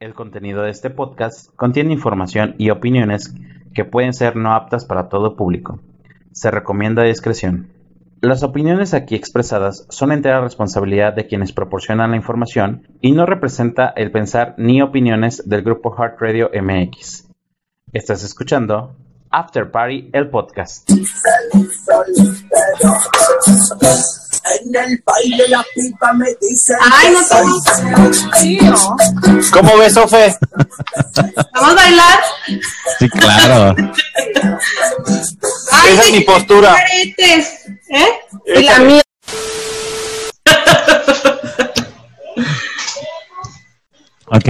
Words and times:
El 0.00 0.14
contenido 0.14 0.62
de 0.62 0.70
este 0.70 0.88
podcast 0.88 1.54
contiene 1.56 1.92
información 1.92 2.54
y 2.56 2.70
opiniones 2.70 3.34
que 3.74 3.84
pueden 3.84 4.14
ser 4.14 4.34
no 4.34 4.54
aptas 4.54 4.86
para 4.86 5.10
todo 5.10 5.36
público. 5.36 5.78
Se 6.32 6.50
recomienda 6.50 7.02
discreción. 7.02 7.68
Las 8.22 8.42
opiniones 8.42 8.94
aquí 8.94 9.14
expresadas 9.14 9.86
son 9.90 10.10
entera 10.10 10.40
responsabilidad 10.40 11.12
de 11.12 11.26
quienes 11.26 11.52
proporcionan 11.52 12.12
la 12.12 12.16
información 12.16 12.88
y 13.02 13.12
no 13.12 13.26
representa 13.26 13.92
el 13.94 14.10
pensar 14.10 14.54
ni 14.56 14.80
opiniones 14.80 15.46
del 15.46 15.60
grupo 15.60 15.94
Heart 15.94 16.18
Radio 16.18 16.50
MX. 16.50 17.28
Estás 17.92 18.24
escuchando 18.24 18.96
After 19.28 19.70
Party, 19.70 20.08
el 20.14 20.30
podcast. 20.30 20.90
En 24.44 24.74
el 24.74 25.02
baile 25.04 25.48
la 25.48 25.64
pipa 25.74 26.12
me 26.14 26.26
dice. 26.40 26.74
Ay, 26.80 27.12
no 27.12 27.20
tengo. 27.28 28.96
¿Cómo 29.52 29.76
ves, 29.78 29.96
Ofe? 29.96 30.36
¿Vamos 31.54 31.70
a 31.70 31.74
bailar? 31.74 32.20
Sí, 32.98 33.08
claro. 33.10 33.74
Ay, 35.72 35.92
Esa 35.92 36.02
es 36.04 36.12
mi 36.12 36.20
postura. 36.20 36.74
aretes, 36.74 37.66
¿Eh? 37.88 38.08
Y 38.56 38.62
la 38.62 38.78
mía. 38.80 39.02
Ok. 44.32 44.48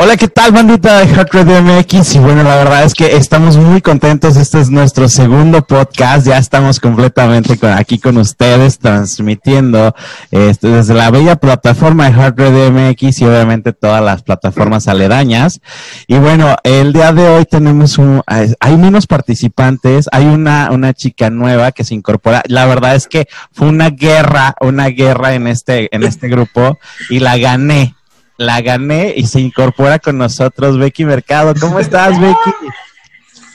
Hola, 0.00 0.16
¿qué 0.16 0.28
tal, 0.28 0.52
bandita 0.52 1.00
de 1.00 1.08
Heart 1.08 1.34
Radio 1.34 1.60
MX? 1.60 2.14
Y 2.14 2.18
bueno, 2.20 2.44
la 2.44 2.54
verdad 2.54 2.84
es 2.84 2.94
que 2.94 3.16
estamos 3.16 3.56
muy 3.56 3.80
contentos. 3.80 4.36
Este 4.36 4.60
es 4.60 4.70
nuestro 4.70 5.08
segundo 5.08 5.66
podcast. 5.66 6.24
Ya 6.24 6.38
estamos 6.38 6.78
completamente 6.78 7.58
aquí 7.66 7.98
con 7.98 8.16
ustedes, 8.16 8.78
transmitiendo 8.78 9.96
este, 10.30 10.68
desde 10.68 10.94
la 10.94 11.10
bella 11.10 11.34
plataforma 11.34 12.04
de 12.04 12.12
Heart 12.12 12.38
Radio 12.38 12.70
MX 12.70 13.22
y 13.22 13.24
obviamente 13.24 13.72
todas 13.72 14.00
las 14.00 14.22
plataformas 14.22 14.86
aledañas. 14.86 15.60
Y 16.06 16.16
bueno, 16.18 16.54
el 16.62 16.92
día 16.92 17.10
de 17.12 17.28
hoy 17.28 17.44
tenemos 17.44 17.98
un, 17.98 18.22
hay 18.28 18.76
menos 18.76 19.08
participantes. 19.08 20.08
Hay 20.12 20.26
una, 20.26 20.70
una 20.70 20.94
chica 20.94 21.28
nueva 21.28 21.72
que 21.72 21.82
se 21.82 21.96
incorpora. 21.96 22.44
La 22.46 22.66
verdad 22.66 22.94
es 22.94 23.08
que 23.08 23.26
fue 23.50 23.66
una 23.66 23.90
guerra, 23.90 24.54
una 24.60 24.90
guerra 24.90 25.34
en 25.34 25.48
este, 25.48 25.88
en 25.90 26.04
este 26.04 26.28
grupo 26.28 26.78
y 27.10 27.18
la 27.18 27.36
gané 27.36 27.96
la 28.38 28.62
gané 28.62 29.12
y 29.16 29.26
se 29.26 29.40
incorpora 29.40 29.98
con 29.98 30.16
nosotros 30.16 30.78
Becky 30.78 31.04
Mercado. 31.04 31.52
¿Cómo 31.60 31.78
estás, 31.80 32.18
Becky? 32.18 32.50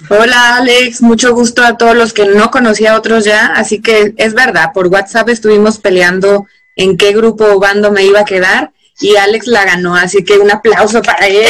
Hola 0.10 0.58
Alex, 0.58 1.02
mucho 1.02 1.34
gusto 1.34 1.64
a 1.64 1.78
todos 1.78 1.96
los 1.96 2.12
que 2.12 2.26
no 2.26 2.52
conocía 2.52 2.92
a 2.92 2.98
otros 2.98 3.24
ya, 3.24 3.48
así 3.56 3.82
que 3.82 4.14
es 4.18 4.34
verdad, 4.34 4.72
por 4.74 4.88
WhatsApp 4.88 5.30
estuvimos 5.30 5.78
peleando 5.78 6.46
en 6.76 6.98
qué 6.98 7.14
grupo 7.14 7.46
o 7.46 7.60
bando 7.60 7.90
me 7.90 8.04
iba 8.04 8.20
a 8.20 8.26
quedar 8.26 8.74
y 9.00 9.16
Alex 9.16 9.48
la 9.48 9.64
ganó, 9.64 9.96
así 9.96 10.24
que 10.24 10.38
un 10.38 10.52
aplauso 10.52 11.02
para 11.02 11.26
él. 11.28 11.46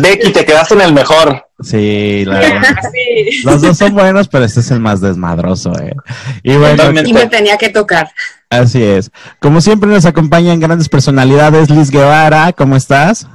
Becky, 0.00 0.32
te 0.32 0.44
quedaste 0.44 0.74
en 0.74 0.80
el 0.80 0.92
mejor. 0.94 1.46
Sí, 1.60 2.24
la 2.24 2.38
verdad. 2.38 2.76
Sí. 2.92 3.42
Los 3.44 3.62
dos 3.62 3.78
son 3.78 3.94
buenos, 3.94 4.28
pero 4.28 4.44
este 4.44 4.60
es 4.60 4.70
el 4.70 4.80
más 4.80 5.00
desmadroso, 5.00 5.72
¿eh? 5.78 5.94
Y 6.42 6.56
bueno, 6.56 6.76
Totalmente. 6.76 7.10
Y 7.10 7.12
me 7.12 7.26
tenía 7.26 7.56
que 7.56 7.68
tocar. 7.70 8.10
Así 8.50 8.82
es. 8.82 9.10
Como 9.40 9.60
siempre 9.60 9.88
nos 9.90 10.04
acompañan 10.06 10.60
grandes 10.60 10.88
personalidades. 10.88 11.70
Liz 11.70 11.90
Guevara, 11.90 12.52
¿cómo 12.52 12.76
estás? 12.76 13.26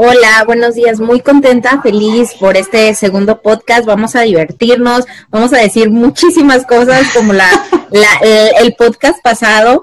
Hola, 0.00 0.44
buenos 0.46 0.74
días. 0.76 1.00
Muy 1.00 1.20
contenta, 1.20 1.82
feliz 1.82 2.30
por 2.38 2.56
este 2.56 2.94
segundo 2.94 3.42
podcast. 3.42 3.84
Vamos 3.84 4.14
a 4.14 4.20
divertirnos, 4.20 5.04
vamos 5.28 5.52
a 5.52 5.58
decir 5.58 5.90
muchísimas 5.90 6.64
cosas 6.66 7.08
como 7.12 7.32
la, 7.32 7.48
la- 7.90 8.18
el, 8.22 8.66
el 8.66 8.74
podcast 8.76 9.20
pasado. 9.22 9.82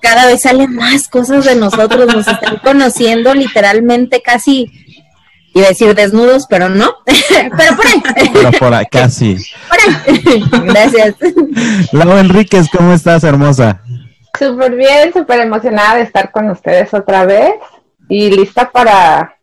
Cada 0.00 0.26
vez 0.26 0.42
salen 0.42 0.74
más 0.74 1.08
cosas 1.08 1.44
de 1.44 1.54
nosotros, 1.56 2.06
nos 2.14 2.26
están 2.26 2.58
conociendo 2.62 3.34
literalmente 3.34 4.22
casi, 4.22 4.70
iba 5.58 5.66
a 5.66 5.70
decir 5.70 5.94
desnudos, 5.94 6.46
pero 6.48 6.68
no, 6.68 6.96
pero 7.04 7.76
por 7.76 7.86
ahí, 7.86 8.02
Pero 8.32 8.52
por 8.52 8.74
acá 8.74 9.08
sí. 9.08 9.36
por 9.68 9.78
ahí. 9.80 10.44
Gracias. 10.64 11.14
Lau 11.92 12.16
Enríquez, 12.18 12.68
¿cómo 12.70 12.92
estás, 12.92 13.24
hermosa? 13.24 13.82
Súper 14.38 14.76
bien, 14.76 15.12
súper 15.12 15.40
emocionada 15.40 15.96
de 15.96 16.02
estar 16.02 16.30
con 16.30 16.50
ustedes 16.50 16.92
otra 16.94 17.24
vez 17.24 17.54
y 18.08 18.30
lista 18.30 18.70
para, 18.70 19.37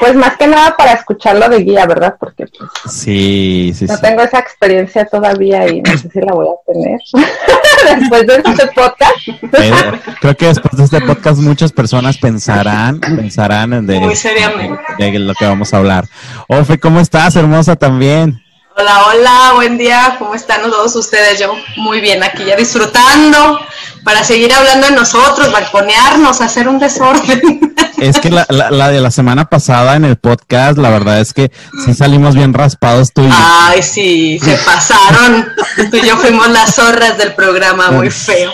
pues 0.00 0.14
más 0.14 0.36
que 0.36 0.46
nada 0.46 0.76
para 0.76 0.92
escucharlo 0.92 1.48
de 1.48 1.58
guía, 1.58 1.86
¿verdad? 1.86 2.16
Porque 2.18 2.46
pues, 2.46 2.70
Sí, 2.92 3.72
sí, 3.74 3.86
no 3.86 3.96
sí. 3.96 4.02
tengo 4.02 4.22
esa 4.22 4.38
experiencia 4.38 5.04
todavía 5.06 5.68
y 5.68 5.80
no 5.80 5.96
sé 5.96 6.08
si 6.10 6.20
la 6.20 6.32
voy 6.34 6.46
a 6.46 6.72
tener 6.72 7.00
después 8.00 8.26
de 8.26 8.36
este 8.36 8.66
podcast. 8.68 9.28
Eh, 9.28 9.72
creo 10.20 10.36
que 10.36 10.46
después 10.46 10.76
de 10.76 10.84
este 10.84 11.00
podcast 11.00 11.40
muchas 11.40 11.72
personas 11.72 12.18
pensarán, 12.18 13.00
pensarán 13.00 13.72
en 13.72 13.86
de, 13.86 14.00
Muy 14.00 14.16
seriamente. 14.16 14.80
de 14.98 15.18
lo 15.18 15.34
que 15.34 15.46
vamos 15.46 15.72
a 15.72 15.78
hablar. 15.78 16.04
Ofe, 16.48 16.78
¿cómo 16.78 17.00
estás, 17.00 17.36
hermosa 17.36 17.76
también? 17.76 18.42
Hola, 18.78 19.06
hola, 19.06 19.52
buen 19.54 19.78
día, 19.78 20.16
¿cómo 20.18 20.34
están 20.34 20.60
todos 20.60 20.94
ustedes? 20.96 21.40
Yo 21.40 21.54
muy 21.76 22.02
bien 22.02 22.22
aquí 22.22 22.44
ya 22.44 22.56
disfrutando 22.56 23.58
para 24.04 24.22
seguir 24.22 24.52
hablando 24.52 24.88
de 24.88 24.92
nosotros, 24.92 25.50
balconearnos, 25.50 26.42
hacer 26.42 26.68
un 26.68 26.78
desorden. 26.78 27.74
Es 27.96 28.20
que 28.20 28.28
la, 28.28 28.44
la, 28.50 28.70
la 28.70 28.90
de 28.90 29.00
la 29.00 29.10
semana 29.10 29.46
pasada 29.46 29.96
en 29.96 30.04
el 30.04 30.16
podcast, 30.16 30.76
la 30.76 30.90
verdad 30.90 31.18
es 31.18 31.32
que 31.32 31.50
sí 31.82 31.94
salimos 31.94 32.34
bien 32.34 32.52
raspados 32.52 33.10
tú 33.14 33.22
y 33.22 33.28
yo. 33.28 33.34
Ay, 33.34 33.82
sí, 33.82 34.38
se 34.38 34.54
pasaron. 34.58 35.48
Tú 35.90 35.96
y 35.96 36.06
yo 36.06 36.18
fuimos 36.18 36.46
las 36.50 36.74
zorras 36.74 37.16
del 37.16 37.32
programa, 37.32 37.90
muy 37.92 38.10
feo. 38.10 38.52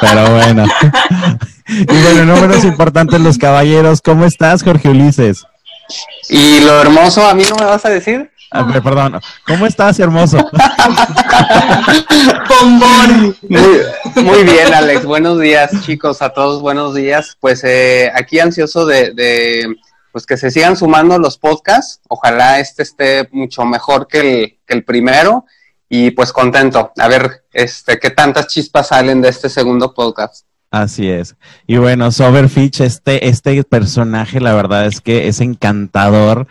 Pero 0.00 0.30
bueno. 0.34 0.64
Y 1.68 1.84
bueno, 2.02 2.24
no 2.24 2.40
menos 2.40 2.64
importantes 2.64 3.20
los 3.20 3.38
caballeros. 3.38 4.00
¿Cómo 4.02 4.24
estás, 4.24 4.64
Jorge 4.64 4.88
Ulises? 4.88 5.46
Y 6.28 6.60
lo 6.60 6.80
hermoso, 6.80 7.26
¿a 7.26 7.34
mí 7.34 7.44
no 7.48 7.56
me 7.56 7.64
vas 7.64 7.84
a 7.84 7.90
decir? 7.90 8.30
A 8.52 8.64
ver, 8.64 8.82
perdón. 8.82 9.20
¿Cómo 9.46 9.64
estás, 9.64 10.00
hermoso? 10.00 10.38
Bombón. 12.48 13.36
Muy, 13.48 14.24
muy 14.24 14.42
bien, 14.42 14.74
Alex. 14.74 15.04
Buenos 15.04 15.38
días, 15.38 15.70
chicos. 15.82 16.20
A 16.20 16.30
todos, 16.30 16.60
buenos 16.60 16.92
días. 16.94 17.36
Pues 17.38 17.62
eh, 17.62 18.10
aquí 18.12 18.40
ansioso 18.40 18.86
de, 18.86 19.12
de, 19.12 19.76
pues 20.10 20.26
que 20.26 20.36
se 20.36 20.50
sigan 20.50 20.76
sumando 20.76 21.16
los 21.18 21.38
podcasts. 21.38 22.00
Ojalá 22.08 22.58
este 22.58 22.82
esté 22.82 23.28
mucho 23.30 23.64
mejor 23.64 24.08
que 24.08 24.18
el, 24.18 24.58
que 24.66 24.74
el 24.74 24.84
primero. 24.84 25.44
Y 25.88 26.10
pues 26.10 26.32
contento. 26.32 26.92
A 26.98 27.06
ver, 27.06 27.44
este, 27.52 28.00
qué 28.00 28.10
tantas 28.10 28.48
chispas 28.48 28.88
salen 28.88 29.20
de 29.20 29.28
este 29.28 29.48
segundo 29.48 29.94
podcast. 29.94 30.44
Así 30.70 31.10
es. 31.10 31.34
Y 31.66 31.78
bueno, 31.78 32.12
Soberfitch, 32.12 32.80
este, 32.80 33.26
este 33.28 33.64
personaje, 33.64 34.40
la 34.40 34.54
verdad 34.54 34.86
es 34.86 35.00
que 35.00 35.26
es 35.26 35.40
encantador. 35.40 36.46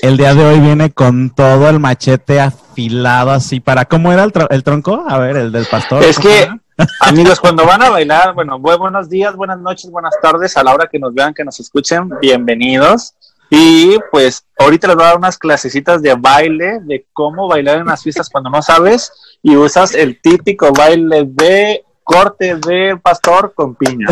El 0.00 0.16
día 0.16 0.34
de 0.34 0.44
hoy 0.46 0.60
viene 0.60 0.90
con 0.92 1.28
todo 1.28 1.68
el 1.68 1.78
machete 1.78 2.40
afilado 2.40 3.32
así 3.32 3.60
para... 3.60 3.84
¿Cómo 3.84 4.12
era 4.12 4.24
el, 4.24 4.32
el 4.48 4.62
tronco? 4.62 5.04
A 5.06 5.18
ver, 5.18 5.36
el 5.36 5.52
del 5.52 5.66
pastor. 5.66 6.02
Es 6.02 6.16
¿cómo 6.16 6.30
que, 6.30 6.42
era? 6.42 6.58
amigos, 7.00 7.38
cuando 7.38 7.66
van 7.66 7.82
a 7.82 7.90
bailar, 7.90 8.32
bueno, 8.32 8.58
bu- 8.58 8.78
buenos 8.78 9.10
días, 9.10 9.36
buenas 9.36 9.58
noches, 9.58 9.90
buenas 9.90 10.14
tardes, 10.22 10.56
a 10.56 10.64
la 10.64 10.72
hora 10.72 10.88
que 10.90 10.98
nos 10.98 11.12
vean, 11.12 11.34
que 11.34 11.44
nos 11.44 11.60
escuchen, 11.60 12.08
bienvenidos. 12.22 13.12
Y 13.50 13.98
pues 14.10 14.46
ahorita 14.58 14.86
les 14.86 14.96
voy 14.96 15.04
a 15.04 15.08
dar 15.08 15.18
unas 15.18 15.36
clasecitas 15.36 16.00
de 16.00 16.14
baile, 16.14 16.78
de 16.84 17.04
cómo 17.12 17.46
bailar 17.46 17.78
en 17.78 17.86
las 17.86 18.02
fiestas 18.02 18.30
cuando 18.30 18.48
no 18.48 18.62
sabes 18.62 19.12
y 19.42 19.56
usas 19.56 19.94
el 19.94 20.18
típico 20.22 20.72
baile 20.72 21.24
de 21.26 21.84
corte 22.10 22.56
de 22.56 22.96
pastor 23.00 23.52
con 23.54 23.76
piña. 23.76 24.08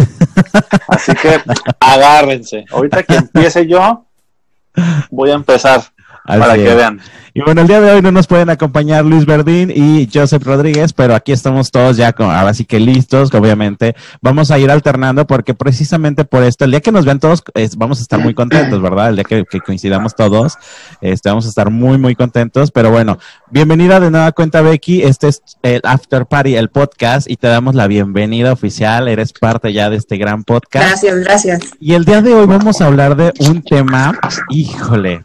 Así 0.87 1.13
que 1.17 1.41
agárrense. 1.81 2.65
Ahorita 2.71 3.03
que 3.03 3.17
empiece 3.17 3.67
yo, 3.67 4.05
voy 5.11 5.31
a 5.31 5.35
empezar 5.35 5.83
Así 6.29 6.41
para 6.41 6.55
que 6.55 6.75
vean. 6.75 7.01
Y 7.35 7.41
bueno, 7.43 7.61
el 7.61 7.69
día 7.69 7.81
de 7.81 7.93
hoy 7.93 8.03
no 8.03 8.11
nos 8.11 8.27
pueden 8.27 8.51
acompañar 8.51 9.05
Luis 9.05 9.25
Verdín 9.25 9.71
y 9.73 10.09
Joseph 10.13 10.43
Rodríguez, 10.43 10.93
pero 10.93 11.15
aquí 11.15 11.31
estamos 11.31 11.71
todos 11.71 11.97
ya 11.97 12.13
con, 12.13 12.31
ahora 12.31 12.53
sí 12.53 12.65
que 12.65 12.81
listos, 12.81 13.31
que 13.31 13.37
obviamente 13.37 13.95
vamos 14.21 14.51
a 14.51 14.59
ir 14.59 14.71
alternando 14.73 15.25
porque 15.27 15.55
precisamente 15.55 16.25
por 16.25 16.43
esto, 16.43 16.65
el 16.65 16.73
día 16.73 16.81
que 16.81 16.91
nos 16.91 17.05
vean 17.05 17.21
todos, 17.21 17.45
es- 17.55 17.77
vamos 17.77 17.99
a 18.01 18.03
estar 18.03 18.19
muy 18.19 18.35
contentos, 18.35 18.83
¿verdad? 18.83 19.11
El 19.11 19.17
día 19.17 19.25
que, 19.25 19.45
que 19.49 19.61
coincidamos 19.61 20.17
todos, 20.17 20.57
este, 21.01 21.29
vamos 21.29 21.47
a 21.47 21.49
estar 21.51 21.71
muy, 21.71 21.97
muy 21.97 22.17
contentos, 22.17 22.73
pero 22.73 22.91
bueno, 22.91 23.19
bienvenida 23.51 24.01
de 24.01 24.11
nueva 24.11 24.33
cuenta 24.33 24.61
Becky, 24.61 25.03
este 25.03 25.29
es 25.29 25.43
el 25.63 25.81
After 25.85 26.27
Party, 26.27 26.57
el 26.57 26.71
podcast, 26.71 27.31
y 27.31 27.37
te 27.37 27.47
damos 27.47 27.77
la 27.77 27.87
bienvenida 27.87 28.51
oficial, 28.53 29.07
eres 29.07 29.33
parte 29.33 29.73
ya 29.73 29.91
de 29.91 29.97
este 29.97 30.17
gran 30.17 30.43
podcast. 30.43 30.89
Gracias, 30.89 31.17
gracias. 31.21 31.61
Y 31.79 31.93
el 31.95 32.05
día 32.05 32.21
de 32.21 32.35
hoy 32.35 32.47
vamos 32.47 32.81
a 32.81 32.87
hablar 32.87 33.15
de 33.15 33.33
un 33.49 33.63
tema, 33.63 34.19
híjole, 34.51 35.23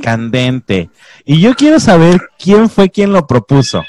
candente. 0.00 0.90
Y 1.24 1.40
yo 1.40 1.54
quiero 1.54 1.78
saber 1.80 2.20
quién 2.38 2.68
fue 2.70 2.90
quien 2.90 3.12
lo 3.12 3.26
propuso. 3.26 3.82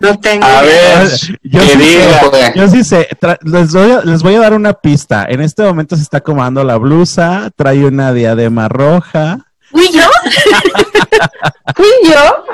No 0.00 0.18
tengo. 0.20 0.44
A 0.44 0.62
ver, 0.62 1.08
Yo 1.42 1.60
sí 1.60 1.68
sé, 1.68 1.76
diga. 1.78 2.54
yo 2.54 2.68
sí 2.68 2.82
sé, 2.84 3.08
tra- 3.20 3.38
les, 3.42 3.72
voy 3.72 3.90
a, 3.92 4.00
les 4.02 4.22
voy 4.22 4.34
a 4.34 4.40
dar 4.40 4.52
una 4.54 4.72
pista. 4.72 5.26
En 5.28 5.40
este 5.40 5.62
momento 5.62 5.94
se 5.96 6.02
está 6.02 6.18
acomodando 6.18 6.64
la 6.64 6.76
blusa, 6.76 7.50
trae 7.56 7.84
una 7.84 8.12
diadema 8.12 8.68
roja. 8.68 9.38
¿Fui 9.70 9.88
yo? 9.92 10.02
Fui 11.76 11.86
yo. 12.04 12.44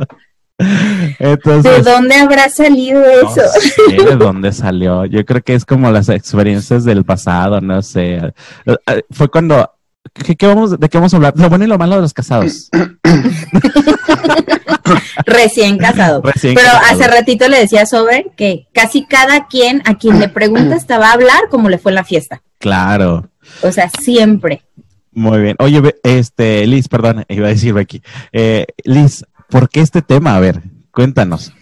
Entonces, 1.18 1.84
¿De 1.84 1.90
dónde 1.90 2.14
habrá 2.14 2.48
salido 2.48 3.00
no 3.00 3.06
eso? 3.30 3.42
sé 3.60 3.92
de 4.04 4.16
dónde 4.18 4.52
salió. 4.52 5.04
Yo 5.04 5.24
creo 5.24 5.42
que 5.42 5.54
es 5.54 5.64
como 5.64 5.90
las 5.90 6.08
experiencias 6.08 6.84
del 6.84 7.04
pasado, 7.04 7.60
no 7.60 7.82
sé. 7.82 8.14
Eh, 8.16 8.32
eh, 8.86 9.02
Fue 9.10 9.28
cuando. 9.28 9.70
¿qué, 10.14 10.34
qué 10.36 10.46
vamos, 10.46 10.78
¿De 10.80 10.88
qué 10.88 10.96
vamos 10.98 11.12
a 11.12 11.16
hablar? 11.16 11.34
Lo 11.36 11.48
bueno 11.50 11.64
y 11.64 11.68
lo 11.68 11.76
malo 11.78 11.96
de 11.96 12.00
los 12.02 12.14
casados. 12.14 12.70
Recién 15.26 15.78
casado. 15.78 16.22
Recién 16.22 16.54
Pero 16.54 16.68
casado. 16.68 16.86
hace 16.90 17.08
ratito 17.08 17.48
le 17.48 17.58
decía 17.58 17.82
a 17.82 17.86
Sober 17.86 18.26
que 18.36 18.66
casi 18.72 19.04
cada 19.06 19.46
quien 19.48 19.82
a 19.84 19.96
quien 19.96 20.20
le 20.20 20.28
preguntas 20.28 20.86
te 20.86 20.96
va 20.96 21.10
a 21.10 21.12
hablar 21.14 21.48
como 21.50 21.68
le 21.68 21.78
fue 21.78 21.90
en 21.92 21.96
la 21.96 22.04
fiesta. 22.04 22.42
Claro. 22.58 23.28
O 23.62 23.72
sea, 23.72 23.90
siempre. 24.00 24.62
Muy 25.12 25.40
bien. 25.40 25.56
Oye, 25.58 25.82
este, 26.02 26.66
Liz, 26.66 26.88
perdón, 26.88 27.24
iba 27.28 27.46
a 27.46 27.50
decir 27.50 27.72
Becky. 27.72 28.02
Eh, 28.32 28.66
Liz, 28.84 29.24
¿por 29.48 29.68
qué 29.68 29.80
este 29.80 30.02
tema? 30.02 30.36
A 30.36 30.40
ver, 30.40 30.62
cuéntanos. 30.90 31.52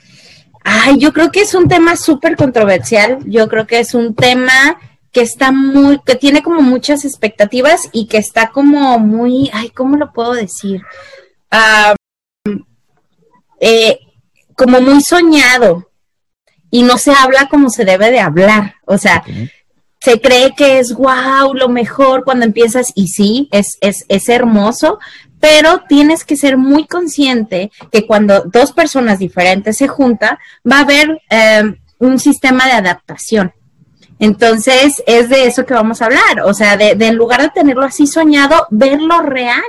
Ay, 0.64 0.98
yo 0.98 1.12
creo 1.12 1.31
que 1.31 1.42
es 1.42 1.54
un 1.54 1.69
tema 1.69 1.96
súper 1.96 2.36
controversial. 2.36 3.19
Yo 3.26 3.48
creo 3.48 3.66
que 3.66 3.81
es 3.81 3.94
un 3.94 4.14
tema 4.14 4.78
que 5.12 5.20
está 5.20 5.52
muy, 5.52 6.00
que 6.04 6.16
tiene 6.16 6.42
como 6.42 6.62
muchas 6.62 7.04
expectativas 7.04 7.88
y 7.92 8.06
que 8.06 8.19
está 8.19 8.48
como 8.48 8.98
muy, 8.98 9.50
ay, 9.52 9.70
¿cómo 9.70 9.96
lo 9.96 10.12
puedo 10.12 10.32
decir? 10.32 10.82
Ah, 11.50 11.94
eh, 13.60 13.98
como 14.56 14.80
muy 14.80 15.00
soñado 15.02 15.90
y 16.70 16.82
no 16.82 16.98
se 16.98 17.12
habla 17.12 17.48
como 17.48 17.70
se 17.70 17.84
debe 17.84 18.10
de 18.10 18.20
hablar. 18.20 18.75
O 18.87 18.98
sea, 18.98 19.22
se 20.00 20.20
cree 20.20 20.54
que 20.56 20.80
es 20.80 20.92
wow, 20.94 21.54
lo 21.54 21.69
mejor 21.69 22.25
cuando 22.25 22.44
empiezas 22.44 22.88
y 22.94 23.08
sí, 23.08 23.48
es, 23.52 23.78
es, 23.80 24.04
es 24.08 24.28
hermoso, 24.28 24.98
pero 25.44 25.82
tienes 25.87 26.25
que 26.25 26.38
ser 26.38 26.56
muy 26.56 26.87
consciente 26.87 27.70
que 27.93 28.06
cuando 28.06 28.44
dos 28.46 28.73
personas 28.73 29.19
diferentes 29.19 29.76
se 29.76 29.88
juntan, 29.88 30.38
va 30.67 30.79
a 30.79 30.81
haber 30.81 31.20
eh, 31.29 31.64
un 31.99 32.19
sistema 32.19 32.64
de 32.64 32.73
adaptación. 32.73 33.52
Entonces, 34.19 35.02
es 35.06 35.29
de 35.29 35.46
eso 35.46 35.67
que 35.67 35.75
vamos 35.75 36.00
a 36.00 36.06
hablar, 36.06 36.41
o 36.46 36.55
sea, 36.55 36.79
de, 36.79 36.94
de 36.94 37.08
en 37.08 37.17
lugar 37.17 37.43
de 37.43 37.50
tenerlo 37.50 37.85
así 37.85 38.06
soñado, 38.06 38.67
verlo 38.70 39.20
real, 39.20 39.62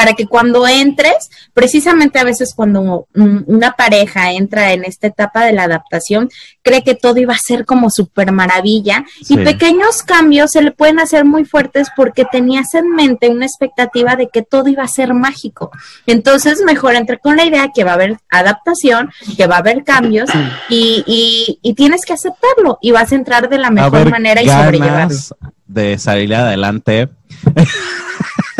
para 0.00 0.14
que 0.14 0.24
cuando 0.26 0.66
entres, 0.66 1.28
precisamente 1.52 2.18
a 2.18 2.24
veces 2.24 2.54
cuando 2.56 3.06
un- 3.14 3.44
una 3.46 3.72
pareja 3.72 4.32
entra 4.32 4.72
en 4.72 4.82
esta 4.86 5.08
etapa 5.08 5.44
de 5.44 5.52
la 5.52 5.64
adaptación, 5.64 6.30
cree 6.62 6.82
que 6.82 6.94
todo 6.94 7.18
iba 7.20 7.34
a 7.34 7.38
ser 7.38 7.66
como 7.66 7.90
súper 7.90 8.32
maravilla 8.32 9.04
Sí. 9.22 9.34
y 9.34 9.44
pequeños 9.44 10.02
cambios 10.02 10.52
se 10.52 10.62
le 10.62 10.70
pueden 10.72 11.00
hacer 11.00 11.26
muy 11.26 11.44
fuertes 11.44 11.88
porque 11.94 12.24
tenías 12.24 12.72
en 12.74 12.90
mente 12.94 13.28
una 13.28 13.44
expectativa 13.44 14.16
de 14.16 14.28
que 14.32 14.40
todo 14.40 14.68
iba 14.70 14.84
a 14.84 14.88
ser 14.88 15.12
mágico. 15.12 15.70
Entonces, 16.06 16.62
mejor 16.64 16.94
entre 16.94 17.18
con 17.18 17.36
la 17.36 17.44
idea 17.44 17.68
que 17.74 17.84
va 17.84 17.90
a 17.90 17.94
haber 17.94 18.16
adaptación, 18.30 19.10
que 19.36 19.46
va 19.46 19.56
a 19.56 19.58
haber 19.58 19.84
cambios 19.84 20.30
y, 20.70 21.04
y- 21.06 21.58
y 21.60 21.74
tienes 21.74 22.06
que 22.06 22.14
aceptarlo 22.14 22.78
y 22.80 22.90
vas 22.92 23.12
a 23.12 23.16
entrar 23.16 23.50
de 23.50 23.58
la 23.58 23.68
mejor 23.70 24.08
manera 24.10 24.40
y 24.42 24.48
sobrellevarlo. 24.48 25.18
de 25.66 25.98
salir 25.98 26.34
adelante. 26.34 27.10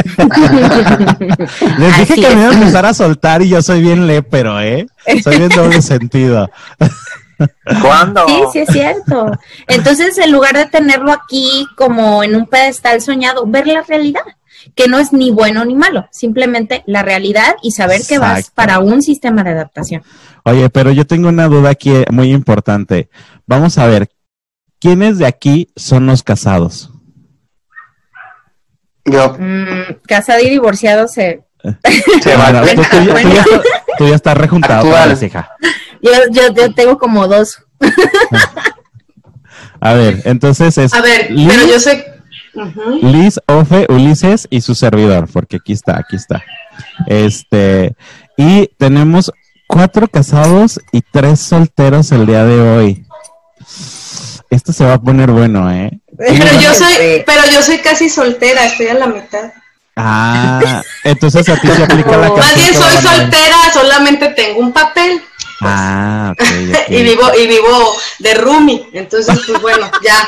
Les 1.79 1.97
dije 1.99 2.13
Así 2.13 2.15
que 2.21 2.29
es. 2.29 2.35
me 2.35 2.43
iba 2.43 2.51
a 2.51 2.55
empezar 2.55 2.87
a 2.87 2.95
soltar 2.95 3.43
y 3.43 3.49
yo 3.49 3.63
soy 3.63 3.81
bien 3.83 4.07
lépero, 4.07 4.61
¿eh? 4.61 4.87
Soy 5.23 5.39
bien 5.39 5.49
doble 5.51 5.83
sentido. 5.83 6.51
¿Cuándo? 7.81 8.27
Sí, 8.29 8.43
sí 8.53 8.59
es 8.61 8.69
cierto. 8.71 9.31
Entonces, 9.67 10.19
en 10.19 10.33
lugar 10.33 10.57
de 10.57 10.67
tenerlo 10.67 11.13
aquí 11.13 11.67
como 11.77 12.23
en 12.23 12.37
un 12.37 12.47
pedestal 12.47 13.01
soñado, 13.01 13.47
ver 13.47 13.67
la 13.67 13.83
realidad, 13.83 14.23
que 14.75 14.89
no 14.89 14.99
es 14.99 15.13
ni 15.13 15.31
bueno 15.31 15.65
ni 15.65 15.75
malo, 15.75 16.07
simplemente 16.11 16.83
la 16.87 17.03
realidad 17.03 17.55
y 17.63 17.73
saber 17.73 18.03
que 18.07 18.19
vas 18.19 18.51
para 18.51 18.79
un 18.79 19.03
sistema 19.03 19.43
de 19.43 19.51
adaptación. 19.51 20.03
Oye, 20.45 20.69
pero 20.71 20.91
yo 20.93 21.07
tengo 21.07 21.29
una 21.29 21.49
duda 21.49 21.71
aquí 21.71 21.93
muy 22.11 22.33
importante. 22.33 23.09
Vamos 23.47 23.79
a 23.79 23.87
ver, 23.87 24.11
¿quiénes 24.79 25.19
de 25.19 25.27
aquí 25.27 25.69
son 25.77 26.07
los 26.07 26.23
casados? 26.23 26.91
Yo, 29.05 29.37
Mm, 29.39 29.95
casado 30.07 30.41
y 30.41 30.51
divorciado 30.51 31.09
se... 31.09 31.43
se 31.63 32.37
Bueno, 32.37 32.63
va. 32.63 32.67
tú, 32.75 32.83
tú 32.91 33.05
ya, 33.05 33.15
tú 33.15 33.29
ya 33.29 33.43
estás- 33.43 33.63
tú 33.99 34.09
ya 34.09 34.15
estás 34.15 34.37
rejuntado, 34.37 34.97
Actual. 34.97 35.25
hija. 35.25 35.51
Yo, 36.03 36.11
yo, 36.31 36.55
yo 36.55 36.75
tengo 36.75 36.99
como 36.99 37.27
dos. 37.29 37.63
A 39.81 39.95
ver, 39.95 40.21
entonces 40.25 40.77
es 40.79 40.93
A 40.93 41.01
ver, 41.01 41.31
Liz, 41.31 41.49
pero 41.49 41.67
yo 41.67 41.81
sé. 41.81 42.07
Liz, 43.03 43.41
Ofe, 43.47 43.87
Ulises 43.89 44.47
y 44.51 44.61
su 44.61 44.75
servidor, 44.75 45.29
porque 45.33 45.57
aquí 45.57 45.73
está, 45.73 45.99
aquí 45.99 46.17
está. 46.17 46.43
Este, 47.07 47.95
y 48.37 48.69
tenemos 48.79 49.33
cuatro 49.67 50.09
casados 50.09 50.81
y 50.93 51.01
tres 51.01 51.41
solteros 51.41 52.13
el 52.13 52.27
día 52.27 52.45
de 52.45 52.61
hoy. 52.61 53.07
Esto 54.51 54.73
se 54.73 54.85
va 54.85 54.95
a 54.95 55.01
poner 55.01 55.31
bueno, 55.31 55.71
¿eh? 55.71 55.91
Pero 56.19 56.61
yo 56.61 56.75
soy, 56.75 57.23
pero 57.25 57.41
yo 57.51 57.63
soy 57.63 57.79
casi 57.79 58.11
soltera, 58.11 58.67
estoy 58.67 58.89
a 58.89 58.95
la 58.95 59.07
mitad. 59.07 59.53
Ah, 59.97 60.83
entonces 61.05 61.49
a 61.49 61.57
ti 61.57 61.69
se 61.69 61.83
aplica 61.83 62.11
la 62.17 62.29
Más 62.31 62.33
canción 62.33 62.55
bien 62.57 62.69
que 62.69 62.75
soy 62.75 62.97
soltera, 63.03 63.57
solamente 63.73 64.29
tengo 64.29 64.61
un 64.61 64.73
papel 64.73 65.23
Ah, 65.63 66.33
ok, 66.33 66.41
ok. 66.71 66.91
y 66.91 67.03
vivo 67.03 67.23
y 67.39 67.47
vivo 67.47 67.97
de 68.19 68.35
roomie, 68.35 68.89
entonces 68.95 69.39
pues 69.47 69.61
bueno, 69.61 69.91
ya 70.03 70.27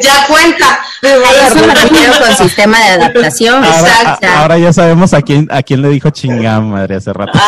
ya 0.00 0.26
cuenta. 0.26 0.80
Eso 1.02 1.66
me 1.66 1.74
refiero 1.74 2.12
con 2.18 2.36
sistema 2.36 2.78
de 2.80 2.88
adaptación. 2.90 3.62
Ahora, 3.64 3.78
Exacto. 3.78 4.26
a- 4.26 4.40
ahora 4.40 4.58
ya 4.58 4.72
sabemos 4.72 5.12
a 5.14 5.22
quién, 5.22 5.46
a 5.52 5.62
quién 5.62 5.82
le 5.82 5.88
dijo 5.90 6.10
chingada 6.10 6.60
madre 6.60 6.96
hace 6.96 7.12
rato. 7.12 7.38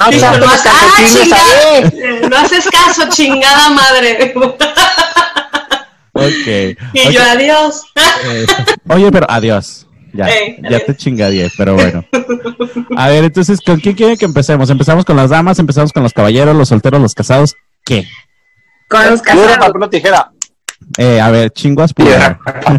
Ah, 0.00 0.10
chinga- 0.10 0.38
no 2.30 2.36
haces 2.36 2.66
caso, 2.70 3.08
chingada 3.10 3.70
madre. 3.70 4.32
Ok. 6.12 6.46
Y 6.94 7.12
yo 7.12 7.22
adiós. 7.22 7.82
Eh, 8.24 8.46
oye, 8.88 9.10
pero 9.12 9.26
adiós. 9.30 9.86
Ya, 10.12 10.26
Ey, 10.26 10.56
ya 10.62 10.68
adiós. 10.68 10.86
te 10.86 10.96
chingadie, 10.96 11.50
pero 11.56 11.74
bueno. 11.74 12.04
A 12.96 13.08
ver, 13.08 13.24
entonces, 13.24 13.60
¿con 13.60 13.78
quién 13.78 13.94
quieren 13.94 14.16
que 14.16 14.24
empecemos? 14.24 14.70
¿Empezamos 14.70 15.04
con 15.04 15.16
las 15.16 15.30
damas? 15.30 15.58
¿Empezamos 15.58 15.92
con 15.92 16.02
los 16.02 16.12
caballeros, 16.12 16.56
los 16.56 16.68
solteros, 16.70 17.00
los 17.00 17.14
casados? 17.14 17.54
¿Qué? 17.84 18.08
Con 18.88 19.04
los 19.10 19.20
Piedra, 19.20 19.42
casados. 19.42 19.66
papel 19.68 19.82
o 19.82 19.90
tijera. 19.90 20.32
Eh, 20.96 21.20
a 21.20 21.30
ver, 21.30 21.50
chinguas 21.52 21.92
primero. 21.92 22.38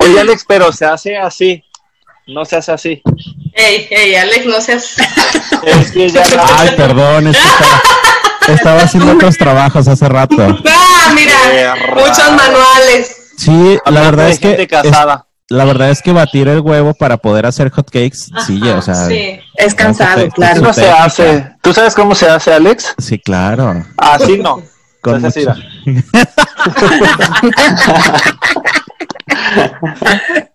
Oye, 0.00 0.20
Alex, 0.20 0.44
pero 0.48 0.72
se 0.72 0.84
hace 0.86 1.16
así. 1.16 1.62
No 2.26 2.44
se 2.44 2.56
hace 2.56 2.72
así. 2.72 3.02
Ey, 3.56 3.86
ey, 3.90 4.14
Alex, 4.16 4.46
no 4.46 4.60
seas. 4.60 4.96
Es 5.64 5.90
que 5.90 6.08
ya 6.10 6.22
Ay, 6.58 6.70
perdón, 6.76 7.28
es 7.28 7.36
que 7.38 7.42
estaba, 7.48 8.54
estaba 8.54 8.82
haciendo 8.82 9.12
otros 9.12 9.36
trabajos 9.38 9.88
hace 9.88 10.08
rato. 10.08 10.36
Ah, 10.68 11.12
mira, 11.14 11.74
muchos 11.94 12.32
manuales. 12.32 13.16
Sí, 13.38 13.78
la 13.86 14.00
verdad 14.02 14.28
es 14.30 14.38
que 14.38 14.48
gente 14.48 14.62
es- 14.64 14.68
casada. 14.68 15.26
la 15.48 15.64
verdad 15.64 15.90
es 15.90 16.02
que 16.02 16.12
batir 16.12 16.48
el 16.48 16.60
huevo 16.60 16.92
para 16.94 17.16
poder 17.16 17.46
hacer 17.46 17.70
hot 17.70 17.86
cakes, 17.90 18.18
sí, 18.46 18.60
o 18.62 18.82
sea, 18.82 18.94
sí. 19.06 19.40
Es 19.54 19.74
cansado, 19.74 20.22
te- 20.24 20.30
claro. 20.30 20.60
¿Cómo 20.60 20.72
se 20.74 20.90
hace? 20.90 21.48
¿Tú 21.62 21.72
sabes 21.72 21.94
cómo 21.94 22.14
se 22.14 22.28
hace, 22.28 22.52
Alex? 22.52 22.94
sí, 22.98 23.18
claro. 23.18 23.84
Así 23.96 24.38
no. 24.38 24.62
Con 25.00 25.24
hace 25.24 25.46
mucho- 25.46 25.54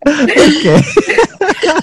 Ok. 0.06 0.66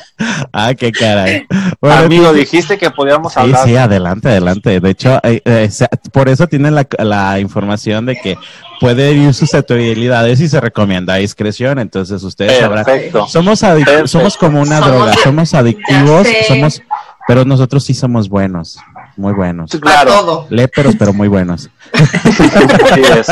ah, 0.52 0.75
qué 0.75 0.90
caray. 0.92 1.46
Bueno, 1.80 1.96
Amigo, 2.02 2.32
dijiste 2.32 2.76
que 2.78 2.90
podíamos 2.90 3.32
Sí, 3.32 3.40
hablar. 3.40 3.64
sí, 3.66 3.76
adelante, 3.76 4.28
adelante. 4.28 4.80
De 4.80 4.90
hecho, 4.90 5.20
eh, 5.22 5.40
eh, 5.44 5.70
por 6.12 6.28
eso 6.28 6.46
tienen 6.46 6.75
la, 6.75 6.87
la 6.98 7.38
información 7.40 8.06
de 8.06 8.16
que 8.20 8.37
puede 8.80 9.12
ir 9.12 9.32
susceptibilidades 9.34 10.40
y 10.40 10.48
se 10.48 10.60
recomienda 10.60 11.14
discreción. 11.16 11.78
Entonces, 11.78 12.22
ustedes 12.22 12.58
sabrán. 12.58 12.84
Perfecto. 12.84 13.26
Somos, 13.28 13.62
adic- 13.62 13.84
Perfecto. 13.84 14.08
somos 14.08 14.37
como 14.37 14.60
una 14.60 14.78
Somos 14.78 14.92
droga, 14.92 15.14
somos 15.22 15.54
adictivos, 15.54 16.26
somos, 16.46 16.82
pero 17.26 17.44
nosotros 17.44 17.84
sí 17.84 17.94
somos 17.94 18.28
buenos, 18.28 18.78
muy 19.16 19.32
buenos. 19.32 19.70
Claro. 19.80 20.10
todo. 20.12 20.46
Léperos, 20.50 20.94
pero 20.98 21.12
muy 21.12 21.28
buenos. 21.28 21.68
Así 21.92 23.02
es. 23.02 23.28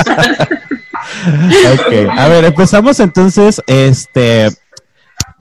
Ok, 1.72 2.10
a 2.18 2.28
ver, 2.28 2.44
empezamos 2.44 3.00
entonces, 3.00 3.62
este, 3.66 4.50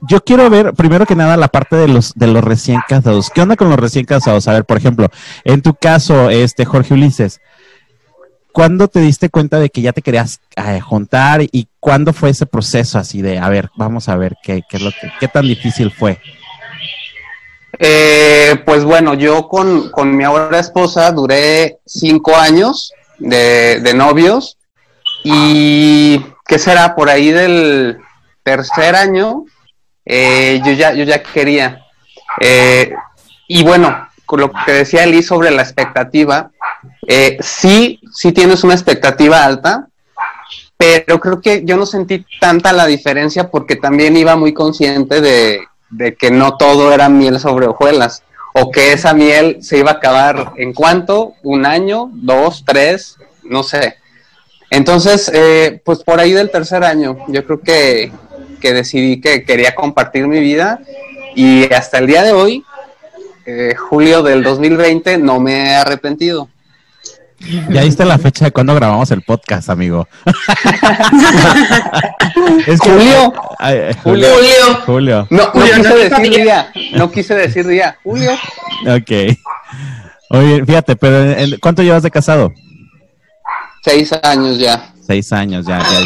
yo 0.02 0.22
quiero 0.22 0.48
ver 0.50 0.74
primero 0.74 1.06
que 1.06 1.16
nada 1.16 1.36
la 1.36 1.48
parte 1.48 1.76
de 1.76 1.88
los 1.88 2.12
de 2.14 2.26
los 2.26 2.44
recién 2.44 2.80
casados. 2.86 3.30
¿Qué 3.30 3.40
onda 3.40 3.56
con 3.56 3.70
los 3.70 3.78
recién 3.78 4.04
casados? 4.04 4.48
A 4.48 4.52
ver, 4.52 4.64
por 4.64 4.76
ejemplo, 4.76 5.08
en 5.44 5.62
tu 5.62 5.74
caso, 5.74 6.30
este 6.30 6.64
Jorge 6.64 6.94
Ulises, 6.94 7.40
¿cuándo 8.52 8.88
te 8.88 9.00
diste 9.00 9.30
cuenta 9.30 9.58
de 9.58 9.70
que 9.70 9.82
ya 9.82 9.92
te 9.92 10.02
querías 10.02 10.40
eh, 10.56 10.80
juntar 10.80 11.42
y 11.42 11.68
cuándo 11.80 12.12
fue 12.12 12.30
ese 12.30 12.46
proceso 12.46 12.98
así 12.98 13.22
de, 13.22 13.38
a 13.38 13.48
ver, 13.48 13.70
vamos 13.76 14.08
a 14.08 14.16
ver 14.16 14.36
qué, 14.42 14.62
qué 14.68 14.76
es 14.76 14.82
lo 14.82 14.90
que, 15.20 15.28
tan 15.28 15.46
difícil 15.46 15.90
fue? 15.90 16.20
Eh, 17.78 18.62
pues 18.64 18.84
bueno, 18.84 19.14
yo 19.14 19.48
con, 19.48 19.90
con 19.90 20.16
mi 20.16 20.24
ahora 20.24 20.58
esposa 20.58 21.12
duré 21.12 21.78
cinco 21.84 22.34
años 22.34 22.92
de, 23.18 23.80
de 23.80 23.92
novios 23.92 24.56
y 25.24 26.24
¿qué 26.46 26.58
será? 26.58 26.94
Por 26.94 27.10
ahí 27.10 27.30
del 27.30 27.98
tercer 28.42 28.94
año 28.94 29.44
eh, 30.06 30.60
yo, 30.64 30.72
ya, 30.72 30.94
yo 30.94 31.04
ya 31.04 31.22
quería. 31.22 31.84
Eh, 32.40 32.94
y 33.48 33.64
bueno, 33.64 34.08
con 34.24 34.40
lo 34.40 34.52
que 34.64 34.72
decía 34.72 35.04
Eli 35.04 35.22
sobre 35.22 35.50
la 35.50 35.62
expectativa, 35.62 36.50
eh, 37.06 37.36
sí, 37.40 38.00
sí 38.12 38.32
tienes 38.32 38.64
una 38.64 38.74
expectativa 38.74 39.44
alta, 39.44 39.88
pero 40.76 41.20
creo 41.20 41.40
que 41.40 41.62
yo 41.64 41.76
no 41.76 41.86
sentí 41.86 42.24
tanta 42.40 42.72
la 42.72 42.86
diferencia 42.86 43.50
porque 43.50 43.76
también 43.76 44.16
iba 44.16 44.36
muy 44.36 44.52
consciente 44.52 45.20
de, 45.20 45.66
que 46.18 46.30
no 46.30 46.56
todo 46.56 46.92
era 46.92 47.08
miel 47.08 47.38
sobre 47.40 47.66
hojuelas 47.66 48.22
o 48.52 48.70
que 48.70 48.92
esa 48.92 49.14
miel 49.14 49.58
se 49.60 49.78
iba 49.78 49.92
a 49.92 49.94
acabar 49.94 50.52
en 50.56 50.72
cuánto, 50.72 51.34
un 51.42 51.66
año, 51.66 52.10
dos, 52.12 52.64
tres, 52.66 53.16
no 53.42 53.62
sé. 53.62 53.96
Entonces, 54.70 55.30
eh, 55.32 55.80
pues 55.84 56.02
por 56.02 56.18
ahí 56.18 56.32
del 56.32 56.50
tercer 56.50 56.82
año, 56.82 57.18
yo 57.28 57.44
creo 57.44 57.60
que, 57.60 58.12
que, 58.66 58.72
decidí 58.74 59.20
que 59.20 59.44
quería 59.44 59.74
compartir 59.76 60.26
mi 60.26 60.40
vida 60.40 60.80
y 61.36 61.72
hasta 61.72 61.98
el 61.98 62.06
día 62.08 62.24
de 62.24 62.32
hoy, 62.32 62.64
eh, 63.44 63.74
julio 63.76 64.24
del 64.24 64.42
2020, 64.42 65.18
no 65.18 65.38
me 65.38 65.70
he 65.70 65.74
arrepentido. 65.76 66.48
Ya 67.70 67.82
diste 67.82 68.04
la 68.04 68.18
fecha 68.18 68.46
de 68.46 68.50
cuando 68.50 68.74
grabamos 68.74 69.08
el 69.12 69.22
podcast, 69.22 69.68
amigo. 69.70 70.08
es 72.66 72.80
que, 72.80 72.90
Julio. 72.90 73.32
Ay, 73.58 73.78
Julio. 74.02 74.28
Julio. 74.34 74.80
Julio. 74.86 75.26
No, 75.30 75.44
no 75.44 75.50
Julio, 75.50 75.74
quise 75.76 75.88
no 75.88 75.96
decir 75.96 76.30
día. 76.42 76.72
No 76.94 77.10
quise 77.12 77.34
decir 77.34 77.66
día. 77.68 77.98
Julio. 78.02 78.32
Ok. 78.88 79.36
Oye, 80.30 80.64
fíjate, 80.64 80.96
pero 80.96 81.30
¿en- 81.38 81.58
¿cuánto 81.60 81.82
llevas 81.82 82.02
de 82.02 82.10
casado? 82.10 82.52
Seis 83.86 84.12
años 84.24 84.58
ya. 84.58 84.92
Seis 85.06 85.32
años, 85.32 85.64
ya, 85.64 85.78
ya. 85.78 86.00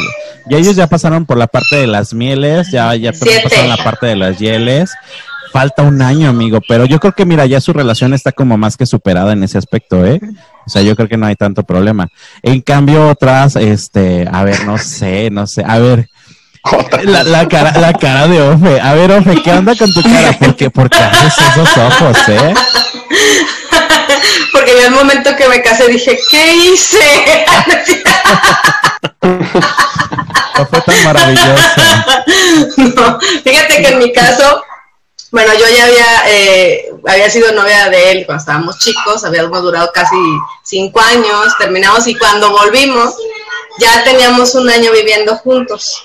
Ya 0.50 0.58
ellos 0.58 0.76
ya 0.76 0.86
pasaron 0.86 1.24
por 1.24 1.38
la 1.38 1.46
parte 1.46 1.76
de 1.76 1.86
las 1.86 2.12
mieles, 2.12 2.70
ya, 2.70 2.94
ya 2.94 3.14
Siete. 3.14 3.40
pasaron 3.42 3.70
la 3.70 3.78
parte 3.78 4.06
de 4.06 4.16
las 4.16 4.38
hieles. 4.38 4.90
Falta 5.50 5.82
un 5.82 6.02
año, 6.02 6.28
amigo, 6.28 6.60
pero 6.68 6.84
yo 6.84 7.00
creo 7.00 7.12
que, 7.14 7.24
mira, 7.24 7.46
ya 7.46 7.58
su 7.62 7.72
relación 7.72 8.12
está 8.12 8.32
como 8.32 8.58
más 8.58 8.76
que 8.76 8.84
superada 8.84 9.32
en 9.32 9.42
ese 9.44 9.56
aspecto, 9.56 10.04
¿eh? 10.04 10.20
O 10.66 10.70
sea, 10.70 10.82
yo 10.82 10.94
creo 10.94 11.08
que 11.08 11.16
no 11.16 11.24
hay 11.24 11.36
tanto 11.36 11.62
problema. 11.62 12.08
En 12.42 12.60
cambio, 12.60 13.08
otras, 13.08 13.56
este, 13.56 14.28
a 14.30 14.44
ver, 14.44 14.64
no 14.66 14.76
sé, 14.76 15.30
no 15.30 15.46
sé, 15.46 15.64
a 15.66 15.78
ver, 15.78 16.06
la, 17.04 17.24
la 17.24 17.48
cara, 17.48 17.72
la 17.80 17.94
cara 17.94 18.28
de 18.28 18.42
Ofe. 18.42 18.78
A 18.78 18.92
ver, 18.92 19.10
Ofe, 19.12 19.40
¿qué 19.42 19.52
onda 19.52 19.74
con 19.74 19.90
tu 19.94 20.02
cara? 20.02 20.36
Porque, 20.38 20.68
porque 20.70 20.98
haces 20.98 21.34
esos 21.38 21.76
ojos, 21.78 22.28
¿eh? 22.28 22.54
Yo 24.80 24.86
el 24.86 24.92
momento 24.92 25.36
que 25.36 25.46
me 25.46 25.60
casé 25.60 25.88
dije, 25.88 26.18
¿qué 26.30 26.54
hice? 26.54 26.98
No 30.56 30.66
fue 30.66 30.80
tan 30.82 31.04
maravilloso. 31.04 31.62
no, 32.76 33.18
fíjate 33.20 33.82
que 33.82 33.88
en 33.88 33.98
mi 33.98 34.12
caso, 34.12 34.62
bueno, 35.30 35.54
yo 35.54 35.66
ya 35.74 35.84
había, 35.86 36.06
eh, 36.28 36.90
había 37.06 37.30
sido 37.30 37.52
novia 37.52 37.88
de 37.88 38.10
él 38.10 38.26
cuando 38.26 38.40
estábamos 38.40 38.78
chicos, 38.78 39.24
habíamos 39.24 39.62
durado 39.62 39.90
casi 39.94 40.16
cinco 40.64 41.00
años, 41.00 41.54
terminamos 41.58 42.06
y 42.08 42.14
cuando 42.14 42.50
volvimos 42.50 43.14
ya 43.78 44.04
teníamos 44.04 44.54
un 44.54 44.68
año 44.68 44.92
viviendo 44.92 45.34
juntos, 45.36 46.04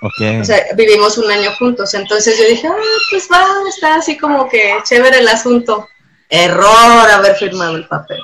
Ok. 0.00 0.40
o 0.42 0.44
sea, 0.44 0.64
vivimos 0.76 1.18
un 1.18 1.30
año 1.30 1.52
juntos, 1.58 1.94
entonces 1.94 2.38
yo 2.38 2.44
dije, 2.44 2.68
ah, 2.68 2.76
pues 3.10 3.28
va, 3.32 3.44
está 3.68 3.96
así 3.96 4.16
como 4.16 4.48
que 4.48 4.76
chévere 4.84 5.18
el 5.18 5.28
asunto. 5.28 5.88
Error 6.28 7.10
haber 7.10 7.36
firmado 7.36 7.76
el 7.76 7.86
papel. 7.86 8.18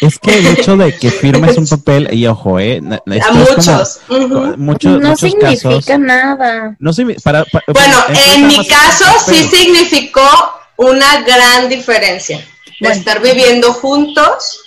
Es 0.00 0.18
que 0.18 0.38
el 0.38 0.46
hecho 0.46 0.76
de 0.76 0.96
que 0.96 1.10
firmes 1.10 1.56
un 1.58 1.66
papel, 1.68 2.08
y 2.12 2.26
ojo, 2.26 2.58
eh, 2.58 2.80
A 2.80 3.28
como- 3.28 3.44
muchos. 3.44 4.00
no 4.08 4.56
muchos 4.56 5.20
significa 5.20 5.68
casos. 5.74 5.98
nada. 5.98 6.76
No 6.78 6.92
para, 7.22 7.44
para- 7.44 7.64
Bueno, 7.68 7.96
en 8.08 8.46
mi 8.46 8.66
caso 8.66 9.04
sí 9.26 9.44
significó 9.52 10.26
una 10.76 11.20
gran 11.22 11.68
diferencia 11.68 12.38
de 12.38 12.44
Bueno. 12.80 12.94
estar 12.96 13.20
viviendo 13.20 13.72
juntos, 13.74 14.60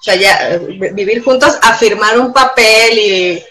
o 0.00 0.02
sea, 0.02 0.14
ya 0.16 0.52
eh, 0.52 0.58
vi- 0.58 0.90
vivir 0.90 1.22
juntos, 1.22 1.58
a 1.60 1.74
firmar 1.74 2.18
un 2.18 2.32
papel 2.32 2.98
y 2.98 3.42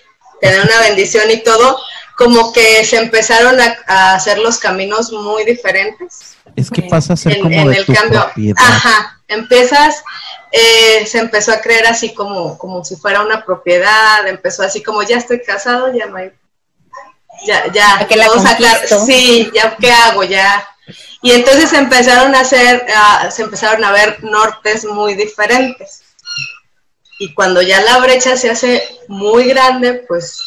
tener 0.42 0.62
una 0.62 0.80
bendición 0.82 1.30
y 1.30 1.38
todo, 1.44 1.78
como 2.18 2.52
que 2.52 2.84
se 2.84 2.98
empezaron 2.98 3.62
a, 3.62 3.78
a 3.86 4.16
hacer 4.16 4.40
los 4.40 4.58
caminos 4.58 5.12
muy 5.12 5.46
diferentes. 5.46 6.36
Es 6.56 6.72
que 6.72 6.82
pasa 6.82 7.14
a 7.14 7.18
ser 7.18 7.34
en, 7.34 7.44
como 7.44 7.56
en 7.56 7.68
de 7.70 7.78
el 7.78 7.86
tu 7.86 7.94
cambio. 7.94 8.24
propiedad. 8.24 8.56
Ajá, 8.58 9.22
empiezas, 9.28 10.04
eh, 10.52 11.06
se 11.06 11.20
empezó 11.20 11.52
a 11.52 11.62
creer 11.62 11.86
así 11.86 12.16
como, 12.16 12.58
como 12.58 12.84
si 12.84 12.96
fuera 12.96 13.22
una 13.22 13.46
propiedad, 13.46 14.28
empezó 14.28 14.64
así 14.64 14.82
como 14.82 15.04
ya 15.04 15.18
estoy 15.18 15.44
casado, 15.44 15.94
ya 15.94 16.08
no 16.08 16.18
hay, 16.18 16.32
ya, 17.46 17.72
ya, 17.72 18.00
¿A 18.00 18.08
que 18.08 18.18
sacar, 18.18 18.88
sí, 19.06 19.52
ya 19.54 19.76
qué 19.76 19.92
hago, 19.92 20.24
ya. 20.24 20.68
Y 21.22 21.34
entonces 21.34 21.72
empezaron 21.74 22.34
a 22.34 22.40
hacer, 22.40 22.84
ah, 22.96 23.30
se 23.30 23.44
empezaron 23.44 23.86
a 23.86 23.92
ver 23.92 24.24
nortes 24.24 24.86
muy 24.86 25.14
diferentes. 25.14 26.02
Y 27.20 27.36
cuando 27.36 27.62
ya 27.62 27.80
la 27.82 28.00
brecha 28.00 28.38
se 28.38 28.50
hace 28.50 28.84
muy 29.08 29.50
grande, 29.50 30.04
pues 30.08 30.42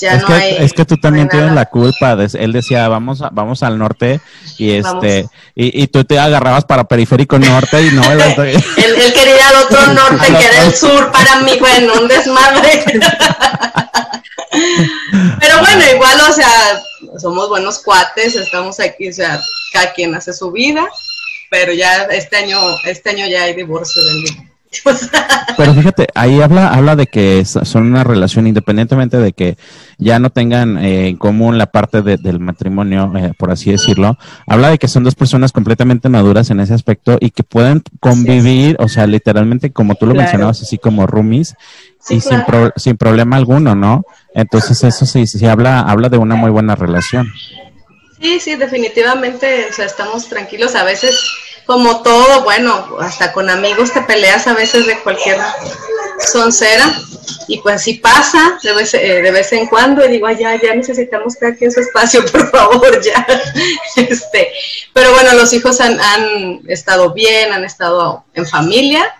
ya 0.00 0.14
es, 0.14 0.22
no 0.22 0.26
que, 0.28 0.32
hay. 0.34 0.56
es 0.58 0.72
que 0.72 0.84
tú 0.84 0.94
no 0.96 1.00
también 1.00 1.28
tienes 1.28 1.48
nada. 1.48 1.60
la 1.62 1.66
culpa. 1.66 2.16
de- 2.16 2.30
él 2.38 2.52
decía, 2.52 2.88
vamos, 2.88 3.22
a- 3.22 3.30
vamos 3.32 3.62
al 3.62 3.78
norte 3.78 4.20
y 4.58 4.72
este 4.72 5.28
y, 5.54 5.82
y 5.82 5.86
tú 5.88 6.04
te 6.04 6.18
agarrabas 6.18 6.64
para 6.64 6.84
periférico 6.84 7.38
norte 7.38 7.82
y 7.82 7.90
no. 7.90 8.02
Él, 8.12 8.20
él 8.20 9.12
quería 9.14 9.34
ir 9.36 9.42
al 9.42 9.56
otro 9.64 9.86
norte, 9.94 10.26
que 10.26 10.44
era 10.46 10.62
el 10.66 10.74
sur, 10.74 11.10
para 11.12 11.40
mí, 11.40 11.52
bueno, 11.58 11.92
un 12.00 12.08
desmadre. 12.08 12.84
Pero 15.40 15.58
bueno, 15.60 15.82
igual, 15.94 16.20
o 16.28 16.32
sea, 16.32 16.48
somos 17.18 17.48
buenos 17.48 17.78
cuates, 17.80 18.34
estamos 18.36 18.78
aquí, 18.80 19.08
o 19.08 19.12
sea, 19.12 19.40
cada 19.72 19.92
quien 19.92 20.14
hace 20.14 20.32
su 20.32 20.50
vida, 20.52 20.86
pero 21.50 21.72
ya 21.72 22.02
este 22.04 22.36
año, 22.36 22.58
este 22.84 23.10
año 23.10 23.26
ya 23.26 23.44
hay 23.44 23.54
divorcio 23.54 24.02
de 24.04 24.14
mí. 24.14 24.48
Pero 25.56 25.74
fíjate, 25.74 26.06
ahí 26.14 26.40
habla, 26.40 26.68
habla 26.68 26.96
de 26.96 27.06
que 27.06 27.44
son 27.44 27.82
una 27.84 28.04
relación 28.04 28.46
independientemente 28.46 29.18
de 29.18 29.32
que 29.32 29.56
ya 29.98 30.18
no 30.18 30.30
tengan 30.30 30.78
eh, 30.78 31.08
en 31.08 31.16
común 31.16 31.58
la 31.58 31.66
parte 31.66 32.00
de- 32.02 32.16
del 32.16 32.40
matrimonio, 32.40 33.12
eh, 33.16 33.32
por 33.36 33.50
así 33.50 33.70
decirlo. 33.70 34.16
Habla 34.46 34.70
de 34.70 34.78
que 34.78 34.88
son 34.88 35.04
dos 35.04 35.14
personas 35.14 35.52
completamente 35.52 36.08
maduras 36.08 36.50
en 36.50 36.60
ese 36.60 36.72
aspecto 36.74 37.18
y 37.20 37.30
que 37.30 37.42
pueden 37.42 37.82
convivir, 38.00 38.76
o 38.80 38.88
sea, 38.88 39.06
literalmente 39.06 39.72
como 39.72 39.94
tú 39.94 40.06
lo 40.06 40.12
Claro. 40.12 40.24
mencionabas, 40.24 40.62
así 40.62 40.78
como 40.78 41.06
roomies 41.06 41.54
Sí, 42.00 42.14
y 42.16 42.20
sin, 42.20 42.42
pro- 42.44 42.72
sin 42.76 42.96
problema 42.96 43.36
alguno, 43.36 43.74
¿no? 43.76 44.04
Entonces 44.34 44.82
eso 44.82 45.06
sí, 45.06 45.26
sí 45.26 45.46
habla, 45.46 45.80
habla 45.80 46.08
de 46.08 46.18
una 46.18 46.34
muy 46.34 46.50
buena 46.50 46.74
relación. 46.74 47.30
Sí, 48.20 48.40
sí, 48.40 48.54
definitivamente, 48.56 49.66
o 49.70 49.72
sea, 49.72 49.84
estamos 49.86 50.28
tranquilos. 50.28 50.74
A 50.74 50.84
veces, 50.84 51.20
como 51.66 52.02
todo, 52.02 52.42
bueno, 52.42 52.96
hasta 53.00 53.32
con 53.32 53.48
amigos 53.50 53.92
te 53.92 54.02
peleas 54.02 54.46
a 54.46 54.54
veces 54.54 54.86
de 54.86 54.98
cualquier 55.00 55.38
soncera. 56.18 56.92
Y 57.48 57.58
pues 57.60 57.82
sí 57.82 57.94
pasa 57.94 58.58
de 58.62 58.72
vez, 58.74 58.94
eh, 58.94 59.22
de 59.22 59.30
vez 59.30 59.52
en 59.52 59.66
cuando. 59.66 60.04
Y 60.04 60.10
digo, 60.10 60.26
"Ay, 60.26 60.36
ya, 60.40 60.60
ya 60.60 60.74
necesitamos 60.74 61.36
cada 61.36 61.54
quien 61.54 61.70
su 61.70 61.80
espacio, 61.80 62.24
por 62.32 62.50
favor, 62.50 63.00
ya. 63.02 63.26
Este, 63.96 64.52
pero 64.92 65.12
bueno, 65.12 65.32
los 65.34 65.52
hijos 65.52 65.80
han, 65.80 66.00
han 66.00 66.60
estado 66.68 67.12
bien, 67.12 67.52
han 67.52 67.64
estado 67.64 68.24
en 68.34 68.46
familia. 68.46 69.14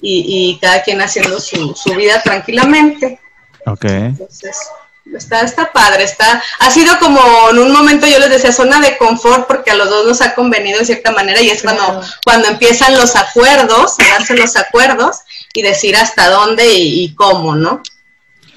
Y, 0.00 0.50
y 0.52 0.58
cada 0.58 0.82
quien 0.82 1.00
haciendo 1.00 1.40
su, 1.40 1.74
su 1.74 1.94
vida 1.94 2.20
tranquilamente. 2.22 3.18
Ok. 3.66 3.84
Entonces, 3.84 4.56
está, 5.14 5.40
está 5.42 5.72
padre, 5.72 6.04
está, 6.04 6.42
ha 6.58 6.70
sido 6.70 6.98
como 6.98 7.20
en 7.50 7.58
un 7.58 7.72
momento 7.72 8.06
yo 8.06 8.18
les 8.18 8.30
decía 8.30 8.52
zona 8.52 8.80
de 8.80 8.96
confort 8.96 9.46
porque 9.46 9.70
a 9.70 9.74
los 9.74 9.88
dos 9.88 10.06
nos 10.06 10.20
ha 10.20 10.34
convenido 10.34 10.78
de 10.78 10.84
cierta 10.84 11.12
manera 11.12 11.40
y 11.40 11.50
es 11.50 11.62
cuando, 11.62 11.84
Claro. 11.84 12.00
cuando 12.24 12.48
empiezan 12.48 12.96
los 12.96 13.14
acuerdos, 13.16 13.96
darse 13.98 14.34
los 14.36 14.56
acuerdos 14.56 15.18
y 15.54 15.62
decir 15.62 15.96
hasta 15.96 16.28
dónde 16.30 16.72
y, 16.74 17.04
y 17.04 17.14
cómo, 17.14 17.54
¿no? 17.54 17.82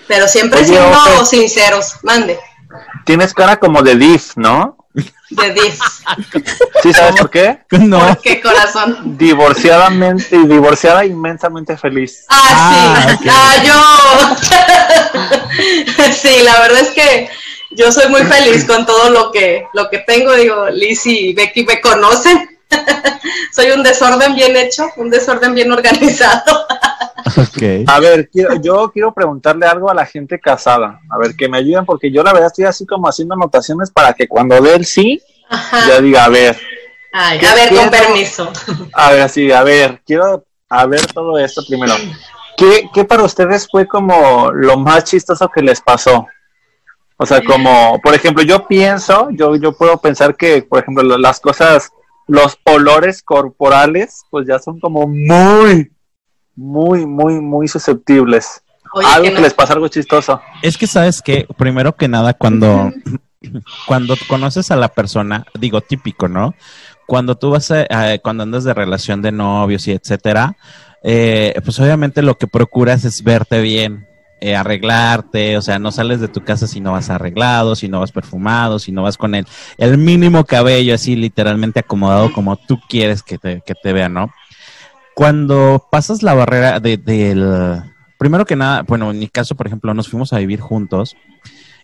Pero 0.07 0.27
siempre 0.27 0.61
Oye, 0.61 0.69
siendo 0.69 1.25
sinceros, 1.25 1.95
mande, 2.03 2.39
Tienes 3.05 3.33
cara 3.33 3.57
como 3.59 3.81
de 3.81 3.95
div, 3.95 4.21
¿no? 4.35 4.77
De 4.93 5.53
DIF, 5.53 5.79
¿Sí 6.83 6.93
sabes 6.93 7.15
por 7.15 7.29
qué? 7.29 7.59
No. 7.71 7.99
¿por 7.99 8.21
qué 8.21 8.41
corazón? 8.41 9.17
Divorciadamente 9.17 10.35
y 10.35 10.47
divorciada 10.47 11.05
inmensamente 11.05 11.77
feliz. 11.77 12.25
Ah, 12.29 12.35
Ah, 12.51 13.17
sí, 13.21 13.29
ah, 13.29 13.55
yo. 13.63 14.35
sí, 16.13 16.41
la 16.43 16.59
verdad 16.61 16.81
es 16.81 16.89
que 16.89 17.29
yo 17.71 17.91
soy 17.91 18.09
muy 18.09 18.23
feliz 18.23 18.65
con 18.65 18.85
todo 18.85 19.09
lo 19.11 19.31
que, 19.31 19.67
lo 19.73 19.89
que 19.89 19.99
tengo. 19.99 20.33
Digo, 20.33 20.69
Liz 20.69 21.05
y 21.05 21.33
Becky 21.33 21.63
me 21.63 21.79
conocen. 21.79 22.58
soy 23.53 23.71
un 23.71 23.83
desorden 23.83 24.35
bien 24.35 24.55
hecho, 24.55 24.87
un 24.97 25.09
desorden 25.09 25.53
bien 25.53 25.71
organizado. 25.71 26.65
A 27.87 27.99
ver, 27.99 28.29
quiero, 28.29 28.55
yo 28.61 28.91
quiero 28.91 29.13
preguntarle 29.13 29.65
algo 29.65 29.89
a 29.89 29.93
la 29.93 30.05
gente 30.05 30.39
casada. 30.39 30.99
A 31.09 31.17
ver, 31.17 31.35
que 31.35 31.47
me 31.47 31.57
ayuden 31.57 31.85
porque 31.85 32.11
yo 32.11 32.23
la 32.23 32.33
verdad 32.33 32.47
estoy 32.47 32.65
así 32.65 32.85
como 32.85 33.07
haciendo 33.07 33.35
anotaciones 33.35 33.91
para 33.91 34.13
que 34.13 34.27
cuando 34.27 34.59
dé 34.61 34.75
el 34.75 34.85
sí, 34.85 35.21
Ajá. 35.49 35.87
ya 35.87 36.01
diga, 36.01 36.25
a 36.25 36.29
ver, 36.29 36.57
Ay, 37.11 37.39
¿Qué 37.39 37.47
a 37.47 37.55
ver, 37.55 37.69
con 37.73 37.89
permiso. 37.89 38.51
a 38.93 39.11
ver, 39.11 39.21
así, 39.21 39.51
a 39.51 39.63
ver, 39.63 40.01
quiero 40.05 40.45
a 40.69 40.85
ver 40.85 41.05
todo 41.07 41.37
esto 41.39 41.63
primero. 41.67 41.95
¿Qué, 42.55 42.89
qué 42.93 43.03
para 43.03 43.23
ustedes 43.23 43.67
fue 43.69 43.87
como 43.87 44.51
lo 44.51 44.77
más 44.77 45.05
chistoso 45.05 45.49
que 45.49 45.61
les 45.61 45.81
pasó? 45.81 46.27
O 47.17 47.25
sea, 47.25 47.41
como, 47.43 47.99
por 48.01 48.13
ejemplo, 48.13 48.43
yo 48.43 48.65
pienso, 48.67 49.29
yo, 49.31 49.55
yo 49.55 49.73
puedo 49.75 49.97
pensar 49.97 50.35
que, 50.35 50.61
por 50.61 50.79
ejemplo, 50.79 51.03
lo- 51.03 51.17
las 51.17 51.39
cosas, 51.39 51.89
los 52.29 52.57
olores 52.63 53.23
corporales, 53.23 54.23
pues 54.29 54.47
ya 54.47 54.59
son 54.59 54.79
como 54.79 55.07
muy, 55.07 55.91
muy, 56.55 57.05
muy, 57.05 57.41
muy 57.41 57.67
susceptibles. 57.67 58.61
Oye, 58.93 59.07
algo 59.07 59.35
que 59.35 59.41
les 59.41 59.53
pasa 59.53 59.73
algo 59.73 59.87
chistoso. 59.87 60.39
Es 60.61 60.77
que 60.77 60.87
sabes 60.87 61.21
que, 61.21 61.47
primero 61.57 61.95
que 61.95 62.07
nada, 62.07 62.33
cuando, 62.33 62.91
cuando 63.87 64.15
conoces 64.27 64.71
a 64.71 64.75
la 64.75 64.89
persona, 64.89 65.45
digo 65.59 65.81
típico, 65.81 66.27
¿no? 66.27 66.53
Cuando 67.07 67.35
tú 67.35 67.49
vas 67.51 67.71
a, 67.71 67.85
a- 67.89 68.19
cuando 68.19 68.43
andas 68.43 68.63
de 68.63 68.73
relación 68.73 69.21
de 69.21 69.31
novios 69.31 69.87
y 69.87 69.91
etcétera, 69.91 70.55
eh, 71.03 71.53
pues 71.63 71.79
obviamente 71.79 72.21
lo 72.21 72.37
que 72.37 72.45
procuras 72.47 73.05
es 73.05 73.23
verte 73.23 73.61
bien, 73.61 74.07
eh, 74.41 74.55
arreglarte, 74.55 75.57
o 75.57 75.61
sea, 75.61 75.79
no 75.79 75.91
sales 75.91 76.19
de 76.21 76.27
tu 76.27 76.41
casa 76.43 76.67
si 76.67 76.79
no 76.79 76.93
vas 76.93 77.09
arreglado, 77.09 77.75
si 77.75 77.87
no 77.89 77.99
vas 77.99 78.11
perfumado, 78.11 78.79
si 78.79 78.91
no 78.91 79.03
vas 79.03 79.17
con 79.17 79.35
el, 79.35 79.45
el 79.77 79.97
mínimo 79.97 80.45
cabello 80.45 80.93
así 80.95 81.15
literalmente 81.15 81.79
acomodado 81.79 82.31
como 82.33 82.55
tú 82.57 82.79
quieres 82.89 83.23
que 83.23 83.37
te, 83.37 83.61
que 83.65 83.73
te 83.75 83.93
vean, 83.93 84.13
¿no? 84.13 84.31
Cuando 85.15 85.85
pasas 85.91 86.23
la 86.23 86.33
barrera 86.33 86.79
de, 86.79 86.97
del... 86.97 87.81
Primero 88.17 88.45
que 88.45 88.55
nada, 88.55 88.83
bueno, 88.83 89.11
en 89.11 89.19
mi 89.19 89.27
caso, 89.27 89.55
por 89.55 89.67
ejemplo, 89.67 89.93
nos 89.93 90.09
fuimos 90.09 90.33
a 90.33 90.39
vivir 90.39 90.59
juntos 90.59 91.15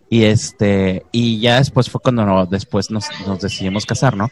y 0.09 0.23
este 0.25 1.03
y 1.11 1.39
ya 1.39 1.57
después 1.57 1.89
fue 1.89 1.99
cuando 2.01 2.25
no- 2.25 2.45
después 2.45 2.91
nos, 2.91 3.05
nos 3.25 3.41
decidimos 3.41 3.85
casar, 3.85 4.15
¿no? 4.15 4.29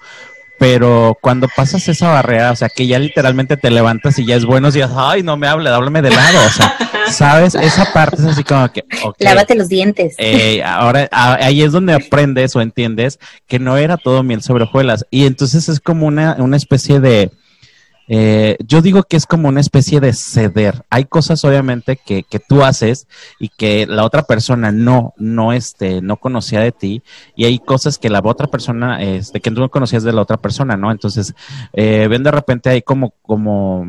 Pero 0.59 1.17
cuando 1.19 1.47
pasas 1.47 1.87
esa 1.87 2.09
barrera, 2.09 2.51
o 2.51 2.55
sea, 2.55 2.69
que 2.69 2.87
ya 2.87 2.99
literalmente 2.99 3.57
te 3.57 3.71
levantas 3.71 4.17
y 4.19 4.25
ya 4.25 4.35
es 4.35 4.45
buenos 4.45 4.73
días, 4.73 4.91
ay, 4.95 5.23
no 5.23 5.35
me 5.35 5.47
hable, 5.47 5.69
háblame 5.69 6.01
de 6.01 6.11
lado, 6.11 6.39
o 6.45 6.49
sea, 6.49 6.77
¿sabes? 7.11 7.55
Esa 7.55 7.91
parte 7.91 8.17
es 8.17 8.25
así 8.25 8.43
como 8.43 8.71
que, 8.71 8.85
ok, 9.03 9.15
Lávate 9.19 9.55
los 9.55 9.67
dientes. 9.67 10.15
eh, 10.17 10.63
ahora 10.63 11.09
ahí 11.11 11.63
es 11.63 11.71
donde 11.71 11.93
aprendes 11.93 12.55
o 12.55 12.61
entiendes 12.61 13.19
que 13.47 13.59
no 13.59 13.77
era 13.77 13.97
todo 13.97 14.23
miel 14.23 14.41
sobre 14.41 14.63
hojuelas. 14.65 15.05
Y 15.09 15.25
entonces 15.25 15.67
es 15.69 15.79
como 15.79 16.05
una, 16.07 16.35
una 16.39 16.57
especie 16.57 16.99
de. 16.99 17.31
Eh, 18.07 18.57
yo 18.65 18.81
digo 18.81 19.03
que 19.03 19.17
es 19.17 19.25
como 19.25 19.49
una 19.49 19.61
especie 19.61 19.99
de 19.99 20.13
ceder. 20.13 20.83
Hay 20.89 21.05
cosas, 21.05 21.43
obviamente, 21.45 21.97
que, 21.97 22.23
que 22.23 22.39
tú 22.39 22.63
haces 22.63 23.07
y 23.39 23.49
que 23.49 23.85
la 23.87 24.03
otra 24.03 24.23
persona 24.23 24.71
no, 24.71 25.13
no, 25.17 25.53
este, 25.53 26.01
no 26.01 26.17
conocía 26.17 26.59
de 26.59 26.71
ti. 26.71 27.03
Y 27.35 27.45
hay 27.45 27.59
cosas 27.59 27.97
que 27.97 28.09
la 28.09 28.21
otra 28.23 28.47
persona, 28.47 29.01
este, 29.01 29.39
que 29.39 29.51
tú 29.51 29.61
no 29.61 29.69
conocías 29.69 30.03
de 30.03 30.13
la 30.13 30.21
otra 30.21 30.37
persona, 30.37 30.77
¿no? 30.77 30.91
Entonces, 30.91 31.33
eh, 31.73 32.07
ven 32.09 32.23
de 32.23 32.31
repente 32.31 32.69
ahí 32.69 32.81
como, 32.81 33.13
como, 33.21 33.85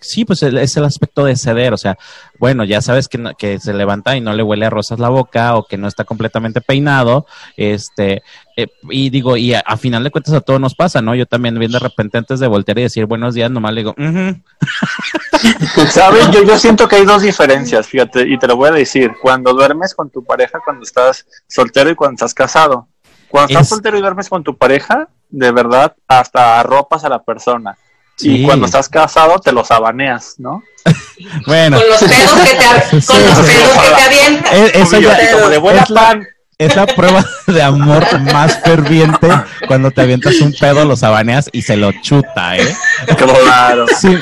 sí, 0.00 0.24
pues 0.24 0.42
es 0.42 0.76
el 0.76 0.84
aspecto 0.84 1.24
de 1.24 1.36
ceder, 1.36 1.72
o 1.72 1.76
sea, 1.76 1.96
bueno, 2.38 2.64
ya 2.64 2.80
sabes 2.82 3.08
que, 3.08 3.18
no- 3.18 3.34
que 3.36 3.58
se 3.58 3.72
levanta 3.74 4.16
y 4.16 4.20
no 4.20 4.32
le 4.32 4.42
huele 4.42 4.66
a 4.66 4.70
rosas 4.70 4.98
la 4.98 5.08
boca 5.08 5.56
o 5.56 5.64
que 5.66 5.76
no 5.76 5.86
está 5.88 6.04
completamente 6.04 6.60
peinado, 6.60 7.26
este, 7.56 8.22
eh, 8.56 8.66
y 8.90 9.10
digo, 9.10 9.36
y 9.36 9.54
a, 9.54 9.60
a 9.60 9.76
final 9.76 10.02
de 10.04 10.10
cuentas 10.10 10.34
a 10.34 10.40
todos 10.40 10.60
nos 10.60 10.74
pasa, 10.74 11.00
¿no? 11.02 11.14
Yo 11.14 11.26
también 11.26 11.58
bien 11.58 11.72
de 11.72 11.78
repente 11.78 12.18
antes 12.18 12.40
de 12.40 12.46
voltear 12.48 12.78
y 12.78 12.82
decir 12.82 13.06
buenos 13.06 13.34
días, 13.34 13.50
nomás 13.50 13.72
le 13.74 13.80
digo, 13.82 13.94
"Ujú". 13.96 14.40
¿Sabes? 15.90 16.30
Yo, 16.30 16.42
yo 16.44 16.58
siento 16.58 16.88
que 16.88 16.96
hay 16.96 17.04
dos 17.04 17.22
diferencias, 17.22 17.86
fíjate, 17.86 18.28
y 18.28 18.38
te 18.38 18.46
lo 18.46 18.56
voy 18.56 18.68
a 18.68 18.72
decir. 18.72 19.12
Cuando 19.20 19.52
duermes 19.52 19.94
con 19.94 20.10
tu 20.10 20.24
pareja, 20.24 20.58
cuando 20.64 20.82
estás 20.84 21.26
soltero 21.48 21.90
y 21.90 21.94
cuando 21.94 22.14
estás 22.14 22.34
casado. 22.34 22.88
Cuando 23.28 23.48
estás 23.52 23.62
Es- 23.62 23.68
soltero 23.68 23.96
y 23.96 24.00
duermes 24.00 24.28
con 24.28 24.42
tu 24.42 24.56
pareja, 24.56 25.08
de 25.28 25.52
verdad, 25.52 25.94
hasta 26.08 26.58
arropas 26.60 27.04
a 27.04 27.08
la 27.08 27.22
persona. 27.22 27.76
Sí. 28.20 28.42
Y 28.42 28.44
cuando 28.44 28.66
estás 28.66 28.88
casado, 28.88 29.38
te 29.38 29.52
los 29.52 29.70
abaneas, 29.70 30.34
¿no? 30.38 30.62
Bueno, 31.46 31.78
Con 31.78 31.88
los 31.88 31.98
pedos 32.00 32.40
que 32.40 32.54
te, 32.54 32.64
con 32.90 33.02
Sí, 33.02 33.12
los 33.24 33.36
sí, 33.38 33.42
pedos 33.42 33.70
sí. 33.72 33.80
que 33.80 33.94
te 33.94 34.02
avientas. 34.02 34.52
e- 34.54 34.80
eso 34.80 35.00
ya 35.00 35.32
como 35.32 35.48
de 35.48 35.58
buena 35.58 35.82
es 35.82 35.90
la- 35.90 36.00
pan. 36.00 36.26
es 36.58 36.76
la 36.76 36.86
prueba 36.86 37.24
de 37.46 37.62
amor 37.62 38.20
más 38.32 38.58
ferviente 38.64 39.28
cuando 39.68 39.90
te 39.90 40.00
avientas 40.02 40.40
un 40.40 40.52
pedo, 40.54 40.84
los 40.84 41.02
abaneas 41.02 41.48
y 41.52 41.62
se 41.62 41.76
lo 41.76 41.92
chuta, 42.02 42.56
¿eh? 42.56 42.76
Claro. 43.16 43.86
Sí, 43.88 44.18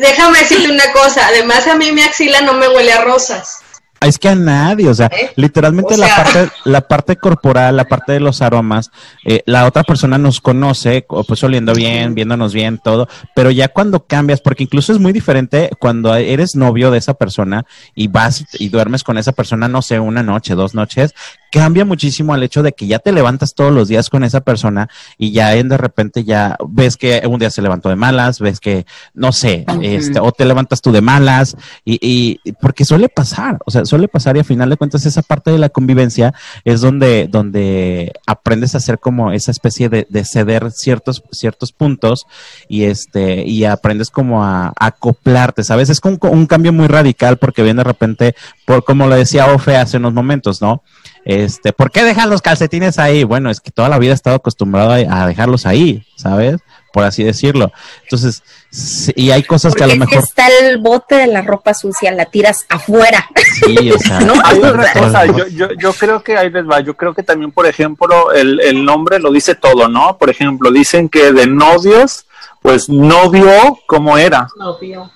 Déjame 0.00 0.38
decirte 0.38 0.70
una 0.70 0.90
cosa, 0.92 1.26
además 1.26 1.66
a 1.66 1.74
mí 1.76 1.92
mi 1.92 2.02
axila 2.02 2.40
no 2.42 2.54
me 2.54 2.68
huele 2.68 2.92
a 2.92 3.02
rosas. 3.02 3.58
Es 4.00 4.18
que 4.18 4.30
a 4.30 4.34
nadie, 4.34 4.88
o 4.88 4.94
sea, 4.94 5.08
¿Eh? 5.08 5.30
literalmente 5.36 5.92
O 5.92 5.96
la 5.98 6.08
parte, 6.16 6.50
la 6.64 6.80
parte 6.80 7.16
corporal, 7.16 7.76
la 7.76 7.84
parte 7.84 8.12
de 8.12 8.20
los 8.20 8.40
aromas, 8.40 8.90
eh, 9.26 9.42
la 9.44 9.66
otra 9.66 9.82
persona 9.82 10.16
nos 10.16 10.40
conoce, 10.40 11.04
pues 11.26 11.44
oliendo 11.44 11.74
bien, 11.74 12.14
viéndonos 12.14 12.54
bien, 12.54 12.78
todo, 12.78 13.10
pero 13.34 13.50
ya 13.50 13.68
cuando 13.68 14.06
cambias, 14.06 14.40
porque 14.40 14.62
incluso 14.62 14.94
es 14.94 14.98
muy 14.98 15.12
diferente 15.12 15.68
cuando 15.78 16.14
eres 16.14 16.56
novio 16.56 16.90
de 16.90 16.96
esa 16.96 17.12
persona 17.12 17.66
y 17.94 18.08
vas 18.08 18.46
y 18.54 18.70
duermes 18.70 19.04
con 19.04 19.18
esa 19.18 19.32
persona, 19.32 19.68
no 19.68 19.82
sé, 19.82 20.00
una 20.00 20.22
noche, 20.22 20.54
dos 20.54 20.74
noches, 20.74 21.14
cambia 21.50 21.84
muchísimo 21.84 22.32
al 22.34 22.42
hecho 22.42 22.62
de 22.62 22.72
que 22.72 22.86
ya 22.86 22.98
te 22.98 23.12
levantas 23.12 23.54
todos 23.54 23.72
los 23.72 23.88
días 23.88 24.08
con 24.10 24.24
esa 24.24 24.40
persona 24.40 24.88
y 25.18 25.32
ya 25.32 25.54
en 25.56 25.68
de 25.68 25.76
repente 25.76 26.24
ya 26.24 26.56
ves 26.68 26.96
que 26.96 27.22
un 27.28 27.38
día 27.38 27.50
se 27.50 27.62
levantó 27.62 27.88
de 27.88 27.96
malas, 27.96 28.38
ves 28.40 28.60
que, 28.60 28.86
no 29.14 29.32
sé, 29.32 29.64
este, 29.82 30.20
o 30.20 30.32
te 30.32 30.44
levantas 30.44 30.80
tú 30.80 30.92
de 30.92 31.00
malas 31.00 31.56
y, 31.84 31.98
y- 32.44 32.52
porque 32.60 32.84
suele 32.84 33.08
pasar, 33.08 33.58
o 33.66 33.70
sea, 33.70 33.84
suele 33.84 34.08
pasar 34.08 34.36
y 34.36 34.40
a 34.40 34.44
final 34.44 34.70
de 34.70 34.76
cuentas 34.76 35.06
esa 35.06 35.22
parte 35.22 35.50
de 35.50 35.58
la 35.58 35.68
convivencia 35.68 36.34
es 36.64 36.80
donde, 36.80 37.28
donde 37.30 38.12
aprendes 38.26 38.74
a 38.74 38.78
hacer 38.78 38.98
como 38.98 39.32
esa 39.32 39.50
especie 39.50 39.88
de, 39.88 40.06
de 40.08 40.24
ceder 40.24 40.70
ciertos, 40.70 41.22
ciertos 41.32 41.72
puntos 41.72 42.26
y 42.68 42.84
este, 42.84 43.44
y 43.46 43.64
aprendes 43.64 44.10
como 44.10 44.44
a, 44.44 44.68
a 44.78 44.86
acoplarte, 44.86 45.64
¿sabes? 45.64 45.88
Es 45.90 46.00
como 46.00 46.18
un 46.30 46.46
cambio 46.46 46.72
muy 46.72 46.86
radical 46.86 47.38
porque 47.38 47.62
viene 47.62 47.78
de 47.80 47.84
repente, 47.84 48.34
por 48.66 48.84
como 48.84 49.06
lo 49.06 49.16
decía 49.16 49.46
Ofe 49.52 49.76
hace 49.76 49.96
unos 49.96 50.12
momentos, 50.12 50.60
¿no? 50.60 50.82
Este, 51.24 51.72
¿por 51.72 51.90
qué 51.90 52.02
dejan 52.02 52.30
los 52.30 52.40
calcetines 52.42 52.98
ahí? 52.98 53.24
Bueno, 53.24 53.50
es 53.50 53.60
que 53.60 53.70
toda 53.70 53.88
la 53.88 53.98
vida 53.98 54.12
he 54.12 54.14
estado 54.14 54.36
acostumbrado 54.36 54.90
a, 54.92 55.22
a 55.22 55.26
dejarlos 55.26 55.66
ahí, 55.66 56.06
¿sabes? 56.16 56.56
Por 56.92 57.04
así 57.04 57.22
decirlo. 57.22 57.70
Entonces, 58.02 58.42
sí, 58.70 59.12
y 59.14 59.30
hay 59.30 59.44
cosas 59.44 59.74
que 59.74 59.84
a 59.84 59.86
lo 59.86 59.92
es 59.92 59.98
que 60.00 60.06
mejor 60.06 60.24
está 60.24 60.48
el 60.62 60.78
bote 60.78 61.14
de 61.16 61.26
la 61.28 61.42
ropa 61.42 61.72
sucia, 61.74 62.10
la 62.10 62.24
tiras 62.24 62.64
afuera. 62.68 63.28
sí, 63.64 63.92
o 63.92 63.98
sea, 63.98 64.20
No, 64.20 64.32
Hay 64.44 64.58
otra 64.58 64.92
cosa, 64.92 65.26
yo, 65.26 65.46
yo, 65.48 65.68
yo 65.78 65.92
creo 65.92 66.22
que 66.24 66.36
ahí 66.36 66.50
les 66.50 66.64
va, 66.68 66.80
yo 66.80 66.96
creo 66.96 67.14
que 67.14 67.22
también, 67.22 67.52
por 67.52 67.66
ejemplo, 67.66 68.32
el, 68.32 68.58
el 68.60 68.84
nombre 68.84 69.20
lo 69.20 69.30
dice 69.30 69.54
todo, 69.54 69.88
¿no? 69.88 70.16
Por 70.18 70.30
ejemplo, 70.30 70.70
dicen 70.72 71.08
que 71.08 71.32
de 71.32 71.46
novios, 71.46 72.26
pues 72.62 72.88
novio, 72.88 73.78
¿cómo 73.86 74.18
era? 74.18 74.48
Novio. 74.56 75.10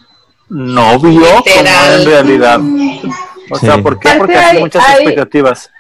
Novio, 0.48 1.26
¿cómo 1.42 1.60
era 1.60 1.94
en 1.96 2.04
realidad? 2.04 2.60
O 3.50 3.58
Sí. 3.58 3.66
sea, 3.66 3.78
¿por 3.78 3.98
qué? 3.98 4.10
Porque 4.16 4.34
que 4.34 4.38
hay 4.38 4.56
hay- 4.56 4.62
muchas 4.62 4.84
hay- 4.84 4.94
expectativas. 4.96 5.70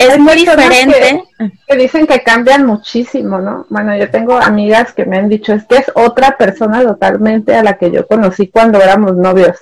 Es 0.00 0.18
muy 0.18 0.34
diferente. 0.34 1.24
que 1.68 1.76
dicen 1.76 2.06
que 2.06 2.22
cambian 2.22 2.64
muchísimo, 2.64 3.38
¿no? 3.38 3.66
Bueno, 3.68 3.96
yo 3.96 4.10
tengo 4.10 4.36
amigas 4.38 4.92
que 4.92 5.04
me 5.04 5.18
han 5.18 5.28
dicho, 5.28 5.52
es 5.52 5.64
que 5.66 5.76
es 5.76 5.92
otra 5.94 6.36
persona 6.38 6.82
totalmente 6.82 7.54
a 7.54 7.62
la 7.62 7.76
que 7.76 7.90
yo 7.90 8.06
conocí 8.06 8.48
cuando 8.48 8.80
éramos 8.80 9.14
novios. 9.16 9.56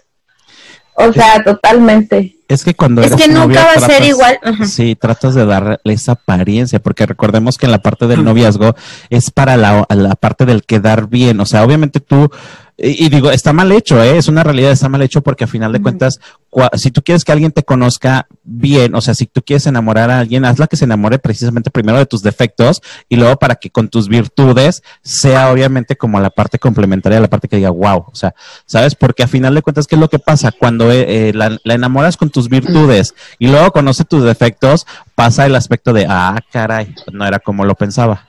O 1.01 1.13
sea, 1.13 1.43
totalmente. 1.45 2.37
es 2.49 2.65
que 2.65 2.75
cuando 2.75 3.03
Es 3.03 3.13
eres 3.13 3.23
que 3.23 3.29
nunca 3.29 3.47
novia 3.47 3.65
va 3.67 3.73
a 3.73 3.89
ser 3.89 4.05
igual. 4.05 4.39
Sí, 4.67 4.97
tratas 4.97 5.35
de 5.35 5.47
darle 5.47 5.79
esa 5.85 6.13
apariencia, 6.13 6.81
porque 6.81 7.07
recordemos 7.07 7.57
que 7.57 7.67
en 7.67 7.73
la 7.73 7.79
parte 7.79 8.09
del 8.09 8.25
noviazgo 8.25 8.75
es 9.09 9.31
para 9.31 9.57
la, 9.57 9.87
la 9.91 10.15
parte 10.17 10.45
del 10.45 10.65
quedar 10.65 11.09
bien. 11.09 11.41
O 11.41 11.47
sea, 11.47 11.65
obviamente 11.65 12.01
tú, 12.01 12.31
y, 12.79 13.07
y 13.07 13.09
digo, 13.09 13.31
está 13.33 13.53
mal 13.53 13.73
hecho, 13.73 14.01
¿eh? 14.03 14.19
es 14.19 14.29
una 14.29 14.45
realidad, 14.45 14.71
está 14.71 14.89
mal 14.89 15.03
hecho 15.03 15.21
porque 15.21 15.43
a 15.45 15.49
final 15.49 15.73
de 15.73 15.83
cuentas, 15.83 16.21
cua- 16.51 16.71
si 16.77 16.93
tú 16.93 17.03
quieres 17.03 17.25
que 17.25 17.33
alguien 17.33 17.51
te 17.51 17.65
conozca 17.65 18.29
bien, 18.45 18.95
o 18.95 19.01
sea, 19.01 19.15
si 19.15 19.27
tú 19.27 19.43
quieres 19.43 19.67
enamorar 19.67 20.11
a 20.13 20.21
alguien, 20.21 20.45
hazla 20.45 20.69
que 20.69 20.77
se 20.77 20.85
enamore 20.85 21.19
precisamente 21.19 21.71
primero 21.73 21.99
de 21.99 22.07
tus 22.07 22.23
defectos 22.23 22.81
y 23.09 23.17
luego 23.17 23.37
para 23.37 23.57
que 23.57 23.71
con 23.71 23.89
tus 23.89 24.07
virtudes 24.09 24.83
sea 25.03 25.51
obviamente 25.51 25.97
como 25.97 26.21
la 26.21 26.31
parte 26.31 26.59
complementaria, 26.61 27.19
la 27.21 27.29
parte 27.29 27.49
que 27.49 27.57
diga, 27.57 27.71
wow, 27.71 28.05
o 28.07 28.15
sea, 28.15 28.33
¿sabes? 28.65 28.95
Porque 28.95 29.25
a 29.25 29.29
final 29.29 29.55
de 29.57 29.63
cuentas, 29.63 29.87
¿qué 29.89 29.97
es 29.97 30.01
lo 30.01 30.09
que 30.09 30.21
pasa? 30.21 30.53
Cuando 30.53 30.93
eh, 30.93 31.29
eh, 31.29 31.33
la, 31.35 31.59
la 31.65 31.75
enamoras 31.75 32.17
con 32.17 32.31
tus 32.31 32.49
virtudes 32.49 33.15
y 33.41 33.49
luego 33.49 33.73
conoce 33.73 34.05
tus 34.05 34.23
defectos, 34.23 34.87
pasa 35.17 35.47
el 35.47 35.57
aspecto 35.57 35.93
de, 35.93 36.07
ah, 36.09 36.39
caray, 36.53 36.95
no 37.13 37.27
era 37.27 37.41
como 37.41 37.65
lo 37.65 37.75
pensaba. 37.75 38.25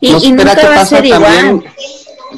Y, 0.00 0.12
No, 0.12 0.18
y 0.22 0.32
nunca 0.32 0.54
va 0.68 0.80
a 0.80 0.86
ser 0.86 1.04
igual. 1.04 1.64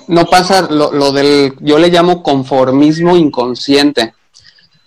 No 0.07 0.27
pasa 0.27 0.63
lo, 0.63 0.93
lo 0.93 1.13
del, 1.13 1.55
yo 1.61 1.79
le 1.79 1.89
llamo 1.89 2.23
conformismo 2.23 3.17
inconsciente. 3.17 4.15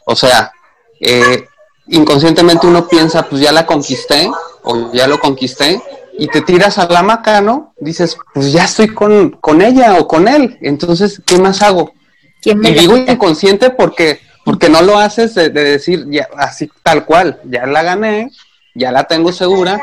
O 0.06 0.16
sea, 0.16 0.52
eh, 1.00 1.46
inconscientemente 1.88 2.68
uno 2.68 2.88
piensa, 2.88 3.28
pues 3.30 3.42
ya 3.42 3.52
la 3.52 3.66
conquisté 3.66 4.30
o 4.63 4.92
ya 4.94 5.08
lo 5.08 5.20
conquisté 5.20 5.82
y 6.18 6.28
te 6.28 6.42
tiras 6.42 6.78
a 6.78 6.88
la 6.88 7.00
hamaca, 7.00 7.42
¿no? 7.42 7.74
Dices, 7.78 8.18
pues 8.34 8.52
ya 8.52 8.66
estoy 8.66 8.89
con, 8.89 9.32
con 9.32 9.62
ella 9.62 9.98
o 10.00 10.08
con 10.08 10.28
él, 10.28 10.58
entonces, 10.62 11.22
¿qué 11.26 11.38
más 11.38 11.62
hago? 11.62 11.94
¿Quién 12.42 12.60
me 12.60 12.70
Y 12.70 12.74
digo 12.74 12.98
inconsciente 12.98 13.70
porque, 13.70 14.20
porque 14.46 14.70
no 14.70 14.82
lo 14.82 14.98
haces 14.98 15.34
de, 15.34 15.50
de 15.50 15.63
decir 15.63 16.06
ya, 16.10 16.28
así 16.38 16.70
tal 16.84 17.06
cual, 17.06 17.39
ya 17.46 17.66
la 17.66 17.84
gané, 17.84 18.30
ya 18.76 18.92
la 18.92 19.06
tengo 19.06 19.32
segura, 19.32 19.82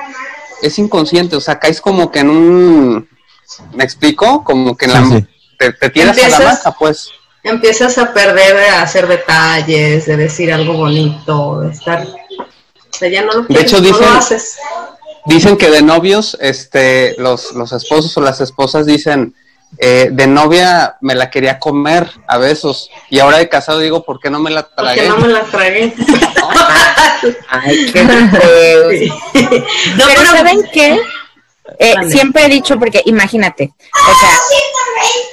es 0.63 0.79
inconsciente, 0.79 1.37
o 1.37 1.41
sea, 1.41 1.59
caes 1.59 1.81
como 1.81 2.11
que 2.11 2.21
en 2.21 2.31
un, 2.31 3.09
¿me 3.73 3.85
explico? 3.85 4.43
Como 4.45 4.77
que 4.77 4.87
en 4.87 4.93
la, 4.93 5.03
Sí, 5.05 5.11
sí. 5.19 5.27
Te, 5.59 5.73
te 5.73 5.91
tiras 5.91 6.17
a 6.19 6.29
la 6.29 6.39
maca, 6.41 6.73
pues. 6.73 7.11
Empiezas 7.43 7.97
a 7.99 8.13
perder 8.13 8.55
de 8.57 8.69
hacer 8.69 9.07
detalles, 9.07 10.07
de 10.07 10.17
decir 10.17 10.53
algo 10.53 10.75
bonito, 10.75 11.61
de 11.61 11.71
estar 11.73 12.07
sea, 12.91 13.09
ya 13.09 13.23
no 13.23 13.33
lo 13.33 13.41
De 13.43 13.47
quieres, 13.49 13.65
hecho, 13.73 13.81
no 13.83 13.89
dicen- 13.89 14.01
lo 14.13 14.19
haces. 14.19 14.57
Dicen 15.27 15.57
que 15.59 15.71
de 15.71 15.83
novios, 15.83 16.37
este, 16.41 17.15
los, 17.19 17.53
los 17.53 17.73
esposos 17.73 18.17
o 18.17 18.21
las 18.23 18.41
esposas 18.41 18.87
dicen, 18.87 19.35
eh, 19.79 20.09
de 20.11 20.27
novia 20.27 20.97
me 21.03 21.15
la 21.15 21.31
quería 21.31 21.59
comer 21.59 22.11
a 22.27 22.39
besos 22.39 22.91
y 23.11 23.19
ahora 23.21 23.37
de 23.39 23.49
casado 23.49 23.79
digo, 23.81 24.03
¿por 24.05 24.19
qué 24.19 24.29
no 24.31 24.41
me 24.41 24.51
la 24.51 24.63
Porque 24.67 24.83
tragué? 24.95 25.09
no 25.09 25.19
me 25.19 25.29
la 25.29 25.43
tragué. 25.45 25.95
Ay, 27.49 27.91
qué 27.93 28.05
feo. 28.33 29.11
No, 29.97 30.05
pero, 30.07 30.21
pero- 30.21 30.31
¿saben 30.33 30.63
qué? 30.73 31.01
Eh, 31.79 31.95
siempre 32.09 32.45
he 32.45 32.49
dicho, 32.49 32.79
porque 32.79 33.03
imagínate, 33.07 33.73
o 33.75 34.21
sea, 34.21 34.39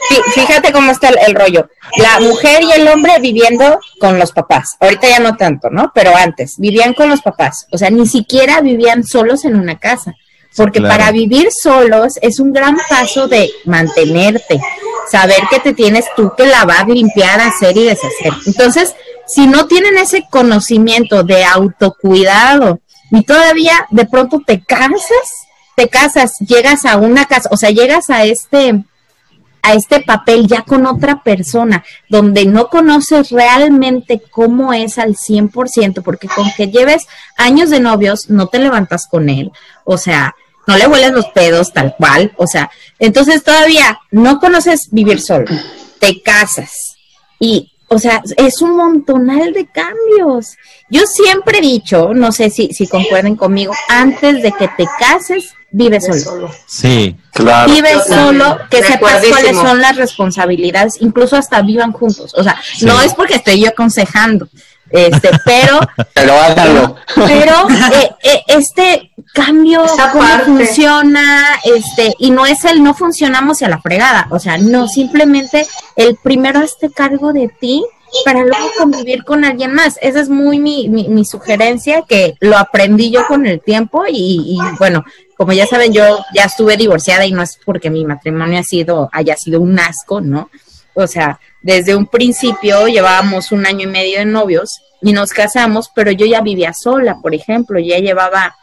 fí- 0.10 0.32
fíjate 0.34 0.72
cómo 0.72 0.92
está 0.92 1.10
el, 1.10 1.18
el 1.28 1.36
rollo. 1.36 1.70
La 1.98 2.20
mujer 2.20 2.64
y 2.64 2.72
el 2.72 2.88
hombre 2.88 3.20
viviendo 3.20 3.80
con 4.00 4.20
los 4.20 4.32
papás. 4.32 4.76
Ahorita 4.80 5.08
ya 5.10 5.20
no 5.20 5.36
tanto, 5.36 5.70
¿no? 5.70 5.92
Pero 5.94 6.16
antes, 6.16 6.56
vivían 6.58 6.94
con 6.94 7.10
los 7.10 7.22
papás. 7.22 7.66
O 7.72 7.78
sea, 7.78 7.90
ni 7.90 8.06
siquiera 8.08 8.62
vivían 8.62 9.04
solos 9.04 9.46
en 9.46 9.56
una 9.56 9.78
casa. 9.80 10.14
Porque 10.56 10.80
Claro. 10.80 10.98
para 10.98 11.12
vivir 11.12 11.50
solos 11.52 12.14
es 12.22 12.40
un 12.40 12.52
gran 12.52 12.78
paso 12.90 13.28
de 13.28 13.52
mantenerte, 13.66 14.60
saber 15.12 15.42
que 15.52 15.60
te 15.60 15.74
tienes 15.74 16.06
tú 16.16 16.34
que 16.36 16.48
lavar, 16.48 16.88
limpiar, 16.88 17.40
hacer 17.40 17.78
y 17.78 17.84
deshacer. 17.84 18.34
Entonces, 18.48 18.96
si 19.28 19.46
no 19.46 19.68
tienen 19.68 19.98
ese 19.98 20.26
conocimiento 20.32 21.22
de 21.24 21.44
autocuidado 21.46 22.80
y 23.12 23.24
todavía 23.24 23.86
de 23.92 24.06
pronto 24.06 24.42
te 24.46 24.64
casas, 24.64 25.47
te 25.78 25.90
casas, 25.90 26.40
llegas 26.40 26.86
a 26.86 26.98
una 26.98 27.26
casa, 27.26 27.50
o 27.52 27.56
sea, 27.56 27.70
llegas 27.70 28.10
a 28.10 28.26
este 28.26 28.84
a 29.62 29.74
este 29.74 30.00
papel 30.00 30.48
ya 30.48 30.64
con 30.64 30.88
otra 30.88 31.22
persona, 31.24 31.84
donde 32.10 32.46
no 32.46 32.70
conoces 32.70 33.30
realmente 33.30 34.22
cómo 34.32 34.74
es 34.74 34.98
al 34.98 35.16
100%, 35.16 36.02
porque 36.04 36.28
con 36.28 36.50
que 36.56 36.68
lleves 36.68 37.06
años 37.36 37.70
de 37.70 37.80
novios, 37.80 38.30
no 38.30 38.48
te 38.48 38.60
levantas 38.60 39.08
con 39.08 39.30
él, 39.30 39.52
o 39.84 39.98
sea, 39.98 40.36
no 40.66 40.78
le 40.78 40.88
hueles 40.88 41.12
los 41.12 41.28
pedos 41.28 41.74
tal 41.74 41.96
cual, 41.96 42.34
o 42.38 42.48
sea, 42.48 42.72
entonces 42.98 43.44
todavía 43.44 44.00
no 44.10 44.40
conoces 44.40 44.88
vivir 44.92 45.22
solo, 45.22 45.46
te 46.00 46.24
casas 46.24 46.72
y, 47.40 47.72
o 47.88 48.00
sea, 48.00 48.24
es 48.38 48.62
un 48.62 48.76
montonal 48.76 49.54
de 49.54 49.68
cambios. 49.68 50.56
Yo 50.90 51.06
siempre 51.06 51.60
he 51.60 51.62
dicho, 51.62 52.14
no 52.14 52.32
sé 52.32 52.50
si, 52.50 52.70
si 52.74 52.88
concuerden 52.88 53.36
conmigo, 53.36 53.74
antes 53.90 54.42
de 54.42 54.52
que 54.54 54.68
te 54.70 54.86
cases, 55.00 55.54
vive 55.72 56.00
solo. 56.02 56.50
Sí, 56.66 57.16
Claro. 57.32 57.72
Vive 57.72 57.92
solo, 58.08 58.58
que 58.70 58.82
sepas 58.82 59.22
cuáles 59.30 59.56
son 59.56 59.80
las 59.80 59.96
responsabilidades, 59.96 60.96
incluso 61.02 61.36
hasta 61.36 61.62
vivan 61.62 61.92
juntos. 61.92 62.34
O 62.36 62.44
sea, 62.44 62.60
no 62.82 63.00
es 63.02 63.14
porque 63.14 63.36
estoy 63.36 63.62
yo 63.62 63.70
aconsejando, 63.70 64.48
este, 64.90 65.30
pero, 65.46 65.80
Pero 66.14 66.34
háganlo. 66.34 66.96
pero 67.16 67.68
eh, 67.94 68.10
eh, 68.24 68.42
este 68.48 69.12
cambio, 69.34 69.86
Esa 69.86 70.12
cómo 70.12 70.24
parte. 70.24 70.46
funciona, 70.46 71.60
este, 71.64 72.16
y 72.18 72.32
no 72.32 72.46
es 72.48 72.66
el 72.66 72.82
no 72.84 72.96
funcionamos 72.96 73.62
y 73.62 73.66
a 73.66 73.70
la 73.70 73.80
fregada. 73.82 74.28
O 74.32 74.40
sea, 74.40 74.58
no, 74.58 74.88
simplemente 74.88 75.68
el 75.96 76.16
primero 76.16 76.60
hazte 76.60 76.90
cargo 76.90 77.34
de 77.34 77.50
ti 77.50 77.86
para 78.24 78.44
luego 78.44 78.70
convivir 78.78 79.24
con 79.24 79.46
alguien 79.46 79.74
más. 79.74 79.98
Esa 80.02 80.20
es 80.20 80.30
muy 80.30 80.60
mi, 80.60 80.90
mi, 80.90 81.08
mi 81.08 81.26
sugerencia, 81.26 82.04
que 82.08 82.36
lo 82.40 82.58
aprendí 82.58 83.12
yo 83.12 83.26
con 83.28 83.46
el 83.46 83.62
tiempo 83.62 84.06
y, 84.08 84.58
y, 84.58 84.60
bueno, 84.80 85.04
como 85.36 85.54
ya 85.54 85.68
saben, 85.68 85.94
yo 85.94 86.20
ya 86.34 86.46
estuve 86.46 86.78
divorciada 86.78 87.26
y 87.26 87.32
no 87.32 87.44
es 87.44 87.60
porque 87.66 87.90
mi 87.90 88.06
matrimonio 88.06 88.60
ha 88.60 88.64
sido, 88.64 89.10
haya 89.12 89.36
sido 89.36 89.62
un 89.62 89.80
asco, 89.80 90.22
¿no? 90.22 90.50
O 90.94 91.06
sea, 91.06 91.40
desde 91.62 91.96
un 91.96 92.08
principio 92.08 92.88
llevábamos 92.88 93.52
un 93.52 93.66
año 93.66 93.84
y 93.84 93.92
medio 93.92 94.20
de 94.20 94.26
novios 94.26 94.82
y 95.02 95.14
nos 95.14 95.32
casamos, 95.32 95.92
pero 95.94 96.12
yo 96.12 96.26
ya 96.26 96.42
vivía 96.42 96.74
sola, 96.74 97.20
por 97.22 97.36
ejemplo, 97.36 97.80
ya 97.80 98.00
llevaba 98.00 98.56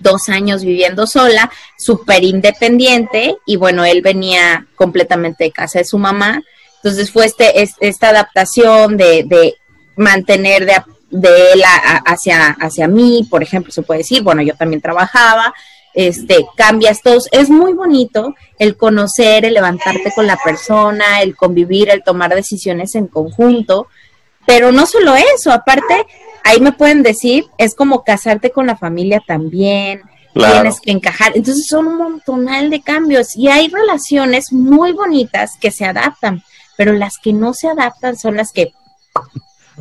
dos 0.00 0.28
años 0.28 0.64
viviendo 0.64 1.06
sola, 1.06 1.50
súper 1.78 2.24
independiente, 2.24 3.36
y 3.46 3.56
bueno, 3.56 3.84
él 3.84 4.02
venía 4.02 4.66
completamente 4.74 5.44
de 5.44 5.52
casa 5.52 5.78
de 5.78 5.84
su 5.84 5.98
mamá. 5.98 6.42
Entonces 6.86 7.10
fue 7.10 7.26
este, 7.26 7.62
es- 7.62 7.74
esta 7.80 8.10
adaptación 8.10 8.96
de, 8.96 9.24
de 9.26 9.54
mantener 9.96 10.66
de, 10.66 10.74
de 11.10 11.52
él 11.52 11.62
a- 11.64 11.96
a- 11.96 12.02
hacia, 12.12 12.48
hacia 12.60 12.86
mí, 12.86 13.26
por 13.28 13.42
ejemplo, 13.42 13.72
se 13.72 13.82
puede 13.82 13.98
decir, 13.98 14.22
bueno, 14.22 14.40
yo 14.42 14.54
también 14.54 14.80
trabajaba, 14.80 15.52
este, 15.94 16.46
cambias 16.56 17.02
todos. 17.02 17.26
Es 17.32 17.50
muy 17.50 17.72
bonito 17.72 18.34
el 18.58 18.76
conocer, 18.76 19.44
el 19.44 19.54
levantarte 19.54 20.12
con 20.14 20.26
la 20.28 20.36
persona, 20.36 21.22
el 21.22 21.34
convivir, 21.34 21.88
el 21.90 22.04
tomar 22.04 22.34
decisiones 22.34 22.94
en 22.94 23.08
conjunto, 23.08 23.88
pero 24.46 24.70
no 24.70 24.86
solo 24.86 25.14
eso, 25.34 25.50
aparte, 25.50 26.06
ahí 26.44 26.60
me 26.60 26.70
pueden 26.72 27.02
decir, 27.02 27.46
es 27.58 27.74
como 27.74 28.04
casarte 28.04 28.50
con 28.50 28.66
la 28.68 28.76
familia 28.76 29.20
también, 29.26 30.02
Claro. 30.34 30.52
tienes 30.60 30.80
que 30.82 30.90
encajar. 30.90 31.32
Entonces 31.34 31.64
son 31.66 31.86
un 31.86 31.96
montonal 31.96 32.68
de 32.68 32.82
cambios 32.82 33.34
y 33.34 33.48
hay 33.48 33.68
relaciones 33.68 34.52
muy 34.52 34.92
bonitas 34.92 35.52
que 35.58 35.70
se 35.70 35.86
adaptan, 35.86 36.42
pero 36.76 36.92
las 36.92 37.18
que 37.18 37.32
no 37.32 37.54
se 37.54 37.68
adaptan 37.68 38.16
son 38.16 38.36
las 38.36 38.52
que 38.52 38.72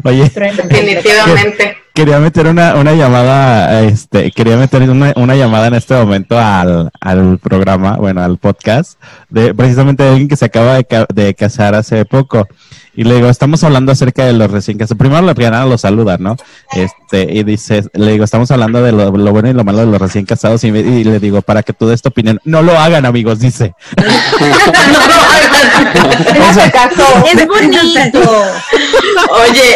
oye. 0.03 0.23
Definitivamente. 0.35 1.77
Quería 1.95 2.19
meter 2.19 2.47
una, 2.47 2.75
una 2.75 2.93
llamada, 2.93 3.81
este, 3.81 4.29
quería 4.31 4.57
meter 4.57 4.87
una, 4.89 5.13
una 5.15 5.35
llamada 5.35 5.67
en 5.67 5.75
este 5.75 5.93
momento 5.95 6.37
al, 6.37 6.91
al 6.99 7.39
programa, 7.39 7.95
bueno, 7.95 8.21
al 8.21 8.37
podcast, 8.37 8.99
de 9.29 9.53
precisamente 9.55 10.03
de 10.03 10.09
alguien 10.09 10.27
que 10.27 10.35
se 10.35 10.45
acaba 10.45 10.75
de, 10.75 10.83
ca- 10.83 11.07
de 11.13 11.33
casar 11.33 11.73
hace 11.73 12.03
poco. 12.05 12.47
Y 12.97 13.03
le 13.03 13.15
digo, 13.15 13.29
estamos 13.29 13.61
hablando 13.63 13.91
acerca 13.91 14.25
de 14.25 14.31
los 14.33 14.49
recién 14.51 14.77
casados. 14.77 14.97
Primero 14.97 15.21
la 15.21 15.33
primera 15.33 15.65
lo 15.65 15.77
saluda, 15.77 16.17
¿no? 16.17 16.37
Este, 16.73 17.27
y 17.29 17.43
dice, 17.43 17.83
le 17.93 18.11
digo, 18.13 18.23
estamos 18.23 18.51
hablando 18.51 18.81
de 18.81 18.91
lo, 18.93 19.11
lo 19.11 19.31
bueno 19.31 19.49
y 19.49 19.53
lo 19.53 19.65
malo 19.65 19.79
de 19.79 19.85
los 19.87 19.99
recién 20.01 20.25
casados. 20.25 20.63
Y, 20.63 20.71
me- 20.71 20.79
y 20.79 21.03
le 21.03 21.19
digo, 21.19 21.41
para 21.41 21.61
que 21.63 21.73
tú 21.73 21.87
des 21.87 22.01
tu 22.01 22.09
opinión. 22.09 22.39
No 22.45 22.61
lo 22.61 22.77
hagan, 22.79 23.05
amigos, 23.05 23.39
dice. 23.39 23.73
Ella 26.35 26.53
se 26.53 26.71
casó. 26.71 27.25
Es 27.33 27.47
bonito. 27.47 28.19
Oye, 29.29 29.75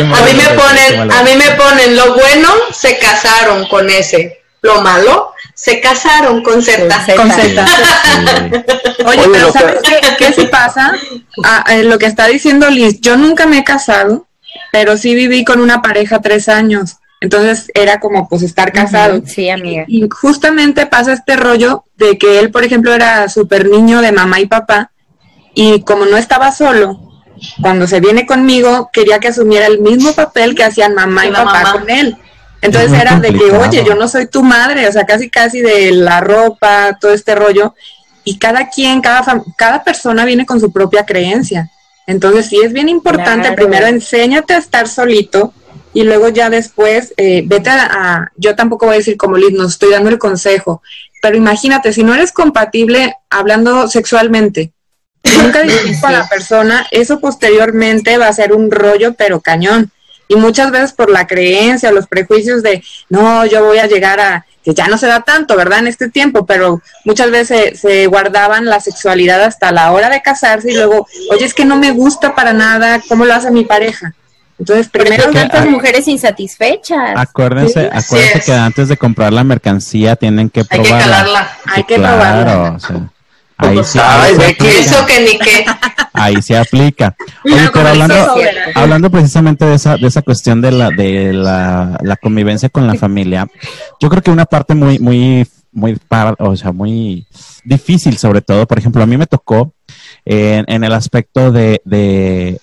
a 0.00 0.24
mí 0.24 0.32
me 0.36 0.44
ponen, 0.58 1.10
a 1.10 1.22
mí 1.22 1.30
me 1.38 1.41
ponen 1.52 1.96
lo 1.96 2.14
bueno, 2.14 2.48
se 2.72 2.98
casaron 2.98 3.66
con 3.68 3.88
ese. 3.90 4.38
Lo 4.62 4.80
malo, 4.80 5.32
se 5.54 5.80
casaron 5.80 6.42
con 6.42 6.62
Z. 6.62 6.88
Con 7.16 7.30
Sí, 7.32 7.40
Z. 7.40 7.66
sí. 7.66 7.72
Oye, 9.04 9.18
Oye, 9.20 9.28
pero 9.32 9.46
lo 9.48 9.52
que- 9.52 9.58
¿sabes 9.58 9.80
qué, 9.82 10.00
qué 10.18 10.32
sí 10.32 10.46
pasa? 10.46 10.94
Ah, 11.44 11.64
eh, 11.70 11.82
lo 11.82 11.98
que 11.98 12.06
está 12.06 12.26
diciendo 12.28 12.70
Liz, 12.70 13.00
yo 13.00 13.16
nunca 13.16 13.46
me 13.46 13.58
he 13.58 13.64
casado, 13.64 14.26
pero 14.70 14.96
sí 14.96 15.14
viví 15.16 15.44
con 15.44 15.60
una 15.60 15.82
pareja 15.82 16.20
tres 16.20 16.48
años. 16.48 16.96
Entonces 17.20 17.70
era 17.74 17.98
como 18.00 18.28
pues 18.28 18.42
estar 18.42 18.72
casado. 18.72 19.22
Sí, 19.26 19.48
amiga. 19.50 19.84
Y 19.88 20.08
justamente 20.10 20.86
pasa 20.86 21.12
este 21.12 21.36
rollo 21.36 21.84
de 21.96 22.18
que 22.18 22.38
él, 22.40 22.50
por 22.50 22.62
ejemplo, 22.64 22.92
era 22.94 23.28
súper 23.28 23.68
niño 23.68 24.00
de 24.00 24.12
mamá 24.12 24.38
y 24.40 24.46
papá, 24.46 24.90
y 25.54 25.82
como 25.82 26.04
no 26.06 26.16
estaba 26.16 26.50
solo, 26.52 27.01
cuando 27.60 27.86
se 27.86 28.00
viene 28.00 28.26
conmigo, 28.26 28.90
quería 28.92 29.18
que 29.18 29.28
asumiera 29.28 29.66
el 29.66 29.80
mismo 29.80 30.12
papel 30.12 30.54
que 30.54 30.64
hacían 30.64 30.94
mamá 30.94 31.26
y 31.26 31.30
papá 31.30 31.44
mamá. 31.62 31.72
con 31.72 31.90
él. 31.90 32.16
Entonces 32.60 32.92
era 32.92 33.18
de 33.18 33.32
que, 33.34 33.50
oye, 33.50 33.84
yo 33.84 33.96
no 33.96 34.06
soy 34.06 34.26
tu 34.28 34.42
madre, 34.44 34.86
o 34.88 34.92
sea, 34.92 35.04
casi 35.04 35.28
casi 35.28 35.60
de 35.60 35.90
la 35.92 36.20
ropa, 36.20 36.96
todo 37.00 37.12
este 37.12 37.34
rollo, 37.34 37.74
y 38.24 38.38
cada 38.38 38.68
quien, 38.68 39.00
cada, 39.00 39.24
fam- 39.24 39.44
cada 39.56 39.82
persona 39.82 40.24
viene 40.24 40.46
con 40.46 40.60
su 40.60 40.70
propia 40.72 41.04
creencia. 41.04 41.70
Entonces 42.06 42.46
sí 42.46 42.60
es 42.64 42.72
bien 42.72 42.88
importante, 42.88 43.48
Claro. 43.48 43.56
primero 43.56 43.86
enséñate 43.86 44.54
a 44.54 44.58
estar 44.58 44.86
solito 44.88 45.52
y 45.92 46.04
luego 46.04 46.28
ya 46.28 46.50
después 46.50 47.12
eh, 47.16 47.42
vete 47.46 47.70
a, 47.70 47.84
a- 47.90 48.28
yo 48.36 48.54
tampoco 48.54 48.86
voy 48.86 48.94
a 48.94 48.98
decir 48.98 49.16
como 49.16 49.36
Liz, 49.36 49.52
no 49.52 49.66
estoy 49.66 49.90
dando 49.90 50.10
el 50.10 50.18
consejo, 50.18 50.82
pero 51.20 51.36
imagínate, 51.36 51.92
si 51.92 52.04
no 52.04 52.14
eres 52.14 52.30
compatible 52.30 53.16
hablando 53.28 53.88
sexualmente, 53.88 54.72
nunca 55.24 55.62
disfrutas 55.62 56.00
con 56.00 56.12
la 56.12 56.28
persona, 56.28 56.86
eso 56.90 57.20
posteriormente 57.20 58.18
va 58.18 58.28
a 58.28 58.32
ser 58.32 58.52
un 58.52 58.70
rollo 58.70 59.14
pero 59.14 59.40
cañón. 59.40 59.90
Y 60.28 60.36
muchas 60.36 60.70
veces 60.70 60.92
por 60.92 61.10
la 61.10 61.26
creencia, 61.26 61.92
los 61.92 62.06
prejuicios 62.06 62.62
de, 62.62 62.82
no, 63.10 63.44
yo 63.44 63.64
voy 63.64 63.78
a 63.78 63.86
llegar 63.86 64.18
a, 64.18 64.46
que 64.64 64.72
ya 64.72 64.86
no 64.86 64.96
se 64.96 65.06
da 65.06 65.20
tanto, 65.20 65.56
¿verdad? 65.56 65.80
En 65.80 65.88
este 65.88 66.08
tiempo, 66.08 66.46
pero 66.46 66.80
muchas 67.04 67.30
veces 67.30 67.78
se, 67.80 67.88
se 67.88 68.06
guardaban 68.06 68.64
la 68.66 68.80
sexualidad 68.80 69.42
hasta 69.42 69.72
la 69.72 69.92
hora 69.92 70.08
de 70.08 70.22
casarse 70.22 70.70
y 70.70 70.74
luego, 70.74 71.06
oye, 71.30 71.44
es 71.44 71.54
que 71.54 71.64
no 71.64 71.76
me 71.76 71.90
gusta 71.90 72.34
para 72.34 72.52
nada, 72.52 73.00
¿cómo 73.08 73.24
lo 73.24 73.34
hace 73.34 73.50
mi 73.50 73.64
pareja? 73.64 74.14
Entonces, 74.58 74.88
primero, 74.88 75.24
tantas 75.32 75.66
ah, 75.66 75.68
mujeres 75.68 76.06
insatisfechas. 76.06 77.14
Acuérdense, 77.16 77.90
acuérdense 77.92 78.38
es. 78.38 78.44
que 78.44 78.52
antes 78.52 78.88
de 78.88 78.96
comprar 78.96 79.32
la 79.32 79.42
mercancía 79.42 80.14
tienen 80.14 80.50
que 80.50 80.60
Hay 80.60 80.66
que 80.66 80.76
probarla. 80.76 81.04
calarla. 81.04 81.58
hay 81.66 81.84
que 81.84 81.94
claro, 81.96 82.16
probarla. 82.16 82.72
o 82.72 82.78
sea, 82.78 83.10
ahí 83.68 83.84
sí, 83.84 83.98
ahí, 84.02 84.34
se 84.34 84.44
aplica, 84.44 84.68
Eso 84.68 85.06
que 85.06 85.20
ni 85.20 85.38
qué. 85.38 85.64
ahí 86.12 86.42
se 86.42 86.56
aplica. 86.56 87.14
Oye, 87.44 87.70
Pero 87.72 87.88
hablando, 88.74 89.10
precisamente 89.10 89.64
de 89.64 89.74
esa, 89.74 89.96
de 89.96 90.06
esa 90.06 90.22
cuestión 90.22 90.60
de 90.60 90.72
la, 90.72 90.90
de 90.90 91.32
la, 91.32 91.98
la 92.02 92.16
convivencia 92.16 92.68
con 92.68 92.86
la 92.86 92.94
familia, 92.94 93.46
yo 94.00 94.08
creo 94.08 94.22
que 94.22 94.30
una 94.30 94.44
parte 94.46 94.74
muy, 94.74 94.98
muy, 94.98 95.46
muy, 95.72 95.96
par- 95.96 96.36
o 96.38 96.56
sea, 96.56 96.72
muy 96.72 97.26
difícil 97.64 98.18
sobre 98.18 98.40
todo, 98.42 98.66
por 98.66 98.78
ejemplo, 98.78 99.02
a 99.02 99.06
mí 99.06 99.16
me 99.16 99.26
tocó 99.26 99.72
en, 100.24 100.64
en 100.68 100.84
el 100.84 100.92
aspecto 100.92 101.50
de, 101.52 101.80
de 101.84 102.60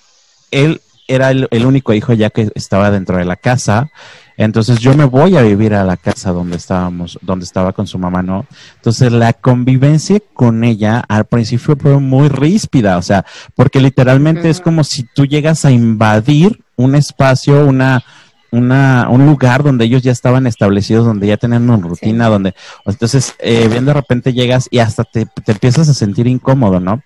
él 0.50 0.80
era 1.08 1.30
el, 1.30 1.48
el 1.50 1.66
único 1.66 1.92
hijo 1.92 2.12
ya 2.12 2.30
que 2.30 2.48
estaba 2.54 2.90
dentro 2.90 3.16
de 3.16 3.24
la 3.24 3.34
casa 3.36 3.90
Entonces 4.36 4.78
yo 4.78 4.94
me 4.94 5.04
voy 5.04 5.36
a 5.36 5.42
vivir 5.42 5.74
a 5.74 5.84
la 5.84 5.96
casa 5.96 6.32
donde 6.32 6.56
estábamos, 6.56 7.18
donde 7.22 7.44
estaba 7.44 7.72
con 7.72 7.86
su 7.86 7.98
mamá, 7.98 8.22
¿no? 8.22 8.46
Entonces 8.76 9.12
la 9.12 9.32
convivencia 9.32 10.18
con 10.34 10.64
ella 10.64 11.04
al 11.08 11.26
principio 11.26 11.76
fue 11.76 11.98
muy 11.98 12.28
ríspida, 12.28 12.96
o 12.98 13.02
sea, 13.02 13.24
porque 13.54 13.80
literalmente 13.80 14.50
es 14.50 14.60
como 14.60 14.84
si 14.84 15.04
tú 15.14 15.26
llegas 15.26 15.64
a 15.64 15.70
invadir 15.70 16.62
un 16.76 16.94
espacio, 16.94 17.66
una, 17.66 18.02
una, 18.50 19.08
un 19.10 19.26
lugar 19.26 19.62
donde 19.62 19.84
ellos 19.84 20.02
ya 20.02 20.12
estaban 20.12 20.46
establecidos, 20.46 21.04
donde 21.04 21.26
ya 21.26 21.36
tenían 21.36 21.68
una 21.68 21.86
rutina, 21.86 22.28
donde, 22.28 22.54
entonces, 22.86 23.34
eh, 23.38 23.68
bien 23.68 23.84
de 23.84 23.92
repente 23.92 24.32
llegas 24.32 24.68
y 24.70 24.78
hasta 24.78 25.04
te, 25.04 25.26
te 25.26 25.52
empiezas 25.52 25.88
a 25.88 25.94
sentir 25.94 26.26
incómodo, 26.26 26.80
¿no? 26.80 27.02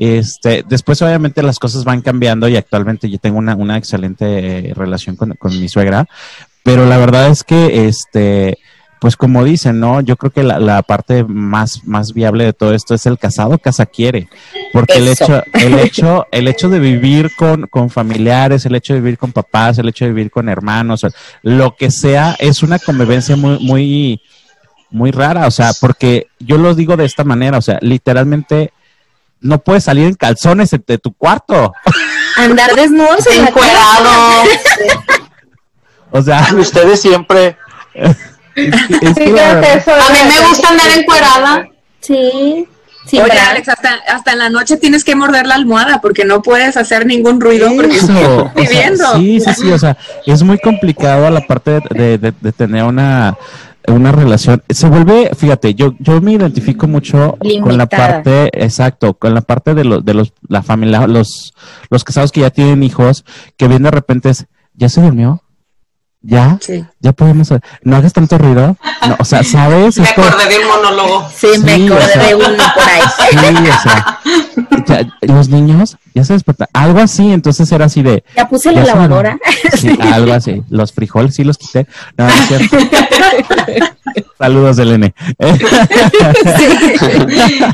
Este, 0.00 0.64
después 0.66 1.02
obviamente 1.02 1.42
las 1.42 1.58
cosas 1.58 1.84
van 1.84 2.00
cambiando 2.00 2.48
y 2.48 2.56
actualmente 2.56 3.10
yo 3.10 3.18
tengo 3.18 3.36
una, 3.36 3.54
una 3.54 3.76
excelente 3.76 4.70
eh, 4.70 4.74
relación 4.74 5.14
con, 5.14 5.34
con 5.34 5.60
mi 5.60 5.68
suegra, 5.68 6.06
pero 6.62 6.86
la 6.86 6.98
verdad 6.98 7.28
es 7.28 7.44
que 7.44 7.86
este, 7.86 8.58
pues 9.00 9.16
como 9.16 9.44
dicen, 9.44 9.80
¿no? 9.80 10.02
Yo 10.02 10.16
creo 10.16 10.30
que 10.30 10.42
la, 10.42 10.60
la 10.60 10.82
parte 10.82 11.24
más, 11.24 11.84
más 11.84 12.12
viable 12.12 12.44
de 12.44 12.52
todo 12.52 12.74
esto 12.74 12.94
es 12.94 13.06
el 13.06 13.18
casado 13.18 13.58
casa 13.58 13.86
quiere. 13.86 14.28
Porque 14.74 14.98
el 14.98 15.08
hecho, 15.08 15.42
el 15.54 15.78
hecho, 15.78 16.26
el 16.30 16.46
hecho 16.48 16.68
de 16.68 16.78
vivir 16.80 17.34
con, 17.34 17.66
con 17.66 17.88
familiares, 17.88 18.66
el 18.66 18.74
hecho 18.74 18.92
de 18.92 19.00
vivir 19.00 19.16
con 19.16 19.32
papás, 19.32 19.78
el 19.78 19.88
hecho 19.88 20.04
de 20.04 20.12
vivir 20.12 20.30
con 20.30 20.50
hermanos, 20.50 21.06
lo 21.42 21.74
que 21.76 21.90
sea, 21.90 22.36
es 22.38 22.62
una 22.62 22.78
convivencia 22.78 23.36
muy, 23.36 23.58
muy, 23.60 24.22
muy 24.90 25.10
rara. 25.12 25.46
O 25.46 25.50
sea, 25.50 25.72
porque 25.80 26.26
yo 26.38 26.58
lo 26.58 26.74
digo 26.74 26.98
de 26.98 27.06
esta 27.06 27.24
manera, 27.24 27.56
o 27.56 27.62
sea, 27.62 27.78
literalmente 27.80 28.70
no 29.40 29.60
puedes 29.60 29.84
salir 29.84 30.08
en 30.08 30.14
calzones 30.14 30.70
de, 30.70 30.98
tu 30.98 31.14
cuarto. 31.14 31.72
Andar 32.36 32.70
la 32.74 32.82
Encuerado. 32.84 34.44
O 36.10 36.22
sea, 36.22 36.46
Ustedes 36.58 37.00
siempre, 37.00 37.56
es 37.94 38.16
que 38.54 39.24
que 39.24 39.40
A 39.40 39.54
mí 39.56 40.18
me 40.28 40.46
gusta 40.48 40.68
andar 40.68 40.86
encuerada. 40.98 41.68
Sí. 42.00 42.66
Sí, 43.06 43.16
Oye, 43.18 43.28
¿verdad? 43.28 43.50
Alex, 43.50 43.68
hasta, 43.68 43.94
hasta 44.08 44.32
en 44.32 44.38
la 44.38 44.50
noche 44.50 44.76
tienes 44.76 45.02
que 45.02 45.16
morder 45.16 45.44
la 45.46 45.56
almohada 45.56 46.00
porque 46.00 46.24
no 46.24 46.42
puedes 46.42 46.76
hacer 46.76 47.06
ningún 47.06 47.40
ruido 47.40 47.68
porque 47.74 47.96
estás 47.96 48.10
o 48.10 48.42
sea, 48.44 48.52
viviendo. 48.54 49.04
sí, 49.16 49.40
sí, 49.40 49.50
sí, 49.54 49.72
o 49.72 49.78
sea, 49.78 49.96
es 50.26 50.42
muy 50.44 50.58
complicado 50.58 51.26
a 51.26 51.30
la 51.30 51.40
parte 51.40 51.72
de, 51.72 51.80
de- 51.90 52.18
de- 52.18 52.34
de 52.40 52.52
tener 52.52 52.84
una, 52.84 53.36
una 53.88 54.12
relación. 54.12 54.62
Se 54.68 54.86
vuelve, 54.88 55.30
fíjate, 55.36 55.74
yo, 55.74 55.94
yo 55.98 56.20
me 56.20 56.34
identifico 56.34 56.86
mucho 56.86 57.36
con 57.62 57.76
la 57.78 57.86
parte, 57.86 58.50
exacto, 58.52 59.14
con 59.14 59.34
la 59.34 59.40
parte 59.40 59.74
de 59.74 59.84
los, 59.84 60.04
de 60.04 60.14
los, 60.14 60.32
la 60.46 60.62
familia, 60.62 61.06
los, 61.08 61.52
los 61.88 62.04
casados 62.04 62.30
que 62.30 62.42
ya 62.42 62.50
tienen 62.50 62.82
hijos, 62.84 63.24
que 63.56 63.66
bien 63.66 63.82
de 63.82 63.90
repente 63.90 64.28
es, 64.28 64.46
¿ya 64.74 64.88
se 64.88 65.00
durmió? 65.00 65.42
¿Ya? 66.22 66.58
Sí. 66.60 66.84
¿Ya 67.00 67.12
podemos? 67.12 67.48
No 67.82 67.96
hagas 67.96 68.12
tanto 68.12 68.36
ruido. 68.36 68.76
No, 69.08 69.16
o 69.18 69.24
sea, 69.24 69.42
¿sabes? 69.42 69.98
Me 69.98 70.06
acordé 70.06 70.48
de 70.50 70.58
un 70.58 70.66
monólogo. 70.68 71.26
Sí, 71.34 71.46
me 71.64 71.90
o 71.90 71.94
acordé 71.94 72.12
sea. 72.12 72.26
de 72.26 72.34
uno 72.34 72.64
por 72.74 72.82
ahí. 72.84 73.00
Sí, 73.30 73.36
o 73.36 74.86
sea, 74.86 75.00
ya- 75.02 75.08
los 75.34 75.48
niños 75.48 75.96
ya 76.14 76.24
se 76.24 76.34
despertan. 76.34 76.68
Algo 76.74 77.00
así, 77.00 77.32
entonces 77.32 77.70
era 77.72 77.86
así 77.86 78.02
de, 78.02 78.22
Ya 78.36 78.48
puse 78.48 78.70
la 78.72 78.84
lavadora. 78.84 79.38
Sí, 79.78 79.96
algo 80.12 80.32
así. 80.34 80.62
Los 80.68 80.92
frijoles 80.92 81.34
sí 81.34 81.44
los 81.44 81.56
quité. 81.56 81.86
No, 82.18 82.26
no 82.26 82.30
es 82.30 82.48
cierto. 82.48 82.76
Saludos, 84.38 84.78
Elene. 84.78 85.14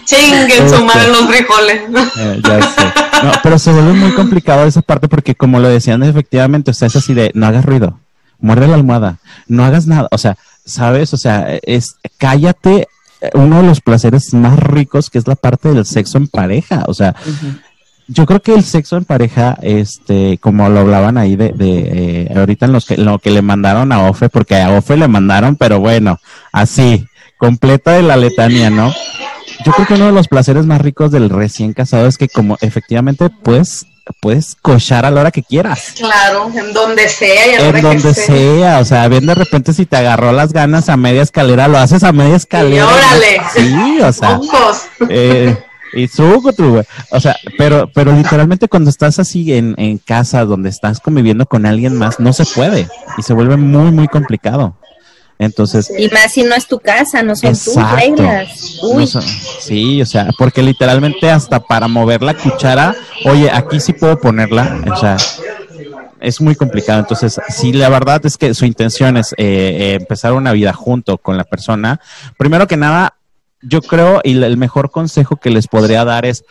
Chinguen 0.05 0.69
su 0.71 0.85
madre 0.85 1.09
los 1.09 1.27
frijoles. 1.27 1.81
Eh, 2.19 2.41
ya 2.45 2.63
sé. 2.63 2.83
No, 3.25 3.33
pero 3.43 3.59
se 3.59 3.73
vuelve 3.73 3.93
muy 3.93 4.13
complicado 4.13 4.67
esa 4.67 4.83
parte 4.83 5.09
porque 5.09 5.35
como 5.35 5.59
lo 5.59 5.69
decían 5.69 6.03
efectivamente, 6.03 6.71
o 6.71 6.75
sea, 6.75 6.89
es 6.89 6.97
así 6.97 7.15
de 7.15 7.31
no 7.35 7.47
hagas 7.47 7.65
ruido, 7.65 7.99
muerde 8.41 8.69
la 8.69 8.75
almohada, 8.75 9.19
no 9.49 9.65
hagas 9.65 9.87
nada, 9.87 10.09
o 10.11 10.19
sea, 10.19 10.37
sabes, 10.65 11.13
o 11.15 11.17
sea, 11.17 11.47
es 11.63 11.97
cállate. 12.19 12.89
eh, 13.21 13.31
Uno 13.35 13.63
de 13.63 13.67
los 13.69 13.81
placeres 13.81 14.35
más 14.35 14.59
ricos 14.59 15.11
que 15.11 15.19
es 15.19 15.27
la 15.27 15.37
parte 15.37 15.73
del 15.73 15.87
sexo 15.87 16.19
en 16.19 16.29
pareja, 16.29 16.85
o 16.87 16.95
sea, 16.95 17.15
yo 18.09 18.25
creo 18.27 18.41
que 18.41 18.55
el 18.55 18.63
sexo 18.63 18.97
en 18.97 19.05
pareja, 19.05 19.59
este, 19.63 20.39
como 20.39 20.69
lo 20.69 20.81
hablaban 20.81 21.19
ahí 21.19 21.35
de, 21.35 21.53
de 21.53 22.27
eh, 22.29 22.33
ahorita 22.37 22.67
en 22.67 22.73
los 22.73 22.87
que, 22.87 22.97
lo 22.97 23.19
que 23.19 23.31
le 23.31 23.43
mandaron 23.43 23.91
a 23.91 24.09
Ofe, 24.09 24.29
porque 24.29 24.61
a 24.61 24.71
Ofe 24.71 24.97
le 24.97 25.09
mandaron, 25.09 25.57
pero 25.57 25.81
bueno, 25.81 26.19
así, 26.53 27.05
completa 27.39 27.93
de 27.93 28.03
la 28.03 28.17
letanía, 28.17 28.71
¿no? 28.71 28.93
Yo 29.65 29.73
creo 29.73 29.87
que 29.89 29.95
uno 29.95 30.07
de 30.07 30.13
los 30.13 30.29
placeres 30.29 30.67
más 30.67 30.81
ricos 30.81 31.11
del 31.11 31.31
recién 31.31 31.73
casado 31.73 32.07
es 32.07 32.17
que 32.19 32.29
como 32.29 32.57
efectivamente 32.61 33.29
puedes, 33.31 33.87
puedes 34.21 34.55
cochar 34.55 35.05
a 35.05 35.11
la 35.11 35.21
hora 35.21 35.31
que 35.31 35.43
quieras. 35.43 35.95
Claro, 35.97 36.51
en 36.55 36.73
donde 36.73 37.09
sea 37.09 37.47
y 37.47 37.55
a 37.55 37.61
la 37.61 37.69
hora 37.69 37.79
En 37.79 37.85
que 37.85 37.89
donde 37.95 38.15
sea. 38.15 38.25
sea, 38.27 38.79
o 38.81 38.85
sea, 38.85 39.09
bien 39.09 39.27
de 39.27 39.35
repente 39.35 39.73
si 39.73 39.87
te 39.87 39.97
agarró 39.97 40.33
las 40.33 40.53
ganas 40.53 40.89
a 40.89 40.97
media 40.97 41.23
escalera, 41.23 41.69
lo 41.69 41.79
haces 41.79 42.03
a 42.03 42.13
media 42.13 42.37
escalera. 42.37 42.87
órale. 42.87 43.41
Sí, 43.55 44.01
o 44.01 44.13
sea. 44.13 44.41
Eh, 45.09 45.57
y 45.93 46.09
sucutru, 46.09 46.71
güey. 46.73 46.85
O 47.11 47.21
sea, 47.21 47.37
pero, 47.57 47.91
pero 47.95 48.13
literalmente 48.13 48.69
cuando 48.69 48.91
estás 48.91 49.19
así 49.19 49.55
en, 49.55 49.75
en 49.79 49.99
casa, 49.99 50.45
donde 50.45 50.69
estás 50.69 51.01
conviviendo 51.01 51.47
con 51.47 51.65
alguien 51.67 51.97
más, 51.97 52.21
no 52.21 52.33
se 52.33 52.45
puede. 52.45 52.89
Y 53.17 53.23
se 53.23 53.33
vuelve 53.33 53.57
muy, 53.57 53.91
muy 53.93 54.09
complicado. 54.09 54.77
Entonces, 55.39 55.93
Y 55.99 56.09
más 56.09 56.33
si 56.33 56.43
no 56.45 56.55
es 56.55 56.67
tu 56.67 56.79
casa, 56.79 57.23
no 57.23 57.37
son 57.37 57.51
tus 57.53 57.69
Exacto. 57.77 57.97
reglas. 57.97 58.79
no 58.83 58.89
Uy, 58.89 59.07
son- 59.07 59.23
sí, 59.23 60.01
o 60.01 60.07
sea, 60.07 60.29
porque 60.39 60.63
literalmente 60.63 61.31
hasta 61.31 61.61
para 61.61 61.89
mover 61.89 62.23
la 62.23 62.35
cuchara, 62.35 62.95
oye, 63.25 63.51
aquí 63.51 63.79
sí 63.81 63.93
puedo 63.93 64.19
ponerla, 64.19 64.81
o 64.91 64.97
sea, 64.97 65.17
es 66.21 66.41
muy 66.41 66.55
complicado. 66.55 67.01
Entonces, 67.01 67.39
si 67.51 67.73
la 67.73 67.89
verdad 67.91 68.25
es 68.25 68.39
que 68.39 68.55
su 68.55 68.65
intención 68.65 69.17
es 69.19 69.33
eh, 69.33 69.37
eh, 69.39 69.95
empezar 70.01 70.33
una 70.33 70.53
vida 70.53 70.73
junto 70.73 71.19
con 71.19 71.37
la 71.37 71.45
persona, 71.45 72.01
primero 72.39 72.67
que 72.67 72.79
nada, 72.79 73.15
yo 73.63 73.83
creo 73.83 74.21
y 74.25 74.43
el 74.43 74.57
mejor 74.57 74.91
consejo 74.91 75.37
que 75.37 75.51
les 75.51 75.67
podría 75.67 76.05
dar 76.05 76.25
es 76.25 76.45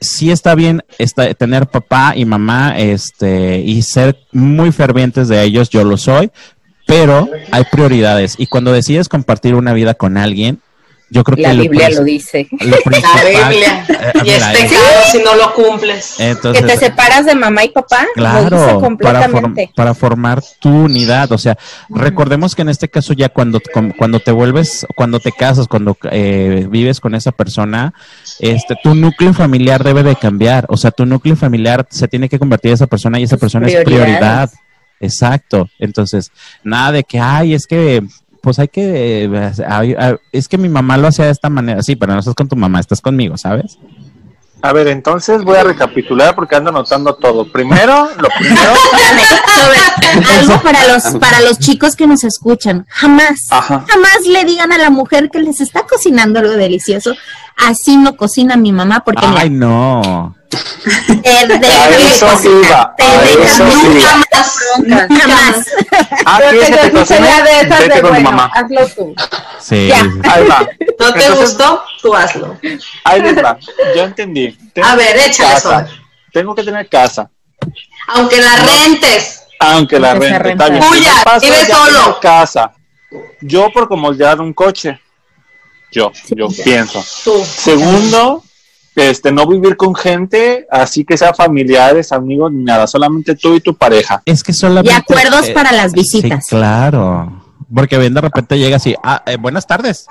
sí 0.00 0.30
está 0.30 0.54
bien 0.54 0.82
está, 0.98 1.32
tener 1.34 1.66
papá 1.68 2.14
y 2.16 2.24
mamá 2.24 2.76
este 2.78 3.60
y 3.60 3.82
ser 3.82 4.18
muy 4.32 4.70
fervientes 4.72 5.28
de 5.28 5.42
ellos, 5.42 5.70
yo 5.70 5.84
lo 5.84 5.96
soy, 5.96 6.30
pero 6.86 7.28
hay 7.50 7.64
prioridades 7.70 8.34
y 8.38 8.46
cuando 8.46 8.72
decides 8.72 9.08
compartir 9.08 9.54
una 9.54 9.72
vida 9.72 9.94
con 9.94 10.16
alguien, 10.16 10.60
yo 11.10 11.22
creo 11.22 11.36
la 11.36 11.50
que 11.50 11.54
lo 11.54 11.62
Biblia 11.64 11.90
lo 11.90 12.02
dice. 12.02 12.48
lo 12.60 12.76
La 12.90 13.46
Biblia. 13.48 13.84
eh, 13.88 14.12
Y 14.14 14.20
mira, 14.22 14.52
es 14.52 14.58
eh, 14.58 14.62
pecado 14.64 14.84
si 15.12 15.18
no 15.18 15.34
lo 15.36 15.52
cumples. 15.54 16.14
entonces, 16.18 16.62
que 16.64 16.68
te 16.72 16.76
separas 16.78 17.26
de 17.26 17.34
mamá 17.36 17.62
y 17.62 17.68
papá, 17.68 18.06
lo 18.16 18.22
dice 18.24 18.38
Claro, 18.48 18.48
para, 18.50 18.72
form- 18.72 18.80
completamente. 18.80 19.70
para 19.76 19.94
formar 19.94 20.42
tu 20.60 20.70
unidad. 20.70 21.30
O 21.30 21.38
sea, 21.38 21.56
recordemos 21.90 22.56
que 22.56 22.62
en 22.62 22.70
este 22.70 22.88
caso 22.88 23.12
ya 23.12 23.28
cuando, 23.28 23.60
cuando 23.96 24.18
te 24.18 24.32
vuelves, 24.32 24.86
cuando 24.96 25.20
te 25.20 25.30
casas, 25.30 25.68
cuando 25.68 25.96
eh, 26.10 26.66
vives 26.68 26.98
con 27.00 27.14
esa 27.14 27.30
persona, 27.32 27.92
este, 28.40 28.74
tu 28.82 28.94
núcleo 28.94 29.34
familiar 29.34 29.84
debe 29.84 30.02
de 30.02 30.16
cambiar. 30.16 30.64
O 30.68 30.76
sea, 30.76 30.90
tu 30.90 31.06
núcleo 31.06 31.36
familiar 31.36 31.86
se 31.90 32.08
tiene 32.08 32.28
que 32.28 32.38
convertir 32.40 32.70
en 32.70 32.74
esa 32.76 32.86
persona 32.88 33.20
y 33.20 33.24
esa 33.24 33.36
Tus 33.36 33.40
persona 33.42 33.68
es 33.68 33.84
prioridad. 33.84 34.50
Exacto. 35.00 35.68
Entonces, 35.78 36.30
nada 36.62 36.92
de 36.92 37.04
que, 37.04 37.18
ay, 37.20 37.54
es 37.54 37.66
que, 37.66 38.02
pues 38.40 38.58
hay 38.58 38.68
que, 38.68 39.52
ay, 39.68 39.94
ay, 39.98 40.16
es 40.32 40.48
que 40.48 40.58
mi 40.58 40.68
mamá 40.68 40.96
lo 40.96 41.08
hacía 41.08 41.26
de 41.26 41.32
esta 41.32 41.50
manera. 41.50 41.82
Sí, 41.82 41.96
pero 41.96 42.12
no 42.12 42.18
estás 42.18 42.34
con 42.34 42.48
tu 42.48 42.56
mamá, 42.56 42.80
estás 42.80 43.00
conmigo, 43.00 43.36
¿sabes? 43.36 43.78
a 44.64 44.72
ver, 44.72 44.88
entonces 44.88 45.44
voy 45.44 45.58
a 45.58 45.62
recapitular 45.62 46.34
porque 46.34 46.56
ando 46.56 46.70
anotando 46.70 47.14
todo. 47.16 47.52
Primero, 47.52 48.08
lo 48.18 48.28
primero, 48.38 48.72
Algo 50.40 50.62
para 50.62 50.88
los, 50.88 51.02
para 51.20 51.40
los 51.42 51.58
chicos 51.58 51.94
que 51.94 52.06
nos 52.06 52.24
escuchan. 52.24 52.86
Jamás, 52.88 53.40
Ajá. 53.50 53.84
jamás 53.86 54.26
le 54.26 54.42
digan 54.46 54.72
a 54.72 54.78
la 54.78 54.88
mujer 54.88 55.28
que 55.30 55.40
les 55.40 55.60
está 55.60 55.82
cocinando 55.82 56.38
algo 56.38 56.54
delicioso. 56.54 57.14
Así 57.58 57.98
no 57.98 58.16
cocina 58.16 58.56
mi 58.56 58.72
mamá 58.72 59.04
porque 59.04 59.26
Ay, 59.26 59.50
mira, 59.50 59.66
no. 59.66 60.34
Te 61.22 61.28
a 61.28 61.46
deja 61.46 61.88
de 61.88 61.96
eso 62.06 62.26
iba, 62.44 62.94
te 62.96 63.02
a 63.04 63.22
eso 63.24 63.64
iba. 63.92 64.24
Nunca 64.78 65.28
más. 65.28 65.66
Ah, 66.26 66.40
¿quieres 66.50 66.70
que 66.70 66.76
te 66.76 66.82
yo 66.82 66.84
sí 66.84 66.90
cocine? 66.90 67.04
sería 67.06 67.42
de 67.44 67.60
esas 67.60 67.78
Vete 67.78 67.94
de, 67.94 68.00
con 68.00 68.02
tu 68.02 68.08
bueno, 68.08 68.30
mamá. 68.30 68.50
hazlo 68.54 68.88
tú. 68.88 69.14
Sí. 69.60 69.88
Ya. 69.88 70.00
Ahí 70.32 70.46
va. 70.46 70.58
¿No 70.60 70.66
te 70.66 71.24
Entonces- 71.26 71.36
gustó? 71.38 71.84
Tú 72.02 72.14
hazlo. 72.14 72.58
Ahí 73.04 73.20
va. 73.34 73.58
Yo 73.96 74.02
entendí. 74.04 74.52
Tengo 74.72 74.88
A 74.88 74.96
ver, 74.96 75.16
échale. 75.18 75.60
Sol. 75.60 75.86
Tengo 76.32 76.54
que 76.54 76.64
tener 76.64 76.88
casa. 76.88 77.30
Aunque 78.08 78.40
la 78.40 78.56
rentes. 78.56 79.42
Aunque 79.60 79.98
la 80.00 80.10
Aunque 80.12 80.28
sea 80.28 80.38
renta. 80.40 80.64
Está 80.66 80.78
bien. 80.78 80.88
Tuya, 80.90 81.12
vive 81.40 81.66
solo. 81.66 82.20
casa. 82.20 82.72
Yo 83.40 83.70
por 83.72 83.88
comodidad 83.88 84.40
un 84.40 84.52
coche. 84.52 85.00
Yo, 85.92 86.10
yo 86.30 86.48
pienso. 86.64 87.04
Tú. 87.22 87.44
Segundo, 87.44 88.42
este, 88.96 89.32
no 89.32 89.46
vivir 89.46 89.76
con 89.76 89.94
gente 89.94 90.66
así 90.70 91.04
que 91.04 91.16
sea 91.16 91.34
familiares, 91.34 92.12
amigos, 92.12 92.52
ni 92.52 92.64
nada. 92.64 92.86
Solamente 92.86 93.34
tú 93.34 93.54
y 93.54 93.60
tu 93.60 93.74
pareja. 93.74 94.22
Es 94.24 94.42
que 94.42 94.52
solamente. 94.52 94.92
Y 94.92 94.94
acuerdos 94.94 95.48
eh, 95.48 95.52
para 95.54 95.72
las 95.72 95.92
visitas. 95.92 96.44
Sí, 96.44 96.50
claro. 96.50 97.40
Porque 97.74 97.98
bien 97.98 98.14
de 98.14 98.20
repente 98.20 98.58
llega 98.58 98.76
así, 98.76 98.94
ah, 99.02 99.22
eh, 99.26 99.36
buenas 99.36 99.66
tardes. 99.66 100.06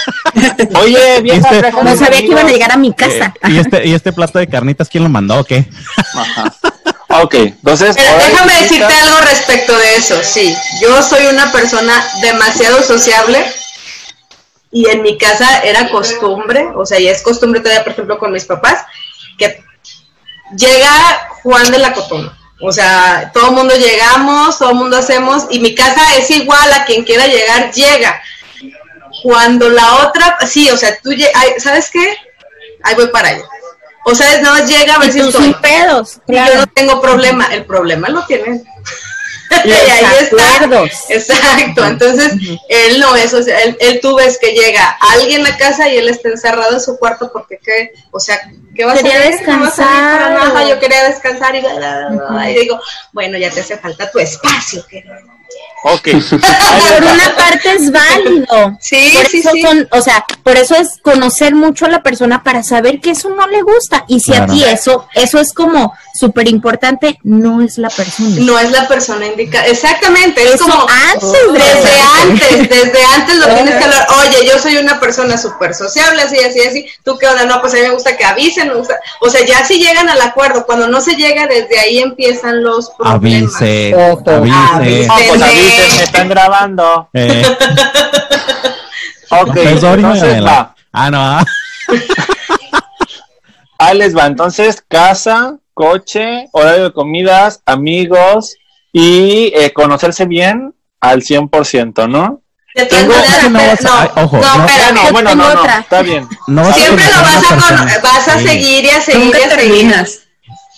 Oye, 0.82 1.20
vieja, 1.22 1.50
Este- 1.50 1.72
No 1.72 1.96
sabía 1.96 2.20
que 2.20 2.26
iban 2.26 2.46
a 2.46 2.50
llegar 2.50 2.72
a 2.72 2.76
mi 2.76 2.92
casa. 2.94 3.34
Eh, 3.42 3.50
y 3.50 3.58
este 3.58 3.86
y 3.88 3.94
este 3.94 4.12
plato 4.12 4.38
de 4.38 4.46
carnitas, 4.46 4.88
¿quién 4.88 5.04
lo 5.04 5.10
mandó 5.10 5.40
o 5.40 5.44
qué? 5.44 5.68
Ajá. 6.14 6.54
Ok, 7.22 7.34
entonces. 7.34 7.94
Pero 7.96 8.16
déjame 8.18 8.52
decirte 8.54 8.92
algo 8.94 9.18
respecto 9.28 9.76
de 9.76 9.96
eso. 9.96 10.14
Sí, 10.22 10.54
yo 10.80 11.02
soy 11.02 11.26
una 11.26 11.52
persona 11.52 11.92
demasiado 12.22 12.82
sociable 12.82 13.44
y 14.74 14.88
en 14.88 15.02
mi 15.02 15.16
casa 15.16 15.60
era 15.60 15.88
costumbre, 15.88 16.66
o 16.74 16.84
sea, 16.84 16.98
y 16.98 17.06
es 17.06 17.22
costumbre 17.22 17.60
todavía, 17.60 17.84
por 17.84 17.92
ejemplo, 17.92 18.18
con 18.18 18.32
mis 18.32 18.44
papás, 18.44 18.84
que 19.38 19.62
llega 20.58 21.28
Juan 21.44 21.70
de 21.70 21.78
la 21.78 21.92
Cotona. 21.92 22.36
O 22.60 22.72
sea, 22.72 23.30
todo 23.32 23.50
el 23.50 23.54
mundo 23.54 23.72
llegamos, 23.76 24.58
todo 24.58 24.70
el 24.70 24.74
mundo 24.74 24.96
hacemos, 24.96 25.44
y 25.48 25.60
mi 25.60 25.76
casa 25.76 26.02
es 26.18 26.28
igual 26.30 26.72
a 26.72 26.84
quien 26.86 27.04
quiera 27.04 27.28
llegar, 27.28 27.70
llega. 27.70 28.20
Cuando 29.22 29.68
la 29.68 30.08
otra, 30.08 30.38
sí, 30.44 30.68
o 30.68 30.76
sea, 30.76 30.98
tú, 31.00 31.10
ay, 31.34 31.50
¿sabes 31.58 31.88
qué? 31.92 32.16
Ahí 32.82 32.96
voy 32.96 33.06
para 33.12 33.28
allá. 33.28 33.44
O 34.06 34.12
sea, 34.12 34.40
no 34.40 34.58
llega 34.66 34.96
a 34.96 34.98
ver 34.98 35.10
Y 35.10 35.12
si 35.12 35.20
tú 35.20 35.28
estoy. 35.28 35.44
sin 35.44 35.54
pedos, 35.54 36.16
Y 36.26 36.34
Yo 36.34 36.42
claro. 36.42 36.54
no 36.56 36.66
tengo 36.66 37.00
problema, 37.00 37.46
el 37.54 37.64
problema 37.64 38.08
lo 38.08 38.26
tienen. 38.26 38.64
y 39.64 39.70
ahí 39.70 40.04
está. 40.20 40.64
Exacto, 41.08 41.84
entonces 41.84 42.32
él 42.68 43.00
no 43.00 43.16
es, 43.16 43.32
o 43.34 43.42
sea, 43.42 43.60
él, 43.62 43.76
él 43.80 44.00
tú 44.00 44.16
ves 44.16 44.38
que 44.38 44.52
llega 44.52 44.96
alguien 45.12 45.46
a 45.46 45.56
casa 45.56 45.88
y 45.88 45.96
él 45.96 46.08
está 46.08 46.28
encerrado 46.28 46.74
en 46.74 46.80
su 46.80 46.98
cuarto 46.98 47.30
porque 47.32 47.58
qué, 47.62 47.92
o 48.10 48.20
sea, 48.20 48.40
¿qué 48.74 48.84
vas 48.84 48.98
Quería 48.98 49.16
a 49.16 49.28
hacer? 49.28 49.48
No 49.48 49.60
vas 49.60 49.78
a 49.78 49.84
salir 49.84 50.00
para 50.00 50.28
descansar. 50.28 50.54
nada, 50.54 50.68
yo 50.68 50.80
quería 50.80 51.04
descansar 51.04 51.54
y, 51.54 51.58
y 52.50 52.54
digo, 52.54 52.80
bueno, 53.12 53.38
ya 53.38 53.50
te 53.50 53.60
hace 53.60 53.78
falta 53.78 54.10
tu 54.10 54.18
espacio. 54.18 54.84
querido. 54.86 55.14
Ok. 55.86 56.08
Por 56.10 57.02
una 57.02 57.34
parte 57.36 57.72
es 57.76 57.92
válido. 57.92 58.76
Sí, 58.80 59.12
por 59.14 59.26
sí, 59.26 59.38
eso 59.40 59.50
sí. 59.52 59.60
son, 59.62 59.86
o 59.90 60.00
sea, 60.00 60.24
por 60.42 60.56
eso 60.56 60.74
es 60.76 60.88
conocer 61.02 61.54
mucho 61.54 61.84
a 61.84 61.88
la 61.90 62.02
persona 62.02 62.42
para 62.42 62.62
saber 62.62 63.00
que 63.00 63.10
eso 63.10 63.28
no 63.30 63.46
le 63.48 63.60
gusta. 63.62 64.04
Y 64.08 64.20
si 64.20 64.32
Claro. 64.32 64.44
a 64.44 64.54
ti 64.54 64.64
eso, 64.64 65.06
eso 65.14 65.38
es 65.38 65.52
como 65.52 65.92
súper 66.18 66.48
importante, 66.48 67.18
no 67.22 67.60
es 67.60 67.76
la 67.76 67.90
persona. 67.90 68.36
No 68.38 68.58
es 68.58 68.70
la 68.70 68.86
persona 68.88 69.26
indicada, 69.26 69.66
exactamente, 69.66 70.42
es 70.44 70.54
Eso 70.54 70.64
como 70.64 70.86
antes 71.12 71.32
de- 71.32 71.58
desde 71.58 72.00
antes, 72.22 72.68
desde 72.70 73.04
antes 73.16 73.36
lo 73.36 73.46
tienes 73.48 73.74
que 73.74 73.84
hablar. 73.84 74.06
Oye, 74.20 74.46
yo 74.46 74.58
soy 74.58 74.76
una 74.78 74.98
persona 75.00 75.36
súper 75.36 75.74
sociable, 75.74 76.22
así, 76.22 76.38
así, 76.38 76.60
así. 76.60 76.86
¿Tú 77.04 77.18
qué 77.18 77.26
onda? 77.26 77.44
No, 77.44 77.60
pues 77.60 77.74
a 77.74 77.76
mí 77.76 77.82
me 77.82 77.90
gusta 77.90 78.16
que 78.16 78.24
avisen, 78.24 78.68
me 78.68 78.74
gusta. 78.74 78.98
O 79.20 79.28
sea, 79.28 79.44
ya 79.44 79.64
si 79.66 79.78
llegan 79.78 80.08
al 80.08 80.20
acuerdo, 80.22 80.64
cuando 80.64 80.88
no 80.88 81.00
se 81.00 81.14
llega, 81.16 81.46
desde 81.46 81.78
ahí 81.78 81.98
empiezan 81.98 82.62
los 82.62 82.90
problemas. 82.90 83.54
Avise, 83.60 83.94
Ojo. 83.94 84.22
Avisen, 85.44 85.96
me 85.96 86.02
están 86.04 86.28
grabando. 86.28 87.08
Eh, 87.12 87.56
Ok, 89.30 89.56
entonces 89.56 90.44
va. 90.44 90.74
Ah, 90.92 91.10
no. 91.10 91.18
ah. 91.20 91.44
Ahí 93.78 93.98
les 93.98 94.16
va. 94.16 94.26
Entonces, 94.26 94.82
casa, 94.86 95.56
coche, 95.74 96.48
horario 96.52 96.84
de 96.84 96.92
comidas, 96.92 97.60
amigos 97.66 98.54
y 98.92 99.52
eh, 99.56 99.72
conocerse 99.72 100.24
bien 100.26 100.74
al 101.00 101.22
100%, 101.22 102.08
¿no? 102.08 102.40
De 102.74 102.86
todas 102.86 103.06
maneras, 103.50 103.80
no 103.82 103.90
pero- 103.90 104.20
a- 104.20 104.24
ojo, 104.24 104.36
no, 104.38 104.56
no. 104.58 104.66
espérame. 104.66 104.94
No, 104.94 105.12
bueno, 105.12 105.34
no, 105.34 105.54
no, 105.54 105.60
otra. 105.60 105.78
está 105.80 106.02
bien. 106.02 106.28
No 106.46 106.72
Siempre 106.72 107.04
lo 107.04 107.10
vas 107.22 107.52
a, 107.52 108.00
vas 108.02 108.28
a 108.28 108.38
seguir 108.38 108.84
y 108.84 108.90
a 108.90 109.00
seguir 109.00 109.24
Nunca 109.24 109.38
y 109.38 109.42
a 109.42 109.50
seguir. 109.50 109.58
terminas. 109.58 110.20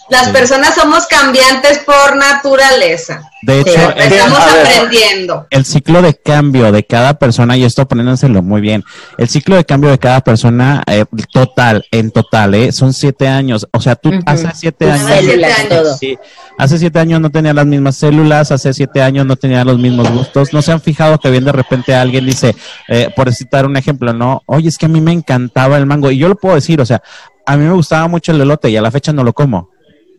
Las 0.09 0.27
Sí. 0.27 0.33
personas 0.33 0.75
somos 0.75 1.07
cambiantes 1.07 1.79
por 1.81 2.16
naturaleza. 2.16 3.29
De 3.42 3.61
hecho, 3.61 3.71
Sí. 3.73 3.79
Estamos 3.97 4.38
ver. 4.38 4.66
aprendiendo. 4.66 5.47
el 5.51 5.64
ciclo 5.64 6.01
de 6.03 6.14
cambio 6.14 6.71
de 6.73 6.85
cada 6.85 7.14
persona, 7.19 7.57
y 7.57 7.64
esto 7.64 7.87
poniéndoselo 7.87 8.42
muy 8.42 8.61
bien, 8.61 8.85
el 9.19 9.29
ciclo 9.29 9.57
de 9.57 9.64
cambio 9.64 9.90
de 9.90 9.99
cada 9.99 10.21
persona, 10.21 10.83
eh, 10.87 11.05
total, 11.33 11.85
en 11.90 12.11
total, 12.11 12.55
eh, 12.55 12.73
son 12.73 12.92
siete 12.92 13.29
años. 13.29 13.66
O 13.73 13.81
sea, 13.81 13.95
tú 13.97 14.11
hace 14.27 14.49
siete 14.55 14.90
años. 14.90 15.09
células, 15.09 15.53
Siete 15.57 15.75
años. 15.75 15.83
todo. 15.85 15.97
Sí, 15.99 16.19
hace 16.59 16.79
siete 16.79 16.99
años 16.99 17.21
no 17.21 17.31
tenía 17.31 17.53
las 17.53 17.66
mismas 17.66 17.97
células, 17.97 18.51
hace 18.53 18.73
siete 18.73 19.03
años 19.03 19.27
no 19.27 19.37
tenía 19.37 19.64
los 19.64 19.79
mismos 19.79 20.11
gustos. 20.11 20.53
No 20.53 20.62
se 20.62 20.73
han 20.73 20.81
fijado 20.81 21.19
que 21.19 21.31
bien 21.31 21.45
de 21.45 21.53
repente 21.53 21.95
alguien 21.95 22.27
dice, 22.27 22.55
eh, 22.88 23.11
por 23.14 23.33
citar 23.33 23.66
un 23.66 23.77
ejemplo, 23.77 24.12
no, 24.12 24.42
oye, 24.47 24.69
es 24.69 24.79
que 24.79 24.87
a 24.87 24.88
mí 24.88 25.01
me 25.01 25.12
encantaba 25.12 25.77
el 25.77 25.87
mango. 25.87 26.11
Y 26.11 26.19
yo 26.19 26.29
lo 26.29 26.37
puedo 26.37 26.55
decir, 26.55 26.81
o 26.81 26.87
sea, 26.87 27.03
a 27.45 27.57
mí 27.57 27.64
me 27.64 27.73
gustaba 27.75 28.09
mucho 28.09 28.33
el 28.33 28.40
elote 28.40 28.71
y 28.71 28.77
a 28.77 28.83
la 28.83 28.90
fecha 28.90 29.12
no 29.12 29.23
lo 29.25 29.33
como. 29.33 29.71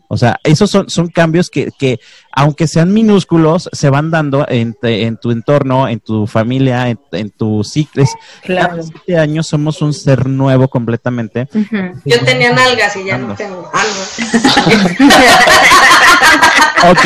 O 0.09 0.17
sea, 0.17 0.39
esos 0.43 0.69
son, 0.71 0.89
son 0.89 1.07
cambios 1.09 1.49
que, 1.49 1.69
que, 1.77 1.99
aunque 2.31 2.67
sean 2.67 2.93
minúsculos, 2.93 3.69
se 3.73 3.89
van 3.89 4.09
dando 4.09 4.45
en, 4.47 4.73
te- 4.73 5.03
en 5.03 5.17
tu 5.17 5.31
entorno, 5.31 5.87
en 5.89 5.99
tu 5.99 6.27
familia, 6.27 6.89
en, 6.89 6.99
en 7.11 7.29
tu 7.29 7.63
ciclo. 7.63 8.05
Claro. 8.43 8.69
Cada 8.69 8.83
siete 8.83 9.17
años 9.17 9.47
somos 9.47 9.81
un 9.81 9.93
ser 9.93 10.27
nuevo 10.27 10.69
completamente. 10.69 11.47
Yo 12.05 12.19
tenía 12.23 12.53
nalgas 12.53 12.95
y 12.95 13.03
ya 13.05 13.17
no 13.17 13.35
tengo. 13.35 13.69
Ah, 13.73 13.83
Ok. 16.89 17.05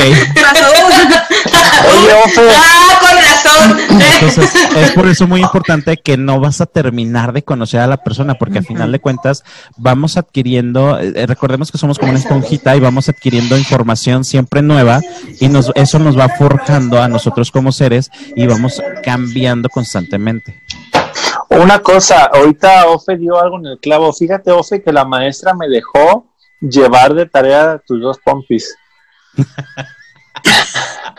Oye, 1.89 2.13
Ofe. 2.25 2.49
Ah, 2.49 2.99
con 2.99 3.15
razón. 3.17 3.79
Entonces, 3.89 4.55
es 4.75 4.91
por 4.91 5.07
eso 5.07 5.27
muy 5.27 5.41
importante 5.41 5.97
que 5.97 6.17
no 6.17 6.39
vas 6.39 6.61
a 6.61 6.65
terminar 6.65 7.33
de 7.33 7.43
conocer 7.43 7.79
a 7.79 7.87
la 7.87 7.97
persona, 7.97 8.35
porque 8.35 8.59
al 8.59 8.65
final 8.65 8.91
de 8.91 8.99
cuentas 8.99 9.43
vamos 9.77 10.17
adquiriendo, 10.17 10.99
eh, 10.99 11.25
recordemos 11.25 11.71
que 11.71 11.77
somos 11.77 11.97
como 11.97 12.11
una 12.11 12.19
esponjita 12.19 12.75
y 12.75 12.79
vamos 12.79 13.09
adquiriendo 13.09 13.57
información 13.57 14.23
siempre 14.25 14.61
nueva 14.61 14.99
y 15.39 15.47
nos, 15.47 15.71
eso 15.75 15.99
nos 15.99 16.17
va 16.17 16.29
forjando 16.29 17.01
a 17.01 17.07
nosotros 17.07 17.49
como 17.49 17.71
seres 17.71 18.11
y 18.35 18.45
vamos 18.47 18.81
cambiando 19.03 19.69
constantemente. 19.69 20.61
Una 21.49 21.79
cosa, 21.79 22.25
ahorita 22.25 22.87
Ofe 22.87 23.17
dio 23.17 23.41
algo 23.41 23.57
en 23.57 23.65
el 23.65 23.79
clavo. 23.79 24.13
Fíjate, 24.13 24.51
Ofe, 24.51 24.81
que 24.81 24.93
la 24.93 25.05
maestra 25.05 25.53
me 25.53 25.67
dejó 25.67 26.27
llevar 26.61 27.13
de 27.13 27.25
tarea 27.25 27.81
tus 27.85 28.01
dos 28.01 28.19
pompis. 28.23 28.75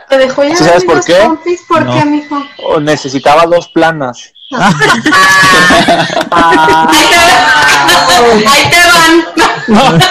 Te 0.08 0.18
dejó 0.18 0.44
ya 0.44 0.54
¿Tú 0.56 0.64
sabes 0.64 0.84
por 0.84 1.04
qué? 1.04 1.14
pompis, 1.14 1.60
¿Por 1.68 1.84
No. 1.84 1.94
qué, 1.94 2.04
mijo? 2.04 2.42
O 2.64 2.80
necesitaba 2.80 3.46
dos 3.46 3.68
planas. 3.68 4.32
Ahí 6.30 6.56
te, 7.08 7.16
ahí 8.48 8.70
te 8.70 8.80
van. 8.86 10.02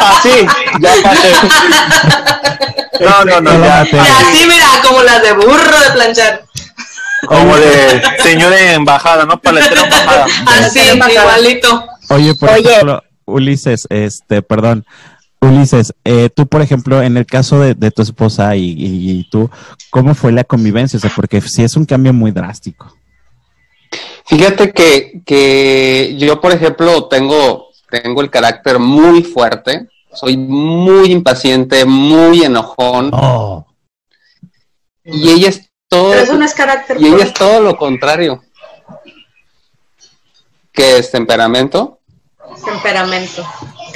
Así, 0.00 0.46
ya 0.80 0.90
pasé. 1.02 1.32
No, 3.00 3.24
no, 3.24 3.40
no, 3.40 3.64
ya. 3.64 3.86
Y 3.90 3.96
así, 3.96 4.46
mira, 4.46 4.66
como 4.86 5.02
las 5.02 5.22
de 5.22 5.32
burro 5.32 5.80
de 5.80 5.90
planchar. 5.92 6.44
Como 7.26 7.56
de 7.56 8.02
señor 8.22 8.50
de 8.50 8.74
embajada, 8.74 9.24
¿no? 9.24 9.40
Paletero 9.40 9.82
embajada. 9.84 10.26
Así, 10.46 10.80
igualito. 10.80 11.86
Oye, 12.10 12.34
por 12.34 12.50
Oye. 12.50 12.70
ejemplo, 12.70 13.02
Ulises, 13.24 13.86
este, 13.90 14.42
perdón, 14.42 14.84
Ulises, 15.42 15.94
eh, 16.04 16.28
tú, 16.28 16.46
por 16.46 16.60
ejemplo, 16.60 17.02
en 17.02 17.16
el 17.16 17.24
caso 17.24 17.60
de, 17.60 17.74
de 17.74 17.90
tu 17.90 18.02
esposa 18.02 18.56
y, 18.56 18.72
y- 18.72 19.10
y 19.20 19.30
tú, 19.30 19.50
¿cómo 19.90 20.14
fue 20.14 20.32
la 20.32 20.44
convivencia? 20.44 20.98
O 20.98 21.00
sea, 21.00 21.10
porque 21.16 21.40
sí 21.40 21.62
es 21.62 21.76
un 21.76 21.86
cambio 21.86 22.12
muy 22.12 22.30
drástico. 22.30 22.94
Fíjate 24.26 24.72
que, 24.72 25.22
que 25.24 26.14
yo, 26.18 26.40
por 26.40 26.52
ejemplo, 26.52 27.06
tengo, 27.08 27.68
tengo 27.90 28.20
el 28.20 28.30
carácter 28.30 28.78
muy 28.78 29.22
fuerte, 29.22 29.88
soy 30.12 30.36
muy 30.36 31.10
impaciente, 31.10 31.84
muy 31.86 32.44
enojón, 32.44 33.10
Oh. 33.12 33.66
y 35.04 35.30
ella 35.30 35.48
es 35.48 35.70
todo, 35.88 36.10
Pero 36.10 36.22
eso 36.22 36.36
no 36.36 36.44
es 36.44 36.54
carácter. 36.54 37.00
y 37.00 37.06
ella 37.06 37.24
es 37.24 37.32
todo 37.34 37.60
lo 37.60 37.76
contrario. 37.76 38.42
¿Qué 40.72 40.98
es 40.98 41.10
temperamento? 41.10 41.98
Temperamento. 42.64 43.44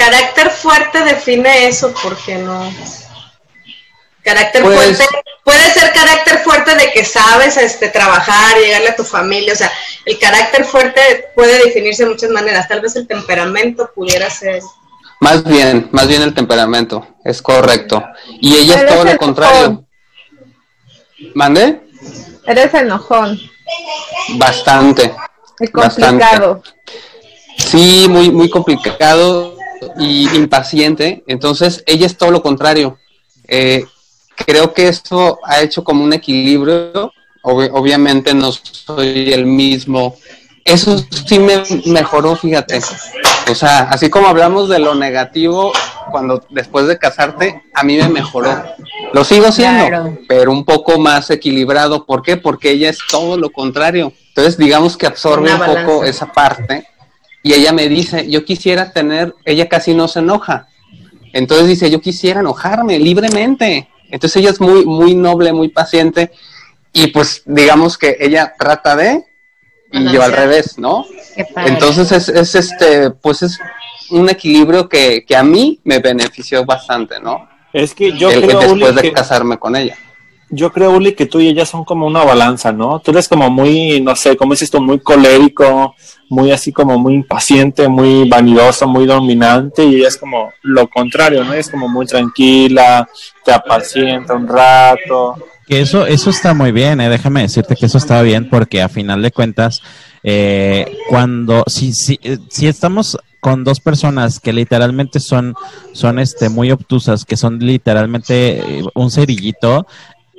Carácter 0.05 0.51
fuerte 0.51 1.03
define 1.03 1.67
eso, 1.67 1.95
porque 2.03 2.37
no. 2.37 2.71
Carácter 4.23 4.63
Pues- 4.63 4.99
fuerte 4.99 5.05
puede 5.45 5.71
ser 5.73 5.93
carácter 5.93 6.39
fuerte 6.41 6.75
de 6.77 6.93
que 6.93 7.05
sabes 7.05 7.57
este 7.57 7.89
trabajar, 7.89 8.57
llegarle 8.59 8.89
a 8.91 8.97
tu 8.97 9.05
familia, 9.05 9.53
o 9.53 9.57
sea, 9.57 9.71
el 10.05 10.19
carácter 10.19 10.65
fuerte 10.65 11.01
puede 11.35 11.65
definirse 11.65 12.05
de 12.05 12.11
muchas 12.11 12.31
maneras, 12.31 12.69
tal 12.69 12.81
vez 12.83 12.97
el 12.97 13.07
temperamento 13.07 13.91
pudiera 13.95 14.29
ser. 14.29 14.63
Más 15.21 15.43
bien, 15.45 15.89
más 15.91 16.07
bien 16.07 16.21
el 16.23 16.35
temperamento, 16.35 17.07
es 17.25 17.41
correcto. 17.41 18.03
Y 18.41 18.57
ella 18.57 18.75
es 18.77 18.87
todo 18.87 19.05
lo 19.05 19.17
contrario. 19.17 19.85
¿Mande? 21.35 21.81
Eres 22.47 22.75
enojón 22.75 23.41
Bastante. 24.35 25.15
Bastante. 25.73 26.27
complicado. 26.27 26.63
Sí, 27.57 28.07
muy, 28.09 28.31
muy 28.31 28.51
complicado 28.51 29.54
y 29.99 30.29
impaciente. 30.37 31.23
Entonces, 31.27 31.83
ella 31.87 32.07
es 32.07 32.17
todo 32.17 32.31
lo 32.31 32.43
contrario. 32.43 32.99
Eh, 33.47 33.85
creo 34.37 34.73
que 34.73 34.89
esto 34.89 35.39
ha 35.45 35.61
hecho 35.61 35.85
como 35.85 36.05
un 36.05 36.13
equilibrio. 36.13 37.13
Ob- 37.43 37.71
obviamente 37.73 38.33
no 38.35 38.51
soy 38.53 39.33
el 39.33 39.47
mismo. 39.47 40.17
Eso 40.65 40.97
sí 41.27 41.39
me 41.39 41.63
mejoró, 41.87 42.35
fíjate. 42.37 42.81
O 43.51 43.55
sea, 43.55 43.81
así 43.91 44.09
como 44.09 44.29
hablamos 44.29 44.71
de 44.71 44.79
lo 44.79 44.95
negativo, 44.95 45.71
cuando 46.11 46.43
después 46.49 46.87
de 46.87 46.99
casarte, 46.99 47.63
a 47.75 47.83
mí 47.85 47.99
me 47.99 48.09
mejoró. 48.09 48.65
Lo 49.13 49.25
sigo 49.25 49.53
siendo, 49.53 49.87
Claro. 49.89 50.19
pero 50.27 50.53
un 50.53 50.65
poco 50.65 50.99
más 50.99 51.29
equilibrado. 51.31 52.07
¿Por 52.07 52.23
qué? 52.23 52.39
Porque 52.39 52.71
ella 52.71 52.89
es 52.89 52.99
todo 53.11 53.37
lo 53.37 53.51
contrario. 53.51 54.15
Entonces, 54.29 54.57
digamos 54.57 54.97
que 54.97 55.07
absorbe 55.07 55.55
Una 55.55 55.67
un 55.69 55.75
poco 55.87 56.05
esa 56.05 56.33
parte. 56.33 56.87
Y 57.45 57.53
ella 57.53 57.73
me 57.73 57.89
dice, 57.89 58.29
yo 58.29 58.45
quisiera 58.45 58.91
tener, 58.91 59.35
ella 59.45 59.69
casi 59.69 59.95
no 59.95 60.09
se 60.09 60.19
enoja, 60.21 60.67
Entonces 61.33 61.69
dice, 61.69 61.91
yo 61.91 62.01
quisiera 62.01 62.41
enojarme 62.41 62.99
libremente. 62.99 63.89
Entonces 64.11 64.37
ella 64.37 64.51
es 64.51 64.61
muy, 64.61 64.85
muy 64.87 65.15
noble, 65.15 65.53
muy 65.53 65.69
paciente. 65.69 66.31
Y 66.93 67.09
pues 67.09 67.43
digamos 67.45 67.99
que 67.99 68.17
ella 68.19 68.55
trata 68.59 68.97
de, 68.97 69.25
y 69.93 70.11
yo 70.13 70.23
al 70.23 70.33
revés, 70.33 70.79
¿no? 70.79 71.05
Qué 71.37 71.45
padre. 71.45 71.73
Entonces 71.73 72.13
es, 72.13 72.29
es 72.29 72.55
este, 72.55 73.11
pues 73.11 73.43
es 73.43 73.59
un 74.11 74.29
equilibrio 74.31 74.89
que, 74.89 75.25
que 75.27 75.37
a 75.37 75.43
mí 75.43 75.81
me 75.85 75.99
benefició 75.99 76.65
bastante, 76.65 77.21
¿no? 77.21 77.49
Es 77.73 77.95
que 77.95 78.17
yo 78.17 78.31
El- 78.31 78.43
creo, 78.47 78.59
Uli, 78.61 78.69
después 78.69 78.95
de 78.95 79.03
que, 79.03 79.13
casarme 79.13 79.59
con 79.59 79.75
ella. 79.75 79.97
Yo 80.51 80.73
creo, 80.73 80.93
Uli, 80.93 81.15
que 81.15 81.27
tú 81.27 81.41
y 81.41 81.49
ella 81.49 81.67
son 81.67 81.85
como 81.85 82.07
una 82.07 82.25
balanza, 82.25 82.73
¿no? 82.73 83.01
Tú 83.01 83.11
eres 83.11 83.29
como 83.29 83.51
muy, 83.51 84.01
no 84.01 84.15
sé, 84.15 84.37
como 84.37 84.53
dices 84.53 84.71
tú, 84.71 84.81
muy 84.81 85.01
colérico, 85.01 85.95
muy 86.29 86.51
así 86.51 86.73
como 86.73 86.99
muy 86.99 87.15
impaciente, 87.15 87.89
muy 87.89 88.29
vanidoso, 88.29 88.87
muy 88.87 89.07
dominante, 89.07 89.85
y 89.85 89.97
ella 89.97 90.09
es 90.09 90.17
como 90.17 90.51
lo 90.63 90.89
contrario, 90.89 91.45
¿no? 91.45 91.55
Es 91.55 91.71
como 91.71 91.89
muy 91.89 92.07
tranquila, 92.07 93.09
te 93.45 93.53
apacienta 93.53 94.35
un 94.35 94.49
rato. 94.49 95.37
Eso, 95.69 96.07
eso 96.07 96.31
está 96.31 96.53
muy 96.53 96.73
bien, 96.73 97.01
eh. 97.01 97.09
déjame 97.09 97.43
decirte 97.43 97.75
que 97.75 97.87
eso 97.87 97.99
está 97.99 98.21
bien 98.23 98.51
porque 98.51 98.83
a 98.83 98.89
final 98.89 99.23
de 99.23 99.33
cuentas, 99.33 99.81
eh, 100.23 100.99
cuando, 101.09 101.65
si, 101.67 101.93
si, 101.93 102.21
si 102.51 102.67
estamos 102.67 103.19
con 103.45 103.63
dos 103.63 103.79
personas 103.79 104.41
que 104.41 104.55
literalmente 104.55 105.21
son, 105.21 105.55
son 105.93 106.19
este, 106.19 106.49
muy 106.49 106.71
obtusas, 106.71 107.27
que 107.27 107.37
son 107.37 107.59
literalmente 107.59 108.79
eh, 108.79 108.85
un 108.95 109.11
cerillito, 109.11 109.87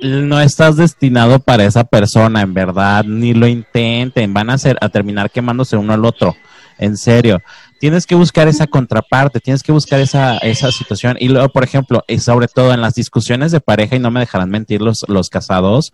no 0.00 0.40
estás 0.40 0.76
destinado 0.76 1.38
para 1.40 1.64
esa 1.64 1.84
persona, 1.84 2.42
en 2.42 2.54
verdad, 2.54 3.04
ni 3.04 3.34
lo 3.34 3.46
intenten, 3.46 4.34
van 4.34 4.50
a, 4.50 4.58
ser, 4.58 4.76
a 4.80 4.88
terminar 4.88 5.30
quemándose 5.30 5.76
uno 5.76 5.92
al 5.92 6.04
otro, 6.04 6.36
en 6.78 6.96
serio. 6.96 7.40
Tienes 7.80 8.06
que 8.06 8.14
buscar 8.14 8.48
esa 8.48 8.66
contraparte, 8.66 9.40
tienes 9.40 9.62
que 9.62 9.72
buscar 9.72 10.00
esa, 10.00 10.38
esa 10.38 10.72
situación. 10.72 11.16
Y 11.20 11.28
luego, 11.28 11.48
por 11.50 11.64
ejemplo, 11.64 12.02
y 12.08 12.18
sobre 12.18 12.48
todo 12.48 12.72
en 12.72 12.80
las 12.80 12.94
discusiones 12.94 13.52
de 13.52 13.60
pareja, 13.60 13.96
y 13.96 13.98
no 13.98 14.10
me 14.10 14.20
dejarán 14.20 14.50
mentir 14.50 14.80
los, 14.80 15.04
los 15.08 15.28
casados, 15.28 15.92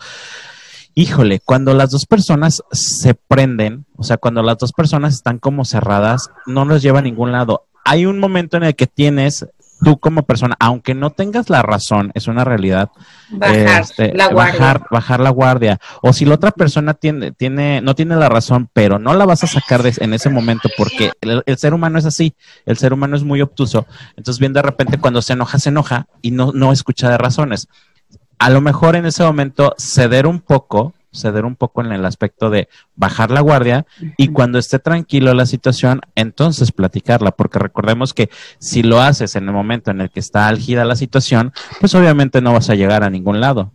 híjole, 0.95 1.41
cuando 1.41 1.75
las 1.75 1.91
dos 1.91 2.07
personas 2.07 2.63
se 2.73 3.15
prenden, 3.15 3.87
o 3.97 4.05
sea, 4.05 4.17
cuando 4.17 4.43
las 4.43 4.59
dos 4.59 4.73
personas 4.73 5.15
están 5.15 5.39
como 5.39 5.65
cerradas, 5.65 6.31
no 6.47 6.65
los 6.65 6.83
lleva 6.83 7.01
a 7.01 7.03
ningún 7.03 7.33
lado. 7.33 7.67
Hay 7.85 8.07
un 8.07 8.19
momento 8.19 8.57
en 8.57 8.65
el 8.65 8.77
que 8.77 8.87
tienes 8.87 9.47
tú 9.85 9.99
como 9.99 10.23
persona, 10.23 10.57
aunque 10.61 10.95
no 10.95 11.11
tengas 11.11 11.51
la 11.51 11.63
razón, 11.63 12.11
es 12.15 12.29
una 12.29 12.45
realidad, 12.45 12.91
Bajar 13.31 13.83
este, 13.83 14.15
la 14.15 14.29
guardia. 14.29 14.61
bajar, 14.61 14.87
bajar 14.91 15.21
la 15.21 15.31
guardia. 15.31 15.79
O 16.03 16.13
si 16.13 16.25
la 16.25 16.35
otra 16.35 16.51
persona 16.53 16.95
tiene, 16.95 17.33
tiene, 17.33 17.81
no 17.81 17.95
tiene 17.95 18.17
la 18.17 18.29
razón, 18.29 18.69
pero 18.73 18.99
no 18.99 19.15
la 19.15 19.25
vas 19.25 19.43
a 19.45 19.47
sacar 19.47 19.83
de- 19.83 19.95
en 19.99 20.15
ese 20.15 20.29
momento 20.31 20.69
porque 20.77 21.13
el, 21.21 21.43
el 21.47 21.59
ser 21.59 21.75
humano 21.75 21.99
es 21.99 22.05
así, 22.07 22.35
el 22.67 22.77
ser 22.77 22.93
humano 22.93 23.17
es 23.17 23.25
muy 23.25 23.41
obtuso. 23.41 23.87
Entonces 24.17 24.39
bien 24.39 24.53
de 24.53 24.63
repente 24.63 24.99
cuando 24.99 25.21
se 25.23 25.33
enoja, 25.33 25.59
se 25.59 25.71
enoja 25.71 26.07
y 26.21 26.31
no, 26.31 26.53
no 26.53 26.73
escucha 26.73 27.11
de 27.11 27.19
razones. 27.19 27.69
A 28.39 28.51
lo 28.51 28.61
mejor 28.61 28.97
en 28.97 29.07
ese 29.07 29.23
momento 29.23 29.75
ceder 29.79 30.27
un 30.27 30.41
poco, 30.41 30.95
ceder 31.13 31.45
un 31.45 31.57
poco 31.57 31.83
en 31.83 31.93
el 31.93 32.05
aspecto 32.05 32.51
de 32.51 32.69
bajar 32.95 33.31
la 33.31 33.41
guardia 33.41 33.87
y 34.17 34.29
cuando 34.29 34.59
esté 34.59 34.79
tranquilo 34.79 35.35
la 35.35 35.47
situación, 35.47 36.01
entonces 36.15 36.73
platicarla, 36.73 37.33
porque 37.33 37.59
recordemos 37.59 38.15
que 38.15 38.31
si 38.59 38.83
lo 38.83 39.01
haces 39.01 39.37
en 39.37 39.47
el 39.47 39.53
momento 39.53 39.91
en 39.91 40.01
el 40.01 40.11
que 40.11 40.21
está 40.21 40.49
álgida 40.49 40.85
la 40.85 40.97
situación, 40.97 41.53
pues 41.81 41.95
obviamente 41.95 42.41
no 42.41 42.53
vas 42.53 42.71
a 42.71 42.75
llegar 42.75 43.05
a 43.05 43.11
ningún 43.11 43.41
lado. 43.41 43.73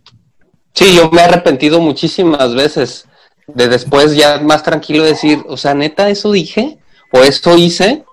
Sí, 0.74 0.94
yo 0.94 1.10
me 1.10 1.22
he 1.22 1.24
arrepentido 1.24 1.80
muchísimas 1.80 2.54
veces 2.54 3.08
de 3.46 3.68
después 3.68 4.14
ya 4.14 4.40
más 4.40 4.62
tranquilo 4.62 5.04
decir, 5.04 5.42
o 5.48 5.56
sea, 5.56 5.74
neta, 5.74 6.08
eso 6.10 6.30
dije 6.32 6.78
o 7.12 7.20
eso 7.20 7.56
hice, 7.56 8.04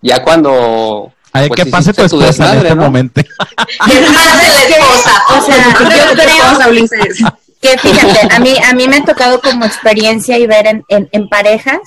ya 0.00 0.22
cuando... 0.22 1.12
Ay, 1.32 1.48
pues, 1.48 1.64
que 1.64 1.70
pase 1.70 1.92
tu 1.92 2.02
esposa 2.02 2.24
en 2.24 2.30
desmadre, 2.30 2.58
este 2.68 2.74
¿no? 2.74 2.82
momento. 2.82 3.20
¿Qué 3.20 4.00
más 4.00 4.42
de 4.42 4.48
la 4.48 4.60
esposa? 4.60 5.22
O 5.36 5.42
sea, 5.42 5.64
yo 5.64 5.74
creo 5.76 6.50
Cosa, 6.50 6.68
Ulises. 6.68 7.22
Que 7.60 7.76
fíjate, 7.78 8.34
a 8.34 8.38
mí, 8.38 8.54
a 8.64 8.72
mí 8.74 8.86
me 8.88 8.96
ha 8.96 9.04
tocado 9.04 9.40
como 9.40 9.64
experiencia 9.64 10.38
y 10.38 10.46
ver 10.46 10.66
en, 10.66 10.84
en, 10.88 11.08
en 11.12 11.28
parejas, 11.28 11.80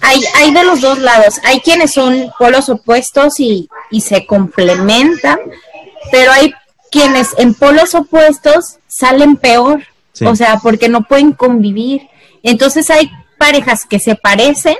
hay, 0.00 0.20
hay 0.36 0.52
de 0.52 0.62
los 0.64 0.80
dos 0.80 0.98
lados, 0.98 1.40
hay 1.44 1.60
quienes 1.60 1.92
son 1.92 2.30
polos 2.38 2.68
opuestos 2.68 3.40
y, 3.40 3.68
y 3.90 4.02
se 4.02 4.26
complementan, 4.26 5.38
pero 6.10 6.32
hay 6.32 6.52
quienes 6.90 7.30
en 7.38 7.54
polos 7.54 7.94
opuestos 7.94 8.78
salen 8.88 9.36
peor, 9.36 9.82
Sí. 10.12 10.24
o 10.24 10.34
sea, 10.34 10.60
porque 10.62 10.88
no 10.88 11.02
pueden 11.02 11.32
convivir. 11.32 12.08
Entonces 12.42 12.88
hay 12.88 13.10
parejas 13.36 13.84
que 13.84 13.98
se 13.98 14.14
parecen 14.14 14.76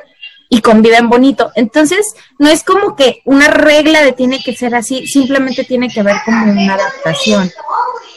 y 0.49 0.61
conviven 0.61 1.09
bonito. 1.09 1.51
Entonces, 1.55 2.14
no 2.38 2.49
es 2.49 2.62
como 2.62 2.97
que 2.97 3.22
una 3.24 3.49
regla 3.49 4.03
de 4.03 4.12
tiene 4.12 4.42
que 4.42 4.55
ser 4.55 4.74
así, 4.74 5.07
simplemente 5.07 5.64
tiene 5.64 5.88
que 5.88 6.03
ver 6.03 6.16
como 6.24 6.51
una 6.51 6.74
adaptación. 6.74 7.51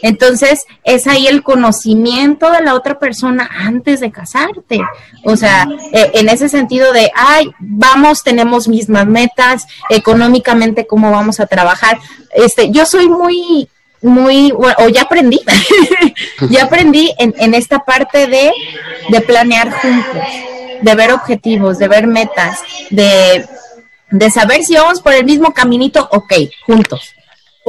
Entonces, 0.02 0.66
es 0.84 1.08
ahí 1.08 1.28
el 1.28 1.44
conocimiento 1.44 2.52
de 2.52 2.62
la 2.62 2.74
otra 2.74 3.00
persona 3.00 3.50
antes 3.54 4.00
de 4.00 4.12
casarte. 4.12 4.80
O 5.24 5.36
sea, 5.36 5.68
eh, 5.92 6.12
en 6.14 6.30
ese 6.30 6.50
sentido 6.50 6.94
de, 6.94 7.12
ay, 7.16 7.52
vamos, 7.60 8.24
tenemos 8.24 8.68
mismas 8.68 9.08
metas, 9.08 9.66
económicamente, 9.90 10.88
cómo 10.88 11.12
vamos 11.12 11.40
a 11.40 11.48
trabajar. 11.48 12.00
Este, 12.34 12.72
yo 12.72 12.86
soy 12.86 13.10
muy, 13.10 13.68
muy, 14.02 14.52
bueno, 14.52 14.76
o 14.80 14.90
ya 14.90 15.02
aprendí, 15.02 15.42
ya 16.50 16.64
aprendí 16.64 17.14
en, 17.18 17.34
en 17.38 17.54
esta 17.54 17.80
parte 17.80 18.28
de, 18.28 18.52
de 19.10 19.22
planear 19.22 19.72
juntos, 19.72 20.24
de 20.82 20.96
ver 20.96 21.12
objetivos, 21.12 21.78
de 21.78 21.88
ver 21.88 22.08
metas, 22.08 22.60
de, 22.90 23.46
de 24.12 24.32
saber 24.32 24.64
si 24.64 24.76
vamos 24.76 25.02
por 25.02 25.14
el 25.14 25.26
mismo 25.26 25.54
caminito, 25.54 26.08
ok, 26.12 26.34
juntos 26.66 27.14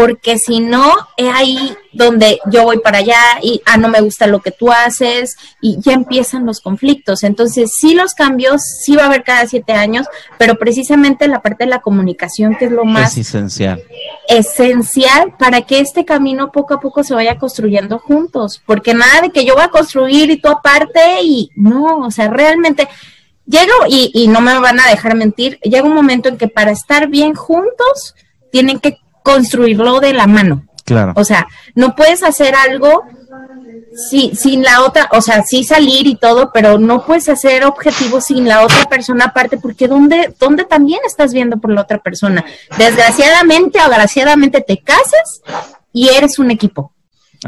porque 0.00 0.38
si 0.38 0.60
no, 0.60 0.94
es 1.18 1.28
ahí 1.34 1.76
donde 1.92 2.38
yo 2.50 2.62
voy 2.64 2.78
para 2.78 2.98
allá 2.98 3.20
y, 3.42 3.60
ah, 3.66 3.76
no 3.76 3.88
me 3.88 4.00
gusta 4.00 4.26
lo 4.26 4.40
que 4.40 4.50
tú 4.50 4.72
haces 4.72 5.36
y 5.60 5.78
ya 5.80 5.92
empiezan 5.92 6.46
los 6.46 6.60
conflictos. 6.60 7.22
Entonces, 7.22 7.72
sí 7.78 7.92
los 7.92 8.14
cambios, 8.14 8.62
sí 8.82 8.96
va 8.96 9.02
a 9.02 9.06
haber 9.06 9.24
cada 9.24 9.46
siete 9.46 9.74
años, 9.74 10.06
pero 10.38 10.54
precisamente 10.58 11.28
la 11.28 11.42
parte 11.42 11.64
de 11.64 11.70
la 11.70 11.80
comunicación, 11.80 12.56
que 12.56 12.64
es 12.64 12.70
lo 12.70 12.86
más 12.86 13.12
Es 13.12 13.28
esencial. 13.28 13.82
esencial 14.26 15.34
para 15.38 15.60
que 15.62 15.80
este 15.80 16.06
camino 16.06 16.50
poco 16.50 16.72
a 16.72 16.80
poco 16.80 17.04
se 17.04 17.12
vaya 17.12 17.36
construyendo 17.36 17.98
juntos, 17.98 18.62
porque 18.64 18.94
nada 18.94 19.20
de 19.20 19.30
que 19.30 19.44
yo 19.44 19.54
voy 19.54 19.64
a 19.64 19.68
construir 19.68 20.30
y 20.30 20.40
tú 20.40 20.48
aparte 20.48 21.20
y 21.22 21.50
no, 21.56 21.98
o 22.06 22.10
sea, 22.10 22.28
realmente 22.28 22.88
llega 23.44 23.72
y, 23.86 24.10
y 24.14 24.28
no 24.28 24.40
me 24.40 24.58
van 24.60 24.80
a 24.80 24.88
dejar 24.88 25.14
mentir, 25.14 25.58
llega 25.60 25.84
un 25.84 25.94
momento 25.94 26.30
en 26.30 26.38
que 26.38 26.48
para 26.48 26.70
estar 26.70 27.08
bien 27.08 27.34
juntos 27.34 28.14
tienen 28.50 28.78
que 28.80 28.96
construirlo 29.22 30.00
de 30.00 30.12
la 30.12 30.26
mano. 30.26 30.64
Claro. 30.84 31.12
O 31.16 31.24
sea, 31.24 31.46
no 31.74 31.94
puedes 31.94 32.22
hacer 32.22 32.54
algo 32.54 33.04
si, 33.94 34.34
sin 34.34 34.62
la 34.62 34.82
otra, 34.82 35.08
o 35.12 35.20
sea, 35.20 35.42
sí 35.42 35.64
salir 35.64 36.06
y 36.06 36.16
todo, 36.16 36.50
pero 36.52 36.78
no 36.78 37.04
puedes 37.04 37.28
hacer 37.28 37.64
objetivos 37.64 38.24
sin 38.24 38.48
la 38.48 38.64
otra 38.64 38.84
persona 38.88 39.26
aparte, 39.26 39.58
porque 39.58 39.88
¿dónde, 39.88 40.34
dónde 40.38 40.64
también 40.64 41.00
estás 41.06 41.32
viendo 41.32 41.58
por 41.58 41.72
la 41.72 41.82
otra 41.82 41.98
persona? 41.98 42.44
Desgraciadamente 42.78 43.78
o 43.78 43.82
agraciadamente 43.82 44.60
te 44.60 44.78
casas 44.78 45.42
y 45.92 46.08
eres 46.08 46.38
un 46.38 46.50
equipo. 46.50 46.92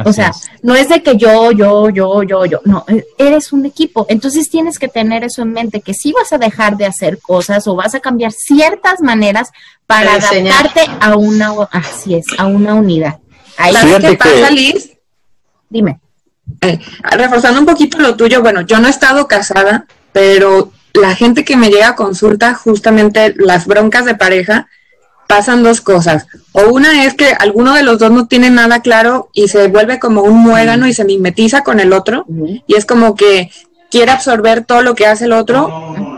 O 0.04 0.12
sea, 0.12 0.28
es. 0.28 0.48
no 0.62 0.74
es 0.74 0.88
de 0.88 1.02
que 1.02 1.16
yo, 1.16 1.52
yo, 1.52 1.90
yo, 1.90 2.22
yo, 2.22 2.46
yo, 2.46 2.60
no, 2.64 2.84
e- 2.88 3.04
eres 3.18 3.52
un 3.52 3.66
equipo. 3.66 4.06
Entonces 4.08 4.48
tienes 4.50 4.78
que 4.78 4.88
tener 4.88 5.24
eso 5.24 5.42
en 5.42 5.52
mente, 5.52 5.80
que 5.80 5.92
sí 5.94 6.12
vas 6.12 6.32
a 6.32 6.38
dejar 6.38 6.76
de 6.76 6.86
hacer 6.86 7.18
cosas 7.20 7.66
o 7.66 7.74
vas 7.76 7.94
a 7.94 8.00
cambiar 8.00 8.32
ciertas 8.32 9.00
maneras 9.00 9.50
para 9.86 10.14
adaptarte 10.14 10.86
a 11.00 11.16
una, 11.16 11.52
así 11.70 12.14
es, 12.14 12.26
a 12.38 12.46
una 12.46 12.74
unidad. 12.74 13.18
Ahí, 13.58 13.74
¿Sabes 13.74 13.96
qué 14.00 14.16
pasa, 14.16 14.48
que- 14.48 14.54
Liz? 14.54 14.92
dime. 15.68 16.00
Eh, 16.62 16.78
reforzando 17.02 17.60
un 17.60 17.66
poquito 17.66 17.98
lo 17.98 18.16
tuyo, 18.16 18.40
bueno, 18.42 18.62
yo 18.62 18.78
no 18.78 18.86
he 18.88 18.90
estado 18.90 19.26
casada, 19.28 19.86
pero 20.12 20.72
la 20.94 21.14
gente 21.14 21.44
que 21.44 21.56
me 21.56 21.70
llega 21.70 21.88
a 21.88 21.96
consulta, 21.96 22.54
justamente 22.54 23.34
las 23.38 23.66
broncas 23.66 24.04
de 24.04 24.14
pareja, 24.14 24.68
pasan 25.26 25.62
dos 25.62 25.80
cosas. 25.80 26.26
O 26.52 26.68
una 26.72 27.04
es 27.04 27.14
que 27.14 27.32
alguno 27.38 27.74
de 27.74 27.82
los 27.82 27.98
dos 27.98 28.10
no 28.10 28.26
tiene 28.26 28.50
nada 28.50 28.80
claro 28.80 29.30
y 29.32 29.48
se 29.48 29.68
vuelve 29.68 29.98
como 29.98 30.22
un 30.22 30.38
muégano 30.38 30.86
y 30.86 30.94
se 30.94 31.04
mimetiza 31.04 31.62
con 31.62 31.80
el 31.80 31.92
otro, 31.92 32.26
y 32.66 32.74
es 32.74 32.84
como 32.84 33.14
que 33.14 33.50
quiere 33.90 34.10
absorber 34.10 34.64
todo 34.64 34.82
lo 34.82 34.94
que 34.94 35.06
hace 35.06 35.26
el 35.26 35.32
otro, 35.32 35.66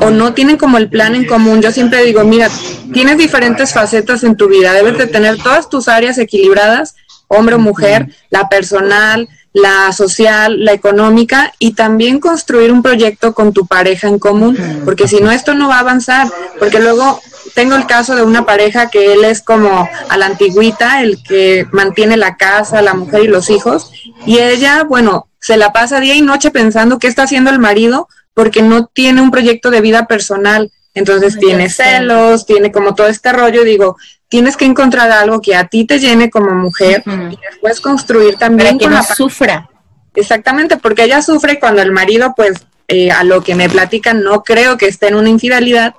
o 0.01 0.11
no 0.11 0.33
tienen 0.33 0.57
como 0.57 0.79
el 0.79 0.89
plan 0.89 1.15
en 1.15 1.27
común. 1.27 1.61
Yo 1.61 1.73
siempre 1.73 2.05
digo, 2.05 2.25
mira, 2.25 2.49
tienes 2.93 3.19
diferentes 3.19 3.73
facetas 3.73 4.23
en 4.25 4.37
tu 4.37 4.49
vida, 4.49 4.73
debes 4.73 4.97
de 4.99 5.07
tener 5.07 5.39
todas 5.39 5.69
tus 5.69 5.89
áreas 5.89 6.19
equilibradas, 6.19 6.95
hombre 7.29 7.57
o 7.57 7.59
mujer, 7.59 8.11
la 8.31 8.49
personal, 8.49 9.29
la 9.53 9.93
social, 9.93 10.65
la 10.65 10.73
económica 10.73 11.53
y 11.61 11.75
también 11.75 12.19
construir 12.19 12.73
un 12.73 12.83
proyecto 12.83 13.35
con 13.35 13.53
tu 13.53 13.67
pareja 13.67 14.09
en 14.09 14.19
común, 14.19 14.59
porque 14.85 15.09
si 15.09 15.21
no 15.21 15.31
esto 15.31 15.55
no 15.55 15.69
va 15.69 15.77
a 15.77 15.81
avanzar, 15.81 16.29
porque 16.59 16.81
luego 16.81 17.21
tengo 17.55 17.77
el 17.77 17.87
caso 17.87 18.17
de 18.17 18.23
una 18.23 18.45
pareja 18.45 18.91
que 18.91 19.13
él 19.13 19.25
es 19.25 19.41
como 19.41 19.89
a 20.09 20.17
la 20.17 20.27
antigüita, 20.27 21.03
el 21.03 21.23
que 21.23 21.67
mantiene 21.73 22.17
la 22.17 22.37
casa, 22.37 22.83
la 22.83 22.95
mujer 22.95 23.23
y 23.23 23.29
los 23.29 23.49
hijos, 23.49 23.93
y 24.27 24.39
ella, 24.39 24.85
bueno, 24.85 25.29
se 25.41 25.57
la 25.57 25.73
pasa 25.73 26.01
día 26.01 26.15
y 26.15 26.23
noche 26.23 26.51
pensando 26.51 26.99
qué 26.99 27.07
está 27.07 27.23
haciendo 27.23 27.51
el 27.51 27.59
marido 27.59 28.09
porque 28.35 28.63
no 28.63 28.87
tiene 28.87 29.21
un 29.21 29.31
proyecto 29.31 29.71
de 29.71 29.81
vida 29.81 30.07
personal, 30.07 30.73
entonces 30.95 31.35
Ay, 31.35 31.41
tiene 31.41 31.69
sé. 31.69 31.85
celos, 31.85 32.47
tiene 32.47 32.73
como 32.73 32.95
todo 32.95 33.07
este 33.07 33.33
rollo, 33.33 33.63
digo, 33.63 33.97
tienes 34.29 34.57
que 34.57 34.65
encontrar 34.65 35.11
algo 35.13 35.41
que 35.41 35.55
a 35.55 35.69
ti 35.69 35.85
te 35.85 36.01
llene 36.01 36.31
como 36.31 36.53
mujer 36.55 37.05
y 37.07 37.39
después 37.51 37.81
construir 37.81 38.37
también 38.37 38.71
Para 38.71 38.79
que 38.79 38.85
con 38.87 38.95
no 38.95 38.99
la 38.99 39.15
sufra. 39.15 39.71
Exactamente, 40.15 40.77
porque 40.77 41.05
ella 41.05 41.23
sufre 41.23 41.61
cuando 41.61 41.83
el 41.83 41.93
marido, 41.93 42.35
pues, 42.37 42.67
eh, 42.89 43.11
a 43.11 43.25
lo 43.25 43.43
que 43.43 43.55
me 43.55 43.69
platican, 43.69 44.23
no 44.23 44.43
creo 44.43 44.77
que 44.77 44.87
esté 44.87 45.09
en 45.09 45.17
una 45.17 45.29
infidelidad, 45.29 45.95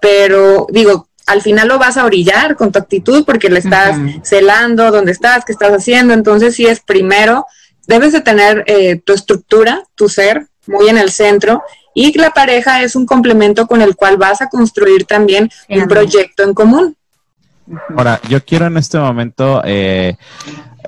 pero 0.00 0.66
digo, 0.70 1.08
al 1.26 1.42
final 1.42 1.68
lo 1.68 1.78
vas 1.78 1.96
a 1.96 2.04
orillar 2.04 2.56
con 2.56 2.72
tu 2.72 2.78
actitud 2.78 3.24
porque 3.24 3.50
le 3.50 3.58
estás 3.58 3.98
celando, 4.22 4.90
dónde 4.90 5.12
estás, 5.12 5.44
qué 5.44 5.52
estás 5.52 5.72
haciendo, 5.72 6.14
entonces 6.14 6.54
sí 6.54 6.66
es 6.66 6.80
primero, 6.80 7.44
debes 7.86 8.12
de 8.12 8.20
tener 8.22 8.64
eh, 8.66 8.96
tu 8.96 9.12
estructura, 9.12 9.82
tu 9.94 10.08
ser, 10.08 10.46
muy 10.66 10.88
en 10.88 10.98
el 10.98 11.10
centro, 11.10 11.62
y 11.94 12.16
la 12.18 12.30
pareja 12.30 12.82
es 12.82 12.94
un 12.96 13.06
complemento 13.06 13.66
con 13.66 13.82
el 13.82 13.96
cual 13.96 14.16
vas 14.16 14.40
a 14.40 14.48
construir 14.48 15.04
también 15.04 15.50
Sí, 15.66 15.78
un 15.78 15.88
proyecto 15.88 16.42
en 16.44 16.54
común. 16.54 16.96
Ahora, 17.96 18.20
yo 18.28 18.42
quiero 18.44 18.66
en 18.66 18.76
este 18.78 18.98
momento 18.98 19.60
eh, 19.64 20.16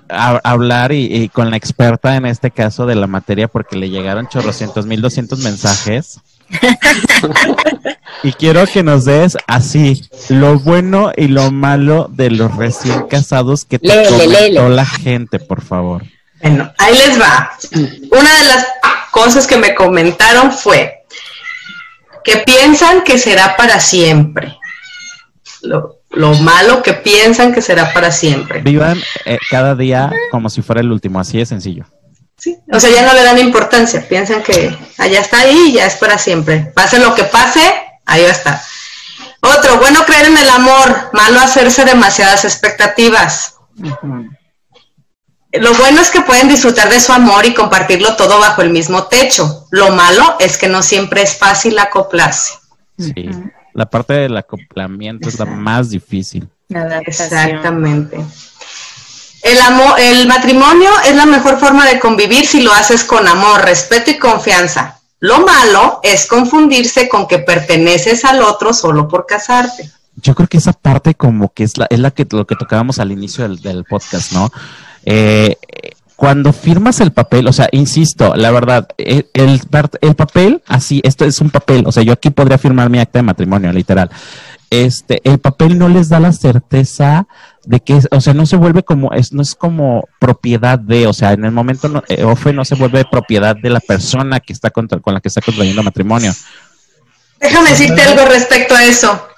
ha- 0.08 0.40
hablar 0.44 0.92
y, 0.92 1.04
y 1.14 1.28
con 1.28 1.50
la 1.50 1.56
experta 1.56 2.16
en 2.16 2.24
este 2.26 2.50
caso 2.50 2.86
de 2.86 2.94
la 2.94 3.06
materia 3.06 3.48
porque 3.48 3.76
le 3.76 3.90
llegaron 3.90 4.28
chorrocientos 4.28 4.86
mil 4.86 5.00
doscientos 5.02 5.40
mensajes. 5.40 6.20
y 8.22 8.32
quiero 8.32 8.66
que 8.66 8.82
nos 8.82 9.04
des 9.04 9.36
así 9.46 10.02
lo 10.28 10.58
bueno 10.58 11.12
y 11.16 11.28
lo 11.28 11.50
malo 11.50 12.08
de 12.10 12.30
los 12.30 12.56
recién 12.56 13.06
casados 13.08 13.64
que 13.64 13.78
te 13.78 13.88
Léele, 13.88 14.10
comentó 14.10 14.68
la 14.68 14.86
gente, 14.86 15.38
por 15.38 15.62
favor. 15.62 16.02
Bueno, 16.42 16.72
ahí 16.78 16.96
les 16.96 17.20
va. 17.20 17.52
Una 18.10 18.34
de 18.34 18.44
las 18.48 18.66
cosas 19.10 19.46
que 19.46 19.56
me 19.56 19.74
comentaron 19.74 20.52
fue 20.52 21.04
que 22.24 22.38
piensan 22.38 23.02
que 23.04 23.18
será 23.18 23.56
para 23.56 23.80
siempre. 23.80 24.56
Lo, 25.62 26.00
lo 26.10 26.34
malo 26.34 26.82
que 26.82 26.94
piensan 26.94 27.52
que 27.52 27.62
será 27.62 27.92
para 27.92 28.10
siempre. 28.10 28.60
Vivan 28.62 28.98
eh, 29.24 29.38
cada 29.50 29.74
día 29.74 30.10
como 30.30 30.48
si 30.50 30.62
fuera 30.62 30.80
el 30.80 30.90
último, 30.90 31.20
así 31.20 31.38
de 31.38 31.46
sencillo. 31.46 31.84
Sí, 32.40 32.58
O 32.72 32.80
sea, 32.80 32.90
ya 32.90 33.06
no 33.06 33.12
le 33.12 33.22
dan 33.22 33.38
importancia, 33.38 34.08
piensan 34.08 34.42
que 34.42 34.76
allá 34.96 35.20
está 35.20 35.40
ahí 35.40 35.68
y 35.68 35.72
ya 35.74 35.86
es 35.86 35.96
para 35.96 36.16
siempre. 36.16 36.72
Pase 36.74 36.98
lo 36.98 37.14
que 37.14 37.24
pase, 37.24 37.60
ahí 38.06 38.22
va 38.22 38.28
a 38.28 38.32
estar. 38.32 38.60
Otro, 39.42 39.76
bueno 39.78 40.04
creer 40.06 40.26
en 40.26 40.38
el 40.38 40.48
amor, 40.48 41.10
malo 41.12 41.40
hacerse 41.40 41.84
demasiadas 41.84 42.44
expectativas. 42.44 43.56
Lo 45.52 45.74
bueno 45.74 46.00
es 46.00 46.10
que 46.10 46.22
pueden 46.22 46.48
disfrutar 46.48 46.88
de 46.88 47.00
su 47.00 47.12
amor 47.12 47.44
y 47.44 47.54
compartirlo 47.54 48.16
todo 48.16 48.38
bajo 48.38 48.62
el 48.62 48.70
mismo 48.70 49.04
techo. 49.04 49.66
Lo 49.70 49.90
malo 49.90 50.36
es 50.38 50.56
que 50.56 50.68
no 50.68 50.82
siempre 50.82 51.22
es 51.22 51.36
fácil 51.36 51.78
acoplarse. 51.78 52.54
Sí. 52.98 53.30
La 53.74 53.86
parte 53.86 54.14
del 54.14 54.36
acoplamiento 54.36 55.28
es 55.28 55.38
la 55.38 55.46
más 55.46 55.90
difícil. 55.90 56.48
La. 56.68 57.00
Exactamente. 57.00 58.18
El, 59.42 59.60
amor, 59.60 59.98
el 59.98 60.26
matrimonio 60.26 60.90
es 61.06 61.16
la 61.16 61.26
mejor 61.26 61.58
forma 61.58 61.86
de 61.86 61.98
convivir 61.98 62.46
si 62.46 62.60
lo 62.62 62.72
haces 62.72 63.04
con 63.04 63.26
amor, 63.26 63.62
respeto 63.62 64.10
y 64.10 64.18
confianza. 64.18 64.98
Lo 65.20 65.40
malo 65.40 66.00
es 66.02 66.26
confundirse 66.26 67.08
con 67.08 67.26
que 67.26 67.38
perteneces 67.38 68.24
al 68.24 68.42
otro 68.42 68.72
solo 68.72 69.08
por 69.08 69.26
casarte. 69.26 69.90
Yo 70.16 70.34
creo 70.34 70.48
que 70.48 70.58
esa 70.58 70.72
parte 70.72 71.14
como 71.14 71.52
que 71.52 71.64
es 71.64 71.78
la, 71.78 71.86
es 71.88 71.98
la 71.98 72.10
que 72.10 72.26
lo 72.30 72.46
que 72.46 72.56
tocábamos 72.56 72.98
al 72.98 73.12
inicio 73.12 73.44
del, 73.48 73.60
del 73.60 73.84
podcast, 73.84 74.32
¿no? 74.32 74.50
Eh, 75.04 75.56
cuando 76.16 76.52
firmas 76.52 77.00
el 77.00 77.12
papel, 77.12 77.46
o 77.48 77.52
sea, 77.52 77.68
insisto, 77.72 78.34
la 78.36 78.50
verdad, 78.50 78.88
el, 78.98 79.28
el, 79.32 79.60
part- 79.62 79.96
el 80.02 80.14
papel, 80.14 80.62
así, 80.66 81.00
esto 81.02 81.24
es 81.24 81.40
un 81.40 81.48
papel, 81.48 81.84
o 81.86 81.92
sea, 81.92 82.02
yo 82.02 82.12
aquí 82.12 82.28
podría 82.28 82.58
firmar 82.58 82.90
mi 82.90 82.98
acta 82.98 83.20
de 83.20 83.22
matrimonio, 83.22 83.72
literal. 83.72 84.10
Este, 84.68 85.20
el 85.24 85.38
papel 85.38 85.78
no 85.78 85.88
les 85.88 86.10
da 86.10 86.20
la 86.20 86.32
certeza 86.32 87.26
de 87.64 87.80
que, 87.80 88.00
o 88.10 88.20
sea, 88.20 88.34
no 88.34 88.46
se 88.46 88.56
vuelve 88.56 88.82
como, 88.82 89.12
es, 89.12 89.32
no 89.32 89.42
es 89.42 89.54
como 89.54 90.08
propiedad 90.18 90.78
de, 90.78 91.06
o 91.06 91.12
sea, 91.12 91.32
en 91.32 91.44
el 91.44 91.52
momento 91.52 91.88
no, 91.88 92.02
eh, 92.08 92.24
OFE 92.24 92.52
no 92.52 92.64
se 92.64 92.74
vuelve 92.74 93.04
propiedad 93.04 93.56
de 93.56 93.70
la 93.70 93.80
persona 93.80 94.40
que 94.40 94.52
está 94.52 94.70
contra, 94.70 94.98
con 95.00 95.14
la 95.14 95.20
que 95.20 95.28
está 95.28 95.40
contrayendo 95.40 95.82
matrimonio. 95.82 96.34
Déjame 97.38 97.70
decirte 97.70 98.02
algo 98.02 98.24
respecto 98.26 98.74
a 98.74 98.84
eso. 98.84 99.28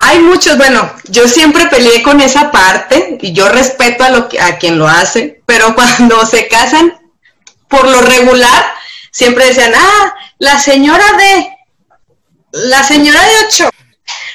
Hay 0.00 0.18
muchos, 0.18 0.56
bueno, 0.56 0.90
yo 1.08 1.28
siempre 1.28 1.66
peleé 1.66 2.02
con 2.02 2.20
esa 2.20 2.50
parte 2.50 3.18
y 3.20 3.32
yo 3.32 3.48
respeto 3.48 4.04
a, 4.04 4.10
lo 4.10 4.28
a 4.40 4.58
quien 4.58 4.78
lo 4.78 4.88
hace, 4.88 5.42
pero 5.46 5.74
cuando 5.98 6.26
se 6.26 6.48
casan, 6.48 6.92
por 7.68 7.88
lo 7.88 8.00
regular, 8.00 8.64
siempre 9.10 9.46
decían, 9.46 9.72
ah, 9.76 10.14
la 10.38 10.58
señora 10.58 11.04
de, 11.16 11.48
la 12.52 12.82
señora 12.82 13.20
de 13.20 13.30
Ocho, 13.46 13.70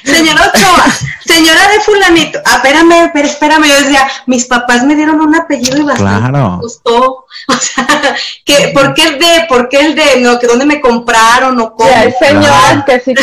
señora 0.04 0.50
Ochoa, 0.54 0.84
señora 1.24 1.68
de 1.68 1.80
fulanito, 1.80 2.40
ah, 2.44 2.56
espérame, 2.56 3.10
pero 3.12 3.28
espérame, 3.28 3.64
yo 3.66 3.74
decía, 3.74 4.10
mis 4.26 4.46
papás 4.46 4.82
me 4.84 4.96
dieron 4.96 5.20
un 5.20 5.34
apellido 5.34 5.76
y 5.78 5.82
bastante 5.82 6.30
Claro. 6.30 6.50
me 6.52 6.56
gustó, 6.62 7.26
o 7.48 7.52
sea, 7.54 8.16
que, 8.44 8.68
¿por 8.74 8.94
qué 8.94 9.04
el 9.04 9.18
de, 9.18 9.46
por 9.48 9.68
qué 9.68 9.80
el 9.80 9.94
de, 9.94 10.16
no, 10.20 10.38
que 10.38 10.46
dónde 10.46 10.64
me 10.66 10.80
compraron 10.80 11.60
o 11.60 11.74
cómo? 11.74 11.90
hay 11.94 12.12
señoras 12.18 12.84
que 12.86 13.00
sí 13.00 13.14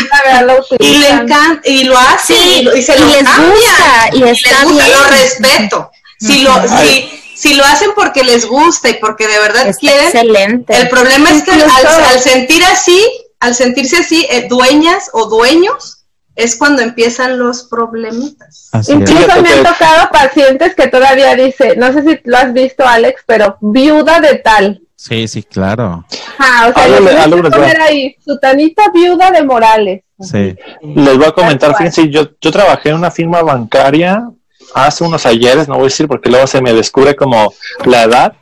y 0.79 0.97
le 0.97 1.09
encanta 1.09 1.61
y 1.67 1.83
lo 1.85 1.97
hace 1.97 2.33
Sí, 2.33 2.57
y, 2.59 2.63
lo- 2.63 2.75
y 2.75 2.81
se 2.83 2.95
y 2.95 2.99
lo 2.99 3.05
les 3.07 3.23
cambia. 3.23 3.49
gusta, 3.49 4.09
y 4.13 4.19
les 4.19 4.43
está 4.43 4.63
gusta, 4.63 4.83
bien. 4.85 4.97
lo 4.97 5.03
respeto 5.09 5.91
si 6.19 6.41
lo 6.41 6.51
si, 6.67 7.09
si 7.35 7.53
lo 7.55 7.63
hacen 7.65 7.91
porque 7.95 8.23
les 8.23 8.45
gusta 8.47 8.89
y 8.89 8.95
porque 8.95 9.27
de 9.27 9.37
verdad 9.39 9.67
Está 9.67 9.79
quieren 9.79 10.05
excelente. 10.05 10.75
el 10.75 10.89
problema 10.89 11.29
es 11.29 11.43
que 11.43 11.51
al 11.51 12.19
sentir 12.19 12.63
así 12.65 13.05
al 13.39 13.53
sentirse 13.53 13.97
así 13.97 14.25
eh, 14.31 14.47
dueñas 14.49 15.09
o 15.13 15.25
dueños 15.25 15.96
es 16.37 16.55
cuando 16.55 16.81
empiezan 16.81 17.37
los 17.39 17.63
problemitas 17.63 18.69
Así. 18.71 18.93
Incluso 18.93 19.41
me 19.41 19.49
han 19.49 19.63
tocado 19.63 20.09
pacientes 20.11 20.75
que 20.75 20.87
todavía 20.87 21.35
dice, 21.35 21.75
no 21.75 21.91
sé 21.91 22.03
si 22.03 22.19
lo 22.23 22.37
has 22.37 22.53
visto 22.53 22.87
Alex, 22.87 23.23
pero 23.25 23.57
viuda 23.59 24.19
de 24.21 24.35
tal. 24.35 24.81
Sí, 24.95 25.27
sí, 25.27 25.43
claro. 25.43 26.05
Ah, 26.39 26.67
o 26.69 26.73
sea, 26.73 26.83
Algo 26.85 26.95
le 26.95 27.01
le- 27.01 27.07
tienes 27.09 27.23
algo 27.25 27.37
que 27.37 27.43
les 27.43 27.51
va. 27.51 27.57
poner 27.57 27.81
ahí, 27.81 28.15
sutanita 28.23 28.83
viuda 28.93 29.31
de 29.31 29.43
Morales. 29.43 30.01
Sí. 30.19 30.55
Les 30.95 31.17
voy 31.17 31.25
a 31.25 31.31
comentar, 31.31 31.75
fíjense, 31.75 32.09
yo, 32.09 32.29
yo 32.41 32.51
trabajé 32.51 32.89
en 32.89 32.95
una 32.95 33.11
firma 33.11 33.41
bancaria 33.43 34.27
hace 34.75 35.03
unos 35.03 35.25
ayeres, 35.25 35.67
no 35.67 35.75
voy 35.75 35.83
a 35.83 35.85
decir 35.85 36.07
porque 36.07 36.29
luego 36.29 36.45
se 36.47 36.61
me 36.61 36.73
descubre 36.73 37.15
como 37.15 37.53
la 37.85 38.03
edad. 38.03 38.33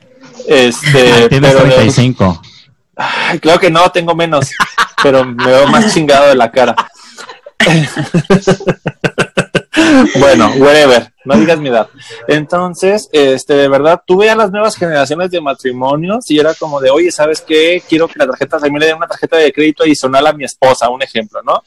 Este, 0.46 1.28
Tienes 1.28 1.52
pero 1.52 1.64
de- 1.64 1.70
35. 1.74 2.42
Ay, 2.96 3.38
claro 3.40 3.60
que 3.60 3.70
no, 3.70 3.90
tengo 3.90 4.14
menos, 4.14 4.50
pero 5.02 5.24
me 5.24 5.44
veo 5.46 5.66
más 5.66 5.92
chingado 5.92 6.28
de 6.28 6.34
la 6.34 6.50
cara. 6.50 6.74
bueno, 10.18 10.52
whatever, 10.56 11.12
no 11.24 11.36
digas 11.36 11.58
mi 11.58 11.68
edad. 11.68 11.88
Entonces, 12.28 13.08
este, 13.12 13.54
de 13.54 13.68
verdad, 13.68 14.02
tuve 14.06 14.30
a 14.30 14.36
las 14.36 14.50
nuevas 14.50 14.76
generaciones 14.76 15.30
de 15.30 15.40
matrimonios 15.40 16.30
y 16.30 16.38
era 16.38 16.54
como 16.54 16.80
de, 16.80 16.90
oye, 16.90 17.10
¿sabes 17.10 17.40
qué? 17.40 17.82
Quiero 17.88 18.08
que 18.08 18.18
la 18.18 18.26
tarjeta, 18.26 18.58
mí 18.68 18.78
le 18.78 18.86
den 18.86 18.96
una 18.96 19.08
tarjeta 19.08 19.36
de 19.36 19.52
crédito 19.52 19.84
adicional 19.84 20.26
a 20.26 20.32
mi 20.32 20.44
esposa, 20.44 20.88
un 20.88 21.02
ejemplo, 21.02 21.42
¿no? 21.42 21.62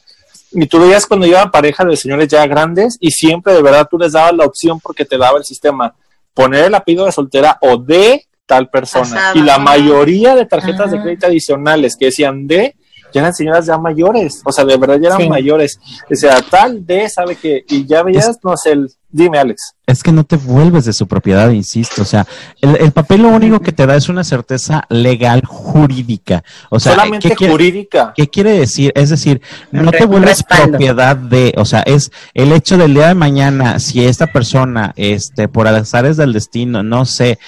Y 0.52 0.66
tú 0.66 0.80
veías 0.80 1.06
cuando 1.06 1.26
iban 1.26 1.50
pareja 1.50 1.84
de 1.84 1.96
señores 1.96 2.28
ya 2.28 2.44
grandes 2.46 2.96
y 3.00 3.12
siempre 3.12 3.54
de 3.54 3.62
verdad 3.62 3.86
tú 3.88 3.98
les 3.98 4.12
dabas 4.12 4.34
la 4.34 4.44
opción 4.44 4.80
porque 4.80 5.04
te 5.04 5.16
daba 5.16 5.38
el 5.38 5.44
sistema 5.44 5.94
poner 6.34 6.64
el 6.64 6.74
apellido 6.74 7.06
de 7.06 7.12
soltera 7.12 7.58
o 7.60 7.76
de 7.76 8.26
tal 8.46 8.68
persona. 8.68 9.32
Y 9.34 9.42
la 9.42 9.58
mayoría 9.58 10.34
de 10.34 10.46
tarjetas 10.46 10.90
de 10.90 11.00
crédito 11.00 11.28
adicionales 11.28 11.96
que 11.96 12.06
decían 12.06 12.48
de 12.48 12.74
ya 13.12 13.20
eran 13.20 13.34
señoras 13.34 13.66
ya 13.66 13.78
mayores, 13.78 14.40
o 14.44 14.52
sea, 14.52 14.64
de 14.64 14.76
verdad 14.76 14.98
ya 15.00 15.08
eran 15.08 15.20
Sí. 15.22 15.28
mayores. 15.28 15.78
O 16.10 16.14
sea, 16.14 16.40
tal 16.42 16.84
de, 16.86 17.08
sabe 17.08 17.36
que, 17.36 17.64
y 17.68 17.86
ya 17.86 18.02
veías, 18.02 18.38
no 18.42 18.56
sé, 18.56 18.72
el, 18.72 18.90
dime 19.10 19.38
Alex. 19.38 19.74
Es 19.86 20.02
que 20.02 20.12
no 20.12 20.24
te 20.24 20.36
vuelves 20.36 20.84
de 20.84 20.92
su 20.92 21.06
propiedad, 21.08 21.50
insisto. 21.50 22.02
O 22.02 22.04
sea, 22.04 22.26
el, 22.60 22.76
el 22.76 22.92
papel 22.92 23.22
lo 23.22 23.28
único 23.28 23.58
que 23.60 23.72
te 23.72 23.84
da 23.86 23.96
es 23.96 24.08
una 24.08 24.22
certeza 24.22 24.84
legal 24.88 25.42
jurídica. 25.44 26.44
O 26.68 26.78
sea, 26.78 26.92
Solamente 26.94 27.28
¿qué 27.30 27.34
quiere, 27.34 27.52
jurídica. 27.52 28.12
qué 28.16 28.28
quiere 28.28 28.52
decir? 28.58 28.92
Es 28.94 29.10
decir, 29.10 29.40
no 29.72 29.90
Re- 29.90 29.98
te 29.98 30.04
vuelves 30.06 30.30
respaldo. 30.38 30.68
propiedad 30.70 31.16
de, 31.16 31.54
o 31.56 31.64
sea, 31.64 31.80
es 31.82 32.12
el 32.34 32.52
hecho 32.52 32.78
del 32.78 32.94
día 32.94 33.08
de 33.08 33.14
mañana, 33.14 33.78
si 33.80 34.04
esta 34.04 34.28
persona, 34.28 34.92
este, 34.96 35.48
por 35.48 35.66
azares 35.66 36.16
del 36.16 36.32
destino, 36.32 36.82
no 36.84 37.04
sé, 37.04 37.38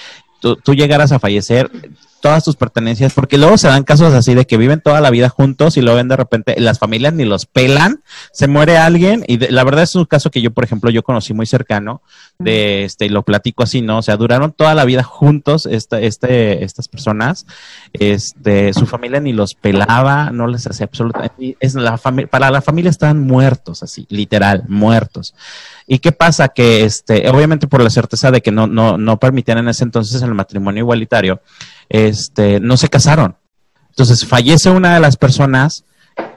tú, 0.41 0.57
tú 0.57 0.75
llegaras 0.75 1.13
a 1.13 1.21
fallecer, 1.21 1.71
todas 2.23 2.43
tus 2.45 2.57
pertenencias, 2.57 3.13
porque 3.13 3.37
luego 3.37 3.59
se 3.59 3.69
dan 3.69 3.83
casos 3.83 4.15
así 4.15 4.35
de 4.35 4.47
que 4.47 4.57
viven 4.57 4.81
toda 4.81 5.01
la 5.03 5.11
vida 5.11 5.29
juntos 5.29 5.77
y 5.77 5.83
luego 5.83 5.97
ven 5.99 6.09
de 6.09 6.17
repente 6.17 6.55
las 6.59 6.79
familias 6.79 7.13
ni 7.13 7.25
los 7.27 7.45
pelan, 7.45 8.03
se 8.33 8.47
muere 8.49 8.79
alguien 8.79 9.25
y 9.27 9.37
de- 9.37 9.51
la 9.51 9.65
verdad 9.65 9.83
es 9.83 9.95
un 9.95 10.07
caso 10.07 10.31
que 10.31 10.41
yo, 10.41 10.53
por 10.53 10.65
ejemplo, 10.65 10.89
yo 10.91 11.03
conocí 11.03 11.35
muy 11.35 11.45
cercano 11.47 12.01
de 12.39 12.85
este 12.85 13.07
y 13.07 13.09
lo 13.11 13.23
platico 13.25 13.65
así, 13.65 13.83
¿no? 13.83 13.99
O 13.99 14.03
sea, 14.03 14.17
duraron 14.17 14.53
toda 14.53 14.75
la 14.75 14.85
vida 14.85 15.03
juntos 15.03 15.67
esta, 15.67 16.01
este, 16.01 16.65
estas 16.65 16.89
personas, 16.89 17.45
este, 17.93 18.73
su 18.73 18.87
familia 18.87 19.21
ni 19.21 19.33
los 19.33 19.55
pelaba, 19.55 20.31
no 20.31 20.47
les 20.47 20.67
hacía 20.67 20.87
absolutamente, 20.87 21.57
es 21.61 21.75
la 21.75 21.99
familia, 21.99 22.31
para 22.31 22.51
la 22.51 22.63
familia 22.63 22.91
estaban 22.91 23.21
muertos, 23.21 23.83
así, 23.83 24.07
literal, 24.09 24.65
muertos. 24.69 25.35
¿Y 25.93 25.99
qué 25.99 26.11
pasa? 26.11 26.49
Que 26.49 26.85
este, 26.85 27.29
obviamente 27.29 27.67
por 27.67 27.83
la 27.83 27.91
certeza 27.91 28.31
de 28.31 28.41
que 28.41 28.51
no, 28.51 28.67
no, 28.67 28.97
no 28.97 29.19
permitían 29.19 29.59
en 29.59 29.69
ese 29.69 29.85
entonces 29.85 30.23
el 30.23 30.33
matrimonio 30.33 30.81
igualitario, 30.81 31.43
este, 31.91 32.61
no 32.61 32.79
se 32.79 32.89
casaron. 32.89 33.37
Entonces 33.91 34.25
fallece 34.27 34.71
una 34.71 34.95
de 34.95 35.01
las 35.01 35.19
personas 35.19 35.85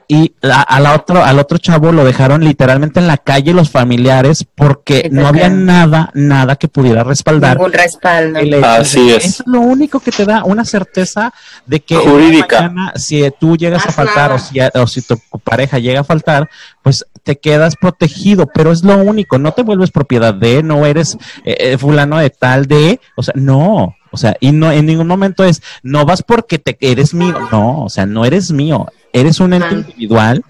y 0.08 0.34
a, 0.42 0.62
a 0.62 0.80
la 0.80 0.94
otro, 0.94 1.24
al 1.24 1.38
otro 1.38 1.58
chavo 1.58 1.92
lo 1.92 2.04
dejaron 2.04 2.44
literalmente 2.44 3.00
en 3.00 3.06
la 3.06 3.16
calle 3.16 3.52
los 3.52 3.70
familiares 3.70 4.44
porque 4.54 5.08
no 5.10 5.26
había 5.26 5.48
nada, 5.48 6.10
nada 6.14 6.56
que 6.56 6.68
pudiera 6.68 7.02
respaldar. 7.02 7.56
Ningún 7.56 7.72
respaldo. 7.72 8.38
Así 8.64 9.10
es. 9.10 9.24
Eso 9.24 9.42
es 9.42 9.46
lo 9.46 9.60
único 9.60 10.00
que 10.00 10.12
te 10.12 10.24
da 10.24 10.44
una 10.44 10.64
certeza 10.64 11.32
de 11.66 11.80
que 11.80 11.96
Jurídica. 11.96 12.62
mañana, 12.62 12.92
si 12.96 13.22
tú 13.38 13.56
llegas 13.56 13.86
a 13.86 13.92
faltar 13.92 14.32
o 14.32 14.38
si, 14.38 14.58
o 14.60 14.86
si 14.86 15.02
tu 15.02 15.18
pareja 15.42 15.78
llega 15.78 16.00
a 16.00 16.04
faltar, 16.04 16.48
pues 16.82 17.04
te 17.22 17.38
quedas 17.38 17.74
protegido, 17.74 18.46
pero 18.46 18.70
es 18.70 18.84
lo 18.84 18.96
único, 18.96 19.38
no 19.38 19.52
te 19.52 19.62
vuelves 19.62 19.90
propiedad 19.90 20.32
de, 20.32 20.62
no 20.62 20.86
eres 20.86 21.16
eh, 21.44 21.56
eh, 21.58 21.78
fulano 21.78 22.18
de 22.18 22.30
tal 22.30 22.66
de, 22.66 23.00
o 23.16 23.22
sea, 23.22 23.34
no, 23.36 23.96
o 24.10 24.16
sea, 24.16 24.36
y 24.40 24.52
no 24.52 24.70
en 24.72 24.86
ningún 24.86 25.06
momento 25.06 25.44
es, 25.44 25.62
no 25.82 26.04
vas 26.04 26.22
porque 26.22 26.58
te 26.58 26.76
eres 26.80 27.14
mío, 27.14 27.36
no, 27.50 27.82
o 27.84 27.88
sea, 27.88 28.06
no 28.06 28.24
eres 28.24 28.52
mío, 28.52 28.86
eres 29.12 29.40
un 29.40 29.52
ente 29.52 29.74
individual, 29.74 30.44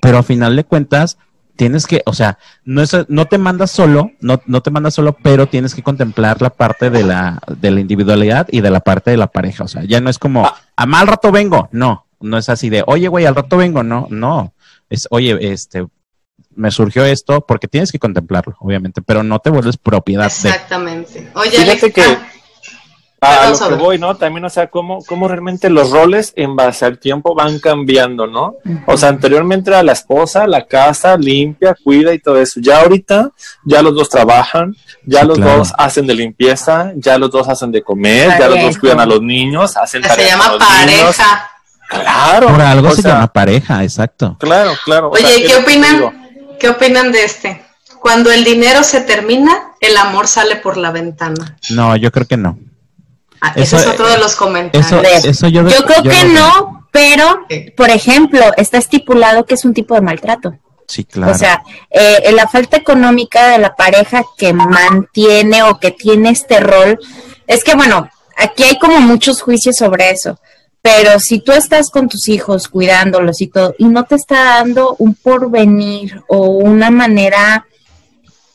pero 0.00 0.18
a 0.18 0.22
final 0.22 0.56
de 0.56 0.64
cuentas 0.64 1.18
tienes 1.56 1.86
que, 1.86 2.02
o 2.06 2.12
sea, 2.12 2.38
no 2.64 2.82
es, 2.82 2.96
no 3.08 3.26
te 3.26 3.38
mandas 3.38 3.70
solo, 3.70 4.10
no, 4.20 4.40
no 4.46 4.62
te 4.62 4.70
mandas 4.70 4.94
solo, 4.94 5.16
pero 5.22 5.46
tienes 5.46 5.74
que 5.74 5.82
contemplar 5.82 6.40
la 6.42 6.50
parte 6.50 6.90
de 6.90 7.04
la, 7.04 7.40
de 7.58 7.70
la 7.70 7.80
individualidad 7.80 8.48
y 8.50 8.62
de 8.62 8.70
la 8.70 8.80
parte 8.80 9.10
de 9.10 9.16
la 9.16 9.28
pareja. 9.28 9.64
O 9.64 9.68
sea, 9.68 9.84
ya 9.84 10.00
no 10.00 10.10
es 10.10 10.18
como, 10.18 10.50
a 10.76 10.86
mal 10.86 11.06
rato 11.06 11.30
vengo, 11.30 11.68
no, 11.72 12.06
no 12.20 12.38
es 12.38 12.48
así 12.48 12.68
de, 12.70 12.82
oye, 12.86 13.08
güey, 13.08 13.26
al 13.26 13.34
rato 13.34 13.56
vengo, 13.56 13.82
no, 13.82 14.08
no. 14.10 14.54
Es, 14.88 15.06
oye, 15.10 15.52
este, 15.52 15.86
me 16.54 16.70
surgió 16.70 17.04
esto, 17.04 17.46
porque 17.46 17.68
tienes 17.68 17.92
que 17.92 17.98
contemplarlo, 17.98 18.56
obviamente, 18.58 19.02
pero 19.02 19.22
no 19.22 19.38
te 19.38 19.50
vuelves 19.50 19.76
propiedad 19.76 20.24
de. 20.24 20.48
Exactamente. 20.48 21.30
Oye, 21.34 21.50
Fíjate 21.50 21.70
Alex, 21.70 21.94
que- 21.94 22.02
ah, 22.02 22.28
A 23.24 23.42
Perdón, 23.52 23.70
lo 23.70 23.76
que 23.76 23.82
voy, 23.84 23.98
¿no? 24.00 24.16
También, 24.16 24.44
o 24.44 24.50
sea, 24.50 24.66
cómo, 24.66 24.98
cómo 25.04 25.28
realmente 25.28 25.70
los 25.70 25.90
roles 25.92 26.32
en 26.34 26.56
base 26.56 26.84
al 26.84 26.98
tiempo 26.98 27.36
van 27.36 27.60
cambiando, 27.60 28.26
¿no? 28.26 28.56
O 28.86 28.96
sea, 28.96 29.10
anteriormente 29.10 29.70
era 29.70 29.84
la 29.84 29.92
esposa, 29.92 30.48
la 30.48 30.66
casa, 30.66 31.16
limpia, 31.16 31.76
cuida 31.84 32.12
y 32.12 32.18
todo 32.18 32.36
eso. 32.38 32.58
Ya 32.60 32.80
ahorita, 32.80 33.30
ya 33.64 33.80
los 33.80 33.94
dos 33.94 34.08
trabajan, 34.08 34.74
ya 35.06 35.20
Sí, 35.20 35.26
los 35.28 35.38
claro. 35.38 35.58
dos 35.58 35.72
hacen 35.78 36.08
de 36.08 36.14
limpieza, 36.16 36.90
ya 36.96 37.16
los 37.16 37.30
dos 37.30 37.48
hacen 37.48 37.70
de 37.70 37.80
comer, 37.82 38.28
ya 38.40 38.48
los 38.48 38.60
dos 38.60 38.78
cuidan 38.78 38.98
a 38.98 39.06
los 39.06 39.22
niños, 39.22 39.76
hacen 39.76 40.02
se 40.02 40.26
llama 40.26 40.48
los 40.48 40.58
niños. 40.58 41.16
pareja. 41.16 41.50
Claro. 41.88 42.48
Por 42.48 42.60
algo 42.60 42.88
o 42.88 42.94
se 42.96 43.02
sea, 43.02 43.12
llama 43.12 43.26
pareja, 43.28 43.84
exacto. 43.84 44.36
Claro, 44.40 44.72
claro. 44.84 45.10
o 45.10 45.16
sea, 45.16 45.26
Oye, 45.28 45.38
¿y 45.38 45.42
es 45.44 45.52
qué 45.52 45.62
opinan? 45.62 45.94
digo. 45.96 46.12
¿Qué 46.58 46.68
opinan 46.70 47.12
de 47.12 47.22
este? 47.24 47.62
Cuando 48.00 48.32
el 48.32 48.42
dinero 48.42 48.82
se 48.82 49.00
termina, 49.02 49.52
el 49.80 49.96
amor 49.96 50.26
sale 50.26 50.56
por 50.56 50.76
la 50.76 50.90
ventana. 50.90 51.56
No, 51.70 51.94
yo 51.94 52.10
creo 52.10 52.26
que 52.26 52.36
no. 52.36 52.58
Ah, 53.44 53.52
Eso- 53.56 53.76
ese 53.76 53.88
es 53.88 53.92
otro 53.92 54.08
de 54.08 54.18
los 54.18 54.36
comentarios. 54.36 54.86
Eso, 54.92 55.28
eso 55.28 55.48
yo, 55.48 55.68
Yo 55.68 55.84
creo 55.84 56.02
que 56.04 56.24
no, 56.26 56.86
pero, 56.92 57.40
por 57.76 57.90
ejemplo, 57.90 58.40
está 58.56 58.78
estipulado 58.78 59.44
que 59.44 59.54
es 59.54 59.64
un 59.64 59.74
tipo 59.74 59.94
de 59.96 60.00
maltrato. 60.00 60.54
Sí, 60.86 61.04
claro. 61.04 61.32
O 61.32 61.34
sea, 61.34 61.62
eh, 61.90 62.30
la 62.32 62.46
falta 62.46 62.76
económica 62.76 63.48
de 63.48 63.58
la 63.58 63.74
pareja 63.74 64.22
que 64.36 64.52
mantiene 64.52 65.64
o 65.64 65.80
que 65.80 65.90
tiene 65.90 66.30
este 66.30 66.60
rol, 66.60 66.98
es 67.46 67.64
que 67.64 67.74
bueno, 67.74 68.08
aquí 68.36 68.62
hay 68.62 68.78
como 68.78 69.00
muchos 69.00 69.42
juicios 69.42 69.74
sobre 69.76 70.10
eso, 70.10 70.38
pero 70.80 71.18
si 71.18 71.40
tú 71.40 71.52
estás 71.52 71.90
con 71.90 72.08
tus 72.08 72.28
hijos 72.28 72.68
cuidándolos 72.68 73.40
y 73.40 73.48
todo, 73.48 73.74
y 73.78 73.86
no 73.86 74.04
te 74.04 74.14
está 74.16 74.44
dando 74.44 74.94
un 74.98 75.14
porvenir 75.14 76.22
o 76.28 76.46
una 76.46 76.90
manera, 76.90 77.66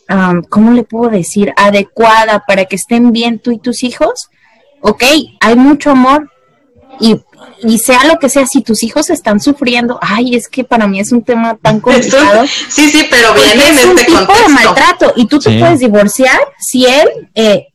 am, 0.07 0.43
¿cómo 0.43 0.71
le 0.71 0.83
puedo 0.83 1.09
decir?, 1.09 1.53
adecuada 1.57 2.43
para 2.47 2.65
que 2.65 2.75
estén 2.77 3.11
bien 3.11 3.39
tú 3.39 3.51
y 3.51 3.59
tus 3.59 3.83
hijos, 3.83 4.29
ok, 4.81 5.03
hay 5.39 5.55
mucho 5.55 5.91
amor, 5.91 6.29
y, 6.99 7.19
y 7.63 7.77
sea 7.79 8.05
lo 8.05 8.17
que 8.19 8.29
sea, 8.29 8.45
si 8.45 8.61
tus 8.61 8.83
hijos 8.83 9.09
están 9.09 9.39
sufriendo, 9.39 9.99
ay, 10.01 10.35
es 10.35 10.47
que 10.47 10.63
para 10.63 10.87
mí 10.87 10.99
es 10.99 11.11
un 11.11 11.23
tema 11.23 11.57
tan 11.61 11.79
complicado. 11.79 12.45
Sí, 12.69 12.89
sí, 12.89 13.07
pero 13.09 13.33
viene 13.33 13.67
en 13.67 13.77
es 13.77 13.85
un 13.85 13.97
este 13.97 14.11
tipo 14.11 14.33
de 14.33 14.47
maltrato 14.49 15.13
y 15.15 15.27
tú 15.27 15.39
te 15.39 15.59
puedes 15.59 15.79
divorciar 15.79 16.39
si 16.59 16.85
él, 16.85 17.29
eh, 17.35 17.67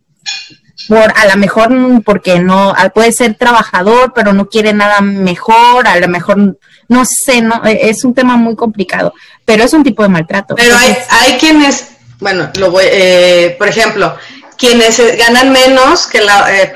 por 0.88 1.12
a 1.16 1.26
lo 1.26 1.36
mejor 1.36 1.70
mm, 1.70 2.02
porque 2.02 2.38
no, 2.40 2.74
ah, 2.76 2.88
puede 2.90 3.12
ser 3.12 3.34
trabajador, 3.34 4.12
pero 4.14 4.32
no 4.32 4.48
quiere 4.48 4.72
nada 4.72 5.00
mejor, 5.00 5.86
a 5.86 5.96
lo 5.98 6.08
mejor, 6.08 6.58
no 6.88 7.04
sé, 7.04 7.42
no, 7.42 7.64
eh, 7.64 7.78
es 7.82 8.04
un 8.04 8.14
tema 8.14 8.36
muy 8.36 8.56
complicado, 8.56 9.14
pero 9.44 9.64
es 9.64 9.72
un 9.72 9.84
tipo 9.84 10.02
de 10.02 10.08
maltrato. 10.08 10.54
Pero 10.56 10.76
hay, 10.76 10.88
Entonces, 10.90 11.12
hay 11.12 11.38
quienes, 11.38 11.88
bueno, 12.18 12.50
lo 12.58 12.70
voy, 12.70 12.84
eh, 12.88 13.54
por 13.58 13.68
ejemplo, 13.68 14.16
quienes 14.58 14.98
eh, 14.98 15.16
ganan 15.16 15.52
menos 15.52 16.06
que 16.06 16.20
la... 16.20 16.62
eh, 16.62 16.74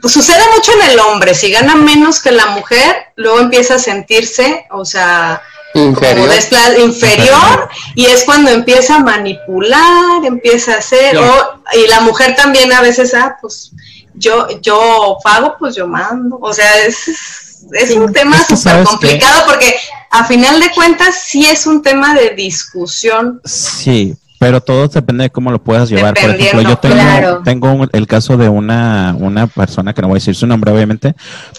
pues 0.00 0.12
sucede 0.12 0.42
mucho 0.54 0.72
en 0.72 0.90
el 0.90 0.98
hombre, 1.00 1.34
si 1.34 1.50
gana 1.50 1.74
menos 1.74 2.20
que 2.20 2.30
la 2.32 2.46
mujer, 2.46 2.96
luego 3.16 3.40
empieza 3.40 3.74
a 3.74 3.78
sentirse, 3.78 4.66
o 4.70 4.84
sea, 4.84 5.40
como 5.72 5.86
Inferior. 5.86 6.28
despla- 6.28 6.78
inferior 6.84 7.68
y 7.94 8.06
es 8.06 8.24
cuando 8.24 8.50
empieza 8.50 8.96
a 8.96 9.00
manipular, 9.00 10.24
empieza 10.24 10.74
a 10.74 10.78
hacer, 10.78 11.16
o, 11.16 11.62
y 11.74 11.86
la 11.86 12.00
mujer 12.00 12.34
también 12.34 12.72
a 12.72 12.80
veces, 12.80 13.14
ah, 13.14 13.36
pues 13.40 13.70
yo, 14.14 14.48
yo 14.60 15.16
pago, 15.22 15.54
pues 15.58 15.76
yo 15.76 15.86
mando, 15.86 16.38
o 16.42 16.52
sea, 16.52 16.78
es, 16.84 17.62
es 17.72 17.90
un 17.92 18.12
tema 18.12 18.36
súper 18.44 18.82
complicado 18.84 19.44
porque 19.46 19.74
a 20.10 20.24
final 20.24 20.58
de 20.60 20.70
cuentas 20.72 21.22
sí 21.24 21.44
es 21.46 21.66
un 21.66 21.82
tema 21.82 22.14
de 22.14 22.30
discusión. 22.30 23.40
Sí, 23.44 24.16
pero 24.40 24.62
todo 24.62 24.88
depende 24.88 25.24
de 25.24 25.30
cómo 25.30 25.50
lo 25.52 25.62
puedas 25.62 25.90
llevar. 25.90 26.14
Por 26.14 26.30
ejemplo, 26.30 26.62
yo 26.62 26.76
tengo, 26.78 26.94
claro. 26.94 27.42
tengo 27.44 27.72
un- 27.72 27.90
el 27.92 28.06
caso 28.06 28.38
de 28.38 28.48
una, 28.48 29.14
una 29.18 29.46
persona, 29.46 29.92
que 29.92 30.00
no 30.00 30.08
voy 30.08 30.14
a 30.16 30.20
decir 30.20 30.34
su 30.34 30.46
nombre 30.46 30.72
obviamente, 30.72 31.14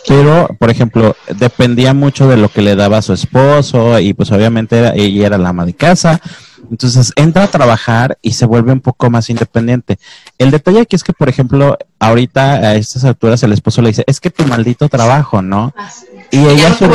pero, 0.08 0.48
por 0.60 0.72
ejemplo, 0.72 1.16
dependía 1.38 1.94
mucho 1.94 2.28
de 2.28 2.38
lo 2.38 2.50
que 2.50 2.64
le 2.64 2.76
daba 2.76 2.98
a 2.98 3.02
su 3.04 3.14
esposo 3.14 4.00
y 4.00 4.16
pues 4.16 4.32
obviamente 4.32 4.80
era- 4.80 4.94
ella 4.96 5.28
era 5.28 5.38
la 5.38 5.50
ama 5.50 5.64
de 5.64 5.76
casa. 5.76 6.20
Entonces 6.72 7.12
entra 7.18 7.44
a 7.44 7.48
trabajar 7.48 8.18
y 8.22 8.32
se 8.32 8.46
vuelve 8.46 8.72
un 8.72 8.80
poco 8.80 9.10
más 9.12 9.30
independiente. 9.30 10.00
El 10.40 10.50
detalle 10.50 10.80
aquí 10.82 10.96
es 10.96 11.04
que, 11.04 11.14
por 11.14 11.30
ejemplo, 11.30 11.78
ahorita 12.00 12.54
a 12.56 12.76
estas 12.76 13.04
alturas 13.04 13.44
el 13.44 13.52
esposo 13.54 13.82
le 13.84 13.90
dice, 13.90 14.04
es 14.08 14.20
que 14.20 14.32
tu 14.32 14.46
maldito 14.48 14.88
trabajo, 14.90 15.42
¿no? 15.42 15.74
Y 16.32 16.38
Ya 16.44 16.50
ella 16.52 16.74
su, 16.78 16.86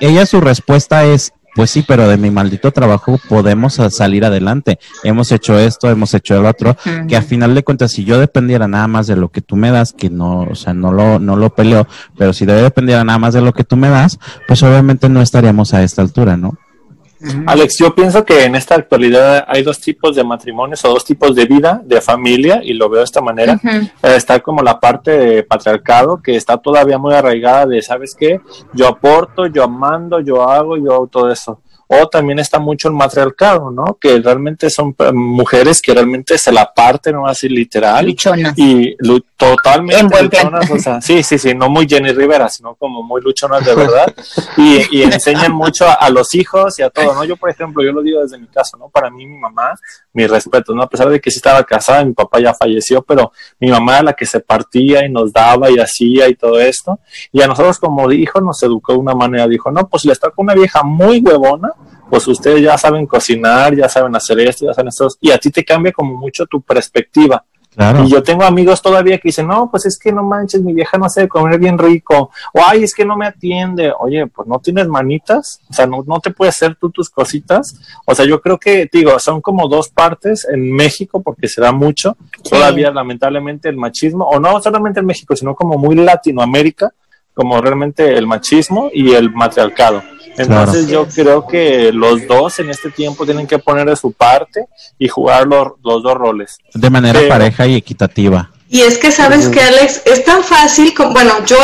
ella 0.00 0.26
su 0.26 0.40
respuesta 0.40 1.04
es, 1.04 1.32
pues 1.56 1.70
sí, 1.70 1.82
pero 1.86 2.06
de 2.06 2.18
mi 2.18 2.30
maldito 2.30 2.70
trabajo 2.70 3.18
podemos 3.28 3.80
salir 3.90 4.26
adelante. 4.26 4.78
Hemos 5.02 5.32
hecho 5.32 5.58
esto, 5.58 5.90
hemos 5.90 6.12
hecho 6.12 6.36
el 6.36 6.44
otro, 6.44 6.76
que 7.08 7.16
a 7.16 7.22
final 7.22 7.54
de 7.54 7.64
cuentas, 7.64 7.92
si 7.92 8.04
yo 8.04 8.20
dependiera 8.20 8.68
nada 8.68 8.86
más 8.86 9.06
de 9.06 9.16
lo 9.16 9.30
que 9.30 9.40
tú 9.40 9.56
me 9.56 9.70
das, 9.70 9.94
que 9.94 10.10
no, 10.10 10.42
o 10.42 10.54
sea, 10.54 10.74
no 10.74 10.92
lo, 10.92 11.18
no 11.18 11.36
lo 11.36 11.54
peleo, 11.54 11.88
pero 12.16 12.34
si 12.34 12.44
dependiera 12.44 13.04
nada 13.04 13.18
más 13.18 13.32
de 13.32 13.40
lo 13.40 13.54
que 13.54 13.64
tú 13.64 13.76
me 13.76 13.88
das, 13.88 14.18
pues 14.46 14.62
obviamente 14.62 15.08
no 15.08 15.22
estaríamos 15.22 15.72
a 15.72 15.82
esta 15.82 16.02
altura, 16.02 16.36
¿no? 16.36 16.58
Alex, 17.46 17.78
yo 17.78 17.94
pienso 17.94 18.24
que 18.24 18.44
en 18.44 18.54
esta 18.54 18.74
actualidad 18.74 19.44
hay 19.48 19.62
dos 19.62 19.80
tipos 19.80 20.14
de 20.16 20.24
matrimonios 20.24 20.84
o 20.84 20.88
dos 20.90 21.04
tipos 21.04 21.34
de 21.34 21.44
vida, 21.46 21.80
de 21.84 22.00
familia, 22.00 22.60
y 22.62 22.72
lo 22.74 22.88
veo 22.88 22.98
de 23.00 23.04
esta 23.04 23.20
manera. 23.20 23.58
Eh, 24.02 24.16
está 24.16 24.40
como 24.40 24.62
la 24.62 24.78
parte 24.78 25.10
de 25.10 25.42
patriarcado 25.42 26.20
que 26.22 26.36
está 26.36 26.56
todavía 26.56 26.98
muy 26.98 27.14
arraigada 27.14 27.66
de, 27.66 27.82
¿sabes 27.82 28.14
qué? 28.18 28.40
Yo 28.72 28.88
aporto, 28.88 29.46
yo 29.46 29.68
mando, 29.68 30.20
yo 30.20 30.48
hago, 30.48 30.76
yo 30.76 30.92
hago 30.94 31.06
todo 31.06 31.30
eso. 31.30 31.60
O 31.88 32.08
también 32.08 32.40
está 32.40 32.58
mucho 32.58 32.88
el 32.88 32.94
matriarcado, 32.94 33.70
¿no? 33.70 33.96
Que 34.00 34.18
realmente 34.18 34.70
son 34.70 34.92
eh, 34.98 35.12
mujeres 35.12 35.80
que 35.80 35.94
realmente 35.94 36.36
se 36.36 36.50
la 36.50 36.72
parten, 36.74 37.14
no 37.14 37.28
así 37.28 37.48
literal. 37.48 38.06
Luchonas. 38.06 38.58
Y 38.58 38.96
lu- 38.98 39.24
totalmente 39.36 40.00
En 40.00 40.08
buen 40.08 40.28
plan. 40.28 40.46
luchonas, 40.46 40.70
o 40.70 40.78
sea, 40.78 41.00
sí, 41.00 41.22
sí, 41.22 41.38
sí, 41.38 41.54
no 41.54 41.68
muy 41.68 41.86
Jenny 41.86 42.12
Rivera, 42.12 42.48
sino 42.48 42.74
como 42.74 43.02
muy 43.02 43.20
luchonas 43.20 43.64
de 43.64 43.74
verdad. 43.74 44.14
y, 44.56 44.98
y 44.98 45.02
enseñan 45.02 45.52
mucho 45.52 45.86
a, 45.86 45.94
a 45.94 46.10
los 46.10 46.34
hijos 46.34 46.78
y 46.78 46.82
a 46.82 46.90
todo, 46.90 47.14
¿no? 47.14 47.24
Yo, 47.24 47.36
por 47.36 47.50
ejemplo, 47.50 47.84
yo 47.84 47.92
lo 47.92 48.02
digo 48.02 48.22
desde 48.22 48.38
mi 48.38 48.46
caso, 48.46 48.76
¿no? 48.76 48.88
Para 48.88 49.10
mí, 49.10 49.26
mi 49.26 49.38
mamá, 49.38 49.74
mi 50.12 50.26
respeto, 50.26 50.74
¿no? 50.74 50.82
A 50.82 50.88
pesar 50.88 51.08
de 51.08 51.20
que 51.20 51.30
sí 51.30 51.36
estaba 51.36 51.62
casada, 51.64 52.04
mi 52.04 52.12
papá 52.12 52.40
ya 52.40 52.54
falleció, 52.54 53.02
pero 53.02 53.32
mi 53.60 53.70
mamá 53.70 53.94
era 53.94 54.02
la 54.04 54.12
que 54.14 54.26
se 54.26 54.40
partía 54.40 55.04
y 55.04 55.10
nos 55.10 55.32
daba 55.32 55.70
y 55.70 55.78
hacía 55.78 56.28
y 56.28 56.34
todo 56.34 56.58
esto. 56.58 56.98
Y 57.32 57.42
a 57.42 57.46
nosotros 57.46 57.78
como 57.78 58.10
hijos 58.10 58.42
nos 58.42 58.62
educó 58.62 58.92
de 58.92 58.98
una 58.98 59.14
manera, 59.14 59.46
dijo, 59.46 59.70
no, 59.70 59.88
pues 59.88 60.02
si 60.02 60.08
les 60.08 60.18
toca 60.18 60.34
una 60.38 60.54
vieja 60.54 60.82
muy 60.82 61.20
huevona, 61.20 61.70
pues 62.08 62.26
ustedes 62.28 62.62
ya 62.62 62.78
saben 62.78 63.06
cocinar, 63.06 63.74
ya 63.74 63.88
saben 63.88 64.14
hacer 64.14 64.40
esto, 64.40 64.66
ya 64.66 64.74
saben 64.74 64.88
esto, 64.88 65.08
y 65.20 65.30
a 65.30 65.38
ti 65.38 65.50
te 65.50 65.64
cambia 65.64 65.92
como 65.92 66.14
mucho 66.16 66.46
tu 66.46 66.60
perspectiva. 66.62 67.44
Claro. 67.76 68.04
Y 68.04 68.10
yo 68.10 68.22
tengo 68.22 68.42
amigos 68.42 68.80
todavía 68.80 69.18
que 69.18 69.28
dicen, 69.28 69.48
no, 69.48 69.70
pues 69.70 69.84
es 69.84 69.98
que 69.98 70.10
no 70.10 70.22
manches, 70.22 70.62
mi 70.62 70.72
vieja 70.72 70.96
no 70.96 71.10
sabe 71.10 71.28
comer 71.28 71.58
bien 71.58 71.76
rico, 71.76 72.30
o 72.54 72.60
ay, 72.66 72.84
es 72.84 72.94
que 72.94 73.04
no 73.04 73.18
me 73.18 73.26
atiende, 73.26 73.92
oye, 73.98 74.26
pues 74.28 74.48
no 74.48 74.58
tienes 74.60 74.88
manitas, 74.88 75.60
o 75.68 75.74
sea, 75.74 75.86
no, 75.86 76.02
no 76.06 76.18
te 76.20 76.30
puedes 76.30 76.54
hacer 76.56 76.76
tú 76.76 76.88
tus 76.88 77.10
cositas, 77.10 77.78
o 78.06 78.14
sea, 78.14 78.24
yo 78.24 78.40
creo 78.40 78.58
que, 78.58 78.88
digo, 78.90 79.18
son 79.18 79.42
como 79.42 79.68
dos 79.68 79.90
partes 79.90 80.46
en 80.50 80.72
México, 80.72 81.20
porque 81.22 81.48
se 81.48 81.60
da 81.60 81.70
mucho, 81.70 82.16
todavía 82.48 82.90
lamentablemente 82.90 83.68
el 83.68 83.76
machismo, 83.76 84.24
o 84.24 84.40
no 84.40 84.58
solamente 84.62 85.00
en 85.00 85.06
México, 85.06 85.36
sino 85.36 85.54
como 85.54 85.76
muy 85.76 85.96
Latinoamérica, 85.96 86.94
como 87.34 87.60
realmente 87.60 88.16
el 88.16 88.26
machismo 88.26 88.88
y 88.90 89.12
el 89.12 89.30
matriarcado. 89.30 90.02
Entonces 90.38 90.86
yo 90.88 91.06
creo 91.06 91.46
que 91.46 91.92
los 91.92 92.26
dos 92.26 92.58
en 92.58 92.70
este 92.70 92.90
tiempo 92.90 93.24
tienen 93.24 93.46
que 93.46 93.58
poner 93.58 93.88
de 93.88 93.96
su 93.96 94.12
parte 94.12 94.66
y 94.98 95.08
jugar 95.08 95.46
los, 95.46 95.68
los 95.82 96.02
dos 96.02 96.14
roles. 96.14 96.58
De 96.74 96.90
manera 96.90 97.18
Pero- 97.20 97.28
pareja 97.30 97.66
y 97.66 97.76
equitativa. 97.76 98.50
Y 98.68 98.80
es 98.80 98.98
que 98.98 99.12
sabes 99.12 99.48
que 99.48 99.60
Alex, 99.60 100.02
es 100.06 100.24
tan 100.24 100.42
fácil, 100.42 100.92
como, 100.92 101.12
bueno, 101.12 101.32
yo 101.46 101.56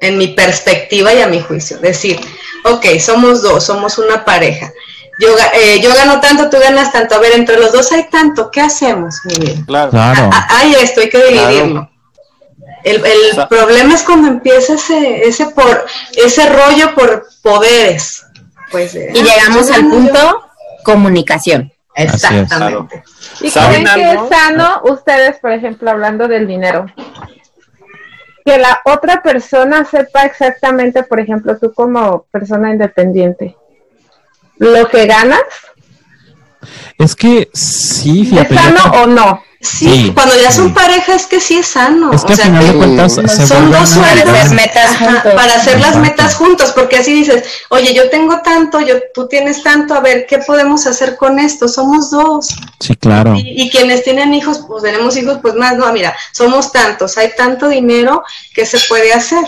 en 0.00 0.18
mi 0.18 0.28
perspectiva 0.28 1.14
y 1.14 1.20
a 1.20 1.28
mi 1.28 1.40
juicio, 1.40 1.78
decir, 1.78 2.18
ok, 2.64 2.84
somos 2.98 3.42
dos, 3.42 3.64
somos 3.64 3.96
una 3.98 4.24
pareja. 4.24 4.72
Yo, 5.20 5.28
eh, 5.54 5.80
yo 5.80 5.94
gano 5.94 6.20
tanto, 6.20 6.50
tú 6.50 6.56
ganas 6.58 6.90
tanto. 6.90 7.14
A 7.14 7.18
ver, 7.20 7.32
entre 7.34 7.58
los 7.60 7.70
dos 7.70 7.92
hay 7.92 8.08
tanto. 8.10 8.50
¿Qué 8.50 8.60
hacemos, 8.60 9.16
mi 9.24 9.36
vida? 9.36 9.62
Claro. 9.66 9.90
Claro. 9.92 10.30
Ah, 10.32 10.48
Hay 10.50 10.74
esto, 10.74 11.00
hay 11.00 11.10
que 11.10 11.22
dividirlo. 11.24 11.88
El, 12.84 12.96
el 13.04 13.30
O 13.32 13.34
sea- 13.34 13.48
problema 13.48 13.94
es 13.94 14.02
cuando 14.02 14.28
empieza 14.28 14.74
ese, 14.74 15.26
ese, 15.28 15.46
por, 15.46 15.84
ese 16.16 16.48
rollo 16.48 16.94
por 16.94 17.26
poderes. 17.42 18.24
Pues, 18.70 18.94
eh, 18.94 19.10
Y 19.14 19.22
llegamos 19.22 19.70
al 19.70 19.82
yo- 19.84 19.90
punto 19.90 20.42
comunicación. 20.84 21.72
Exactamente. 21.94 23.04
¿Y 23.40 23.50
¿Saben 23.50 23.84
creen 23.84 23.94
que 23.94 24.12
es 24.12 24.28
sano 24.30 24.80
ustedes, 24.84 25.38
por 25.40 25.52
ejemplo, 25.52 25.90
hablando 25.90 26.26
del 26.26 26.46
dinero? 26.46 26.86
Que 28.44 28.58
la 28.58 28.80
otra 28.86 29.22
persona 29.22 29.84
sepa 29.84 30.22
exactamente, 30.24 31.02
por 31.04 31.20
ejemplo, 31.20 31.58
tú 31.58 31.72
como 31.74 32.22
persona 32.32 32.70
independiente, 32.72 33.56
lo 34.58 34.88
que 34.88 35.06
ganas, 35.06 35.42
Es 36.98 37.14
que 37.14 37.50
sí, 37.52 38.22
¿es 38.22 38.28
fíjate. 38.30 38.54
yo 38.54 38.60
sano 38.60 39.02
o 39.02 39.06
no? 39.06 39.42
Sí, 39.62 39.86
Sí, 40.06 40.12
cuando 40.12 40.34
ya 40.40 40.50
son 40.50 40.68
sí. 40.68 40.72
pareja 40.74 41.14
es 41.14 41.26
que 41.26 41.40
sí 41.40 41.56
es 41.58 41.66
sano. 41.68 42.12
Es 42.12 42.24
que 42.24 42.32
o 42.32 42.36
sea, 42.36 42.46
final 42.46 42.66
de 42.66 42.72
que- 42.72 42.78
cuentas 42.78 43.14
se 43.14 43.46
son 43.46 43.70
dos 43.70 43.88
sueldos. 43.90 44.34
para 45.36 45.54
hacer 45.54 45.78
las 45.80 45.96
metas 45.96 46.34
juntos, 46.34 46.72
porque 46.72 46.96
así 46.96 47.12
dices, 47.14 47.44
oye, 47.68 47.94
yo 47.94 48.10
tengo 48.10 48.40
tanto, 48.42 48.80
yo, 48.80 48.96
tú 49.14 49.28
tienes 49.28 49.62
tanto, 49.62 49.94
a 49.94 50.00
ver, 50.00 50.26
¿qué 50.28 50.38
podemos 50.38 50.86
hacer 50.86 51.16
con 51.16 51.38
esto? 51.38 51.68
Somos 51.68 52.10
dos. 52.10 52.48
Sí, 52.80 52.96
claro. 52.96 53.34
Y, 53.36 53.62
y 53.62 53.70
quienes 53.70 54.02
tienen 54.02 54.34
hijos, 54.34 54.64
pues 54.66 54.82
tenemos 54.82 55.16
hijos, 55.16 55.38
pues 55.40 55.54
más, 55.54 55.76
no, 55.76 55.92
mira, 55.92 56.14
somos 56.32 56.72
tantos, 56.72 57.16
hay 57.16 57.30
tanto 57.36 57.68
dinero 57.68 58.24
que 58.54 58.66
se 58.66 58.80
puede 58.88 59.12
hacer. 59.12 59.44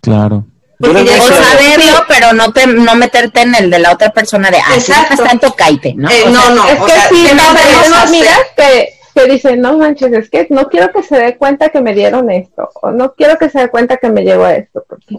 Claro. 0.00 0.44
Porque 0.78 1.04
ya 1.06 1.22
O 1.22 1.26
saberlo, 1.26 2.04
pero 2.06 2.34
no 2.34 2.52
te, 2.52 2.66
no 2.66 2.94
meterte 2.96 3.40
en 3.40 3.54
el 3.54 3.70
de 3.70 3.78
la 3.78 3.92
otra 3.92 4.10
persona 4.10 4.50
de, 4.50 4.58
ah, 4.58 4.74
Exacto. 4.74 5.24
tanto, 5.24 5.54
caite, 5.54 5.94
¿no? 5.96 6.08
Eh, 6.10 6.24
O 6.26 6.30
sea, 6.30 6.30
no, 6.30 6.50
no, 6.50 6.68
es 6.68 6.78
o 6.80 6.84
que 6.84 6.92
sea, 6.92 7.08
sí, 7.08 7.24
¿qué 7.26 7.34
no, 7.34 7.42
podemos 7.44 7.82
tengo 7.82 7.96
hacer? 7.96 8.08
amigas 8.08 8.38
que, 8.56 8.95
que 9.16 9.32
dicen, 9.32 9.60
no 9.62 9.78
manches, 9.78 10.12
es 10.12 10.28
que 10.30 10.46
no 10.50 10.68
quiero 10.68 10.92
que 10.92 11.02
se 11.02 11.16
dé 11.16 11.36
cuenta 11.36 11.70
que 11.70 11.80
me 11.80 11.94
dieron 11.94 12.30
esto, 12.30 12.68
o 12.82 12.90
no 12.90 13.14
quiero 13.14 13.38
que 13.38 13.48
se 13.50 13.60
dé 13.60 13.68
cuenta 13.70 13.96
que 13.96 14.10
me 14.10 14.22
llegó 14.22 14.46
esto, 14.46 14.84
porque 14.88 15.16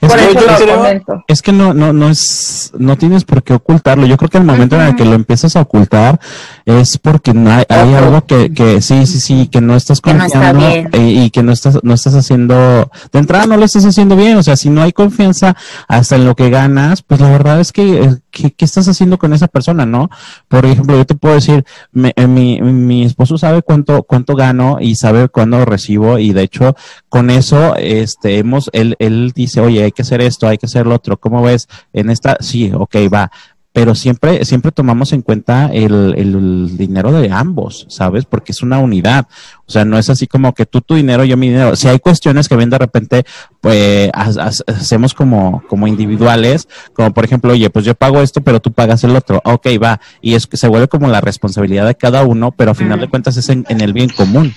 Es 0.00 0.08
por 0.08 0.18
que- 0.18 0.24
eso 0.24 0.40
yo 0.40 0.46
lo 0.50 0.56
creo- 0.58 0.76
comento. 0.78 1.24
Es 1.28 1.40
que 1.42 1.52
no, 1.52 1.72
no, 1.72 1.92
no 1.92 2.08
es, 2.10 2.72
no 2.76 2.98
tienes 2.98 3.24
por 3.24 3.42
qué 3.44 3.54
ocultarlo. 3.54 4.04
Yo 4.06 4.16
creo 4.16 4.28
que 4.28 4.38
el 4.38 4.44
momento 4.44 4.74
en 4.74 4.82
el 4.82 4.96
que 4.96 5.04
lo 5.04 5.14
empiezas 5.14 5.54
a 5.54 5.60
ocultar 5.60 6.18
es 6.66 6.98
porque 6.98 7.32
no 7.32 7.50
hay, 7.52 7.64
hay 7.68 7.94
algo 7.94 8.26
que, 8.26 8.52
que 8.52 8.82
sí, 8.82 9.06
sí, 9.06 9.20
sí, 9.20 9.46
que 9.46 9.60
no 9.60 9.76
estás 9.76 10.00
Que 10.00 10.12
no 10.12 10.24
está 10.24 10.52
confiando 10.52 10.68
bien. 10.68 11.08
y, 11.08 11.22
y 11.24 11.30
que 11.30 11.44
no 11.44 11.52
estás, 11.52 11.78
no 11.84 11.94
estás 11.94 12.14
haciendo, 12.16 12.90
de 13.12 13.18
entrada 13.18 13.46
no 13.46 13.56
lo 13.56 13.64
estás 13.64 13.84
haciendo 13.86 14.16
bien. 14.16 14.36
O 14.36 14.42
sea, 14.42 14.56
si 14.56 14.68
no 14.70 14.82
hay 14.82 14.92
confianza 14.92 15.54
hasta 15.86 16.16
en 16.16 16.24
lo 16.26 16.34
que 16.34 16.50
ganas, 16.50 17.02
pues 17.02 17.20
la 17.20 17.30
verdad 17.30 17.60
es 17.60 17.70
que, 17.72 18.02
eh, 18.02 18.16
¿qué, 18.32 18.50
qué 18.50 18.64
estás 18.64 18.88
haciendo 18.88 19.18
con 19.18 19.32
esa 19.32 19.46
persona, 19.46 19.86
no? 19.86 20.10
Por 20.48 20.66
ejemplo, 20.66 20.96
yo 20.96 21.04
te 21.06 21.14
puedo 21.14 21.36
decir, 21.36 21.64
me- 21.92 22.12
eh, 22.16 22.26
mi, 22.26 22.60
mi 22.60 23.04
esposo 23.04 23.38
sabe 23.38 23.62
cuánto, 23.62 24.02
cuánto 24.02 24.34
gano 24.34 24.78
y 24.80 24.96
sabe 24.96 25.28
cuándo 25.28 25.64
recibo 25.64 26.18
y 26.18 26.32
de 26.32 26.42
hecho, 26.42 26.74
con 27.08 27.30
eso, 27.30 27.76
este, 27.76 28.38
hemos, 28.38 28.70
él, 28.72 28.96
él 28.98 29.32
dice, 29.34 29.60
oye, 29.60 29.84
hay 29.84 29.92
que 29.92 30.02
hacer 30.02 30.20
esto, 30.20 30.48
hay 30.48 30.58
que 30.58 30.66
hacer 30.66 30.86
lo 30.86 30.94
otro, 30.96 31.18
¿cómo 31.18 31.42
ves? 31.42 31.68
En 31.92 32.10
esta, 32.10 32.38
sí, 32.40 32.72
ok, 32.74 32.96
va. 33.12 33.30
Pero 33.74 33.94
siempre, 33.94 34.44
siempre 34.44 34.70
tomamos 34.70 35.14
en 35.14 35.22
cuenta 35.22 35.70
el, 35.72 36.14
el 36.18 36.76
dinero 36.76 37.10
de 37.10 37.30
ambos, 37.30 37.86
¿sabes? 37.88 38.26
Porque 38.26 38.52
es 38.52 38.60
una 38.62 38.78
unidad. 38.78 39.26
O 39.66 39.70
sea, 39.72 39.86
no 39.86 39.98
es 39.98 40.10
así 40.10 40.26
como 40.26 40.52
que 40.52 40.66
tú 40.66 40.82
tu 40.82 40.94
dinero, 40.94 41.24
yo 41.24 41.38
mi 41.38 41.48
dinero. 41.48 41.74
Si 41.74 41.88
hay 41.88 41.98
cuestiones 41.98 42.48
que 42.50 42.56
ven 42.56 42.68
de 42.68 42.76
repente, 42.76 43.24
pues 43.62 44.10
ha- 44.12 44.28
ha- 44.44 44.72
hacemos 44.72 45.14
como, 45.14 45.62
como 45.68 45.86
individuales, 45.86 46.68
como 46.92 47.14
por 47.14 47.24
ejemplo, 47.24 47.52
oye, 47.52 47.70
pues 47.70 47.86
yo 47.86 47.94
pago 47.94 48.20
esto, 48.20 48.42
pero 48.42 48.60
tú 48.60 48.72
pagas 48.72 49.04
el 49.04 49.16
otro. 49.16 49.40
Ok, 49.44 49.66
va. 49.82 50.00
Y 50.20 50.34
es 50.34 50.46
que 50.46 50.58
se 50.58 50.68
vuelve 50.68 50.88
como 50.88 51.08
la 51.08 51.22
responsabilidad 51.22 51.86
de 51.86 51.94
cada 51.94 52.24
uno, 52.24 52.50
pero 52.52 52.72
a 52.72 52.74
final 52.74 53.00
de 53.00 53.08
cuentas 53.08 53.38
es 53.38 53.48
en, 53.48 53.64
en 53.70 53.80
el 53.80 53.94
bien 53.94 54.10
común. 54.10 54.54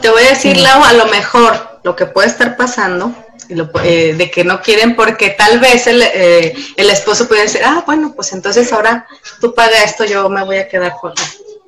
Te 0.00 0.08
voy 0.10 0.22
a 0.22 0.28
decir, 0.30 0.56
Lau, 0.58 0.84
a 0.84 0.92
lo 0.92 1.06
mejor 1.06 1.73
lo 1.84 1.94
que 1.94 2.06
puede 2.06 2.28
estar 2.28 2.56
pasando, 2.56 3.14
y 3.48 3.54
lo- 3.54 3.70
eh, 3.82 4.14
de 4.16 4.30
que 4.30 4.42
no 4.42 4.60
quieren 4.62 4.96
porque 4.96 5.30
tal 5.30 5.60
vez 5.60 5.86
el, 5.86 6.02
eh, 6.02 6.54
el 6.76 6.90
esposo 6.90 7.28
puede 7.28 7.42
decir, 7.42 7.60
ah, 7.64 7.82
bueno, 7.86 8.12
pues 8.16 8.32
entonces 8.32 8.72
ahora 8.72 9.06
tú 9.40 9.54
paga 9.54 9.82
esto, 9.84 10.04
yo 10.04 10.28
me 10.30 10.42
voy 10.44 10.56
a 10.56 10.68
quedar 10.68 10.94
con, 11.00 11.12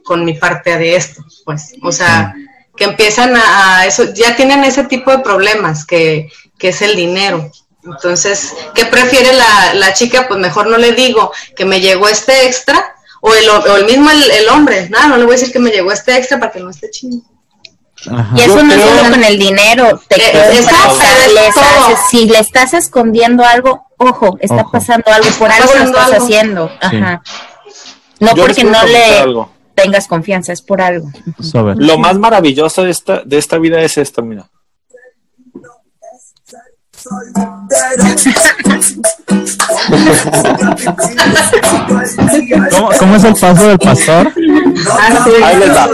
con 0.03 0.25
mi 0.25 0.35
parte 0.35 0.77
de 0.79 0.97
esto, 0.97 1.23
pues, 1.45 1.75
o 1.83 1.93
sea, 1.93 2.35
que 2.77 2.85
empiezan 2.85 3.37
a, 3.37 3.79
a 3.81 3.87
eso, 3.87 4.13
ya 4.15 4.35
tienen 4.37 4.65
ese 4.65 4.85
tipo 4.85 5.11
de 5.11 5.19
problemas 5.19 5.85
que, 5.87 6.31
que 6.59 6.69
es 6.69 6.83
el 6.83 6.97
dinero. 6.97 7.51
Entonces, 7.85 8.53
¿qué 8.75 8.85
prefiere 8.87 9.33
la, 9.33 9.75
la 9.75 9.95
chica? 9.95 10.27
Pues 10.27 10.41
mejor 10.41 10.67
no 10.67 10.77
le 10.77 10.93
digo 10.93 11.31
que 11.55 11.65
me 11.65 11.81
llegó 11.81 12.09
este 12.09 12.47
extra, 12.47 12.95
o 13.21 13.33
el, 13.35 13.49
o 13.49 13.77
el 13.77 13.85
mismo 13.87 14.11
el, 14.11 14.31
el 14.31 14.49
hombre, 14.49 14.89
nada, 14.91 15.09
no 15.09 15.17
le 15.17 15.25
voy 15.25 15.35
a 15.35 15.39
decir 15.39 15.53
que 15.53 15.59
me 15.59 15.71
llegó 15.71 15.93
este 15.93 16.17
extra 16.17 16.39
para 16.41 16.53
que 16.53 16.61
no 16.61 16.71
esté 16.71 16.91
chino. 16.91 17.23
Ajá. 18.11 18.37
Y 18.37 18.41
eso 18.43 18.57
Yo 18.57 18.63
no 18.65 18.75
es 18.75 18.83
solo 18.83 19.11
con 19.11 19.25
el 19.25 19.39
dinero, 19.39 20.01
te 20.09 20.17
Eh, 20.21 20.33
haces- 20.51 20.67
si 22.11 22.27
le 22.27 22.39
estás 22.39 22.75
escondiendo 22.75 23.45
algo, 23.45 23.87
ojo, 23.97 24.37
está 24.41 24.57
Ojo. 24.57 24.73
pasando 24.73 25.05
algo, 25.13 25.29
por 25.39 25.51
algo 25.51 25.73
lo 25.75 25.85
estás 25.85 26.13
algo. 26.13 26.25
haciendo. 26.25 26.71
Ajá. 26.81 27.23
No 28.21 28.35
Yo 28.35 28.43
porque 28.47 28.65
no 28.65 28.83
le 28.85 29.19
algo. 29.21 29.51
tengas 29.75 30.07
confianza, 30.09 30.53
es 30.53 30.63
por 30.63 30.81
algo. 30.81 31.09
Sobre. 31.41 31.75
Lo 31.77 31.99
más 31.99 32.17
maravilloso 32.19 32.83
de 32.85 32.91
esta, 32.91 33.23
de 33.25 33.39
esta 33.39 33.59
vida 33.59 33.81
es 33.81 33.99
esto, 33.99 34.23
mira. 34.23 34.47
¿Cómo, 42.71 42.91
cómo 42.99 43.17
es 43.17 43.25
el 43.25 43.35
paso 43.35 43.69
del 43.69 43.79
pastor? 43.79 44.33
Ahí 45.45 45.57
les 45.57 45.71
va. 45.71 45.89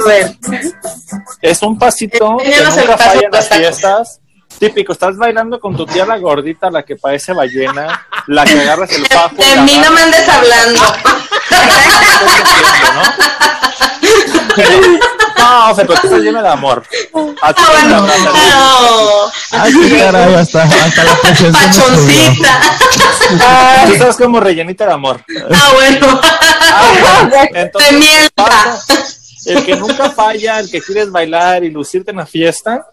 Es 1.40 1.62
un 1.62 1.78
pasito 1.78 2.36
que 2.38 2.56
nunca 2.64 2.96
falla 2.96 3.20
en 3.26 3.30
las 3.30 3.48
fiestas. 3.48 4.20
Típico, 4.58 4.92
estás 4.92 5.16
bailando 5.16 5.58
con 5.58 5.76
tu 5.76 5.86
tía 5.86 6.06
la 6.06 6.18
gordita, 6.18 6.70
la 6.70 6.84
que 6.84 6.96
parece 6.96 7.32
ballena, 7.32 8.06
la 8.28 8.44
que 8.44 8.60
agarras 8.60 8.92
el 8.92 9.06
fajo. 9.06 9.36
De 9.36 9.56
mí 9.62 9.78
no 9.82 9.90
me 9.90 10.02
andes 10.02 10.28
hablando. 10.28 10.80
No, 15.38 15.74
tú 15.84 15.92
estás 15.92 16.12
lleno 16.20 16.42
de 16.42 16.48
amor. 16.48 16.84
A 17.42 17.52
ti 17.52 17.62
Ah, 17.66 17.70
bueno. 17.72 18.06
el 18.12 18.24
No. 18.24 19.32
Ay, 19.52 19.72
qué 19.72 19.98
caray, 19.98 20.34
hasta, 20.34 20.62
hasta 20.62 21.04
la 21.04 21.16
se. 21.34 21.50
Pachoncita. 21.52 22.60
Tú 23.86 23.96
sabes 23.98 24.16
como 24.16 24.40
rellenita 24.40 24.86
de 24.86 24.92
amor. 24.92 25.24
Ah, 25.52 25.70
bueno. 25.74 26.20
Entonces, 27.54 27.90
De 27.90 27.96
miel. 27.98 28.30
pasa. 28.34 28.82
El 29.46 29.64
que 29.64 29.76
nunca 29.76 30.10
falla, 30.10 30.60
el 30.60 30.70
que 30.70 30.80
quieres 30.80 31.10
bailar 31.10 31.64
y 31.64 31.70
lucirte 31.70 32.12
en 32.12 32.18
la 32.18 32.26
fiesta. 32.26 32.86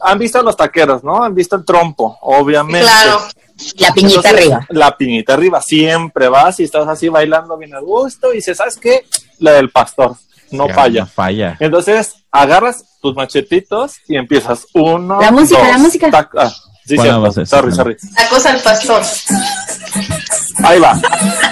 Han 0.00 0.18
visto 0.18 0.42
los 0.42 0.56
taqueros, 0.56 1.02
¿no? 1.04 1.22
Han 1.22 1.34
visto 1.34 1.56
el 1.56 1.64
trompo, 1.64 2.18
obviamente. 2.22 2.80
Claro. 2.82 3.20
La 3.76 3.92
piñita 3.92 4.16
Entonces, 4.20 4.32
arriba. 4.32 4.66
La 4.70 4.96
piñita 4.96 5.34
arriba, 5.34 5.60
siempre 5.60 6.28
vas 6.28 6.60
y 6.60 6.64
estás 6.64 6.88
así 6.88 7.08
bailando 7.08 7.56
bien 7.58 7.74
a 7.74 7.80
gusto 7.80 8.32
y 8.32 8.36
dices, 8.36 8.56
¿sabes 8.56 8.76
qué? 8.76 9.04
La 9.38 9.52
del 9.52 9.70
pastor, 9.70 10.16
no 10.50 10.66
Ya, 10.68 10.74
falla. 10.74 11.00
No 11.02 11.06
falla. 11.06 11.56
Entonces 11.60 12.14
agarras 12.30 12.84
tus 13.02 13.14
machetitos 13.14 13.96
y 14.08 14.16
empiezas 14.16 14.66
uno. 14.72 15.20
La 15.20 15.30
música, 15.30 15.60
dos, 15.60 15.68
la 15.68 15.78
música. 15.78 16.08
tac- 16.10 16.30
ah, 16.38 16.48
sí, 16.86 16.94
¿Cuál 16.96 17.06
cierto. 17.06 17.20
va 17.22 17.28
a 17.28 17.32
ser? 17.32 17.46
Sorry, 17.46 17.72
sorry. 17.72 17.96
Tacos 18.16 18.46
al 18.46 18.60
pastor. 18.62 19.02
Ahí 20.64 20.78
va. 20.80 20.98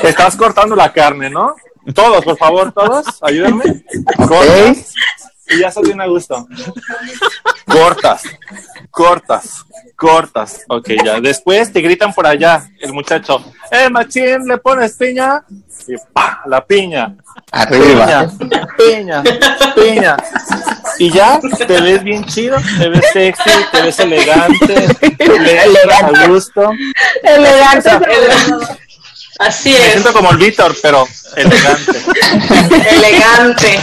Estás 0.02 0.36
cortando 0.36 0.74
la 0.76 0.92
carne, 0.92 1.28
¿no? 1.30 1.54
Todos, 1.94 2.24
por 2.24 2.36
favor, 2.36 2.72
todos, 2.72 3.06
ayúdenme. 3.22 3.82
Cortas. 4.16 4.92
Y 5.50 5.60
ya 5.60 5.68
estás 5.68 5.82
bien 5.84 6.00
a 6.00 6.06
gusto. 6.06 6.46
Cortas, 7.66 8.22
cortas, 8.90 9.64
cortas. 9.94 10.62
Ok, 10.68 10.88
ya. 11.04 11.20
Después 11.20 11.70
te 11.70 11.80
gritan 11.82 12.14
por 12.14 12.26
allá 12.26 12.66
el 12.80 12.92
muchacho. 12.94 13.44
¡Eh, 13.70 13.90
machín! 13.90 14.46
¿Le 14.46 14.56
pones 14.56 14.94
piña? 14.94 15.44
Y 15.86 15.94
¡pa! 16.12 16.42
La 16.46 16.64
piña. 16.64 17.14
Arriba. 17.52 18.26
Piña, 18.38 19.22
piña, 19.22 19.22
piña. 19.74 20.16
Y 20.98 21.10
ya 21.12 21.38
te 21.40 21.80
ves 21.80 22.02
bien 22.02 22.24
chido, 22.24 22.56
te 22.78 22.88
ves 22.88 23.04
sexy, 23.12 23.50
te 23.70 23.82
ves 23.82 24.00
elegante, 24.00 24.66
te 25.16 25.28
ves 25.28 25.64
Elegante. 25.66 26.18
a 26.24 26.28
gusto. 26.28 26.70
Elegante. 27.22 27.90
Así 29.38 29.70
Me 29.70 29.76
es. 29.76 29.92
siento 29.92 30.12
como 30.12 30.30
el 30.30 30.36
Víctor, 30.36 30.74
pero 30.82 31.06
elegante. 31.36 31.92
Elegante. 32.90 33.78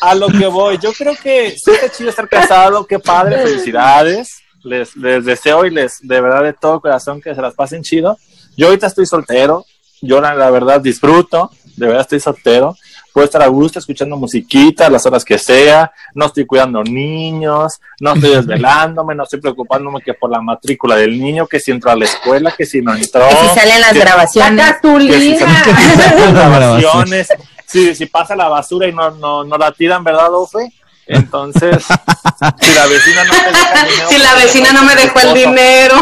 A 0.00 0.14
lo 0.14 0.28
que 0.28 0.46
voy, 0.46 0.78
yo 0.78 0.92
creo 0.92 1.16
que 1.16 1.50
sí 1.52 1.70
está 1.70 1.88
chido 1.90 2.10
estar 2.10 2.28
casado, 2.28 2.86
qué 2.86 2.98
padre, 2.98 3.42
felicidades. 3.42 4.40
Les, 4.64 4.94
les 4.96 5.24
deseo 5.24 5.64
y 5.64 5.70
les, 5.70 5.98
de 6.00 6.20
verdad, 6.20 6.42
de 6.42 6.52
todo 6.52 6.80
corazón, 6.80 7.20
que 7.20 7.34
se 7.34 7.40
las 7.40 7.54
pasen 7.54 7.82
chido. 7.82 8.18
Yo 8.56 8.66
ahorita 8.66 8.88
estoy 8.88 9.06
soltero, 9.06 9.64
yo 10.02 10.20
la, 10.20 10.34
la 10.34 10.50
verdad 10.50 10.80
disfruto, 10.80 11.50
de 11.76 11.86
verdad 11.86 12.02
estoy 12.02 12.20
soltero, 12.20 12.76
puedo 13.18 13.26
estar 13.26 13.42
a 13.42 13.48
gusto 13.48 13.80
escuchando 13.80 14.16
musiquita 14.16 14.86
a 14.86 14.90
las 14.90 15.04
horas 15.04 15.24
que 15.24 15.38
sea, 15.38 15.90
no 16.14 16.26
estoy 16.26 16.46
cuidando 16.46 16.84
niños, 16.84 17.80
no 17.98 18.12
estoy 18.14 18.30
desvelándome, 18.36 19.12
no 19.16 19.24
estoy 19.24 19.40
preocupándome 19.40 20.00
que 20.02 20.14
por 20.14 20.30
la 20.30 20.40
matrícula 20.40 20.94
del 20.94 21.18
niño, 21.20 21.44
que 21.48 21.58
si 21.58 21.72
entró 21.72 21.90
a 21.90 21.96
la 21.96 22.04
escuela, 22.04 22.54
que 22.56 22.64
si 22.64 22.80
no 22.80 22.94
entró. 22.94 23.28
Que 23.28 23.34
si 23.34 23.54
salen 23.58 23.80
las 23.80 23.92
que- 23.92 23.98
grabaciones. 23.98 24.64
Saca 24.66 24.80
tu 24.80 24.98
que 24.98 25.18
si 25.20 25.36
salen 25.36 26.32
las 26.32 26.32
grabaciones, 26.32 27.28
si, 27.66 27.92
si 27.96 28.06
pasa 28.06 28.36
la 28.36 28.46
basura 28.48 28.86
y 28.86 28.92
no, 28.92 29.10
no, 29.10 29.42
no 29.42 29.58
la 29.58 29.72
tiran, 29.72 30.04
¿verdad, 30.04 30.32
Ofe? 30.32 30.72
Entonces, 31.08 31.84
si 32.60 32.74
la 32.74 32.86
vecina 32.86 33.24
no 33.24 33.32
me 33.32 33.50
deja 33.50 33.82
el 33.82 33.88
dinero, 33.88 34.08
Si 34.10 34.18
la 34.18 34.34
vecina 34.34 34.72
no 34.72 34.82
me 34.84 34.94
dejó 34.94 35.20
el 35.20 35.34
dinero. 35.34 35.96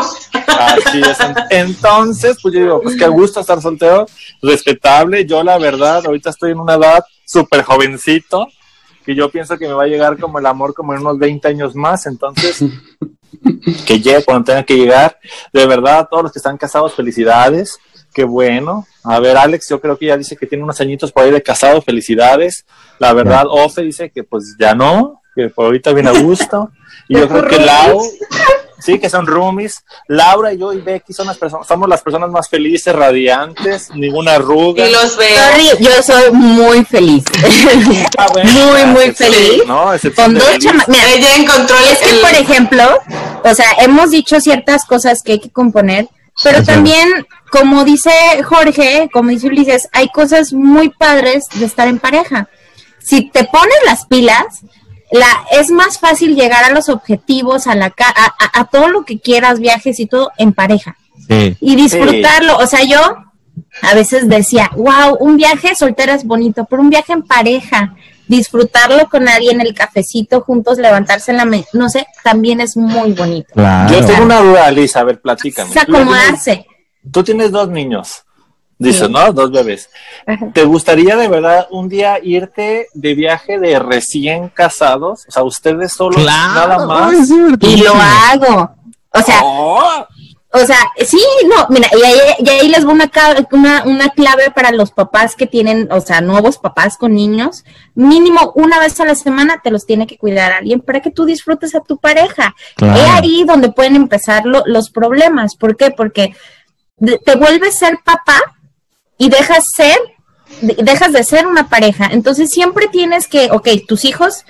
Así 0.47 1.01
es. 1.01 1.19
Entonces, 1.51 2.37
pues 2.43 2.55
yo 2.55 2.61
digo, 2.61 2.81
pues 2.83 2.97
qué 2.97 3.07
gusto 3.07 3.41
estar 3.41 3.63
soltero, 3.63 4.07
respetable. 4.43 5.25
Yo, 5.25 5.45
la 5.45 5.59
verdad, 5.59 6.05
ahorita 6.05 6.31
estoy 6.31 6.51
en 6.51 6.59
una 6.59 6.75
edad 6.75 7.05
súper 7.25 7.63
jovencito, 7.63 8.49
que 9.05 9.15
yo 9.15 9.31
pienso 9.31 9.57
que 9.57 9.69
me 9.69 9.75
va 9.75 9.85
a 9.85 9.89
llegar 9.89 10.19
como 10.19 10.41
el 10.41 10.47
amor 10.47 10.75
como 10.75 10.93
en 10.93 11.01
unos 11.01 11.19
20 11.19 11.47
años 11.47 11.77
más. 11.77 12.07
Entonces, 12.07 12.65
que 13.87 14.01
llegue 14.01 14.25
cuando 14.25 14.45
tenga 14.45 14.65
que 14.65 14.77
llegar. 14.77 15.19
De 15.53 15.67
verdad, 15.67 16.01
a 16.01 16.07
todos 16.07 16.25
los 16.25 16.33
que 16.33 16.41
están 16.41 16.59
casados, 16.59 16.95
felicidades. 16.95 17.79
Qué 18.17 18.25
bueno. 18.25 18.87
A 19.05 19.21
ver, 19.21 19.37
Alex, 19.37 19.69
yo 19.69 19.79
creo 19.79 19.99
que 19.99 20.07
ya 20.07 20.17
dice 20.17 20.37
que 20.39 20.47
tiene 20.47 20.65
unos 20.65 20.81
añitos 20.81 21.13
por 21.13 21.25
ahí 21.25 21.31
de 21.31 21.43
casado, 21.43 21.83
felicidades. 21.83 22.65
La 22.99 23.13
verdad, 23.13 23.45
Ofe 23.47 23.83
dice 23.83 24.09
que 24.11 24.25
pues 24.25 24.57
ya 24.59 24.75
no, 24.75 25.21
que 25.35 25.51
por 25.51 25.67
ahorita 25.67 25.93
viene 25.93 26.09
a 26.09 26.19
gusto. 26.23 26.71
Y 27.09 27.15
yo 27.19 27.29
creo 27.29 27.47
que 27.47 27.59
Lau, 27.61 28.01
sí, 28.81 28.99
que 28.99 29.09
son 29.11 29.27
roomies. 29.27 29.85
Laura, 30.09 30.53
yo 30.55 30.73
y 30.73 30.81
Becky 30.81 31.13
son 31.13 31.27
las 31.29 31.37
personas, 31.39 31.67
somos 31.69 31.89
las 31.89 32.03
personas 32.03 32.31
más 32.31 32.49
felices, 32.49 32.93
radiantes, 32.97 33.91
ninguna 33.95 34.33
arruga. 34.37 34.89
Y 34.89 34.93
los 34.93 35.17
veo. 35.17 35.29
Sorry, 35.37 35.85
yo 35.85 36.03
soy 36.03 36.33
muy 36.33 36.85
feliz. 36.85 37.23
Ah, 38.19 38.27
bueno, 38.33 38.51
muy, 38.51 38.85
muy 38.87 39.11
feliz. 39.13 39.63
¿no? 39.67 39.91
Con 40.17 40.35
de 40.35 40.41
dos 40.41 40.49
feliz. 40.49 40.65
chama- 40.65 40.85
Mira, 40.89 41.05
Ella 41.15 41.37
encontró 41.37 41.77
el, 41.79 41.85
es 41.93 41.99
que, 41.99 42.11
el- 42.11 42.21
por 42.21 42.31
ejemplo, 42.31 42.83
o 43.45 43.55
sea, 43.55 43.67
hemos 43.81 44.11
dicho 44.11 44.41
ciertas 44.41 44.85
cosas 44.87 45.23
que 45.23 45.33
hay 45.33 45.39
que 45.41 45.51
componer, 45.51 46.09
pero 46.43 46.63
también, 46.63 47.27
como 47.51 47.85
dice 47.85 48.11
Jorge, 48.45 49.09
como 49.13 49.31
dice 49.31 49.47
Ulises, 49.49 49.89
hay 49.93 50.09
cosas 50.09 50.53
muy 50.53 50.91
padres 50.91 51.45
de 51.55 51.65
estar 51.65 51.89
en 51.89 51.99
pareja. 51.99 52.49
Si 52.99 53.31
te 53.31 53.45
pones 53.45 53.77
las 53.87 54.07
pilas, 54.07 54.45
la, 55.13 55.27
es 55.53 55.71
más 55.71 55.99
fácil 55.99 56.35
llegar 56.35 56.65
a 56.65 56.71
los 56.71 56.89
objetivos, 56.89 57.67
a, 57.67 57.75
la, 57.75 57.87
a, 57.87 58.25
a- 58.27 58.61
a 58.61 58.65
todo 58.65 58.89
lo 58.89 59.05
que 59.05 59.21
quieras, 59.21 59.61
viajes 59.61 60.01
y 60.01 60.07
todo 60.07 60.33
en 60.39 60.53
pareja 60.53 60.97
Sí. 61.29 61.57
y 61.61 61.77
disfrutarlo. 61.77 62.57
O 62.59 62.67
sea, 62.67 62.83
yo 62.85 63.01
a 63.83 63.95
veces 63.95 64.29
decía, 64.29 64.71
wow, 64.77 65.17
un 65.21 65.37
viaje 65.37 65.75
soltera 65.75 66.15
es 66.15 66.25
bonito, 66.25 66.67
pero 66.69 66.83
un 66.83 66.91
viaje 66.91 67.13
en 67.15 67.23
pareja, 67.23 67.95
disfrutarlo 68.29 69.09
con 69.09 69.29
alguien, 69.29 69.61
el 69.61 69.75
cafecito, 69.75 70.41
juntos, 70.43 70.79
levantarse 70.79 71.31
en 71.31 71.37
la 71.39 71.45
mesa, 71.45 71.69
no 71.75 71.89
sé, 71.89 72.07
también 72.25 72.61
es 72.61 72.77
muy 72.77 73.13
bonito. 73.13 73.53
Claro. 73.55 73.93
Yo 73.93 74.05
tengo 74.07 74.25
una 74.25 74.41
duda, 74.41 74.71
Lisa, 74.71 75.01
a 75.01 75.05
ver, 75.05 75.21
platícame. 75.21 75.69
Es 75.69 75.75
Tú 75.75 75.81
ya 75.81 75.85
tienes- 75.87 76.03
acomodarse. 76.03 76.67
Tú 77.13 77.23
tienes 77.23 77.53
dos 77.53 77.69
niños, 77.69 78.25
dices, 78.79 79.07
Sí. 79.07 79.13
¿no? 79.13 79.33
Dos 79.33 79.51
bebés. 79.53 79.89
Ajá. 80.27 80.51
¿Te 80.53 80.65
gustaría 80.65 81.17
de 81.17 81.29
verdad 81.29 81.67
un 81.71 81.89
día 81.89 82.19
irte 82.23 82.89
de 82.95 83.15
viaje 83.15 83.59
de 83.61 83.79
recién 83.79 84.49
casados? 84.49 85.25
O 85.29 85.31
sea, 85.31 85.43
ustedes 85.45 85.93
solos, 85.93 86.25
nada 86.25 86.85
más. 86.85 87.15
Y 87.61 87.77
lo 87.77 87.95
hago. 87.95 88.71
O 89.13 89.21
sea, 89.23 89.41
Oh, 89.43 90.07
O 90.53 90.65
sea, 90.65 90.79
sí, 91.05 91.21
no, 91.49 91.67
mira, 91.69 91.89
y 91.93 92.03
ahí, 92.03 92.19
y 92.39 92.49
ahí 92.49 92.69
les 92.69 92.85
voy 92.85 92.95
una, 92.95 93.11
una, 93.51 93.83
una 93.85 94.09
clave 94.11 94.51
para 94.55 94.71
los 94.71 94.91
papás 94.91 95.35
que 95.35 95.47
tienen, 95.47 95.89
o 95.91 96.01
sea, 96.01 96.21
nuevos 96.23 96.57
papás 96.59 96.97
con 96.97 97.15
niños. 97.15 97.65
Mínimo 97.95 98.53
una 98.55 98.79
vez 98.79 98.99
a 99.01 99.05
la 99.05 99.17
semana 99.17 99.61
te 99.63 99.71
los 99.71 99.85
tiene 99.85 100.07
que 100.07 100.17
cuidar 100.17 100.53
alguien 100.53 100.81
para 100.81 101.01
que 101.03 101.11
tú 101.11 101.25
disfrutes 101.27 101.75
a 101.75 101.81
tu 101.81 101.99
pareja. 101.99 102.55
Claro. 102.77 102.97
Es 102.97 103.09
ahí 103.11 103.45
donde 103.45 103.71
pueden 103.73 103.97
empezar 103.97 104.47
lo- 104.47 104.63
los 104.67 104.91
problemas. 104.91 105.57
¿Por 105.57 105.77
qué? 105.77 105.91
Porque 105.91 106.35
te 107.25 107.35
vuelves 107.37 107.77
ser 107.79 107.99
papá 108.05 108.41
y 109.19 109.29
dejas 109.29 109.65
ser, 109.77 109.99
de- 110.63 110.77
dejas 110.83 111.13
de 111.13 111.25
ser 111.25 111.47
una 111.47 111.69
pareja. 111.69 112.09
Entonces 112.13 112.51
siempre 112.51 112.87
tienes 112.89 113.27
que, 113.29 113.51
ok, 113.51 113.69
tus 113.87 114.05
hijos 114.07 114.45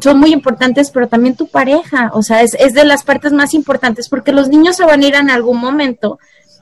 son 0.00 0.18
muy 0.18 0.32
importantes, 0.32 0.90
pero 0.90 1.08
también 1.08 1.36
tu 1.36 1.46
pareja, 1.46 2.10
o 2.14 2.22
sea, 2.22 2.42
es, 2.42 2.54
es 2.54 2.74
de 2.74 2.84
las 2.84 3.04
partes 3.04 3.32
más 3.32 3.54
importantes 3.54 4.08
porque 4.08 4.32
los 4.32 4.48
niños 4.48 4.76
se 4.76 4.84
van 4.84 5.02
a 5.02 5.06
ir 5.06 5.14
en 5.14 5.30
algún 5.30 5.58
momento 5.58 6.18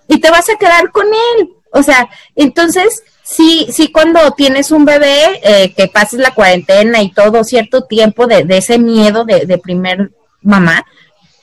y 0.09 0.21
te 0.21 0.31
vas 0.31 0.49
a 0.51 0.57
quedar 0.57 0.91
con 0.91 1.07
él. 1.07 1.51
O 1.73 1.83
sea, 1.83 2.09
entonces, 2.35 3.03
sí, 3.23 3.67
sí 3.71 3.91
cuando 3.91 4.31
tienes 4.33 4.71
un 4.71 4.85
bebé, 4.85 5.41
eh, 5.43 5.75
que 5.75 5.89
pases 5.89 6.21
la 6.21 6.35
cuarentena 6.35 7.03
y 7.03 7.13
todo 7.13 7.45
cierto 7.45 7.85
tiempo 7.85 8.27
de, 8.27 8.45
de 8.45 8.59
ese 8.59 8.79
miedo 8.79 9.25
de, 9.25 9.47
de 9.47 9.59
primer 9.59 10.11
mamá, 10.43 10.85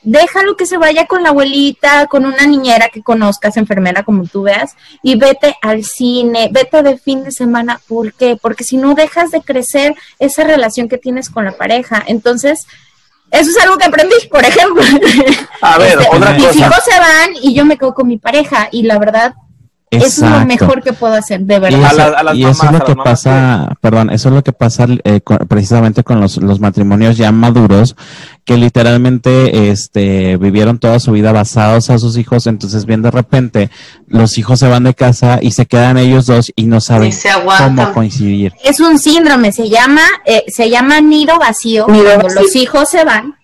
déjalo 0.04 0.56
que 0.58 0.66
se 0.66 0.78
vaya 0.78 1.08
con 1.08 1.24
la 1.24 1.30
abuelita, 1.30 2.08
con 2.08 2.26
una 2.26 2.45
niñera 2.45 2.89
que 2.89 3.01
conozcas, 3.01 3.58
enfermera 3.58 4.04
como 4.04 4.26
tú 4.26 4.43
veas, 4.43 4.76
y 5.01 5.16
vete 5.16 5.56
al 5.62 5.84
cine, 5.84 6.49
vete 6.51 6.84
de 6.84 6.97
fin 6.97 7.24
de 7.24 7.32
semana. 7.32 7.80
¿Por 7.88 8.14
qué? 8.14 8.38
Porque 8.41 8.64
si 8.64 8.78
no 8.78 8.93
dejas 8.95 9.32
de 9.32 9.41
crecer 9.41 9.95
esa 10.20 10.43
relación 10.43 10.89
que 10.89 10.97
tienes 10.97 11.30
con 11.30 11.45
la 11.45 11.54
pareja. 11.54 12.04
Entonces, 12.06 12.66
eso 13.32 13.49
es 13.49 13.58
algo 13.64 13.78
que 13.78 13.86
aprendí, 13.86 14.16
por 14.30 14.43
ejemplo. 14.45 14.84
A 15.62 15.78
ver, 15.78 15.97
Este, 15.99 16.16
otra 16.16 16.32
mis 16.34 16.45
cosa. 16.47 16.60
hijos 16.60 16.80
se 16.86 16.99
van 16.99 17.30
y 17.41 17.54
yo 17.56 17.66
me 17.66 17.78
quedo 17.78 17.93
con 17.95 18.08
mi 18.08 18.18
pareja 18.18 18.68
y 18.72 18.84
la 18.84 18.99
verdad, 18.99 19.34
eso 19.98 20.26
es 20.26 20.32
lo 20.32 20.46
mejor 20.46 20.82
que 20.84 20.94
puedo 20.94 21.14
hacer, 21.14 21.41
de 21.41 21.56
Y 21.56 21.60
verdad. 21.60 21.80
eso, 21.80 21.88
A 21.89 21.94
la- 22.10 22.18
a 22.20 22.24
las 22.24 22.36
y 22.36 22.44
eso 22.46 22.66
es 22.66 22.72
lo 22.72 22.84
que 22.86 22.96
pasa, 22.96 23.70
perdón, 23.82 24.10
eso 24.12 24.30
es 24.30 24.36
lo 24.36 24.44
que 24.44 24.54
pasa 24.54 24.86
eh, 25.04 25.22
con- 25.22 25.39
precisamente 25.48 26.04
con 26.04 26.20
los, 26.20 26.38
los 26.38 26.60
matrimonios 26.60 27.18
ya 27.18 27.32
maduros, 27.32 27.96
que 28.46 28.58
literalmente 28.58 29.70
este, 29.70 30.38
vivieron 30.38 30.78
toda 30.80 31.00
su 31.00 31.12
vida 31.12 31.32
basados 31.32 31.89
a 31.89 31.98
sus 31.98 32.18
hijos, 32.18 32.48
entonces 32.48 32.86
bien 32.86 33.02
de 33.02 33.12
repente 33.12 33.70
los 34.08 34.38
hijos 34.38 34.60
se 34.60 34.68
van 34.68 34.84
de 34.84 34.94
casa 34.94 35.39
y 35.41 35.52
se 35.52 35.66
quedan 35.66 35.98
ellos 35.98 36.26
dos 36.26 36.52
y 36.56 36.66
no 36.66 36.82
saben 36.82 37.14
cómo 37.58 37.94
coincidir. 37.94 38.54
Es 38.64 38.80
un 38.80 39.00
síndrome, 39.00 39.52
se 39.52 39.70
llama, 39.70 40.02
eh, 40.26 40.44
se 40.48 40.70
llama 40.70 41.00
nido 41.02 41.39
vacío, 41.39 41.88
Nido 41.88 42.04
cuando 42.06 42.24
vacío. 42.26 42.41
los 42.41 42.56
hijos 42.56 42.89
se 42.89 43.06
van, 43.06 43.36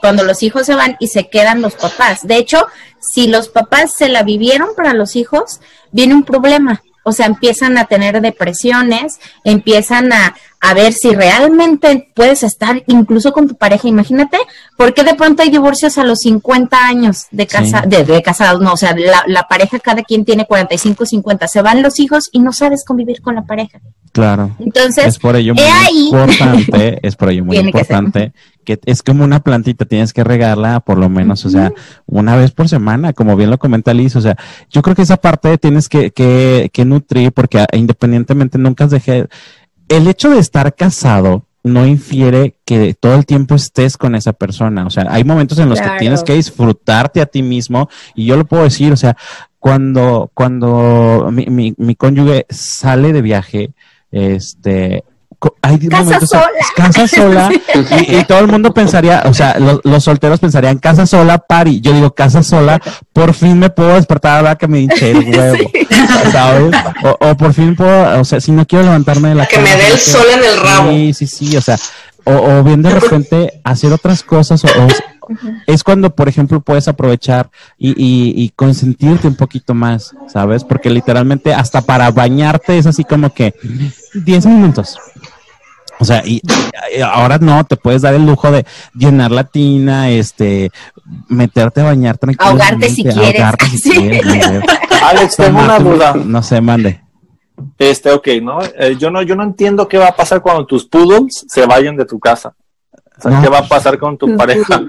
cuando 0.00 0.22
los 0.24 0.42
hijos 0.42 0.64
se 0.64 0.74
van 0.74 0.96
y 1.00 1.08
se 1.08 1.28
quedan 1.28 1.60
los 1.60 1.74
papás. 1.74 2.26
De 2.26 2.36
hecho, 2.36 2.66
si 3.00 3.26
los 3.26 3.48
papás 3.48 3.92
se 3.96 4.08
la 4.08 4.22
vivieron 4.22 4.68
para 4.76 4.94
los 4.94 5.14
hijos, 5.16 5.60
viene 5.92 6.14
un 6.14 6.24
problema. 6.24 6.82
O 7.04 7.12
sea, 7.12 7.24
empiezan 7.24 7.78
a 7.78 7.86
tener 7.86 8.20
depresiones, 8.20 9.18
empiezan 9.42 10.12
a, 10.12 10.34
a 10.60 10.74
ver 10.74 10.92
si 10.92 11.14
realmente 11.14 12.10
puedes 12.14 12.42
estar 12.42 12.82
incluso 12.86 13.32
con 13.32 13.48
tu 13.48 13.54
pareja. 13.56 13.88
Imagínate, 13.88 14.36
¿por 14.76 14.92
qué 14.92 15.04
de 15.04 15.14
pronto 15.14 15.42
hay 15.42 15.48
divorcios 15.48 15.96
a 15.96 16.04
los 16.04 16.18
50 16.18 16.76
años 16.86 17.24
de, 17.30 17.46
casa, 17.46 17.82
Sí. 17.84 17.88
de, 17.88 18.04
de 18.04 18.22
casados? 18.22 18.60
No, 18.60 18.74
o 18.74 18.76
sea, 18.76 18.94
la, 18.94 19.22
la 19.26 19.44
pareja, 19.48 19.78
cada 19.78 20.02
quien 20.02 20.26
tiene 20.26 20.44
45, 20.44 21.06
50. 21.06 21.48
Se 21.48 21.62
van 21.62 21.80
los 21.82 21.98
hijos 21.98 22.28
y 22.30 22.40
no 22.40 22.52
sabes 22.52 22.84
convivir 22.84 23.22
con 23.22 23.36
la 23.36 23.42
pareja. 23.42 23.80
Claro. 24.12 24.54
Entonces, 24.58 25.06
Es 25.06 25.18
por 25.18 25.34
ello 25.36 25.54
muy 25.54 25.64
ahí- 25.64 26.08
importante, 26.08 26.98
es 27.06 27.16
por 27.16 27.30
ello 27.30 27.44
muy 27.44 27.56
que 27.56 27.62
importante 27.62 28.32
que, 28.68 28.78
es 28.84 29.02
como 29.02 29.24
una 29.24 29.40
plantita, 29.40 29.86
tienes 29.86 30.12
que 30.12 30.22
regarla 30.22 30.80
por 30.80 30.98
lo 30.98 31.08
menos, 31.08 31.46
o 31.46 31.48
sea, 31.48 31.72
una 32.04 32.36
vez 32.36 32.50
por 32.50 32.68
semana, 32.68 33.14
como 33.14 33.34
bien 33.34 33.48
lo 33.48 33.58
comenta 33.58 33.94
Liz, 33.94 34.14
o 34.14 34.20
sea, 34.20 34.36
yo 34.68 34.82
creo 34.82 34.94
que 34.94 35.02
esa 35.02 35.16
parte 35.16 35.56
tienes 35.56 35.88
que, 35.88 36.10
que, 36.10 36.68
que 36.70 36.84
nutrir 36.84 37.32
porque 37.32 37.60
ah, 37.60 37.66
independientemente 37.72 38.58
nunca 38.58 38.86
dejé, 38.86 39.26
el 39.88 40.06
hecho 40.06 40.28
de 40.28 40.38
estar 40.38 40.74
casado 40.74 41.46
no 41.64 41.86
infiere 41.86 42.56
que 42.66 42.94
todo 42.94 43.14
el 43.14 43.24
tiempo 43.24 43.54
estés 43.54 43.96
con 43.96 44.14
esa 44.14 44.34
persona, 44.34 44.84
o 44.86 44.90
sea, 44.90 45.06
hay 45.08 45.24
momentos 45.24 45.58
en 45.58 45.70
los 45.70 45.78
Claro. 45.78 45.94
que 45.94 46.00
tienes 46.00 46.22
que 46.22 46.34
disfrutarte 46.34 47.22
a 47.22 47.26
ti 47.26 47.42
mismo 47.42 47.88
y 48.14 48.26
yo 48.26 48.36
lo 48.36 48.44
puedo 48.44 48.64
decir, 48.64 48.92
o 48.92 48.96
sea, 48.98 49.16
cuando, 49.58 50.30
cuando 50.34 51.30
mi, 51.32 51.46
mi, 51.46 51.74
mi 51.78 51.94
cónyuge 51.94 52.44
sale 52.50 53.14
de 53.14 53.22
viaje, 53.22 53.70
este, 54.10 55.04
hay 55.62 55.78
Casa 55.88 56.02
momentos, 56.02 56.28
sola. 56.30 56.48
casa 56.76 57.06
sola, 57.08 57.50
y, 58.08 58.16
y 58.16 58.24
todo 58.24 58.40
el 58.40 58.48
mundo 58.48 58.74
pensaría, 58.74 59.22
o 59.26 59.32
sea, 59.34 59.58
lo- 59.58 59.80
los 59.84 60.02
solteros 60.04 60.40
pensarían 60.40 60.78
casa 60.78 61.06
sola, 61.06 61.38
pari. 61.38 61.80
Yo 61.80 61.92
digo 61.92 62.12
casa 62.14 62.42
sola, 62.42 62.80
por 63.12 63.34
fin 63.34 63.58
me 63.58 63.70
puedo 63.70 63.94
despertar 63.94 64.38
ahora 64.38 64.56
que 64.56 64.66
me 64.66 64.80
hinché 64.80 65.12
el 65.12 65.18
huevo, 65.38 65.70
¿sabes? 66.32 66.74
O, 67.04 67.28
o 67.30 67.36
por 67.36 67.52
fin 67.54 67.76
puedo, 67.76 68.20
o 68.20 68.24
sea, 68.24 68.40
si 68.40 68.50
no 68.52 68.66
quiero 68.66 68.84
levantarme 68.86 69.28
de 69.30 69.34
la 69.36 69.46
Que 69.46 69.58
me 69.58 69.64
cama, 69.66 69.76
dé 69.76 69.92
el 69.92 69.98
sol 69.98 70.26
en 70.32 70.44
el 70.44 70.60
rabo. 70.60 70.90
Sí, 70.90 71.14
sí, 71.14 71.26
sí, 71.26 71.56
o 71.56 71.60
sea, 71.60 71.78
o, 72.24 72.32
o 72.32 72.64
bien 72.64 72.82
de 72.82 72.90
repente 72.90 73.60
hacer 73.64 73.92
otras 73.92 74.22
cosas, 74.22 74.64
o, 74.64 74.68
o- 74.68 74.88
es 75.66 75.84
cuando, 75.84 76.14
por 76.14 76.26
ejemplo, 76.26 76.60
puedes 76.62 76.88
aprovechar 76.88 77.50
y, 77.76 77.90
y, 77.90 78.32
y 78.42 78.48
consentirte 78.56 79.28
un 79.28 79.34
poquito 79.36 79.74
más, 79.74 80.14
¿sabes? 80.26 80.64
Porque 80.64 80.88
literalmente 80.88 81.52
hasta 81.52 81.82
para 81.82 82.10
bañarte 82.10 82.78
es 82.78 82.86
así 82.86 83.04
como 83.04 83.34
que 83.34 83.54
10 84.14 84.46
minutos. 84.46 84.96
O 86.00 86.04
sea, 86.04 86.22
y, 86.24 86.40
y 86.96 87.00
ahora 87.00 87.38
no, 87.38 87.64
te 87.64 87.76
puedes 87.76 88.02
dar 88.02 88.14
el 88.14 88.24
lujo 88.24 88.50
de 88.52 88.64
llenar 88.94 89.30
la 89.32 89.44
tina, 89.44 90.10
este, 90.10 90.70
meterte 91.28 91.80
a 91.80 91.84
bañar 91.84 92.18
tranquilo. 92.18 92.50
Ahogarte 92.50 92.88
si 92.90 93.02
quieres. 93.02 93.40
Ahogarte 93.40 93.66
si 93.70 93.78
Sí. 93.78 93.90
quieres. 93.92 94.24
no 94.26 94.32
sé. 94.32 94.62
Alex, 95.04 95.36
tengo 95.36 95.58
una 95.60 95.78
duda. 95.78 96.14
No 96.14 96.42
sé, 96.42 96.60
mande. 96.60 97.02
Este, 97.78 98.12
ok, 98.12 98.28
¿no? 98.42 98.60
Eh, 98.62 98.96
yo 98.98 99.10
no, 99.10 99.20
yo 99.22 99.34
no 99.34 99.42
entiendo 99.42 99.88
qué 99.88 99.98
va 99.98 100.08
a 100.08 100.16
pasar 100.16 100.40
cuando 100.42 100.64
tus 100.66 100.84
poodles 100.86 101.44
se 101.48 101.66
vayan 101.66 101.96
de 101.96 102.04
tu 102.04 102.20
casa. 102.20 102.54
O 103.18 103.20
sea, 103.20 103.32
No. 103.32 103.42
¿qué 103.42 103.48
va 103.48 103.58
a 103.58 103.66
pasar 103.66 103.98
con 103.98 104.16
tu 104.16 104.36
pareja? 104.36 104.82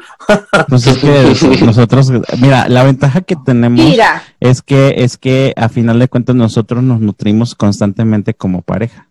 Pues 0.67 0.85
es 0.85 0.97
que 0.99 1.65
nosotros, 1.65 2.11
mira, 2.39 2.69
la 2.69 2.83
ventaja 2.83 3.21
que 3.21 3.35
tenemos 3.35 3.83
Mira, 3.83 4.21
es 4.39 4.61
que 4.61 4.93
es 4.99 5.17
que 5.17 5.51
a 5.57 5.67
final 5.67 5.97
de 5.97 6.07
cuentas 6.09 6.35
nosotros 6.35 6.83
nos 6.83 6.99
nutrimos 6.99 7.55
constantemente 7.55 8.35
como 8.35 8.61
pareja. 8.61 9.09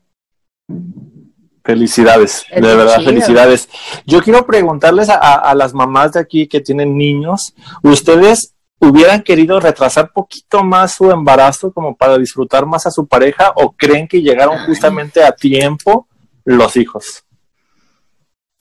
Felicidades, 1.73 2.47
Es 2.51 2.63
de 2.63 2.75
verdad, 2.75 2.97
chido. 2.99 3.11
felicidades. 3.11 3.69
Yo 4.07 4.23
quiero 4.23 4.47
preguntarles 4.47 5.11
a, 5.11 5.17
a- 5.17 5.51
a 5.51 5.55
las 5.55 5.75
mamás 5.75 6.13
de 6.13 6.21
aquí 6.21 6.47
que 6.49 6.63
tienen 6.63 6.97
niños, 6.97 7.53
¿ustedes 7.83 8.55
hubieran 8.81 9.23
querido 9.23 9.61
retrasar 9.61 10.11
poquito 10.15 10.65
más 10.65 10.95
su 10.95 11.11
embarazo 11.11 11.71
como 11.71 11.95
para 11.95 12.17
disfrutar 12.17 12.65
más 12.65 12.87
a 12.87 12.91
su 12.91 13.07
pareja 13.07 13.53
o 13.55 13.73
creen 13.73 14.09
que 14.09 14.23
llegaron 14.23 14.65
justamente 14.65 15.23
a 15.23 15.33
tiempo 15.33 16.09
los 16.47 16.75
hijos? 16.79 17.23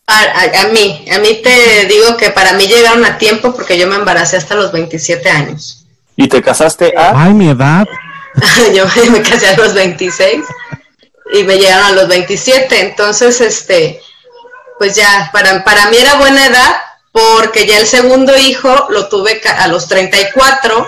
A, 0.06 0.20
a- 0.20 0.62
a 0.66 0.68
mí, 0.74 1.06
a 1.10 1.20
mí 1.20 1.42
te 1.42 1.86
digo 1.88 2.18
que 2.18 2.32
para 2.32 2.54
mí 2.58 2.68
llegaron 2.68 3.06
a 3.06 3.18
tiempo 3.18 3.54
porque 3.56 3.78
yo 3.80 3.88
me 3.88 3.96
embaracé 3.96 4.36
hasta 4.36 4.56
los 4.56 4.74
27 4.74 5.30
años. 5.30 5.88
¿Y 6.18 6.28
te 6.28 6.42
casaste 6.42 6.94
a? 6.98 7.24
Ay, 7.24 7.34
mi 7.34 7.48
edad. 7.52 7.88
yo 8.76 8.84
me 9.14 9.22
casé 9.22 9.48
a 9.48 9.56
los 9.56 9.74
26 9.74 10.44
y 11.34 11.44
me 11.44 11.58
llegaron 11.58 11.86
a 11.86 11.92
los 11.92 12.08
27. 12.08 12.82
Entonces, 12.82 13.42
este, 13.42 14.02
pues 14.78 14.96
ya, 14.96 15.30
para, 15.32 15.64
para 15.64 15.90
mí 15.90 15.98
era 15.98 16.16
buena 16.16 16.46
edad 16.46 16.76
porque 17.12 17.66
ya 17.66 17.80
el 17.80 17.88
segundo 17.88 18.38
hijo 18.38 18.88
lo 18.90 19.10
tuve 19.10 19.42
a 19.58 19.68
los 19.68 19.88
34 19.88 20.88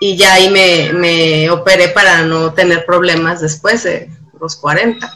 y 0.00 0.16
ya 0.16 0.34
ahí 0.34 0.50
me, 0.50 0.92
me 0.92 1.50
operé 1.50 1.88
para 1.88 2.22
no 2.22 2.52
tener 2.52 2.84
problemas 2.84 3.40
después 3.40 3.84
de 3.84 4.10
los 4.40 4.56
40. 4.56 5.12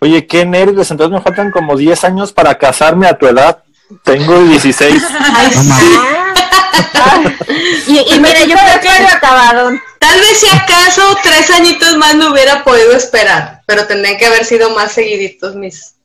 Oye, 0.00 0.26
qué 0.26 0.44
nervios, 0.44 0.90
entonces 0.90 1.16
me 1.16 1.22
faltan 1.22 1.50
como 1.50 1.76
10 1.76 2.04
años 2.04 2.32
para 2.32 2.56
casarme 2.58 3.06
a 3.06 3.16
tu 3.16 3.26
edad. 3.26 3.62
Tengo 4.02 4.42
16. 4.44 5.02
Ay, 5.34 5.50
No 5.54 5.76
sí. 5.78 5.96
Y, 7.86 8.14
y 8.14 8.20
mira, 8.20 8.44
yo 8.44 8.56
creo 8.56 8.80
que 8.80 9.06
acabaron. 9.06 9.80
Tal 9.98 10.20
vez 10.20 10.40
si 10.40 10.48
acaso 10.48 11.02
tres 11.22 11.50
añitos 11.50 11.96
más 11.96 12.14
me 12.14 12.28
hubiera 12.28 12.62
podido 12.64 12.92
esperar, 12.92 13.55
pero 13.66 13.86
tendrían 13.86 14.16
que 14.16 14.26
haber 14.26 14.44
sido 14.44 14.70
más 14.70 14.92
seguiditos 14.92 15.54
mis. 15.56 15.96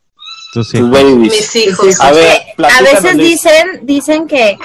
Tus 0.54 0.74
hijos. 1.56 2.02
A 2.02 2.12
ver, 2.12 2.42
a 2.42 2.56
platícanos, 2.56 3.04
veces 3.04 3.18
dicen, 3.18 3.80
dicen 3.84 4.28
que 4.28 4.58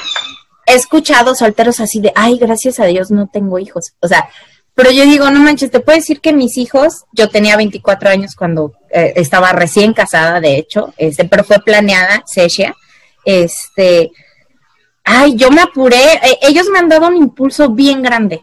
he 0.67 0.75
escuchado 0.75 1.35
solteros 1.35 1.79
así 1.79 2.01
de, 2.01 2.13
ay, 2.17 2.39
gracias 2.39 2.81
a 2.81 2.87
Dios 2.87 3.11
no 3.13 3.29
tengo 3.33 3.59
hijos. 3.61 3.93
O 4.01 4.09
sea, 4.09 4.29
pero 4.75 4.91
yo 4.91 5.05
digo, 5.05 5.31
no 5.31 5.41
manches, 5.41 5.71
te 5.71 5.81
puedo 5.81 5.97
decir 5.97 6.21
que 6.21 6.33
mis 6.33 6.59
hijos, 6.59 7.05
yo 7.13 7.29
tenía 7.29 7.57
24 7.57 8.11
años 8.11 8.35
cuando 8.35 8.73
eh, 8.91 9.13
estaba 9.17 9.53
recién 9.53 9.95
casada, 9.95 10.41
de 10.41 10.59
hecho, 10.59 10.93
este, 10.97 11.25
pero 11.25 11.45
fue 11.45 11.61
planeada, 11.61 12.25
Sesia. 12.27 12.77
Este, 13.25 14.11
ay, 15.05 15.37
yo 15.37 15.51
me 15.51 15.63
apuré, 15.63 16.15
eh, 16.15 16.39
ellos 16.43 16.69
me 16.69 16.79
han 16.79 16.89
dado 16.89 17.09
un 17.09 17.17
impulso 17.17 17.71
bien 17.71 18.03
grande. 18.03 18.43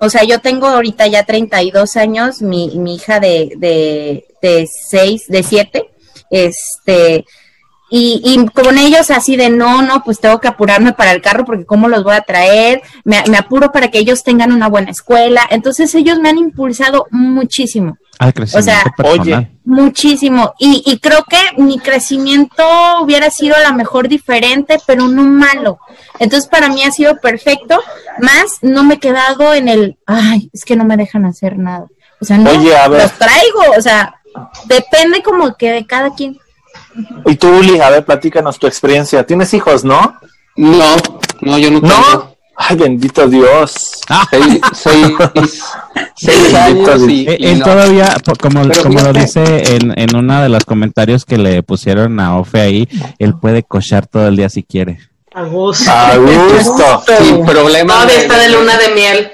O 0.00 0.08
sea, 0.08 0.24
yo 0.24 0.40
tengo 0.40 0.66
ahorita 0.66 1.06
ya 1.06 1.24
32 1.24 1.96
años, 1.96 2.42
mi, 2.42 2.78
mi 2.78 2.96
hija 2.96 3.18
de, 3.20 3.52
de, 3.56 4.26
de 4.40 4.66
6, 4.66 5.26
de 5.28 5.42
7, 5.42 5.90
este, 6.30 7.24
y, 7.90 8.20
y 8.24 8.46
con 8.48 8.76
ellos 8.76 9.10
así 9.10 9.36
de 9.36 9.48
no, 9.50 9.82
no, 9.82 10.02
pues 10.04 10.20
tengo 10.20 10.40
que 10.40 10.48
apurarme 10.48 10.92
para 10.92 11.12
el 11.12 11.22
carro 11.22 11.44
porque 11.44 11.64
cómo 11.64 11.88
los 11.88 12.04
voy 12.04 12.14
a 12.14 12.20
traer, 12.20 12.82
me, 13.04 13.22
me 13.30 13.38
apuro 13.38 13.72
para 13.72 13.88
que 13.90 13.98
ellos 13.98 14.22
tengan 14.22 14.52
una 14.52 14.68
buena 14.68 14.90
escuela. 14.90 15.42
Entonces 15.50 15.94
ellos 15.94 16.18
me 16.18 16.28
han 16.28 16.38
impulsado 16.38 17.06
muchísimo, 17.10 17.96
Al 18.18 18.34
crecimiento 18.34 18.58
O 18.58 18.62
sea, 18.62 18.92
personal. 18.96 19.38
Oye. 19.38 19.50
muchísimo. 19.64 20.54
Y, 20.58 20.82
y 20.84 20.98
creo 20.98 21.24
que 21.28 21.38
mi 21.62 21.78
crecimiento 21.78 22.62
hubiera 23.02 23.30
sido 23.30 23.56
a 23.56 23.68
lo 23.70 23.74
mejor 23.74 24.08
diferente, 24.08 24.78
pero 24.86 25.08
no 25.08 25.22
malo. 25.22 25.78
Entonces 26.18 26.48
para 26.48 26.68
mí 26.68 26.82
ha 26.82 26.90
sido 26.90 27.16
perfecto, 27.20 27.80
más 28.20 28.58
no 28.60 28.84
me 28.84 28.94
he 28.94 28.98
quedado 28.98 29.54
en 29.54 29.68
el, 29.68 29.98
ay, 30.06 30.50
es 30.52 30.64
que 30.64 30.76
no 30.76 30.84
me 30.84 30.96
dejan 30.96 31.24
hacer 31.24 31.56
nada. 31.58 31.86
O 32.20 32.24
sea, 32.24 32.36
no, 32.36 32.50
Oye, 32.50 32.76
a 32.76 32.88
ver. 32.88 33.02
los 33.02 33.12
traigo, 33.12 33.60
o 33.78 33.80
sea, 33.80 34.16
depende 34.66 35.22
como 35.22 35.56
que 35.56 35.70
de 35.70 35.86
cada 35.86 36.14
quien. 36.14 36.38
Y 37.26 37.36
tú, 37.36 37.48
Uli, 37.48 37.80
a 37.80 37.90
ver, 37.90 38.04
platícanos 38.04 38.58
tu 38.58 38.66
experiencia. 38.66 39.24
¿Tienes 39.24 39.52
hijos, 39.54 39.84
no? 39.84 40.14
No, 40.56 40.96
no, 41.42 41.58
yo 41.58 41.70
no 41.70 41.80
tengo. 41.80 41.94
¿No? 41.94 42.36
Ay, 42.60 42.76
bendito 42.76 43.26
Dios. 43.28 44.00
Seis, 44.30 44.60
seis, 44.72 45.62
seis 46.16 46.54
años 46.54 47.02
y, 47.08 47.28
Eh, 47.28 47.36
y 47.38 47.46
Él 47.46 47.58
no. 47.60 47.64
todavía, 47.64 48.16
como, 48.40 48.62
Pero 48.66 48.82
como 48.82 49.00
lo 49.00 49.12
dice 49.12 49.76
en, 49.76 49.94
en 49.96 50.16
uno 50.16 50.42
de 50.42 50.48
los 50.48 50.64
comentarios 50.64 51.24
que 51.24 51.38
le 51.38 51.62
pusieron 51.62 52.18
a 52.18 52.36
Ofe 52.36 52.60
ahí, 52.60 52.88
él 53.20 53.34
puede 53.40 53.62
cochar 53.62 54.06
todo 54.08 54.26
el 54.26 54.36
día 54.36 54.48
si 54.48 54.64
quiere. 54.64 54.98
A 55.34 55.42
gusto. 55.44 55.88
A 55.88 56.16
gusto. 56.16 57.04
Sin 57.22 57.44
problema. 57.46 57.94
Todavía 57.94 58.20
está 58.22 58.38
de 58.38 58.48
luna 58.48 58.76
de 58.76 58.88
miel. 58.94 59.30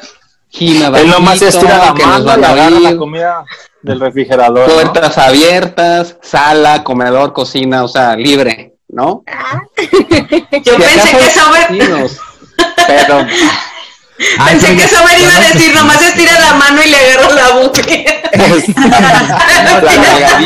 Él 0.61 1.11
nomás 1.11 1.43
estira 1.43 1.79
la 1.79 1.95
que 1.95 2.03
nos 2.07 2.25
mano 2.25 2.25
van 2.25 2.41
y 2.41 2.45
a 2.45 2.49
agarra 2.51 2.81
la 2.81 2.97
comida 2.97 3.45
del 3.83 4.01
refrigerador. 4.01 4.69
¿no? 4.69 4.75
Puertas 4.75 5.19
abiertas, 5.19 6.17
sala, 6.23 6.85
comedor, 6.85 7.33
cocina, 7.33 7.83
o 7.85 7.89
sea, 7.89 8.15
libre, 8.17 8.75
¿no? 8.89 9.25
Yo 10.65 10.75
Si 10.75 10.81
pensé 10.81 11.19
que 11.19 11.31
Sober, 11.31 11.67
sí 11.71 11.79
nos- 11.79 12.21
Pero, 12.87 13.27
Ay, 14.39 14.57
pensé 14.59 14.77
que 14.77 14.89
Sober 14.89 15.19
iba 15.21 15.37
a 15.37 15.41
decir, 15.53 15.75
nomás 15.75 16.01
estira 16.03 16.39
la 16.39 16.55
mano 16.55 16.81
y 16.85 16.89
le 16.89 16.97
agarra 16.97 17.35
la 17.35 17.49
buque. 17.61 18.07
la 18.35 19.65
nalgadilla, 19.65 20.41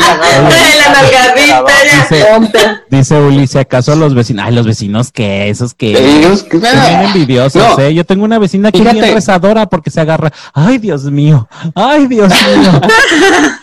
la 0.77 0.89
nalgadita. 0.91 1.63
Dice, 2.09 2.81
dice 2.89 3.15
Uli, 3.15 3.47
si 3.47 3.57
acaso 3.59 3.95
los 3.95 4.15
vecinos, 4.15 4.45
ay, 4.47 4.53
los 4.55 4.65
vecinos 4.65 5.11
que 5.11 5.49
esos 5.49 5.73
que 5.73 5.91
ellos, 5.91 6.45
son 6.49 6.61
bien 6.61 7.01
envidiosos, 7.05 7.77
No. 7.77 7.79
¿eh? 7.83 7.93
Yo 7.93 8.05
tengo 8.05 8.23
una 8.25 8.39
vecina 8.39 8.71
que 8.71 8.79
es 8.79 8.91
bien 8.91 9.13
rezadora 9.13 9.67
porque 9.67 9.91
se 9.91 10.01
agarra, 10.01 10.31
ay, 10.53 10.77
Dios 10.79 11.03
mío, 11.03 11.47
ay, 11.75 12.07
Dios 12.07 12.31
mío. 12.57 12.81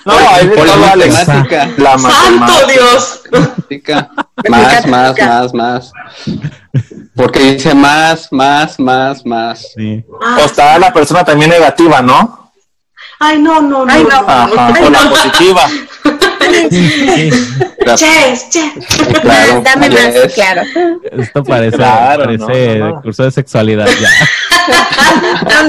No, 0.04 0.14
de 0.38 0.44
por 0.56 0.66
la 0.66 0.76
matemática, 0.76 1.68
La 1.78 1.98
¡Santo. 1.98 2.52
Dios! 2.72 3.22
Más, 4.50 4.86
más, 4.86 5.18
más, 5.18 5.54
más. 5.54 5.92
Porque 7.14 7.38
dice 7.54 7.74
más, 7.74 8.30
más, 8.32 8.78
más, 8.78 9.24
más. 9.24 9.72
Sí. 9.74 10.04
O 10.40 10.44
está 10.44 10.78
la 10.78 10.92
persona 10.92 11.24
también 11.24 11.50
negativa, 11.50 12.02
¿no? 12.02 12.50
Ay, 13.18 13.38
no, 13.38 13.60
no, 13.62 13.84
no. 13.86 13.92
Ay, 13.92 14.04
no. 14.04 14.16
Ajá. 14.28 14.72
Ay, 14.74 14.84
O 14.84 14.90
la 14.90 15.04
no. 15.04 15.10
positiva. 15.10 15.68
Sí, 16.70 17.30
Ches, 17.96 18.50
ches. 18.50 18.72
Claro, 19.22 19.62
Dame 19.62 19.90
más, 19.90 19.98
es. 20.14 20.34
claro. 20.34 20.62
esto 21.12 21.42
parece, 21.44 21.76
Claro, 21.76 22.24
parece 22.24 22.78
no, 22.78 22.88
no, 22.88 22.94
no. 22.96 23.02
curso 23.02 23.24
de 23.24 23.30
sexualidad 23.30 23.86
ya. 24.00 24.08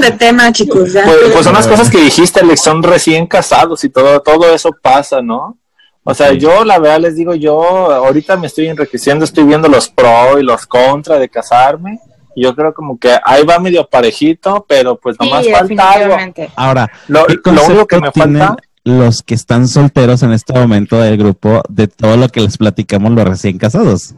De 0.00 0.10
tema, 0.12 0.52
chicos. 0.52 0.90
Pues, 0.92 1.16
pues 1.32 1.44
son 1.44 1.54
las 1.54 1.66
cosas 1.66 1.90
que 1.90 1.98
dijiste, 2.00 2.40
Alex, 2.40 2.60
son 2.62 2.82
recién 2.82 3.26
casados 3.26 3.82
y 3.84 3.88
todo, 3.88 4.20
todo 4.20 4.52
eso 4.54 4.70
pasa, 4.82 5.20
¿no? 5.22 5.56
O 6.04 6.14
sea, 6.14 6.32
yo 6.32 6.64
la 6.64 6.78
verdad 6.78 7.00
les 7.00 7.16
digo, 7.16 7.34
yo 7.34 7.60
ahorita 7.92 8.36
me 8.36 8.46
estoy 8.46 8.68
enriqueciendo, 8.68 9.24
estoy 9.24 9.44
viendo 9.44 9.68
los 9.68 9.88
pro 9.88 10.38
y 10.38 10.42
los 10.42 10.66
contra 10.66 11.18
de 11.18 11.28
casarme. 11.28 12.00
Y 12.34 12.44
yo 12.44 12.54
creo 12.54 12.72
como 12.72 12.98
que 12.98 13.14
ahí 13.24 13.44
va 13.44 13.58
medio 13.58 13.86
parejito, 13.88 14.64
pero 14.68 14.96
pues 14.96 15.16
nomás 15.20 15.44
Sí, 15.44 15.50
falta 15.52 15.92
algo. 15.92 16.16
Ahora, 16.56 16.90
Lo, 17.08 17.26
¿qué 17.26 17.52
lo 17.52 17.64
único 17.64 17.86
que 17.86 18.00
me 18.00 18.10
tienen 18.10 18.38
falta, 18.38 18.62
los 18.84 19.22
que 19.22 19.34
están 19.34 19.68
solteros 19.68 20.22
en 20.22 20.32
este 20.32 20.52
momento 20.54 20.98
del 20.98 21.18
grupo 21.18 21.62
de 21.68 21.88
todo 21.88 22.16
lo 22.16 22.28
que 22.28 22.40
les 22.40 22.56
platicamos 22.56 23.12
los 23.12 23.24
recién 23.28 23.58
casados? 23.58 24.14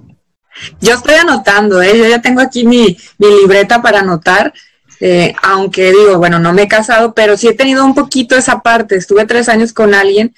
Yo 0.80 0.94
estoy 0.94 1.14
anotando, 1.14 1.80
¿eh? 1.80 1.96
Yo 1.96 2.06
ya 2.06 2.20
tengo 2.20 2.40
aquí 2.40 2.64
mi, 2.66 2.96
mi 3.18 3.28
libreta 3.40 3.80
para 3.82 4.00
anotar. 4.00 4.52
eh, 5.00 5.34
aunque 5.42 5.90
digo, 5.90 6.18
bueno, 6.18 6.38
no 6.38 6.52
me 6.52 6.62
he 6.64 6.68
casado, 6.68 7.14
pero 7.14 7.36
sí 7.38 7.48
he 7.48 7.54
tenido 7.54 7.84
un 7.86 7.94
poquito 7.94 8.36
esa 8.36 8.60
parte. 8.60 8.96
Estuve 8.96 9.24
tres 9.24 9.48
años 9.48 9.72
con 9.72 9.94
alguien 9.94 10.34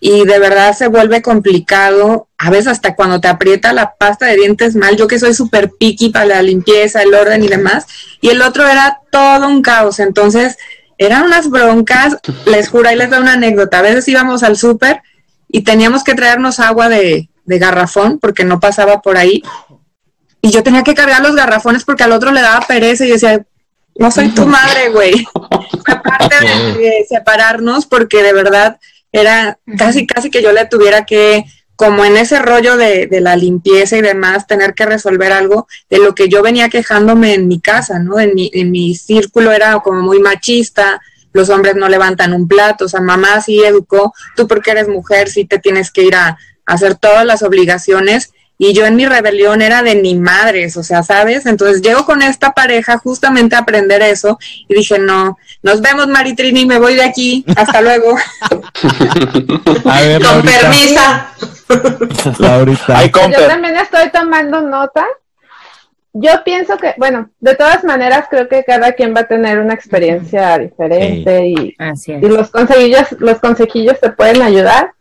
y 0.00 0.24
de 0.24 0.38
verdad 0.38 0.76
se 0.76 0.88
vuelve 0.88 1.22
complicado. 1.22 2.28
A 2.38 2.50
veces 2.50 2.68
hasta 2.68 2.94
cuando 2.94 3.20
te 3.20 3.28
aprieta 3.28 3.72
la 3.72 3.94
pasta 3.94 4.26
de 4.26 4.36
dientes 4.36 4.76
mal, 4.76 4.96
yo 4.96 5.06
que 5.06 5.18
soy 5.18 5.34
súper 5.34 5.70
picky 5.70 6.10
para 6.10 6.26
la 6.26 6.42
limpieza, 6.42 7.02
el 7.02 7.14
orden 7.14 7.42
y 7.42 7.48
demás. 7.48 7.86
Y 8.20 8.28
el 8.28 8.42
otro 8.42 8.66
era 8.66 9.00
todo 9.10 9.48
un 9.48 9.62
caos. 9.62 9.98
Entonces, 10.00 10.56
eran 10.98 11.24
unas 11.24 11.48
broncas. 11.48 12.18
Les 12.44 12.68
juro, 12.68 12.88
ahí 12.88 12.96
les 12.96 13.10
doy 13.10 13.20
una 13.20 13.34
anécdota. 13.34 13.78
A 13.78 13.82
veces 13.82 14.06
íbamos 14.08 14.42
al 14.42 14.56
súper 14.56 15.00
y 15.48 15.62
teníamos 15.62 16.04
que 16.04 16.14
traernos 16.14 16.60
agua 16.60 16.88
de, 16.88 17.28
de 17.44 17.58
garrafón 17.58 18.18
porque 18.18 18.44
no 18.44 18.60
pasaba 18.60 19.00
por 19.00 19.16
ahí. 19.16 19.42
Y 20.42 20.50
yo 20.50 20.62
tenía 20.62 20.82
que 20.82 20.94
cargar 20.94 21.22
los 21.22 21.34
garrafones 21.34 21.84
porque 21.84 22.04
al 22.04 22.12
otro 22.12 22.32
le 22.32 22.42
daba 22.42 22.66
pereza 22.66 23.04
y 23.04 23.08
yo 23.08 23.14
decía, 23.14 23.44
no 23.96 24.10
soy 24.10 24.28
tu 24.28 24.46
madre, 24.46 24.90
güey. 24.90 25.26
Fue 25.84 26.02
parte 26.02 26.36
de, 26.40 26.78
de 26.78 27.06
separarnos 27.08 27.86
porque 27.86 28.22
de 28.22 28.32
verdad 28.32 28.78
era 29.20 29.58
casi, 29.78 30.06
casi 30.06 30.30
que 30.30 30.42
yo 30.42 30.52
le 30.52 30.66
tuviera 30.66 31.04
que, 31.04 31.44
como 31.76 32.04
en 32.04 32.16
ese 32.16 32.38
rollo 32.38 32.76
de, 32.76 33.06
de 33.06 33.20
la 33.20 33.36
limpieza 33.36 33.96
y 33.96 34.02
demás, 34.02 34.46
tener 34.46 34.74
que 34.74 34.86
resolver 34.86 35.32
algo 35.32 35.66
de 35.90 35.98
lo 35.98 36.14
que 36.14 36.28
yo 36.28 36.42
venía 36.42 36.68
quejándome 36.68 37.34
en 37.34 37.48
mi 37.48 37.60
casa, 37.60 37.98
¿no? 37.98 38.18
En 38.18 38.34
mi, 38.34 38.50
en 38.54 38.70
mi 38.70 38.94
círculo 38.94 39.52
era 39.52 39.80
como 39.80 40.02
muy 40.02 40.20
machista, 40.20 41.00
los 41.32 41.50
hombres 41.50 41.76
no 41.76 41.88
levantan 41.88 42.32
un 42.32 42.48
plato, 42.48 42.86
o 42.86 42.88
sea, 42.88 43.00
mamá 43.00 43.40
sí 43.40 43.62
educó, 43.62 44.14
tú 44.36 44.48
porque 44.48 44.70
eres 44.70 44.88
mujer 44.88 45.28
sí 45.28 45.44
te 45.44 45.58
tienes 45.58 45.90
que 45.90 46.02
ir 46.02 46.14
a, 46.14 46.28
a 46.28 46.38
hacer 46.66 46.94
todas 46.94 47.26
las 47.26 47.42
obligaciones 47.42 48.32
y 48.58 48.72
yo 48.72 48.86
en 48.86 48.96
mi 48.96 49.06
rebelión 49.06 49.60
era 49.60 49.82
de 49.82 49.96
ni 49.96 50.14
madres, 50.14 50.76
o 50.76 50.82
sea, 50.82 51.02
¿sabes? 51.02 51.46
Entonces 51.46 51.82
llego 51.82 52.06
con 52.06 52.22
esta 52.22 52.52
pareja 52.52 52.98
justamente 52.98 53.54
a 53.54 53.60
aprender 53.60 54.00
eso 54.02 54.38
y 54.68 54.74
dije, 54.74 54.98
no, 54.98 55.36
nos 55.62 55.80
vemos 55.80 56.06
Maritrini, 56.08 56.64
me 56.64 56.78
voy 56.78 56.94
de 56.94 57.04
aquí, 57.04 57.44
hasta 57.56 57.80
luego. 57.80 58.16
A 59.84 60.00
ver, 60.00 60.22
Con 60.22 60.46
Laurita. 60.46 61.32
Ay, 62.88 63.10
Yo 63.12 63.46
también 63.46 63.76
estoy 63.76 64.10
tomando 64.10 64.60
nota. 64.62 65.04
Yo 66.12 66.30
pienso 66.44 66.78
que, 66.78 66.94
bueno, 66.96 67.28
de 67.40 67.54
todas 67.56 67.84
maneras 67.84 68.26
creo 68.30 68.48
que 68.48 68.64
cada 68.64 68.92
quien 68.92 69.14
va 69.14 69.20
a 69.20 69.28
tener 69.28 69.58
una 69.58 69.74
experiencia 69.74 70.56
diferente 70.58 71.48
y, 71.48 71.74
Así 71.78 72.12
es. 72.12 72.22
y 72.22 72.26
los 72.26 72.50
consejillos, 72.50 73.12
los 73.18 73.38
consejillos 73.38 74.00
te 74.00 74.10
pueden 74.10 74.40
ayudar. 74.40 74.94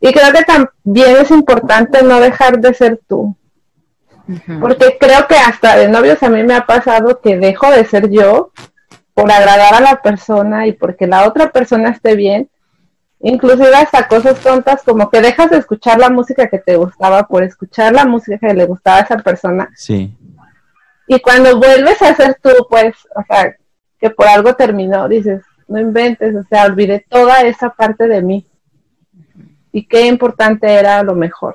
Y 0.00 0.12
creo 0.12 0.32
que 0.32 0.44
también 0.44 1.16
es 1.16 1.30
importante 1.30 2.02
no 2.02 2.20
dejar 2.20 2.60
de 2.60 2.74
ser 2.74 3.00
tú. 3.06 3.36
Porque 4.60 4.96
creo 4.98 5.26
que 5.28 5.36
hasta 5.36 5.76
de 5.76 5.88
novios 5.88 6.22
a 6.22 6.28
mí 6.28 6.42
me 6.42 6.54
ha 6.54 6.66
pasado 6.66 7.20
que 7.20 7.38
dejo 7.38 7.70
de 7.70 7.84
ser 7.84 8.10
yo 8.10 8.50
por 9.14 9.30
agradar 9.30 9.74
a 9.74 9.80
la 9.80 10.02
persona 10.02 10.66
y 10.66 10.72
porque 10.72 11.06
la 11.06 11.26
otra 11.26 11.50
persona 11.50 11.90
esté 11.90 12.16
bien. 12.16 12.50
Inclusive 13.20 13.74
hasta 13.74 14.08
cosas 14.08 14.38
tontas 14.40 14.82
como 14.82 15.08
que 15.10 15.20
dejas 15.20 15.50
de 15.50 15.58
escuchar 15.58 15.98
la 15.98 16.10
música 16.10 16.48
que 16.48 16.58
te 16.58 16.76
gustaba 16.76 17.26
por 17.26 17.42
escuchar 17.42 17.94
la 17.94 18.04
música 18.04 18.38
que 18.38 18.52
le 18.52 18.66
gustaba 18.66 18.98
a 18.98 19.02
esa 19.02 19.16
persona. 19.18 19.70
Sí. 19.74 20.14
Y 21.08 21.20
cuando 21.20 21.56
vuelves 21.56 22.02
a 22.02 22.14
ser 22.14 22.38
tú, 22.42 22.50
pues, 22.68 22.94
o 23.14 23.22
sea, 23.26 23.54
que 23.98 24.10
por 24.10 24.26
algo 24.26 24.54
terminó, 24.54 25.08
dices, 25.08 25.42
no 25.68 25.80
inventes, 25.80 26.34
o 26.34 26.42
sea, 26.48 26.66
olvidé 26.66 27.06
toda 27.08 27.42
esa 27.42 27.70
parte 27.70 28.08
de 28.08 28.22
mí. 28.22 28.46
Y 29.76 29.86
qué 29.86 30.06
importante 30.06 30.72
era 30.72 31.02
lo 31.02 31.14
mejor. 31.14 31.54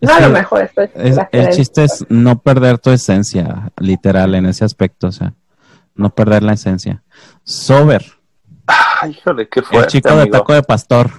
No 0.00 0.10
Es 0.10 0.10
a 0.10 0.20
lo 0.20 0.30
mejor, 0.30 0.62
esto 0.62 0.82
es 0.82 0.90
Es- 0.96 1.18
el 1.30 1.48
chiste 1.50 1.84
es 1.84 2.04
no 2.08 2.40
perder 2.40 2.78
tu 2.78 2.90
esencia, 2.90 3.70
literal, 3.78 4.34
en 4.34 4.46
ese 4.46 4.64
aspecto, 4.64 5.06
o 5.06 5.12
sea, 5.12 5.32
no 5.94 6.10
perder 6.12 6.42
la 6.42 6.54
esencia. 6.54 7.04
Sober, 7.44 8.04
Ay, 8.66 9.10
híjole, 9.12 9.48
qué 9.48 9.60
el 9.60 9.66
fuerte, 9.66 9.88
chico 9.92 10.16
de 10.16 10.26
taco 10.26 10.52
de 10.54 10.62
pastor. 10.64 11.10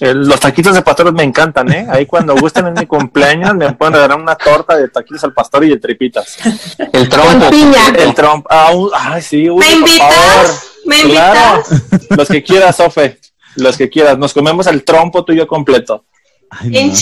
El- 0.00 0.26
los 0.26 0.40
taquitos 0.40 0.74
de 0.74 0.82
pastor 0.82 1.12
me 1.12 1.22
encantan, 1.22 1.70
¿eh? 1.72 1.86
Ahí 1.88 2.04
cuando 2.06 2.34
gusten 2.34 2.66
en 2.66 2.74
mi 2.74 2.86
cumpleaños 2.86 3.54
me 3.54 3.72
pueden 3.74 3.94
regalar 3.94 4.18
una 4.18 4.34
torta 4.34 4.76
de 4.76 4.88
taquitos 4.88 5.22
al 5.22 5.32
pastor 5.32 5.64
y 5.64 5.68
de 5.70 5.76
tripitas. 5.78 6.36
El 6.92 7.08
trompo. 7.08 7.48
piña. 7.50 7.88
El 7.96 8.12
tromp. 8.14 8.44
Ah, 8.50 8.72
un- 8.74 8.90
ay, 8.92 9.22
sí, 9.22 9.48
uy, 9.48 9.58
¿Me 9.64 9.70
por 9.80 9.88
invitas? 9.88 10.14
favor. 10.14 10.46
¿Me 10.86 11.02
Claro. 11.02 11.62
invitas? 11.68 12.18
Los 12.18 12.28
que 12.28 12.42
quieras, 12.42 12.74
Sofe. 12.76 13.18
Los 13.58 13.76
que 13.76 13.88
quieras. 13.88 14.18
Nos 14.18 14.32
comemos 14.32 14.66
el 14.66 14.84
trompo 14.84 15.24
tuyo 15.24 15.46
completo. 15.46 16.04
Ay, 16.50 16.70
no. 16.70 16.92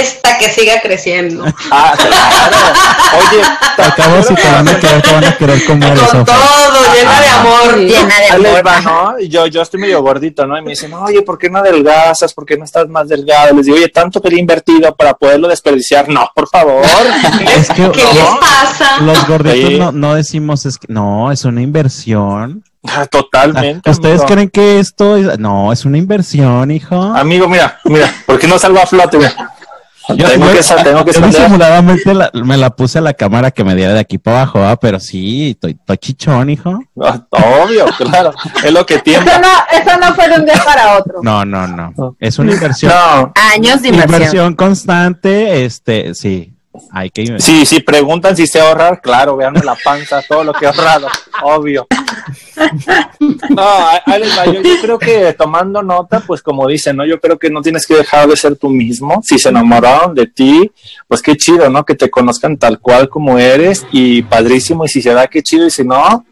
Esta 0.00 0.38
que 0.38 0.48
siga 0.48 0.80
creciendo. 0.80 1.44
Ah, 1.72 1.92
claro. 1.96 2.78
Oye, 3.18 3.42
¿te 3.76 3.82
Acabo 3.82 4.22
si 4.22 4.34
te 4.34 4.48
van 4.48 4.68
a 4.68 4.78
querer, 4.78 5.02
te 5.02 5.12
van 5.12 5.24
a 5.24 5.36
querer 5.36 5.56
eres, 5.56 5.66
Con 5.66 5.82
Sofa. 5.82 6.24
todo, 6.24 6.94
llena 6.94 7.20
de 7.20 7.26
amor. 7.28 7.78
Llena 7.78 8.14
de 8.20 8.48
amor. 8.48 8.66
va, 8.66 8.80
¿no? 8.80 9.14
Y 9.18 9.28
yo, 9.28 9.46
yo 9.48 9.60
estoy 9.62 9.80
medio 9.80 10.00
gordito, 10.02 10.46
¿no? 10.46 10.56
Y 10.56 10.62
me 10.62 10.70
dicen, 10.70 10.94
oye, 10.94 11.22
¿por 11.22 11.36
qué 11.36 11.50
no 11.50 11.58
adelgazas? 11.58 12.32
¿Por 12.32 12.46
qué 12.46 12.56
no 12.56 12.64
estás 12.64 12.88
más 12.88 13.08
delgado? 13.08 13.56
Les 13.56 13.66
digo, 13.66 13.76
oye, 13.76 13.88
tanto 13.88 14.20
que 14.22 14.28
le 14.28 14.36
he 14.36 14.40
invertido 14.40 14.94
para 14.94 15.14
poderlo 15.14 15.48
desperdiciar. 15.48 16.08
No, 16.08 16.30
por 16.34 16.48
favor. 16.48 16.84
Es 17.56 17.68
que 17.70 17.90
¿Qué 17.90 18.04
no, 18.04 18.12
les 18.12 18.24
pasa? 18.40 18.98
los 19.00 19.26
gorditos 19.26 19.68
Sí. 19.68 19.78
no, 19.78 19.90
no 19.90 20.14
decimos, 20.14 20.64
es 20.64 20.78
que, 20.78 20.86
no, 20.90 21.32
es 21.32 21.44
una 21.44 21.60
inversión. 21.60 22.62
Totalmente. 23.10 23.90
¿Ustedes 23.90 24.20
amigo. 24.20 24.34
creen 24.34 24.50
que 24.50 24.78
esto 24.78 25.16
es, 25.16 25.38
no, 25.38 25.72
es 25.72 25.84
una 25.84 25.98
inversión, 25.98 26.70
hijo? 26.70 26.96
Amigo, 27.00 27.48
mira, 27.48 27.78
mira, 27.84 28.12
¿por 28.26 28.38
qué 28.38 28.46
no 28.46 28.58
salgo 28.58 28.80
a 28.80 28.86
flote? 28.86 29.18
Mira. 29.18 29.32
Yo, 30.08 30.28
tengo 30.28 30.46
yo- 30.46 30.52
que, 30.56 30.62
sa- 30.64 30.82
tengo 30.82 31.04
que 31.04 31.12
yo 31.12 31.20
salir. 31.20 31.36
disimuladamente 31.36 32.12
la- 32.12 32.28
me 32.34 32.56
la 32.56 32.70
puse 32.70 32.98
a 32.98 33.00
la 33.00 33.14
cámara 33.14 33.52
que 33.52 33.62
me 33.62 33.76
diera 33.76 33.92
de 33.94 34.00
aquí 34.00 34.18
para 34.18 34.38
abajo, 34.42 34.58
¿ah? 34.64 34.76
pero 34.76 34.98
sí, 34.98 35.50
estoy, 35.50 35.78
chichón, 35.96 36.50
hijo. 36.50 36.76
Ah, 37.00 37.24
Obvio, 37.30 37.86
claro. 37.96 38.32
Es 38.64 38.72
lo 38.72 38.84
que 38.84 38.94
Eso 38.94 39.04
tiembla. 39.04 39.38
no, 39.38 39.48
eso 39.70 39.98
no 40.00 40.12
fue 40.16 40.28
de 40.28 40.40
un 40.40 40.44
día 40.44 40.60
para 40.64 40.98
otro. 40.98 41.20
No, 41.22 41.44
no, 41.44 41.68
no. 41.68 42.16
Es 42.18 42.36
una 42.40 42.50
inversión. 42.52 42.92
No. 42.92 43.32
Años 43.54 43.80
de 43.80 43.88
inversión. 43.90 44.14
Inversión 44.20 44.54
constante, 44.56 45.64
este, 45.64 46.14
sí. 46.16 46.51
Hay 46.90 47.10
que. 47.10 47.38
Sí, 47.38 47.66
sí, 47.66 47.80
preguntan 47.80 48.34
si 48.36 48.46
sé 48.46 48.60
ahorrar. 48.60 49.00
Claro, 49.02 49.36
vean 49.36 49.54
la 49.62 49.76
panza, 49.84 50.22
todo 50.26 50.42
lo 50.42 50.52
que 50.52 50.64
he 50.64 50.68
ahorrado. 50.68 51.08
Obvio. 51.42 51.86
No, 53.50 53.56
va. 53.56 54.02
Yo, 54.46 54.62
yo 54.62 54.80
creo 54.80 54.98
que 54.98 55.32
tomando 55.34 55.82
nota, 55.82 56.20
pues 56.20 56.42
como 56.42 56.66
dicen, 56.66 56.96
¿no? 56.96 57.04
Yo 57.04 57.20
creo 57.20 57.38
que 57.38 57.50
no 57.50 57.60
tienes 57.60 57.86
que 57.86 57.94
dejar 57.94 58.28
de 58.28 58.36
ser 58.36 58.56
tú 58.56 58.70
mismo. 58.70 59.20
Si 59.22 59.38
se 59.38 59.50
enamoraron 59.50 60.14
de 60.14 60.26
ti, 60.26 60.70
pues 61.08 61.20
qué 61.20 61.36
chido, 61.36 61.68
¿no? 61.68 61.84
Que 61.84 61.94
te 61.94 62.10
conozcan 62.10 62.56
tal 62.56 62.78
cual 62.78 63.08
como 63.08 63.38
eres 63.38 63.86
y 63.90 64.22
padrísimo. 64.22 64.84
Y 64.84 64.88
si 64.88 65.02
se 65.02 65.12
da, 65.12 65.26
qué 65.26 65.42
chido. 65.42 65.66
Y 65.66 65.70
si 65.70 65.84
no, 65.84 66.24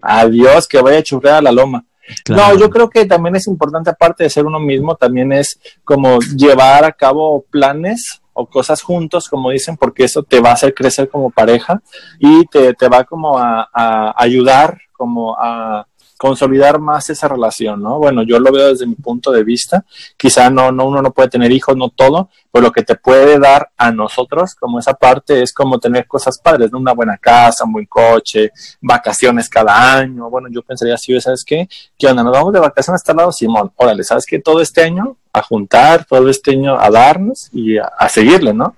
adiós, 0.00 0.68
que 0.68 0.80
vaya 0.80 0.98
a 0.98 1.02
churrar 1.02 1.34
a 1.34 1.42
la 1.42 1.52
loma. 1.52 1.84
Claro. 2.24 2.54
No, 2.54 2.60
yo 2.60 2.70
creo 2.70 2.90
que 2.90 3.06
también 3.06 3.36
es 3.36 3.46
importante, 3.46 3.90
aparte 3.90 4.24
de 4.24 4.30
ser 4.30 4.44
uno 4.44 4.58
mismo, 4.58 4.96
también 4.96 5.32
es 5.32 5.60
como 5.84 6.18
llevar 6.20 6.84
a 6.84 6.92
cabo 6.92 7.44
planes 7.50 8.19
o 8.32 8.46
cosas 8.46 8.82
juntos, 8.82 9.28
como 9.28 9.50
dicen, 9.50 9.76
porque 9.76 10.04
eso 10.04 10.22
te 10.22 10.40
va 10.40 10.50
a 10.50 10.54
hacer 10.54 10.74
crecer 10.74 11.08
como 11.08 11.30
pareja 11.30 11.82
y 12.18 12.46
te, 12.46 12.74
te 12.74 12.88
va 12.88 13.04
como 13.04 13.38
a, 13.38 13.68
a 13.72 14.14
ayudar, 14.16 14.78
como 14.92 15.36
a 15.38 15.86
consolidar 16.20 16.78
más 16.78 17.08
esa 17.08 17.28
relación, 17.28 17.82
¿no? 17.82 17.98
Bueno, 17.98 18.22
yo 18.22 18.38
lo 18.38 18.52
veo 18.52 18.68
desde 18.68 18.84
mi 18.84 18.94
punto 18.94 19.32
de 19.32 19.42
vista. 19.42 19.86
Quizá 20.18 20.50
no, 20.50 20.70
no, 20.70 20.84
uno 20.84 21.00
no 21.00 21.12
puede 21.12 21.30
tener 21.30 21.50
hijos, 21.50 21.74
no 21.78 21.88
todo, 21.88 22.28
pero 22.52 22.64
lo 22.66 22.72
que 22.72 22.82
te 22.82 22.94
puede 22.94 23.38
dar 23.38 23.70
a 23.78 23.90
nosotros, 23.90 24.54
como 24.54 24.78
esa 24.78 24.92
parte, 24.92 25.42
es 25.42 25.54
como 25.54 25.78
tener 25.78 26.06
cosas 26.06 26.38
padres, 26.38 26.70
¿no? 26.70 26.78
Una 26.78 26.92
buena 26.92 27.16
casa, 27.16 27.64
un 27.64 27.72
buen 27.72 27.86
coche, 27.86 28.52
vacaciones 28.82 29.48
cada 29.48 29.96
año. 29.96 30.28
Bueno, 30.28 30.48
yo 30.50 30.60
pensaría 30.60 30.92
así, 30.92 31.18
¿sabes 31.22 31.42
qué? 31.42 31.66
¿Qué 31.98 32.06
onda? 32.08 32.22
¿Nos 32.22 32.34
vamos 32.34 32.52
de 32.52 32.60
vacaciones 32.60 33.00
hasta 33.00 33.12
el 33.12 33.16
lado? 33.16 33.32
Simón, 33.32 33.72
órale, 33.76 34.04
¿sabes 34.04 34.26
qué? 34.26 34.40
Todo 34.40 34.60
este 34.60 34.82
año 34.82 35.16
a 35.32 35.40
juntar, 35.40 36.04
todo 36.04 36.28
este 36.28 36.50
año 36.50 36.78
a 36.78 36.90
darnos 36.90 37.48
y 37.50 37.78
a, 37.78 37.86
a 37.98 38.10
seguirle, 38.10 38.52
¿no? 38.52 38.76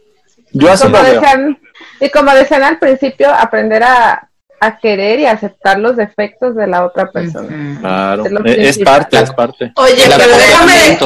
Yo 0.52 0.70
así 0.70 0.84
Como 0.84 0.98
lo 0.98 1.02
veo. 1.02 1.14
decían, 1.14 1.58
y 2.00 2.08
como 2.08 2.32
decían 2.34 2.62
al 2.62 2.78
principio, 2.78 3.34
aprender 3.34 3.82
a, 3.82 4.28
a 4.62 4.78
querer 4.78 5.18
y 5.18 5.26
aceptar 5.26 5.80
los 5.80 5.96
defectos 5.96 6.54
de 6.54 6.68
la 6.68 6.86
otra 6.86 7.10
persona. 7.10 7.78
Claro, 7.80 8.24
Es 8.46 8.78
parte, 8.78 9.18
es 9.18 9.32
parte. 9.32 9.72
Oye, 9.74 10.04
pero 10.16 10.36
déjame, 10.36 10.98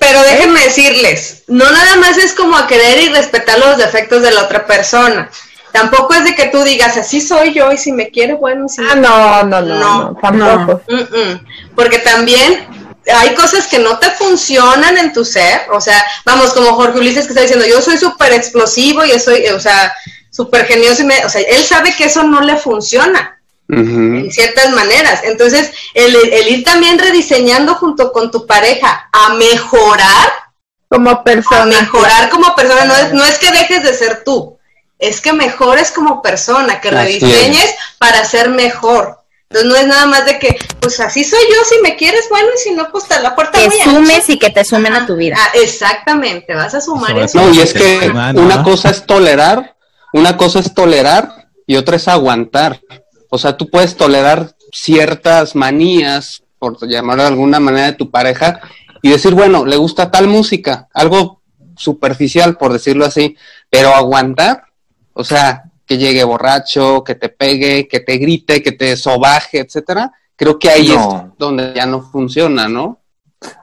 pero 0.00 0.20
déjenme 0.22 0.60
decirles, 0.60 1.44
no 1.46 1.64
nada 1.70 1.96
más 1.96 2.18
es 2.18 2.34
como 2.34 2.56
a 2.56 2.66
querer 2.66 3.00
y 3.04 3.08
respetar 3.10 3.60
los 3.60 3.76
defectos 3.76 4.20
de 4.20 4.32
la 4.32 4.42
otra 4.42 4.66
persona. 4.66 5.30
Tampoco 5.70 6.14
es 6.14 6.24
de 6.24 6.34
que 6.34 6.46
tú 6.46 6.64
digas, 6.64 6.96
así 6.96 7.20
soy 7.20 7.54
yo 7.54 7.70
y 7.70 7.76
si 7.76 7.92
me 7.92 8.10
quiere, 8.10 8.34
bueno, 8.34 8.68
si 8.68 8.82
Ah, 8.82 8.96
no, 8.96 9.44
no, 9.44 9.60
no, 9.60 9.78
No, 9.78 10.10
no, 10.10 10.18
tampoco. 10.20 10.82
Mm, 10.88 11.16
mm. 11.16 11.46
Porque 11.76 11.98
también 11.98 12.66
hay 13.14 13.34
cosas 13.36 13.68
que 13.68 13.78
no 13.78 13.96
te 14.00 14.10
funcionan 14.10 14.98
en 14.98 15.12
tu 15.12 15.24
ser. 15.24 15.62
O 15.70 15.80
sea, 15.80 16.04
vamos, 16.24 16.52
como 16.52 16.74
Jorge 16.74 16.98
Ulises 16.98 17.26
que 17.26 17.30
está 17.30 17.42
diciendo, 17.42 17.64
yo 17.64 17.80
soy 17.80 17.96
súper 17.96 18.32
explosivo 18.32 19.04
y 19.04 19.10
yo 19.10 19.20
soy, 19.20 19.46
o 19.46 19.60
sea, 19.60 19.92
súper 20.34 20.66
genioso. 20.66 21.02
Y 21.02 21.06
me- 21.06 21.24
o 21.24 21.28
sea, 21.28 21.42
él 21.42 21.62
sabe 21.64 21.94
que 21.94 22.04
eso 22.06 22.22
no 22.24 22.40
le 22.40 22.56
funciona 22.56 23.40
en 23.68 24.30
ciertas 24.30 24.70
maneras. 24.72 25.20
Entonces, 25.24 25.72
el, 25.94 26.14
el 26.14 26.48
ir 26.48 26.64
también 26.64 26.98
rediseñando 26.98 27.74
junto 27.76 28.12
con 28.12 28.30
tu 28.30 28.46
pareja 28.46 29.08
a 29.12 29.30
mejorar, 29.34 30.28
Como 30.88 31.10
a 31.10 31.24
persona. 31.24 31.80
mejorar 31.80 32.28
como 32.30 32.54
persona, 32.54 32.84
no 32.84 32.94
es, 32.96 33.12
no 33.12 33.24
es 33.24 33.38
que 33.38 33.50
dejes 33.52 33.82
de 33.82 33.94
ser 33.94 34.22
tú, 34.24 34.58
es 34.98 35.20
que 35.20 35.32
mejores 35.32 35.90
como 35.92 36.20
persona, 36.20 36.80
que 36.80 36.88
Así 36.88 36.96
rediseñes 37.20 37.74
para 37.98 38.24
ser 38.24 38.50
mejor. 38.50 39.18
Entonces 39.50 39.70
no 39.70 39.76
es 39.76 39.86
nada 39.86 40.06
más 40.06 40.24
de 40.26 40.38
que, 40.38 40.58
pues 40.80 40.98
así 41.00 41.22
soy 41.24 41.40
yo, 41.48 41.64
si 41.64 41.80
me 41.80 41.96
quieres, 41.96 42.26
bueno, 42.28 42.48
y 42.54 42.58
si 42.58 42.72
no, 42.72 42.90
pues 42.90 43.04
te 43.06 43.20
la 43.20 43.34
puerta 43.36 43.58
Que 43.58 43.68
muy 43.68 43.80
sumes 43.80 44.16
ancha. 44.20 44.32
y 44.32 44.38
que 44.38 44.50
te 44.50 44.64
sumen 44.64 44.94
a 44.94 45.06
tu 45.06 45.14
vida. 45.16 45.36
Ah, 45.38 45.50
exactamente, 45.54 46.54
vas 46.54 46.74
a 46.74 46.80
sumar 46.80 47.16
eso. 47.18 47.40
No, 47.40 47.52
y 47.52 47.60
es 47.60 47.72
que 47.72 48.10
una 48.34 48.62
cosa 48.62 48.90
es 48.90 49.06
tolerar, 49.06 49.73
una 50.14 50.36
cosa 50.36 50.60
es 50.60 50.72
tolerar 50.72 51.48
y 51.66 51.74
otra 51.76 51.96
es 51.96 52.06
aguantar. 52.08 52.80
O 53.30 53.36
sea, 53.36 53.56
tú 53.56 53.68
puedes 53.68 53.96
tolerar 53.96 54.54
ciertas 54.72 55.54
manías, 55.56 56.44
por 56.58 56.78
llamarlo 56.88 57.24
de 57.24 57.28
alguna 57.30 57.58
manera, 57.58 57.86
de 57.86 57.92
tu 57.94 58.10
pareja 58.10 58.60
y 59.02 59.10
decir, 59.10 59.34
bueno, 59.34 59.66
le 59.66 59.76
gusta 59.76 60.10
tal 60.10 60.28
música, 60.28 60.88
algo 60.94 61.42
superficial, 61.76 62.56
por 62.56 62.72
decirlo 62.72 63.04
así, 63.04 63.36
pero 63.68 63.92
aguantar, 63.94 64.62
o 65.12 65.24
sea, 65.24 65.64
que 65.84 65.98
llegue 65.98 66.22
borracho, 66.24 67.02
que 67.04 67.16
te 67.16 67.28
pegue, 67.28 67.88
que 67.88 68.00
te 68.00 68.16
grite, 68.16 68.62
que 68.62 68.72
te 68.72 68.96
sobaje, 68.96 69.58
etcétera, 69.58 70.12
creo 70.36 70.58
que 70.58 70.70
ahí 70.70 70.88
No. 70.88 71.30
es 71.32 71.38
donde 71.38 71.72
ya 71.74 71.86
no 71.86 72.00
funciona, 72.00 72.68
¿no? 72.68 73.00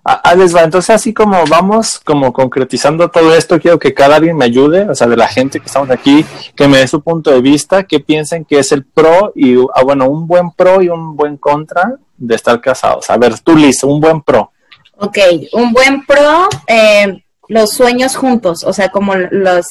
Ah, 0.04 0.22
ah, 0.24 0.36
les 0.36 0.56
va, 0.56 0.64
entonces 0.64 0.90
así 0.90 1.14
como 1.14 1.46
vamos 1.48 2.00
como 2.04 2.34
concretizando 2.34 3.10
todo 3.10 3.36
esto, 3.36 3.60
quiero 3.60 3.80
que 3.80 3.94
cada 3.94 4.16
alguien 4.16 4.38
me 4.38 4.46
ayude, 4.46 4.90
o 4.90 4.96
sea, 4.96 5.08
de 5.08 5.18
la 5.18 5.28
gente 5.28 5.60
que 5.60 5.68
estamos 5.68 5.90
aquí, 5.90 6.26
que 6.56 6.68
me 6.68 6.80
dé 6.80 6.88
su 6.88 7.02
punto 7.02 7.32
de 7.32 7.42
vista, 7.42 7.84
que 7.84 8.00
piensen 8.00 8.46
que 8.46 8.60
es 8.60 8.72
el 8.72 8.86
pro 8.86 9.32
y, 9.36 9.56
ah, 9.74 9.84
bueno, 9.84 10.10
un 10.10 10.28
buen 10.28 10.52
pro 10.52 10.82
y 10.82 10.90
un 10.90 11.16
buen 11.16 11.38
contra 11.38 11.96
de 12.18 12.36
estar 12.36 12.60
casados. 12.62 13.10
A 13.10 13.18
ver, 13.18 13.40
tú, 13.40 13.56
Liz, 13.56 13.84
un 13.84 14.00
buen 14.00 14.22
pro. 14.22 14.52
Ok, 14.98 15.18
un 15.54 15.72
buen 15.72 16.06
pro, 16.06 16.48
eh, 16.68 17.24
los 17.48 17.72
sueños 17.72 18.16
juntos, 18.16 18.64
o 18.64 18.72
sea, 18.72 18.90
como 18.90 19.16
los, 19.16 19.66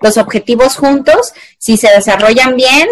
los 0.00 0.16
objetivos 0.16 0.76
juntos, 0.76 1.32
si 1.58 1.76
se 1.76 1.90
desarrollan 1.90 2.56
bien, 2.56 2.88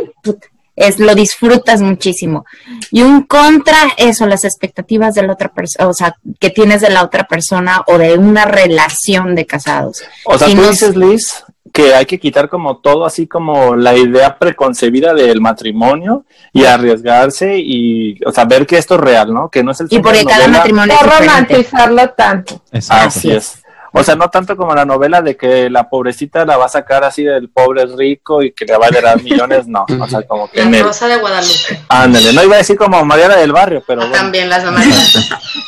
es 0.78 0.98
lo 0.98 1.14
disfrutas 1.14 1.80
muchísimo. 1.80 2.44
Y 2.90 3.02
un 3.02 3.22
contra, 3.22 3.76
eso, 3.96 4.26
las 4.26 4.44
expectativas 4.44 5.14
de 5.14 5.22
la 5.26 5.32
otra 5.34 5.48
persona, 5.50 5.88
o 5.88 5.94
sea, 5.94 6.14
que 6.40 6.50
tienes 6.50 6.80
de 6.80 6.90
la 6.90 7.02
otra 7.04 7.24
persona 7.24 7.82
o 7.86 7.98
de 7.98 8.16
una 8.18 8.44
relación 8.44 9.34
de 9.34 9.46
casados. 9.46 10.02
O 10.24 10.38
sea, 10.38 10.48
Si 10.48 10.54
tú 10.54 10.62
no- 10.62 10.68
dices, 10.70 10.96
Liz, 10.96 11.44
que 11.72 11.94
hay 11.94 12.06
que 12.06 12.18
quitar 12.18 12.48
como 12.48 12.78
todo 12.78 13.04
así 13.04 13.26
como 13.26 13.76
la 13.76 13.94
idea 13.96 14.38
preconcebida 14.38 15.12
del 15.12 15.40
matrimonio 15.40 16.24
y 16.52 16.64
arriesgarse 16.64 17.58
y, 17.58 18.18
o 18.24 18.32
sea, 18.32 18.46
ver 18.46 18.66
que 18.66 18.78
esto 18.78 18.94
es 18.94 19.00
real, 19.02 19.32
¿no? 19.34 19.48
Que 19.50 19.62
no 19.62 19.72
es 19.72 19.80
el 19.80 19.88
y 19.90 19.98
porque 20.00 20.20
de 20.20 20.24
cada 20.24 20.38
novela. 20.46 20.58
matrimonio 20.58 20.94
es 20.94 21.06
No 21.06 21.18
romantizarlo 21.18 22.10
tanto. 22.10 22.62
Exacto. 22.72 23.06
Así 23.08 23.30
es. 23.30 23.57
O 23.92 24.02
sea, 24.02 24.14
no 24.16 24.28
tanto 24.28 24.56
como 24.56 24.74
la 24.74 24.84
novela 24.84 25.22
de 25.22 25.36
que 25.36 25.70
la 25.70 25.88
pobrecita 25.88 26.44
la 26.44 26.56
va 26.56 26.66
a 26.66 26.68
sacar 26.68 27.04
así 27.04 27.24
del 27.24 27.48
pobre 27.48 27.86
rico 27.86 28.42
y 28.42 28.52
que 28.52 28.64
le 28.64 28.76
va 28.76 28.86
a 28.86 28.88
heredar 28.88 29.22
millones, 29.22 29.66
no. 29.66 29.86
O 30.00 30.08
sea, 30.08 30.22
como 30.22 30.50
que 30.50 30.60
en 30.60 30.72
La 30.72 30.78
el... 30.78 30.84
Rosa 30.84 31.08
de 31.08 31.16
Guadalupe. 31.16 31.80
Ándale, 31.88 32.32
no 32.32 32.42
iba 32.42 32.54
a 32.54 32.58
decir 32.58 32.76
como 32.76 33.04
Mariana 33.04 33.36
del 33.36 33.52
Barrio, 33.52 33.82
pero 33.86 34.00
bueno. 34.00 34.14
También 34.14 34.48
las 34.48 34.64
de 34.64 34.70
María. 34.70 34.94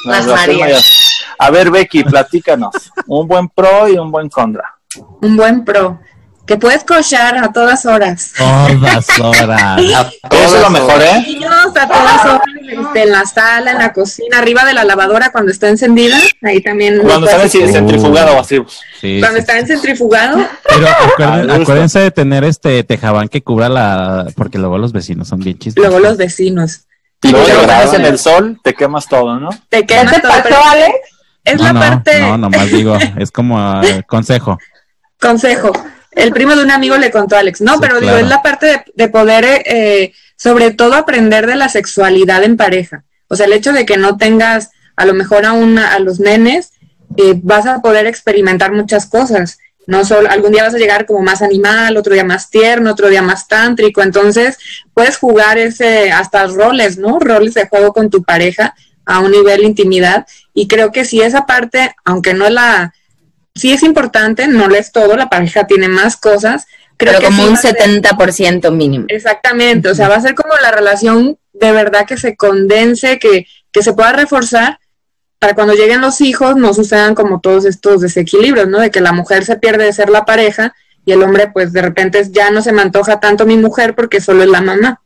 No, 0.04 0.12
las 0.12 0.26
las 0.26 0.36
Marías. 0.40 0.60
Marías. 0.60 1.24
A 1.38 1.50
ver, 1.50 1.70
Becky, 1.70 2.04
platícanos. 2.04 2.74
Un 3.06 3.28
buen 3.28 3.48
pro 3.48 3.86
y 3.88 3.98
un 3.98 4.10
buen 4.10 4.30
contra. 4.30 4.76
Un 5.20 5.36
buen 5.36 5.64
pro. 5.64 6.00
Que 6.50 6.56
puedes 6.56 6.82
cochar 6.82 7.36
a 7.38 7.52
todas 7.52 7.86
horas. 7.86 8.32
Todas 8.36 9.20
horas. 9.20 9.80
Eso 9.80 10.56
es 10.56 10.60
lo 10.60 10.70
mejor, 10.70 11.00
¿eh? 11.00 11.22
Niños 11.24 11.52
a 11.76 11.86
todas 11.86 12.24
horas, 12.24 12.40
este, 12.68 13.02
en 13.04 13.12
la 13.12 13.24
sala, 13.24 13.70
en 13.70 13.78
la 13.78 13.92
cocina, 13.92 14.38
arriba 14.38 14.64
de 14.64 14.74
la 14.74 14.82
lavadora 14.82 15.30
cuando 15.30 15.52
está 15.52 15.68
encendida. 15.68 16.18
Ahí 16.42 16.60
también. 16.60 16.98
Cuando 17.02 17.26
lo 17.26 17.26
sabes 17.28 17.52
si 17.52 17.62
es 17.62 17.70
centrifugado 17.70 18.36
o 18.36 18.40
así. 18.40 18.60
Sí, 19.00 19.20
Cuando 19.20 19.36
sí, 19.36 19.40
está 19.42 19.58
en 19.60 19.68
centrifugado, 19.68 20.44
Pero 20.68 20.88
acuérden- 20.88 21.62
acuérdense 21.62 22.00
de 22.00 22.10
tener 22.10 22.42
este 22.42 22.82
tejabán 22.82 23.28
que 23.28 23.42
cubra 23.44 23.68
la. 23.68 24.26
Porque 24.34 24.58
luego 24.58 24.76
los 24.76 24.92
vecinos 24.92 25.28
son 25.28 25.38
bien 25.38 25.56
chismosos. 25.56 25.88
luego 25.88 26.04
los 26.04 26.16
vecinos. 26.16 26.80
Y 27.22 27.28
luego 27.30 27.46
pones 27.62 27.92
en 27.94 28.06
el 28.06 28.18
sol, 28.18 28.58
te 28.64 28.74
quemas 28.74 29.06
todo, 29.06 29.38
¿no? 29.38 29.50
Te 29.68 29.86
¿Qué 29.86 29.94
quema 29.98 30.10
te 30.10 30.20
todo, 30.20 30.32
pasó, 30.32 30.42
pero 30.42 30.56
Alex? 30.68 30.94
es 31.44 31.56
no, 31.58 31.62
la 31.62 31.72
no, 31.74 31.78
parte. 31.80 32.20
no, 32.22 32.36
nomás 32.38 32.72
digo, 32.72 32.98
es 33.18 33.30
como 33.30 33.80
eh, 33.84 34.02
consejo. 34.08 34.58
Consejo. 35.20 35.70
El 36.12 36.32
primo 36.32 36.56
de 36.56 36.64
un 36.64 36.70
amigo 36.70 36.96
le 36.96 37.10
contó 37.10 37.36
a 37.36 37.40
Alex. 37.40 37.60
No, 37.60 37.74
Sí, 37.74 37.78
pero 37.80 38.00
digo, 38.00 38.16
es 38.16 38.28
la 38.28 38.42
parte 38.42 38.66
de, 38.66 38.84
de 38.94 39.08
poder, 39.08 39.44
eh, 39.64 40.12
sobre 40.36 40.72
todo, 40.72 40.94
aprender 40.94 41.46
de 41.46 41.56
la 41.56 41.68
sexualidad 41.68 42.42
en 42.42 42.56
pareja. 42.56 43.04
O 43.28 43.36
sea, 43.36 43.46
el 43.46 43.52
hecho 43.52 43.72
de 43.72 43.86
que 43.86 43.96
no 43.96 44.16
tengas 44.16 44.70
a 44.96 45.06
lo 45.06 45.14
mejor 45.14 45.46
a, 45.46 45.52
una, 45.52 45.94
a 45.94 45.98
los 45.98 46.20
nenes, 46.20 46.72
eh, 47.16 47.34
vas 47.42 47.66
a 47.66 47.80
poder 47.80 48.06
experimentar 48.06 48.72
muchas 48.72 49.06
cosas. 49.06 49.58
No 49.86 50.04
solo, 50.04 50.28
algún 50.30 50.52
día 50.52 50.64
vas 50.64 50.74
a 50.74 50.78
llegar 50.78 51.06
como 51.06 51.22
más 51.22 51.40
animal, 51.40 51.96
otro 51.96 52.12
día 52.12 52.22
más 52.22 52.50
tierno, 52.50 52.90
otro 52.90 53.08
día 53.08 53.22
más 53.22 53.48
tántrico. 53.48 54.02
Entonces, 54.02 54.58
puedes 54.92 55.16
jugar 55.16 55.56
ese, 55.56 56.12
hasta 56.12 56.46
roles, 56.48 56.98
¿no? 56.98 57.18
Roles 57.18 57.54
de 57.54 57.66
juego 57.66 57.92
con 57.92 58.10
tu 58.10 58.22
pareja 58.22 58.74
a 59.06 59.20
un 59.20 59.30
nivel 59.30 59.60
de 59.60 59.66
intimidad. 59.68 60.26
Y 60.52 60.68
creo 60.68 60.92
que 60.92 61.06
si 61.06 61.22
esa 61.22 61.46
parte, 61.46 61.94
aunque 62.04 62.34
no 62.34 62.44
es 62.44 62.52
la, 62.52 62.92
sí 63.54 63.72
es 63.72 63.82
importante, 63.82 64.46
no 64.48 64.68
lo 64.68 64.76
es 64.76 64.92
todo, 64.92 65.16
la 65.16 65.28
pareja 65.28 65.66
tiene 65.66 65.88
más 65.88 66.16
cosas. 66.16 66.66
Creo 66.96 67.14
pero 67.14 67.20
que 67.20 67.26
como 67.26 67.42
sí 67.44 67.48
un 67.50 67.56
ser- 67.56 67.76
70% 67.76 68.70
mínimo. 68.72 69.06
Exactamente, 69.08 69.88
o 69.88 69.94
sea, 69.94 70.08
va 70.08 70.16
a 70.16 70.20
ser 70.20 70.34
como 70.34 70.52
la 70.60 70.70
relación 70.70 71.38
de 71.52 71.72
verdad 71.72 72.06
que 72.06 72.16
se 72.16 72.36
condense, 72.36 73.18
que, 73.18 73.46
que 73.72 73.82
se 73.82 73.92
pueda 73.92 74.12
reforzar 74.12 74.78
para 75.38 75.54
cuando 75.54 75.72
lleguen 75.72 76.02
los 76.02 76.20
hijos 76.20 76.56
no 76.56 76.74
sucedan 76.74 77.14
como 77.14 77.40
todos 77.40 77.64
estos 77.64 78.02
desequilibrios, 78.02 78.68
¿no? 78.68 78.78
De 78.78 78.90
que 78.90 79.00
la 79.00 79.12
mujer 79.12 79.44
se 79.46 79.56
pierde 79.56 79.84
de 79.84 79.92
ser 79.94 80.10
la 80.10 80.26
pareja 80.26 80.74
y 81.06 81.12
el 81.12 81.22
hombre 81.22 81.50
pues 81.50 81.72
de 81.72 81.80
repente 81.80 82.22
ya 82.30 82.50
no 82.50 82.60
se 82.60 82.72
me 82.72 82.82
antoja 82.82 83.20
tanto 83.20 83.46
mi 83.46 83.56
mujer 83.56 83.94
porque 83.94 84.20
solo 84.20 84.42
es 84.42 84.50
la 84.50 84.60
mamá. 84.60 85.00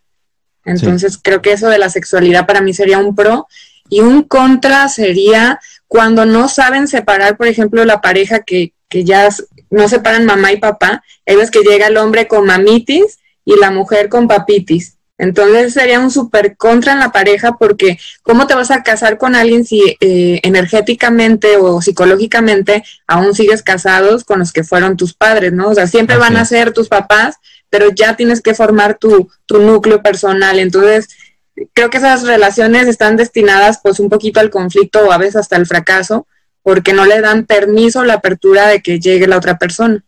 Entonces 0.64 1.18
creo 1.22 1.40
que 1.40 1.52
eso 1.52 1.68
de 1.68 1.78
la 1.78 1.88
sexualidad 1.88 2.46
para 2.46 2.60
mí 2.62 2.74
sería 2.74 2.98
un 2.98 3.14
pro 3.14 3.46
y 3.88 4.00
un 4.00 4.22
contra 4.22 4.88
sería 4.88 5.60
cuando 5.88 6.24
no 6.26 6.48
saben 6.48 6.88
separar, 6.88 7.36
por 7.36 7.46
ejemplo, 7.46 7.84
la 7.84 8.00
pareja 8.00 8.40
que, 8.40 8.72
que 8.88 9.04
ya 9.04 9.28
no 9.70 9.88
separan 9.88 10.24
mamá 10.24 10.52
y 10.52 10.56
papá, 10.56 11.02
hay 11.26 11.36
veces 11.36 11.50
que 11.50 11.60
llega 11.60 11.86
el 11.86 11.96
hombre 11.96 12.26
con 12.26 12.46
mamitis 12.46 13.18
y 13.44 13.56
la 13.56 13.70
mujer 13.70 14.08
con 14.08 14.26
papitis. 14.26 14.96
Entonces 15.16 15.72
sería 15.72 16.00
un 16.00 16.10
super 16.10 16.56
contra 16.56 16.92
en 16.92 16.98
la 16.98 17.12
pareja 17.12 17.52
porque 17.52 17.98
¿cómo 18.22 18.48
te 18.48 18.54
vas 18.54 18.72
a 18.72 18.82
casar 18.82 19.16
con 19.16 19.36
alguien 19.36 19.64
si 19.64 19.96
eh, 20.00 20.40
energéticamente 20.42 21.56
o 21.56 21.80
psicológicamente 21.80 22.82
aún 23.06 23.32
sigues 23.34 23.62
casados 23.62 24.24
con 24.24 24.40
los 24.40 24.52
que 24.52 24.64
fueron 24.64 24.96
tus 24.96 25.14
padres, 25.14 25.52
¿no? 25.52 25.68
O 25.68 25.74
sea, 25.74 25.86
siempre 25.86 26.16
Así 26.16 26.22
van 26.22 26.36
a 26.36 26.44
ser 26.44 26.72
tus 26.72 26.88
papás, 26.88 27.36
pero 27.70 27.90
ya 27.90 28.16
tienes 28.16 28.40
que 28.40 28.54
formar 28.54 28.98
tu, 28.98 29.30
tu 29.46 29.58
núcleo 29.60 30.02
personal. 30.02 30.58
Entonces, 30.58 31.08
creo 31.72 31.90
que 31.90 31.98
esas 31.98 32.26
relaciones 32.26 32.88
están 32.88 33.16
destinadas 33.16 33.80
pues 33.82 34.00
un 34.00 34.08
poquito 34.08 34.40
al 34.40 34.50
conflicto 34.50 35.06
o 35.06 35.12
a 35.12 35.18
veces 35.18 35.36
hasta 35.36 35.56
al 35.56 35.66
fracaso 35.66 36.26
porque 36.62 36.92
no 36.92 37.04
le 37.04 37.20
dan 37.20 37.44
permiso 37.44 38.04
la 38.04 38.14
apertura 38.14 38.68
de 38.68 38.80
que 38.80 38.98
llegue 38.98 39.26
la 39.26 39.36
otra 39.36 39.58
persona. 39.58 40.02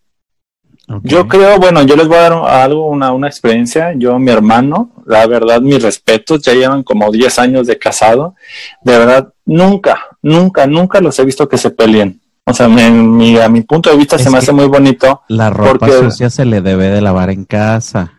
Yo 1.03 1.27
creo, 1.27 1.59
bueno, 1.59 1.83
yo 1.83 1.97
les 1.97 2.07
voy 2.07 2.17
a 2.17 2.31
dar 2.31 2.33
algo, 2.33 2.87
una, 2.87 3.13
una 3.13 3.27
experiencia. 3.27 3.93
Yo, 3.97 4.19
mi 4.21 4.31
hermano, 4.31 4.93
la 5.05 5.27
verdad, 5.27 5.61
mis 5.61 5.83
respetos, 5.83 6.43
ya 6.43 6.55
llevan 6.55 6.85
como 6.85 7.11
10 7.11 7.41
años 7.41 7.67
de 7.67 7.77
casado. 7.77 8.37
De 8.83 8.97
verdad, 8.97 9.33
nunca, 9.45 10.01
nunca, 10.23 10.67
nunca 10.69 11.01
los 11.01 11.19
he 11.19 11.25
visto 11.25 11.49
que 11.49 11.59
se 11.59 11.71
peleen. 11.71 12.21
O 12.49 12.55
sea, 12.55 12.69
me- 12.69 12.91
mi- 12.93 13.37
a 13.39 13.49
mi 13.49 13.63
punto 13.63 13.91
de 13.91 13.97
vista 13.97 14.15
Es 14.15 14.23
se 14.23 14.31
me 14.31 14.39
hace 14.39 14.53
muy 14.53 14.67
bonito. 14.67 15.23
La 15.29 15.51
ropa 15.51 15.87
porque- 15.87 15.95
sucia 15.99 16.31
se 16.31 16.45
le 16.45 16.61
debe 16.61 16.89
de 16.91 17.01
lavar 17.01 17.31
en 17.31 17.45
casa. 17.45 18.13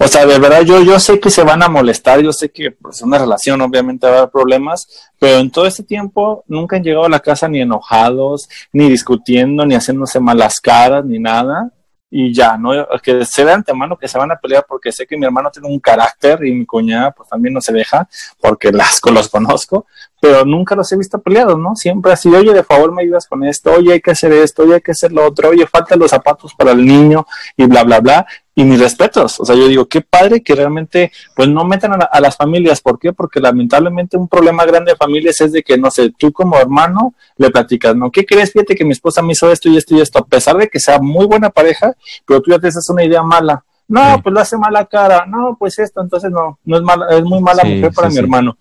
O 0.00 0.08
sea, 0.08 0.26
de 0.26 0.36
verdad, 0.40 0.62
yo, 0.62 0.82
yo 0.82 0.98
sé 0.98 1.20
que 1.20 1.30
se 1.30 1.44
van 1.44 1.62
a 1.62 1.68
molestar, 1.68 2.20
yo 2.20 2.32
sé 2.32 2.50
que 2.50 2.72
pues 2.72 3.02
una 3.02 3.18
relación 3.18 3.60
obviamente 3.60 4.08
va 4.08 4.12
a 4.14 4.18
haber 4.18 4.30
problemas, 4.30 4.88
pero 5.20 5.38
en 5.38 5.50
todo 5.52 5.66
este 5.66 5.84
tiempo 5.84 6.42
nunca 6.48 6.74
han 6.76 6.82
llegado 6.82 7.06
a 7.06 7.08
la 7.08 7.20
casa 7.20 7.46
ni 7.48 7.60
enojados, 7.60 8.48
ni 8.72 8.88
discutiendo, 8.90 9.64
ni 9.64 9.76
haciéndose 9.76 10.18
malas 10.18 10.58
caras, 10.60 11.04
ni 11.04 11.20
nada. 11.20 11.70
Y 12.10 12.32
ya, 12.32 12.56
¿no? 12.56 12.70
Que 13.02 13.24
sé 13.26 13.44
de 13.44 13.52
antemano 13.52 13.96
que 13.96 14.08
se 14.08 14.16
van 14.16 14.32
a 14.32 14.36
pelear 14.36 14.64
porque 14.66 14.90
sé 14.90 15.06
que 15.06 15.16
mi 15.16 15.26
hermano 15.26 15.50
tiene 15.50 15.68
un 15.68 15.78
carácter 15.78 16.42
y 16.44 16.52
mi 16.52 16.64
cuñada 16.64 17.10
pues 17.10 17.28
también 17.28 17.52
no 17.52 17.60
se 17.60 17.72
deja 17.72 18.08
porque 18.40 18.72
las 18.72 19.00
los 19.12 19.28
conozco, 19.28 19.86
pero 20.20 20.44
nunca 20.44 20.74
los 20.74 20.90
he 20.90 20.96
visto 20.96 21.20
peleados, 21.20 21.58
¿no? 21.58 21.76
Siempre 21.76 22.12
así, 22.12 22.34
oye, 22.34 22.52
de 22.54 22.64
favor 22.64 22.92
me 22.92 23.02
ayudas 23.02 23.26
con 23.26 23.44
esto, 23.44 23.72
oye, 23.72 23.92
hay 23.92 24.00
que 24.00 24.12
hacer 24.12 24.32
esto, 24.32 24.62
oye, 24.62 24.76
hay 24.76 24.80
que 24.80 24.92
hacer 24.92 25.12
lo 25.12 25.26
otro, 25.26 25.50
oye, 25.50 25.66
faltan 25.66 25.98
los 25.98 26.10
zapatos 26.10 26.54
para 26.54 26.72
el 26.72 26.84
niño 26.84 27.26
y 27.56 27.66
bla, 27.66 27.84
bla, 27.84 28.00
bla 28.00 28.26
y 28.60 28.64
mis 28.64 28.80
respetos. 28.80 29.38
O 29.38 29.44
sea, 29.44 29.54
yo 29.54 29.68
digo, 29.68 29.86
qué 29.86 30.00
padre 30.00 30.42
que 30.42 30.52
realmente 30.56 31.12
pues 31.36 31.48
no 31.48 31.64
metan 31.64 31.92
a, 31.92 31.96
la- 31.98 32.04
a 32.10 32.20
las 32.20 32.36
familias. 32.36 32.80
¿Por 32.80 32.98
qué? 32.98 33.12
Porque 33.12 33.38
lamentablemente 33.38 34.16
un 34.16 34.26
problema 34.26 34.64
grande 34.64 34.90
de 34.92 34.96
familias 34.96 35.40
es 35.40 35.52
de 35.52 35.62
que, 35.62 35.78
no 35.78 35.90
sé, 35.92 36.12
tú 36.18 36.32
como 36.32 36.58
hermano 36.58 37.14
le 37.36 37.50
platicas, 37.50 37.94
¿no? 37.94 38.10
¿Qué 38.10 38.26
crees? 38.26 38.52
Fíjate 38.52 38.74
que 38.74 38.84
mi 38.84 38.90
esposa 38.92 39.22
me 39.22 39.32
hizo 39.34 39.50
esto 39.52 39.68
y 39.68 39.76
esto 39.76 39.94
y 39.94 40.00
esto, 40.00 40.18
a 40.18 40.26
pesar 40.26 40.56
de 40.56 40.68
que 40.68 40.80
sea 40.80 40.98
muy 40.98 41.26
buena 41.26 41.50
pareja, 41.50 41.92
pero 42.26 42.42
tú 42.42 42.50
ya 42.50 42.58
te 42.58 42.66
haces 42.66 42.88
una 42.90 43.04
idea 43.04 43.22
mala. 43.22 43.64
No, 43.86 44.16
Sí. 44.16 44.20
pues 44.22 44.34
lo 44.34 44.40
hace 44.40 44.58
mala 44.58 44.84
cara. 44.86 45.24
No, 45.26 45.56
pues 45.58 45.78
esto, 45.78 46.00
entonces 46.02 46.30
no, 46.32 46.58
no 46.64 46.76
es 46.76 46.82
mala, 46.82 47.06
es 47.16 47.22
muy 47.22 47.40
mala 47.40 47.62
Sí, 47.62 47.76
mujer 47.76 47.92
para 47.94 48.10
sí, 48.10 48.14
mi 48.16 48.20
hermano. 48.20 48.56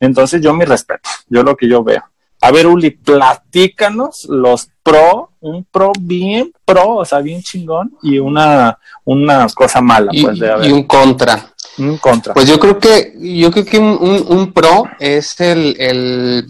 Entonces 0.00 0.40
yo 0.40 0.54
mi 0.54 0.64
respeto, 0.64 1.08
yo 1.28 1.42
lo 1.42 1.54
que 1.56 1.68
yo 1.68 1.84
veo. 1.84 2.02
A 2.42 2.50
ver, 2.50 2.66
Uli, 2.66 2.90
platícanos 2.90 4.26
los 4.28 4.68
pro, 4.82 5.30
un 5.40 5.64
pro 5.64 5.92
bien 5.98 6.52
pro, 6.64 6.96
o 6.96 7.04
sea, 7.04 7.20
bien 7.20 7.40
chingón, 7.42 7.96
y 8.02 8.18
una, 8.18 8.78
una 9.04 9.46
cosa 9.54 9.80
mala, 9.80 10.10
Y, 10.12 10.22
pues, 10.24 10.38
de 10.38 10.50
a 10.50 10.56
ver, 10.56 10.68
y 10.68 10.72
un 10.72 10.82
contra. 10.82 11.52
un 11.78 11.98
contra. 11.98 12.34
Pues 12.34 12.48
yo 12.48 12.58
creo 12.58 12.78
que, 12.78 13.14
yo 13.18 13.50
creo 13.50 13.64
que 13.64 13.78
un, 13.78 13.96
un- 14.00 14.26
un 14.28 14.52
pro 14.52 14.84
es 14.98 15.40
el, 15.40 15.76
el 15.78 16.46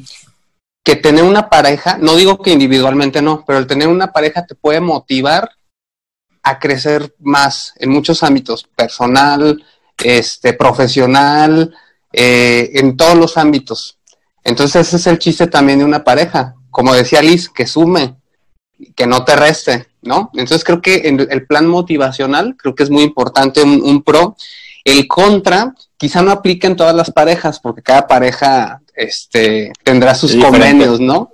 que 0.84 0.96
tener 0.96 1.24
una 1.24 1.48
pareja, 1.50 1.98
no 2.00 2.16
digo 2.16 2.38
que 2.42 2.50
individualmente 2.52 3.20
no, 3.22 3.44
pero 3.46 3.58
el 3.58 3.66
tener 3.66 3.88
una 3.88 4.12
pareja 4.12 4.46
te 4.46 4.54
puede 4.54 4.80
motivar 4.80 5.50
a 6.42 6.58
crecer 6.58 7.14
más 7.20 7.72
en 7.76 7.90
muchos 7.90 8.22
ámbitos, 8.22 8.64
personal, 8.64 9.62
este, 10.02 10.54
profesional, 10.54 11.72
eh, 12.12 12.70
en 12.74 12.96
todos 12.96 13.16
los 13.16 13.36
ámbitos. 13.36 13.98
Entonces 14.44 14.88
ese 14.88 14.96
es 14.96 15.06
el 15.06 15.18
chiste 15.18 15.46
también 15.46 15.78
de 15.78 15.84
una 15.84 16.04
pareja, 16.04 16.54
como 16.70 16.94
decía 16.94 17.22
Liz, 17.22 17.48
que 17.48 17.66
sume, 17.66 18.16
que 18.96 19.06
no 19.06 19.24
te 19.24 19.36
reste, 19.36 19.86
¿no? 20.02 20.30
Entonces 20.32 20.64
creo 20.64 20.80
que 20.80 21.02
en 21.04 21.20
el 21.30 21.46
plan 21.46 21.66
motivacional, 21.66 22.56
creo 22.56 22.74
que 22.74 22.82
es 22.82 22.90
muy 22.90 23.02
importante 23.02 23.62
un, 23.62 23.80
un 23.82 24.02
pro. 24.02 24.36
El 24.84 25.06
contra 25.06 25.74
quizá 25.96 26.22
no 26.22 26.32
aplique 26.32 26.66
en 26.66 26.76
todas 26.76 26.94
las 26.94 27.10
parejas, 27.10 27.60
porque 27.60 27.82
cada 27.82 28.08
pareja 28.08 28.82
este, 28.94 29.72
tendrá 29.84 30.14
sus 30.14 30.32
diferente. 30.32 30.58
convenios, 30.58 30.98
¿no? 30.98 31.30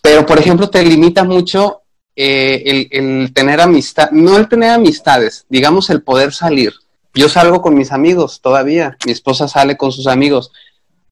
Pero, 0.00 0.24
por 0.24 0.38
ejemplo, 0.38 0.70
te 0.70 0.82
limita 0.84 1.24
mucho 1.24 1.82
eh, 2.14 2.62
el, 2.64 2.88
el 2.90 3.32
tener 3.32 3.60
amistad, 3.60 4.10
no 4.12 4.36
el 4.36 4.48
tener 4.48 4.70
amistades, 4.70 5.44
digamos 5.48 5.90
el 5.90 6.02
poder 6.02 6.32
salir. 6.32 6.72
Yo 7.14 7.28
salgo 7.28 7.60
con 7.60 7.74
mis 7.74 7.90
amigos 7.90 8.40
todavía, 8.40 8.96
mi 9.04 9.12
esposa 9.12 9.48
sale 9.48 9.76
con 9.76 9.90
sus 9.90 10.06
amigos, 10.06 10.52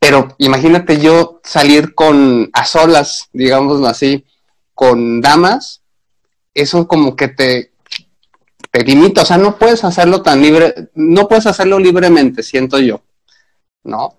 pero 0.06 0.36
imagínate 0.38 1.00
yo 1.00 1.40
salir 1.42 1.92
con 1.92 2.48
a 2.52 2.64
solas, 2.64 3.28
digámoslo 3.32 3.88
así, 3.88 4.24
con 4.72 5.20
damas, 5.20 5.82
eso 6.54 6.86
como 6.86 7.16
que 7.16 7.26
te, 7.26 7.72
te 8.70 8.84
limita, 8.84 9.22
o 9.22 9.24
sea, 9.24 9.36
no 9.36 9.56
puedes 9.56 9.82
hacerlo 9.82 10.22
tan 10.22 10.40
libre, 10.40 10.90
no 10.94 11.26
puedes 11.26 11.48
hacerlo 11.48 11.80
libremente, 11.80 12.44
siento 12.44 12.78
yo, 12.78 13.00
¿no? 13.82 14.14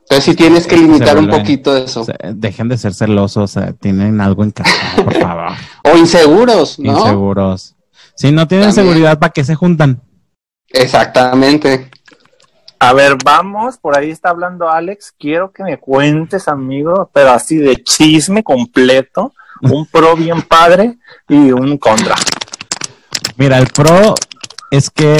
Entonces 0.00 0.22
sí 0.22 0.34
tienes 0.34 0.66
que 0.66 0.76
Se 0.76 0.82
limitar 0.82 1.16
un 1.16 1.30
poquito 1.30 1.74
eso. 1.78 2.04
Dejen 2.34 2.68
de 2.68 2.76
ser 2.76 2.92
celosos, 2.92 3.56
eh, 3.56 3.74
tienen 3.80 4.20
algo 4.20 4.44
en 4.44 4.50
casa, 4.50 4.70
por 5.02 5.14
favor. 5.18 5.52
O 5.90 5.96
inseguros, 5.96 6.78
¿no? 6.78 6.98
Inseguros. 6.98 7.74
Si 8.16 8.30
no 8.32 8.46
tienen 8.46 8.66
También. 8.66 8.86
seguridad, 8.86 9.18
¿para 9.18 9.32
qué 9.32 9.44
se 9.44 9.54
juntan? 9.54 10.02
Exactamente. 10.68 11.90
A 12.84 12.92
ver, 12.94 13.16
vamos, 13.24 13.78
por 13.78 13.96
ahí 13.96 14.10
está 14.10 14.30
hablando 14.30 14.68
Alex. 14.68 15.14
Quiero 15.16 15.52
que 15.52 15.62
me 15.62 15.78
cuentes, 15.78 16.48
amigo, 16.48 17.08
pero 17.12 17.30
así 17.30 17.56
de 17.58 17.76
chisme 17.76 18.42
completo, 18.42 19.32
un 19.60 19.86
pro 19.86 20.16
bien 20.16 20.42
padre 20.42 20.96
y 21.28 21.52
un 21.52 21.78
contra. 21.78 22.16
Mira, 23.36 23.58
el 23.58 23.68
pro 23.68 24.16
es 24.72 24.90
que, 24.90 25.16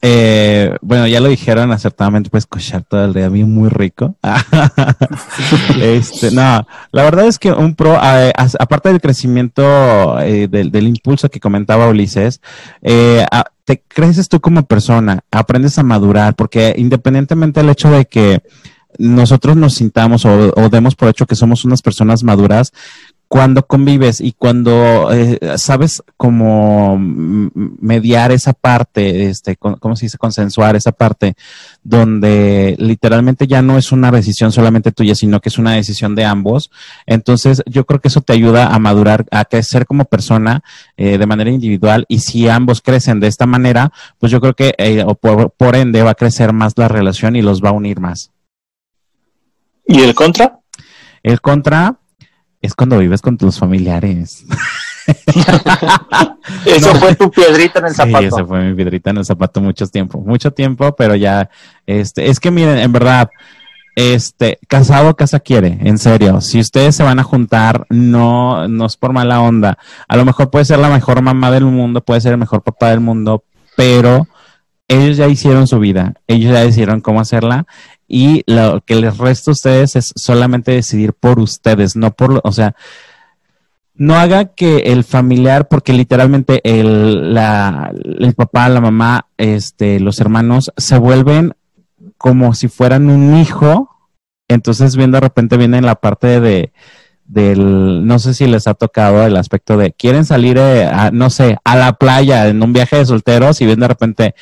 eh, 0.00 0.74
bueno, 0.80 1.06
ya 1.06 1.20
lo 1.20 1.28
dijeron 1.28 1.70
acertadamente, 1.70 2.30
puedes 2.30 2.46
cochar 2.46 2.82
todo 2.82 3.04
el 3.04 3.12
día, 3.12 3.28
bien 3.28 3.52
muy 3.52 3.68
rico. 3.68 4.14
este, 5.82 6.30
no, 6.30 6.66
la 6.92 7.02
verdad 7.02 7.26
es 7.26 7.38
que 7.38 7.52
un 7.52 7.74
pro, 7.74 7.94
aparte 7.94 8.88
del 8.88 9.02
crecimiento 9.02 10.18
eh, 10.20 10.48
del, 10.48 10.70
del 10.70 10.88
impulso 10.88 11.28
que 11.28 11.40
comentaba 11.40 11.88
Ulises, 11.88 12.40
eh, 12.80 13.26
a- 13.30 13.44
te 13.64 13.82
creces 13.86 14.28
tú 14.28 14.40
como 14.40 14.64
persona, 14.64 15.20
aprendes 15.30 15.78
a 15.78 15.82
madurar, 15.82 16.34
porque 16.34 16.74
independientemente 16.76 17.60
del 17.60 17.70
hecho 17.70 17.90
de 17.90 18.06
que 18.06 18.42
nosotros 18.98 19.56
nos 19.56 19.74
sintamos 19.74 20.24
o, 20.24 20.52
o 20.54 20.68
demos 20.68 20.94
por 20.94 21.08
hecho 21.08 21.26
que 21.26 21.34
somos 21.34 21.64
unas 21.64 21.82
personas 21.82 22.22
maduras, 22.22 22.72
cuando 23.32 23.66
convives 23.66 24.20
y 24.20 24.32
cuando 24.32 25.10
eh, 25.10 25.38
sabes 25.56 26.02
cómo 26.18 26.98
mediar 27.00 28.30
esa 28.30 28.52
parte, 28.52 29.30
este, 29.30 29.56
¿cómo 29.56 29.96
se 29.96 30.04
dice? 30.04 30.18
Consensuar 30.18 30.76
esa 30.76 30.92
parte 30.92 31.34
donde 31.82 32.76
literalmente 32.78 33.46
ya 33.46 33.62
no 33.62 33.78
es 33.78 33.90
una 33.90 34.10
decisión 34.10 34.52
solamente 34.52 34.92
tuya, 34.92 35.14
sino 35.14 35.40
que 35.40 35.48
es 35.48 35.56
una 35.56 35.72
decisión 35.72 36.14
de 36.14 36.26
ambos. 36.26 36.70
Entonces, 37.06 37.62
yo 37.64 37.86
creo 37.86 38.02
que 38.02 38.08
eso 38.08 38.20
te 38.20 38.34
ayuda 38.34 38.66
a 38.66 38.78
madurar, 38.78 39.24
a 39.30 39.46
crecer 39.46 39.86
como 39.86 40.04
persona 40.04 40.62
eh, 40.98 41.16
de 41.16 41.24
manera 41.24 41.50
individual 41.50 42.04
y 42.08 42.18
si 42.18 42.50
ambos 42.50 42.82
crecen 42.82 43.18
de 43.18 43.28
esta 43.28 43.46
manera, 43.46 43.94
pues 44.18 44.30
yo 44.30 44.42
creo 44.42 44.52
que 44.52 44.74
eh, 44.76 45.04
o 45.06 45.14
por, 45.14 45.52
por 45.52 45.74
ende 45.74 46.02
va 46.02 46.10
a 46.10 46.16
crecer 46.16 46.52
más 46.52 46.74
la 46.76 46.88
relación 46.88 47.34
y 47.34 47.40
los 47.40 47.64
va 47.64 47.70
a 47.70 47.72
unir 47.72 47.98
más. 47.98 48.30
¿Y 49.86 50.02
el 50.02 50.14
contra? 50.14 50.58
El 51.22 51.40
contra 51.40 51.96
es 52.62 52.74
cuando 52.74 52.98
vives 52.98 53.20
con 53.20 53.36
tus 53.36 53.58
familiares. 53.58 54.44
Eso 56.64 56.92
No. 56.94 57.00
fue 57.00 57.14
tu 57.16 57.30
piedrita 57.30 57.80
en 57.80 57.86
el 57.86 57.90
Sí, 57.90 57.96
zapato. 57.96 58.20
esa 58.26 58.44
fue 58.44 58.60
mi 58.64 58.74
piedrita 58.74 59.10
en 59.10 59.18
el 59.18 59.24
zapato 59.24 59.60
mucho 59.60 59.86
tiempo, 59.86 60.20
mucho 60.20 60.52
tiempo, 60.52 60.94
pero 60.96 61.14
ya, 61.16 61.50
este, 61.86 62.28
es 62.30 62.38
que 62.40 62.50
miren, 62.50 62.78
en 62.78 62.92
verdad, 62.92 63.28
este, 63.96 64.58
casado 64.68 65.16
casa 65.16 65.40
quiere, 65.40 65.78
en 65.82 65.98
serio. 65.98 66.40
Si 66.40 66.60
ustedes 66.60 66.96
se 66.96 67.02
van 67.02 67.18
a 67.18 67.24
juntar, 67.24 67.86
no, 67.90 68.66
no 68.68 68.86
es 68.86 68.96
por 68.96 69.12
mala 69.12 69.40
onda. 69.40 69.76
A 70.08 70.16
lo 70.16 70.24
mejor 70.24 70.50
puede 70.50 70.64
ser 70.64 70.78
la 70.78 70.88
mejor 70.88 71.20
mamá 71.20 71.50
del 71.50 71.64
mundo, 71.64 72.00
puede 72.02 72.20
ser 72.20 72.32
el 72.32 72.38
mejor 72.38 72.62
papá 72.62 72.90
del 72.90 73.00
mundo, 73.00 73.44
pero 73.76 74.28
ellos 74.88 75.16
ya 75.16 75.26
hicieron 75.28 75.66
su 75.66 75.78
vida, 75.78 76.14
ellos 76.26 76.52
ya 76.52 76.60
decidieron 76.60 77.00
cómo 77.00 77.20
hacerla 77.20 77.66
y 78.12 78.42
lo 78.46 78.82
que 78.84 78.94
les 78.94 79.16
resta 79.16 79.50
a 79.50 79.52
ustedes 79.52 79.96
es 79.96 80.12
solamente 80.14 80.70
decidir 80.72 81.14
por 81.14 81.40
ustedes, 81.40 81.96
no 81.96 82.12
por, 82.12 82.34
lo- 82.34 82.40
o 82.44 82.52
sea, 82.52 82.76
no 83.94 84.16
haga 84.16 84.46
que 84.46 84.78
el 84.92 85.02
familiar, 85.04 85.68
porque 85.68 85.92
literalmente 85.92 86.60
el, 86.64 87.32
la, 87.34 87.90
el 88.18 88.34
papá, 88.34 88.68
la 88.68 88.80
mamá, 88.80 89.26
este, 89.38 89.98
los 90.00 90.20
hermanos 90.20 90.72
se 90.76 90.98
vuelven 90.98 91.54
como 92.18 92.54
si 92.54 92.68
fueran 92.68 93.08
un 93.10 93.36
hijo. 93.36 93.88
Entonces, 94.48 94.96
bien 94.96 95.10
de 95.10 95.20
repente 95.20 95.56
viene 95.56 95.80
la 95.80 95.94
parte 95.94 96.40
de 96.40 96.72
del, 97.24 98.06
no 98.06 98.18
sé 98.18 98.34
si 98.34 98.46
les 98.46 98.66
ha 98.66 98.74
tocado 98.74 99.24
el 99.24 99.36
aspecto 99.38 99.78
de 99.78 99.92
quieren 99.92 100.26
salir, 100.26 100.58
eh, 100.58 100.84
a, 100.86 101.10
no 101.12 101.30
sé, 101.30 101.56
a 101.64 101.76
la 101.76 101.94
playa 101.94 102.48
en 102.48 102.62
un 102.62 102.74
viaje 102.74 102.96
de 102.96 103.06
solteros 103.06 103.60
y 103.62 103.66
bien 103.66 103.80
de 103.80 103.88
repente 103.88 104.34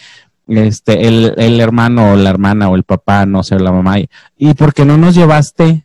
este, 0.51 1.07
el, 1.09 1.35
el 1.37 1.61
hermano 1.61 2.13
o 2.13 2.17
la 2.17 2.31
hermana 2.31 2.69
o 2.69 2.77
el 2.77 2.85
papá, 2.85 3.27
no 3.27 3.43
sé, 3.43 3.59
la 3.59 3.73
mamá, 3.73 3.99
y, 3.99 4.09
¿y 4.37 4.55
por 4.55 4.75
qué 4.75 4.85
no 4.85 4.97
nos 4.97 5.15
llevaste? 5.15 5.85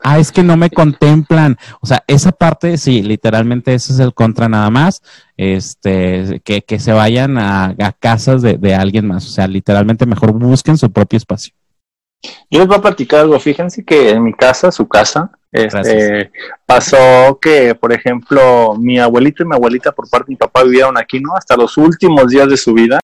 Ah, 0.00 0.18
es 0.18 0.30
que 0.30 0.44
no 0.44 0.56
me 0.56 0.70
contemplan. 0.70 1.56
O 1.80 1.86
sea, 1.86 2.04
esa 2.06 2.30
parte, 2.30 2.78
sí, 2.78 3.02
literalmente 3.02 3.74
ese 3.74 3.92
es 3.92 3.98
el 3.98 4.14
contra 4.14 4.48
nada 4.48 4.70
más. 4.70 5.02
Este, 5.36 6.40
que, 6.44 6.62
que 6.62 6.78
se 6.78 6.92
vayan 6.92 7.36
a, 7.36 7.74
a 7.78 7.92
casas 7.92 8.42
de, 8.42 8.58
de 8.58 8.76
alguien 8.76 9.08
más. 9.08 9.26
O 9.26 9.30
sea, 9.30 9.48
literalmente 9.48 10.06
mejor 10.06 10.32
busquen 10.32 10.78
su 10.78 10.90
propio 10.92 11.16
espacio. 11.16 11.52
Yo 12.50 12.60
les 12.60 12.68
voy 12.68 12.76
a 12.76 12.82
platicar 12.82 13.20
algo. 13.20 13.38
Fíjense 13.40 13.84
que 13.84 14.10
en 14.10 14.22
mi 14.22 14.32
casa, 14.34 14.70
su 14.70 14.86
casa, 14.86 15.32
este, 15.50 16.30
pasó 16.64 17.38
que, 17.40 17.74
por 17.74 17.92
ejemplo, 17.92 18.76
mi 18.78 18.98
abuelito 18.98 19.42
y 19.42 19.46
mi 19.46 19.54
abuelita 19.54 19.92
por 19.92 20.08
parte 20.08 20.26
de 20.26 20.32
mi 20.34 20.36
papá 20.36 20.62
vivieron 20.62 20.96
aquí, 20.96 21.20
¿no? 21.20 21.34
Hasta 21.34 21.56
los 21.56 21.76
últimos 21.76 22.28
días 22.28 22.48
de 22.48 22.56
su 22.56 22.72
vida. 22.72 23.00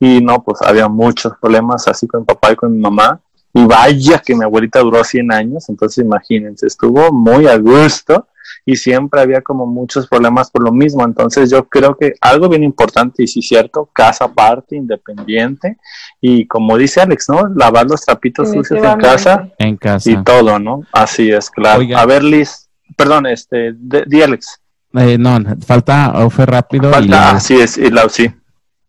Y 0.00 0.20
no, 0.22 0.42
pues 0.42 0.62
había 0.62 0.88
muchos 0.88 1.34
problemas 1.40 1.86
así 1.86 2.06
con 2.06 2.20
mi 2.20 2.26
papá 2.26 2.52
y 2.52 2.56
con 2.56 2.72
mi 2.72 2.80
mamá. 2.80 3.20
Y 3.52 3.64
vaya 3.64 4.18
que 4.18 4.34
mi 4.34 4.44
abuelita 4.44 4.78
duró 4.80 5.02
100 5.04 5.32
años, 5.32 5.68
entonces 5.68 6.04
imagínense, 6.04 6.66
estuvo 6.66 7.12
muy 7.12 7.46
a 7.48 7.58
gusto 7.58 8.28
y 8.64 8.76
siempre 8.76 9.20
había 9.20 9.40
como 9.42 9.66
muchos 9.66 10.06
problemas 10.06 10.50
por 10.50 10.62
lo 10.62 10.70
mismo. 10.72 11.04
Entonces 11.04 11.50
yo 11.50 11.64
creo 11.68 11.96
que 11.96 12.14
algo 12.20 12.48
bien 12.48 12.62
importante 12.62 13.24
y 13.24 13.26
sí 13.26 13.42
cierto, 13.42 13.88
casa 13.92 14.26
aparte, 14.26 14.76
independiente 14.76 15.78
y 16.20 16.46
como 16.46 16.76
dice 16.78 17.00
Alex, 17.00 17.28
¿no? 17.28 17.48
Lavar 17.56 17.86
los 17.86 18.02
trapitos 18.04 18.48
sucios 18.52 18.82
en 18.84 18.98
casa 18.98 19.48
En 19.58 19.76
casa. 19.76 20.08
y 20.10 20.22
todo, 20.22 20.58
¿no? 20.60 20.82
Así 20.92 21.30
es, 21.30 21.50
claro. 21.50 21.80
Oiga. 21.80 22.00
A 22.00 22.06
ver, 22.06 22.22
Liz, 22.22 22.68
perdón, 22.96 23.26
este, 23.26 23.72
de- 23.74 24.04
di 24.06 24.22
Alex. 24.22 24.60
Eh, 24.94 25.18
no, 25.18 25.38
falta 25.66 26.12
Ofe 26.24 26.46
rápido. 26.46 26.90
y 26.90 26.92
Falta, 26.92 27.30
así 27.32 27.54
es, 27.54 27.78
y 27.78 27.90
sí. 28.10 28.30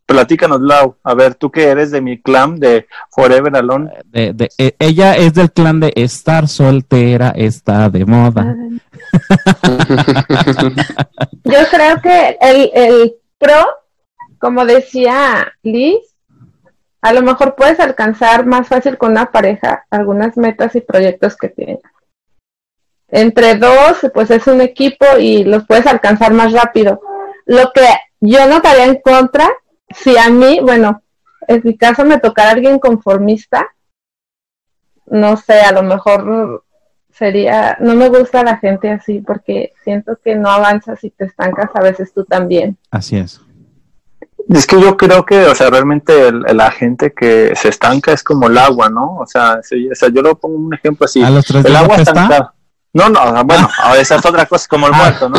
Platícanos, 0.05 0.59
Lau. 0.61 0.97
A 1.03 1.13
ver, 1.13 1.35
tú 1.35 1.49
que 1.49 1.67
eres 1.69 1.91
de 1.91 2.01
mi 2.01 2.21
clan 2.21 2.59
de 2.59 2.87
Forever 3.11 3.55
Alone. 3.55 3.91
de- 4.05 4.33
de- 4.33 4.49
eh, 4.57 4.75
ella 4.79 5.15
es 5.15 5.33
del 5.33 5.51
clan 5.51 5.79
de 5.79 5.93
estar 5.95 6.47
soltera, 6.49 7.29
está 7.35 7.89
de 7.89 8.05
moda. 8.05 8.55
Yo 11.43 11.59
creo 11.69 12.01
que 12.01 12.37
el, 12.41 12.71
el 12.73 13.13
pro, 13.37 13.65
como 14.39 14.65
decía 14.65 15.53
Liz, 15.63 15.99
a 17.01 17.13
lo 17.13 17.21
mejor 17.21 17.55
puedes 17.55 17.79
alcanzar 17.79 18.45
más 18.45 18.67
fácil 18.67 18.97
con 18.97 19.11
una 19.11 19.31
pareja 19.31 19.85
algunas 19.89 20.37
metas 20.37 20.75
y 20.75 20.81
proyectos 20.81 21.35
que 21.35 21.49
tienes. 21.49 21.79
Entre 23.09 23.55
dos, 23.55 23.97
pues 24.13 24.31
es 24.31 24.47
un 24.47 24.61
equipo 24.61 25.05
y 25.19 25.43
los 25.43 25.65
puedes 25.65 25.85
alcanzar 25.87 26.33
más 26.33 26.53
rápido. 26.53 27.01
Lo 27.45 27.71
que 27.73 27.85
yo 28.21 28.47
notaría 28.47 28.85
en 28.85 29.01
contra, 29.01 29.49
si 29.95 30.17
a 30.17 30.29
mí, 30.29 30.59
bueno, 30.61 31.01
en 31.47 31.61
mi 31.63 31.77
caso 31.77 32.05
me 32.05 32.19
tocara 32.19 32.51
alguien 32.51 32.79
conformista, 32.79 33.67
no 35.07 35.37
sé, 35.37 35.59
a 35.61 35.71
lo 35.71 35.83
mejor 35.83 36.63
sería, 37.13 37.77
no 37.81 37.95
me 37.95 38.09
gusta 38.09 38.43
la 38.43 38.57
gente 38.57 38.89
así 38.89 39.19
porque 39.19 39.73
siento 39.83 40.17
que 40.23 40.35
no 40.35 40.49
avanzas 40.49 41.03
y 41.03 41.09
te 41.09 41.25
estancas 41.25 41.69
a 41.73 41.81
veces 41.81 42.13
tú 42.13 42.23
también. 42.25 42.77
Así 42.89 43.17
es. 43.17 43.41
Es 44.49 44.65
que 44.65 44.79
yo 44.81 44.97
creo 44.97 45.25
que, 45.25 45.45
o 45.45 45.55
sea, 45.55 45.69
realmente 45.69 46.27
el- 46.29 46.41
la 46.55 46.71
gente 46.71 47.13
que 47.13 47.53
se 47.55 47.69
estanca 47.69 48.11
es 48.11 48.23
como 48.23 48.47
el 48.47 48.57
agua, 48.57 48.89
¿no? 48.89 49.17
O 49.17 49.25
sea, 49.27 49.59
sí, 49.61 49.89
o 49.89 49.95
sea 49.95 50.09
yo 50.09 50.21
lo 50.21 50.35
pongo 50.35 50.55
un 50.57 50.73
ejemplo 50.73 51.05
así. 51.05 51.21
¿A 51.21 51.29
los 51.29 51.45
tres 51.45 51.63
el 51.65 51.71
días 51.71 51.83
agua 51.83 51.95
está? 51.97 52.53
No, 52.93 53.07
no, 53.09 53.43
bueno, 53.45 53.69
esa 53.97 54.15
es 54.15 54.25
otra 54.25 54.45
cosa, 54.45 54.67
como 54.69 54.87
el 54.87 54.93
Ah. 54.93 54.97
muerto, 54.97 55.29
¿no? 55.29 55.37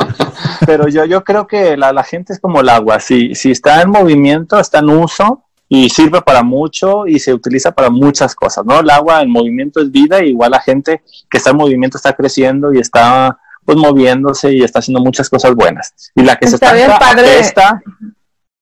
Pero 0.66 0.88
yo, 0.88 1.04
yo 1.04 1.22
creo 1.22 1.46
que 1.46 1.76
la, 1.76 1.92
la 1.92 2.02
gente 2.02 2.32
es 2.32 2.40
como 2.40 2.60
el 2.60 2.68
agua. 2.68 2.98
Si, 2.98 3.34
si 3.34 3.50
está 3.50 3.82
en 3.82 3.90
movimiento, 3.90 4.58
está 4.58 4.78
en 4.78 4.88
uso 4.90 5.44
y 5.68 5.90
sirve 5.90 6.22
para 6.22 6.42
mucho 6.42 7.06
y 7.06 7.18
se 7.18 7.32
utiliza 7.34 7.72
para 7.72 7.90
muchas 7.90 8.34
cosas, 8.34 8.64
¿no? 8.64 8.80
El 8.80 8.88
agua 8.90 9.22
en 9.22 9.30
movimiento 9.30 9.80
es 9.80 9.90
vida, 9.90 10.22
y 10.22 10.28
igual 10.30 10.50
la 10.52 10.60
gente 10.60 11.02
que 11.30 11.38
está 11.38 11.50
en 11.50 11.56
movimiento 11.56 11.96
está 11.98 12.12
creciendo 12.14 12.72
y 12.72 12.78
está 12.78 13.38
pues 13.64 13.78
moviéndose 13.78 14.52
y 14.52 14.62
está 14.62 14.80
haciendo 14.80 15.00
muchas 15.02 15.28
cosas 15.30 15.54
buenas. 15.54 15.94
Y 16.16 16.22
la 16.22 16.36
que 16.36 16.48
se 16.48 16.56
Está 16.56 16.72
bien 16.72 16.90
padre. 16.98 17.34
apesta. 17.36 17.80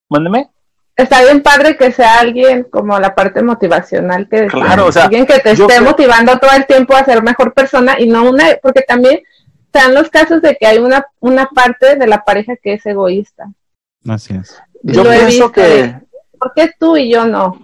Mándeme. 0.09 0.49
Está 1.01 1.21
bien 1.23 1.41
padre 1.41 1.77
que 1.77 1.91
sea 1.91 2.19
alguien 2.19 2.63
como 2.63 2.99
la 2.99 3.13
parte 3.15 3.41
motivacional 3.41 4.27
que 4.29 4.41
decía, 4.43 4.61
Claro, 4.61 4.85
o 4.87 4.91
sea, 4.91 5.03
alguien 5.05 5.25
que 5.25 5.39
te 5.39 5.51
esté 5.51 5.65
creo- 5.65 5.83
motivando 5.83 6.37
todo 6.37 6.51
el 6.55 6.65
tiempo 6.65 6.95
a 6.95 7.03
ser 7.05 7.23
mejor 7.23 7.53
persona 7.53 7.95
y 7.99 8.07
no 8.07 8.29
una, 8.29 8.45
porque 8.61 8.81
también 8.81 9.21
están 9.65 9.93
los 9.93 10.09
casos 10.09 10.41
de 10.41 10.57
que 10.57 10.67
hay 10.67 10.77
una, 10.79 11.05
una 11.19 11.47
parte 11.47 11.95
de 11.95 12.07
la 12.07 12.23
pareja 12.23 12.53
que 12.61 12.73
es 12.73 12.85
egoísta. 12.85 13.45
Así 14.07 14.33
es. 14.35 14.61
Yo 14.83 15.03
Lo 15.03 15.11
he 15.11 15.17
pienso 15.19 15.27
visto 15.27 15.51
que 15.51 15.95
¿Por 16.39 16.53
qué 16.55 16.71
tú 16.79 16.97
y 16.97 17.11
yo 17.11 17.25
no? 17.25 17.61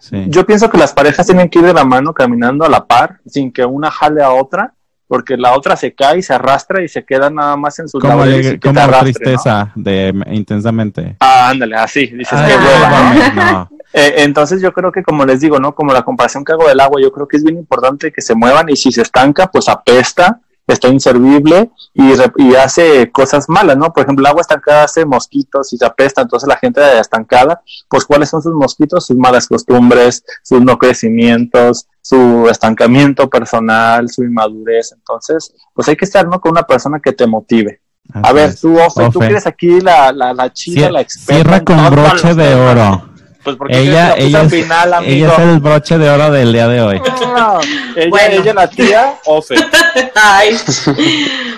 Sí. 0.00 0.24
yo 0.28 0.44
pienso 0.46 0.70
que 0.70 0.78
las 0.78 0.92
parejas 0.94 1.26
tienen 1.26 1.48
que 1.50 1.58
ir 1.58 1.66
de 1.66 1.74
la 1.74 1.84
mano 1.84 2.12
caminando 2.14 2.64
a 2.64 2.68
la 2.70 2.86
par, 2.86 3.20
sin 3.26 3.52
que 3.52 3.64
una 3.64 3.90
jale 3.90 4.22
a 4.22 4.30
otra, 4.32 4.72
porque 5.14 5.36
la 5.36 5.56
otra 5.56 5.76
se 5.76 5.94
cae 5.94 6.18
y 6.18 6.22
se 6.22 6.34
arrastra 6.34 6.82
y 6.82 6.88
se 6.88 7.04
queda 7.04 7.30
nada 7.30 7.56
más 7.56 7.78
en 7.78 7.88
sus 7.88 8.02
Como, 8.02 8.24
que 8.24 8.58
como 8.58 8.80
arrastre, 8.80 8.98
¿no? 8.98 9.14
tristeza 9.14 9.70
de 9.76 10.12
intensamente. 10.32 11.14
Ah, 11.20 11.50
ándale, 11.50 11.76
así, 11.76 12.08
dices 12.08 12.32
Ay, 12.32 12.50
que 12.50 12.58
hueva, 12.58 12.88
¿no? 12.88 12.96
mames, 12.96 13.34
no. 13.34 13.70
Eh, 13.96 14.24
entonces 14.24 14.60
yo 14.60 14.72
creo 14.72 14.90
que 14.90 15.04
como 15.04 15.24
les 15.24 15.38
digo, 15.38 15.60
¿no? 15.60 15.72
Como 15.72 15.92
la 15.92 16.02
comparación 16.02 16.44
que 16.44 16.50
hago 16.50 16.66
del 16.66 16.80
agua, 16.80 17.00
yo 17.00 17.12
creo 17.12 17.28
que 17.28 17.36
es 17.36 17.44
bien 17.44 17.56
importante 17.56 18.10
que 18.10 18.22
se 18.22 18.34
muevan 18.34 18.68
y 18.68 18.74
si 18.74 18.90
se 18.90 19.02
estanca, 19.02 19.46
pues 19.46 19.68
apesta, 19.68 20.40
está 20.66 20.88
inservible 20.88 21.70
y, 21.92 22.12
y 22.38 22.54
hace 22.54 23.10
cosas 23.12 23.48
malas, 23.48 23.76
¿no? 23.76 23.92
Por 23.92 24.04
ejemplo, 24.04 24.22
el 24.22 24.26
agua 24.30 24.40
estancada 24.40 24.84
hace 24.84 25.04
mosquitos 25.04 25.72
y 25.72 25.76
se 25.76 25.84
apesta, 25.84 26.22
entonces 26.22 26.48
la 26.48 26.56
gente 26.56 26.80
estancada, 26.98 27.60
pues 27.88 28.04
¿cuáles 28.04 28.30
son 28.30 28.42
sus 28.42 28.54
mosquitos? 28.54 29.06
Sus 29.06 29.16
malas 29.16 29.46
costumbres, 29.46 30.24
sus 30.42 30.60
no 30.62 30.78
crecimientos, 30.78 31.86
su 32.00 32.48
estancamiento 32.50 33.28
personal, 33.28 34.08
su 34.08 34.22
inmadurez, 34.24 34.92
entonces, 34.92 35.52
pues 35.74 35.88
hay 35.88 35.96
que 35.96 36.04
estar, 36.04 36.26
¿no? 36.26 36.40
Con 36.40 36.52
una 36.52 36.62
persona 36.64 37.00
que 37.00 37.12
te 37.12 37.26
motive. 37.26 37.80
A 38.12 38.32
ver, 38.32 38.54
tú, 38.54 38.78
Ofe, 38.78 39.08
tú 39.10 39.18
Ofe. 39.18 39.20
que 39.20 39.32
eres 39.32 39.46
aquí 39.46 39.80
la, 39.80 40.12
la, 40.12 40.34
la 40.34 40.52
chida, 40.52 40.88
Cier- 40.88 40.92
la 40.92 41.00
experta. 41.00 41.34
Cierra 41.42 41.64
con 41.64 41.90
broche 41.90 42.34
de 42.34 42.54
oro. 42.54 43.08
Pues 43.44 43.56
porque 43.56 43.78
Ella, 43.78 44.14
ella, 44.14 44.26
ella, 44.26 44.40
al 44.40 44.46
es, 44.46 44.52
final, 44.52 44.88
ella 44.88 44.96
amigo. 44.96 45.32
es 45.32 45.38
el 45.38 45.58
broche 45.60 45.98
de 45.98 46.08
oro 46.10 46.30
del 46.30 46.52
día 46.52 46.66
de 46.66 46.80
hoy. 46.80 47.00
No, 47.20 47.60
ella, 47.96 48.08
Bueno. 48.08 48.34
ella 48.42 48.54
la 48.54 48.68
tía 48.70 49.18
Ofe. 49.26 49.54
Ay. 50.14 50.58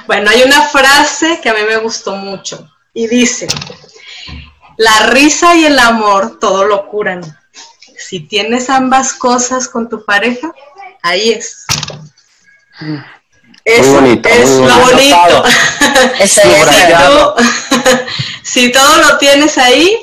Bueno, 0.06 0.30
hay 0.30 0.42
una 0.42 0.62
frase 0.62 1.38
que 1.42 1.48
a 1.48 1.54
mí 1.54 1.60
me 1.68 1.76
gustó 1.78 2.16
mucho 2.16 2.68
y 2.92 3.06
dice, 3.06 3.46
la 4.76 5.06
risa 5.06 5.54
y 5.54 5.64
el 5.66 5.78
amor 5.78 6.38
todo 6.40 6.64
lo 6.64 6.86
curan. 6.88 7.22
Si 7.96 8.20
tienes 8.20 8.68
ambas 8.68 9.14
cosas 9.14 9.68
con 9.68 9.88
tu 9.88 10.04
pareja, 10.04 10.52
ahí 11.02 11.30
es. 11.30 11.64
Eso 13.64 13.92
bonito, 13.94 14.28
es 14.28 14.48
muy 14.50 14.68
lo 14.68 14.78
bonito. 14.78 15.16
bonito. 15.16 15.44
Eso 16.20 16.40
si, 16.42 16.48
es. 16.48 16.66
tú- 17.06 17.34
si 18.42 18.72
todo 18.72 18.96
lo 18.98 19.18
tienes 19.18 19.56
ahí, 19.58 19.96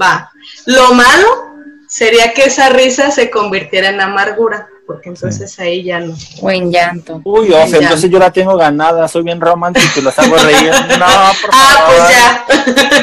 va. 0.00 0.30
Lo 0.66 0.92
malo 0.94 1.56
sería 1.88 2.32
que 2.32 2.44
esa 2.44 2.68
risa 2.70 3.10
se 3.10 3.30
convirtiera 3.30 3.88
en 3.88 4.00
amargura, 4.00 4.68
porque 4.92 5.08
entonces 5.08 5.58
ahí 5.58 5.82
ya 5.82 6.00
no. 6.00 6.14
O 6.40 6.50
en 6.50 6.70
llanto. 6.70 7.20
Uy, 7.24 7.50
Ofe, 7.52 7.70
Ya. 7.72 7.78
entonces 7.78 8.10
yo 8.10 8.18
la 8.18 8.30
tengo 8.30 8.56
ganada, 8.56 9.06
soy 9.08 9.22
bien 9.22 9.40
romántico 9.40 9.86
y 9.96 10.00
los 10.02 10.18
hago 10.18 10.36
reír. 10.36 10.70
No, 10.98 11.06
por 11.40 11.50
Ah, 11.52 11.74
favor. 11.78 11.96
pues 11.96 12.08
ya. 12.10 12.44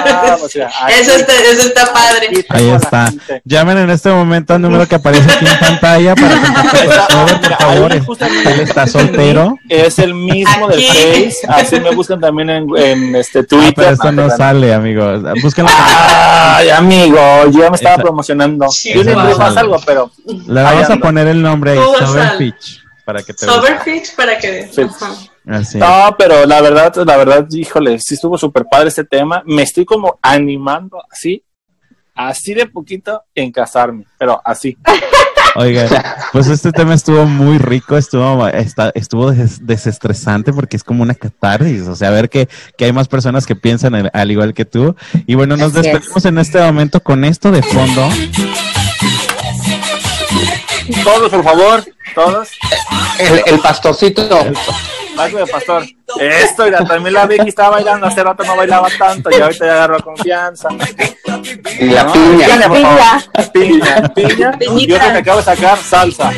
Ah, 0.06 0.38
pues 0.40 0.54
ya. 0.60 0.70
Eso 0.90 1.16
está, 1.16 1.34
eso 1.34 1.68
está 1.68 1.94
padre. 1.94 2.46
Ahí 2.50 2.70
está. 2.70 3.12
Llamen 3.44 3.78
en 3.80 3.90
este 3.90 4.10
momento 4.10 4.54
al 4.54 4.62
número 4.62 4.88
que 4.88 4.96
aparece 4.96 5.30
aquí 5.32 5.46
en 5.46 5.60
pantalla 5.60 6.16
para 6.16 6.36
contactar 6.42 7.08
por 7.42 7.58
favor. 7.58 7.92
Él 7.94 8.60
está 8.62 8.84
es 8.84 8.96
el 8.96 9.02
soltero. 9.02 9.58
Es 9.68 10.00
el 10.00 10.14
mismo 10.14 10.68
del. 10.68 10.80
Face, 10.84 11.38
así 11.48 11.80
me 11.80 11.92
buscan 11.96 12.20
también 12.20 12.50
en, 12.50 12.68
en 12.78 13.16
este 13.16 13.40
Ah, 13.40 13.44
Twitter. 13.48 13.74
pero 13.76 13.90
esto 13.92 14.12
no 14.12 14.30
sale, 14.30 14.74
amigos. 14.74 15.22
Búsquenlo. 15.42 15.72
Ay, 15.76 16.70
amigo, 16.70 17.18
yo 17.52 17.62
ya 17.62 17.70
me 17.70 17.76
estaba 17.76 17.96
Esa- 17.96 18.04
promocionando. 18.04 18.68
Sí, 18.70 18.94
yo 18.94 19.04
no 19.04 19.20
algo, 19.60 19.78
pero 19.86 20.12
Le 20.48 20.62
vamos 20.62 20.90
a 20.90 20.96
poner 20.98 21.28
el 21.28 21.42
nombre 21.42 21.72
ahí, 21.72 21.79
Al- 22.32 22.38
Pitch, 22.38 22.82
para 23.06 23.24
que 23.24 23.34
te 23.34 23.46
Soberfitch 23.46 24.16
para 24.16 24.38
que. 24.38 24.70
Sí. 24.72 24.82
Ajá. 24.82 25.12
Así. 25.48 25.78
No, 25.80 26.16
pero 26.18 26.46
la 26.46 26.62
verdad, 26.62 26.94
la 27.06 27.18
verdad, 27.18 27.48
híjole, 27.52 28.00
sí 28.00 28.14
estuvo 28.14 28.38
súper 28.38 28.66
padre 28.70 28.90
este 28.90 29.04
tema. 29.04 29.42
Me 29.46 29.64
estoy 29.64 29.84
como 29.86 30.20
animando 30.22 31.02
así, 31.12 31.44
así 32.14 32.54
de 32.54 32.68
poquito 32.68 33.24
en 33.34 33.52
casarme, 33.52 34.06
pero 34.18 34.40
así. 34.46 34.78
Oiga, 35.56 35.88
pues 36.32 36.48
este 36.48 36.72
tema 36.72 36.94
estuvo 36.94 37.26
muy 37.26 37.58
rico, 37.58 37.98
estuvo, 37.98 38.48
está- 38.50 38.92
estuvo 38.94 39.32
des- 39.32 39.66
desestresante 39.66 40.54
porque 40.54 40.78
es 40.78 40.84
como 40.84 41.02
una 41.02 41.16
catarsis, 41.16 41.88
o 41.88 41.96
sea, 41.96 42.12
ver 42.12 42.30
que, 42.30 42.48
que 42.78 42.86
hay 42.86 42.94
más 42.94 43.08
personas 43.08 43.48
que 43.48 43.56
piensan 43.56 43.96
al, 43.96 44.12
al 44.14 44.30
igual 44.32 44.54
que 44.54 44.66
tú. 44.66 44.96
Y 45.26 45.34
bueno, 45.34 45.58
nos 45.58 45.76
Así 45.76 45.80
es. 45.80 45.94
despedimos 45.94 46.26
en 46.26 46.38
este 46.38 46.60
momento 46.62 47.00
con 47.02 47.26
esto 47.26 47.50
de 47.50 47.64
fondo. 47.64 48.08
Todos, 51.04 51.30
por 51.30 51.44
favor, 51.44 51.84
todos. 52.16 52.50
El, 53.20 53.44
el 53.46 53.60
pastorcito. 53.60 54.28
De 54.28 55.46
pastor. 55.52 55.86
Esto, 56.18 56.64
mira, 56.64 56.86
también 56.86 57.14
la 57.14 57.26
Vicky 57.26 57.50
estaba 57.50 57.72
bailando, 57.72 58.08
hace 58.08 58.24
rato 58.24 58.44
no 58.46 58.56
bailaba 58.56 58.88
tanto 58.98 59.30
y 59.30 59.42
ahorita 59.42 59.66
ya 59.66 59.74
agarró 59.74 60.00
confianza. 60.02 60.70
Y 61.78 61.86
la 61.90 62.04
¿No? 62.04 62.14
piña. 62.14 62.46
Dígale, 62.46 62.68
por 62.68 62.78
Piña. 62.78 62.90
favor. 62.98 63.52
Piña, 63.52 64.14
piña. 64.16 64.52
Piñita. 64.58 64.94
Yo 65.08 65.12
que 65.12 65.18
acabo 65.18 65.38
de 65.40 65.44
sacar 65.44 65.78
salsa. 65.78 66.32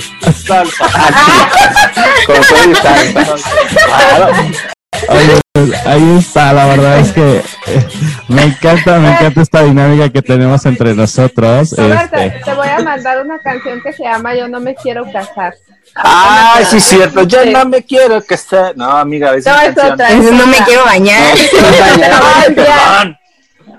Salsa. 0.46 0.86
Con 2.26 2.36
todo 2.42 2.72
y 2.72 2.76
salsa. 2.76 3.36
Claro. 3.86 4.34
Oye, 5.10 5.40
pues, 5.54 5.86
ahí 5.86 6.18
está, 6.18 6.54
la 6.54 6.66
verdad 6.68 7.00
es 7.00 7.12
que 7.12 7.38
eh, 7.38 7.88
me 8.28 8.44
encanta, 8.44 9.00
me 9.00 9.12
encanta 9.12 9.42
esta 9.42 9.64
dinámica 9.64 10.10
que 10.10 10.22
tenemos 10.22 10.66
entre 10.66 10.94
nosotros. 10.94 11.74
Este, 11.74 12.30
te 12.44 12.54
voy 12.54 12.68
a 12.68 12.80
mandar 12.80 13.22
una 13.24 13.40
canción 13.40 13.82
que 13.82 13.94
se 13.94 14.04
llama 14.04 14.36
Yo 14.36 14.48
no 14.48 14.60
me 14.60 14.76
quiero 14.76 15.04
casar. 15.12 15.54
Ay, 15.96 16.66
sí, 16.66 16.80
cierto. 16.80 17.24
Yo 17.24 17.46
no 17.46 17.66
me 17.66 17.84
quiero 17.84 18.22
que 18.24 18.38
sea. 18.38 18.72
No, 18.76 18.90
amiga, 18.92 19.36
es 19.36 19.46
No, 19.46 19.58
mi 19.58 19.66
es 19.66 19.72
otra. 19.72 20.10
No 20.10 20.48
me 20.48 20.58
quiero 20.66 20.86
bañar. 20.86 21.38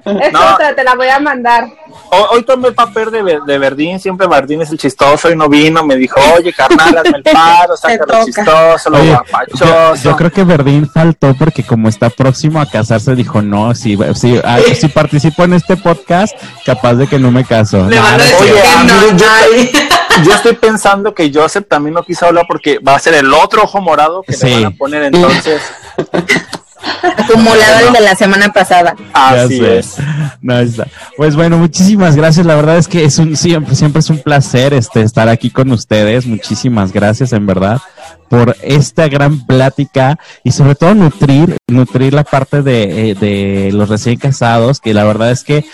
Es 0.22 0.32
No. 0.32 0.40
otra, 0.54 0.74
te 0.74 0.82
la 0.84 0.94
voy 0.94 1.08
a 1.08 1.18
mandar. 1.20 1.64
Hoy, 2.10 2.22
hoy 2.30 2.42
tomé 2.44 2.68
el 2.68 2.74
papel 2.74 3.10
de, 3.10 3.40
de 3.46 3.58
Verdín, 3.58 4.00
siempre 4.00 4.26
Verdín 4.26 4.60
es 4.62 4.70
el 4.70 4.78
chistoso 4.78 5.30
y 5.30 5.36
no 5.36 5.48
vino, 5.48 5.84
me 5.84 5.96
dijo, 5.96 6.18
oye, 6.36 6.52
carnal, 6.52 6.98
hazme 6.98 7.18
el 7.18 7.22
paro, 7.22 7.76
saca 7.80 8.04
lo 8.06 8.24
chistoso, 8.24 8.90
lo 8.90 9.02
yo, 9.04 9.12
guapachoso. 9.12 9.94
yo 10.02 10.16
creo 10.16 10.30
que 10.32 10.44
Verdín 10.44 10.88
faltó 10.90 11.34
porque 11.34 11.62
como 11.62 11.88
está 11.88 12.10
próximo 12.10 12.60
a 12.60 12.66
casarse, 12.66 13.14
dijo, 13.14 13.42
no, 13.42 13.74
si, 13.74 13.96
si, 14.14 14.40
ah, 14.44 14.58
si 14.74 14.88
participo 14.88 15.44
en 15.44 15.54
este 15.54 15.76
podcast, 15.76 16.34
capaz 16.66 16.94
de 16.94 17.06
que 17.06 17.18
no 17.18 17.30
me 17.30 17.44
caso. 17.44 17.88
Le 17.88 17.98
van 18.00 18.14
a 18.14 18.18
decir 18.18 18.36
Oye, 18.40 18.52
que. 19.72 19.78
Yo 20.26 20.34
estoy 20.34 20.54
pensando 20.54 21.14
que 21.14 21.32
Joseph 21.32 21.66
también 21.68 21.94
no 21.94 22.02
quiso 22.02 22.26
hablar 22.26 22.44
porque 22.46 22.78
va 22.80 22.96
a 22.96 22.98
ser 22.98 23.14
el 23.14 23.32
otro 23.32 23.62
ojo 23.62 23.80
morado 23.80 24.22
que 24.22 24.34
Sí. 24.34 24.46
le 24.46 24.54
van 24.56 24.64
a 24.66 24.70
poner 24.76 25.02
entonces. 25.04 25.62
Acumulado 27.16 27.88
el 27.88 27.92
de 27.92 28.00
la 28.00 28.14
semana 28.14 28.52
pasada. 28.52 28.94
Así 29.12 29.58
sé. 29.58 29.78
es. 29.78 29.96
No 30.40 30.58
está. 30.58 30.86
Pues 31.16 31.36
bueno, 31.36 31.58
muchísimas 31.58 32.16
gracias. 32.16 32.46
La 32.46 32.56
verdad 32.56 32.78
es 32.78 32.88
que 32.88 33.04
es 33.04 33.18
un 33.18 33.36
siempre, 33.36 33.74
siempre 33.74 34.00
es 34.00 34.10
un 34.10 34.18
placer 34.18 34.74
este 34.74 35.02
estar 35.02 35.28
aquí 35.28 35.50
con 35.50 35.70
ustedes. 35.70 36.26
Muchísimas 36.26 36.92
gracias, 36.92 37.32
en 37.32 37.46
verdad, 37.46 37.80
por 38.28 38.56
esta 38.62 39.08
gran 39.08 39.46
plática 39.46 40.18
y 40.42 40.52
sobre 40.52 40.74
todo 40.74 40.94
nutrir, 40.94 41.56
nutrir 41.68 42.14
la 42.14 42.24
parte 42.24 42.62
de, 42.62 43.10
eh, 43.10 43.14
de 43.14 43.70
los 43.72 43.88
recién 43.88 44.18
casados, 44.18 44.80
que 44.80 44.94
la 44.94 45.04
verdad 45.04 45.30
es 45.30 45.44
que 45.44 45.64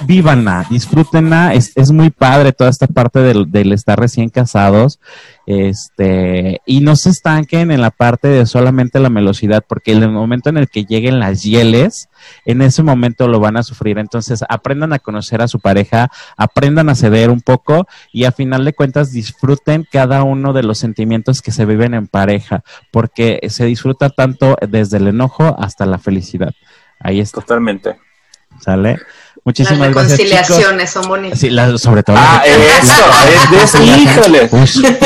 vívanla, 0.00 0.66
disfrútenla, 0.68 1.54
es, 1.54 1.72
es 1.76 1.92
muy 1.92 2.10
padre 2.10 2.52
toda 2.52 2.70
esta 2.70 2.86
parte 2.86 3.20
del, 3.20 3.50
del 3.50 3.72
estar 3.72 3.98
recién 3.98 4.28
casados, 4.28 4.98
este, 5.46 6.60
y 6.66 6.80
no 6.80 6.96
se 6.96 7.10
estanquen 7.10 7.70
en 7.70 7.80
la 7.80 7.90
parte 7.90 8.28
de 8.28 8.46
solamente 8.46 8.98
la 8.98 9.08
velocidad, 9.08 9.64
porque 9.66 9.92
en 9.92 10.02
el 10.02 10.10
momento 10.10 10.48
en 10.48 10.56
el 10.56 10.68
que 10.68 10.84
lleguen 10.84 11.20
las 11.20 11.42
hieles, 11.42 12.08
en 12.44 12.62
ese 12.62 12.82
momento 12.82 13.28
lo 13.28 13.40
van 13.40 13.56
a 13.56 13.62
sufrir. 13.62 13.98
Entonces, 13.98 14.44
aprendan 14.48 14.92
a 14.92 14.98
conocer 14.98 15.42
a 15.42 15.48
su 15.48 15.60
pareja, 15.60 16.10
aprendan 16.36 16.88
a 16.88 16.94
ceder 16.94 17.30
un 17.30 17.40
poco 17.40 17.86
y 18.12 18.24
a 18.24 18.32
final 18.32 18.64
de 18.64 18.72
cuentas 18.72 19.12
disfruten 19.12 19.86
cada 19.90 20.22
uno 20.22 20.52
de 20.52 20.62
los 20.62 20.78
sentimientos 20.78 21.42
que 21.42 21.52
se 21.52 21.66
viven 21.66 21.94
en 21.94 22.06
pareja, 22.06 22.64
porque 22.90 23.40
se 23.48 23.66
disfruta 23.66 24.10
tanto 24.10 24.56
desde 24.66 24.96
el 24.96 25.08
enojo 25.08 25.56
hasta 25.58 25.86
la 25.86 25.98
felicidad. 25.98 26.54
Ahí 27.00 27.20
está, 27.20 27.40
Totalmente. 27.42 27.96
¿sale? 28.60 28.98
Las 29.46 29.58
Muchísimas 29.58 29.90
gracias. 29.90 30.18
chicos. 30.18 30.30
reconciliaciones 30.30 30.90
son 30.90 31.06
bonitas. 31.08 31.38
Sí, 31.38 31.50
la- 31.50 31.76
sobre 31.76 32.02
todo. 32.02 32.16
Ah, 32.18 32.42
eso, 32.46 33.04
es 33.28 33.50
de 33.50 33.62
eso, 33.62 33.82
híjole. 33.82 34.48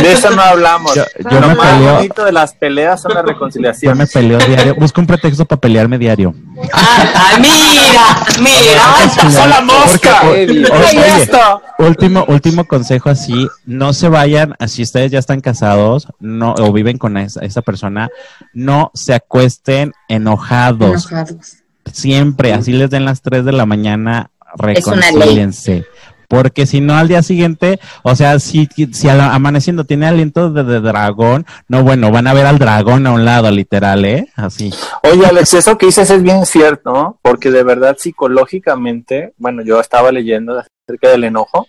De 0.01 0.13
eso 0.13 0.31
no 0.31 0.43
hablamos. 0.43 0.95
Yo- 0.95 1.03
yo 1.29 1.41
Lo 1.41 1.49
me 1.49 1.55
más 1.57 1.67
peleo. 1.75 1.95
bonito 1.97 2.25
de 2.25 2.31
las 2.33 2.53
peleas 2.55 3.03
son 3.03 3.15
las 3.15 3.23
yo 3.23 3.27
me 3.27 3.33
reconciliaciones. 3.33 4.13
peleo 4.13 4.39
diario. 4.39 4.77
Busco 4.77 5.01
un 5.01 5.09
pretexto 5.09 5.45
para 5.45 5.61
pelearme 5.61 5.99
diario. 5.99 6.35
Ah, 6.73 7.37
mira, 7.41 8.17
mira. 8.41 8.83
¡Ay, 8.97 9.09
pasó 9.23 9.47
la 9.49 9.61
mosca! 9.61 10.21
Porque, 10.23 10.67
o- 10.71 10.73
o- 10.73 10.87
Oye, 10.89 11.89
último, 11.89 12.25
último 12.29 12.65
consejo 12.65 13.11
así, 13.11 13.49
no 13.67 13.93
se 13.93 14.09
vayan, 14.09 14.55
si 14.69 14.83
ustedes 14.83 15.11
ya 15.11 15.19
están 15.19 15.41
casados 15.41 16.07
no, 16.21 16.55
o 16.59 16.73
viven 16.73 16.97
con 16.99 17.17
esa, 17.17 17.41
esa 17.45 17.61
persona, 17.63 18.09
no 18.53 18.93
se 18.95 19.15
acuesten 19.15 19.93
enojados. 20.09 21.07
Enojados. 21.11 21.58
Siempre, 21.93 22.53
así 22.53 22.73
les 22.73 22.91
den 22.91 23.05
las 23.05 23.23
3 23.23 23.45
de 23.45 23.53
la 23.53 23.67
mañana, 23.67 24.31
reconcílense. 24.57 25.85
porque 26.29 26.67
si 26.67 26.81
no 26.83 26.95
al 26.95 27.09
día 27.09 27.23
siguiente, 27.23 27.81
o 28.03 28.15
sea, 28.15 28.39
si, 28.39 28.69
si 28.93 29.09
al- 29.09 29.21
amaneciendo 29.21 29.85
tiene 29.85 30.07
aliento 30.07 30.51
de, 30.51 30.63
de 30.63 30.81
dragón, 30.81 31.47
no, 31.69 31.83
bueno, 31.83 32.11
van 32.11 32.27
a 32.27 32.35
ver 32.35 32.45
al 32.47 32.59
dragón 32.59 33.07
a 33.07 33.13
un 33.13 33.25
lado, 33.25 33.51
literal, 33.51 34.05
¿eh? 34.05 34.29
Así. 34.37 34.71
Oye, 35.05 35.25
Alex, 35.25 35.55
eso 35.55 35.79
que 35.79 35.87
dices 35.87 36.11
es 36.11 36.23
bien 36.23 36.45
cierto, 36.45 36.93
¿no? 36.93 37.19
porque 37.23 37.51
de 37.51 37.63
verdad 37.63 37.97
psicológicamente, 37.99 39.33
bueno, 39.39 39.63
yo 39.63 39.81
estaba 39.81 40.13
leyendo 40.13 40.59
acerca 40.87 41.09
del 41.11 41.25
enojo, 41.25 41.67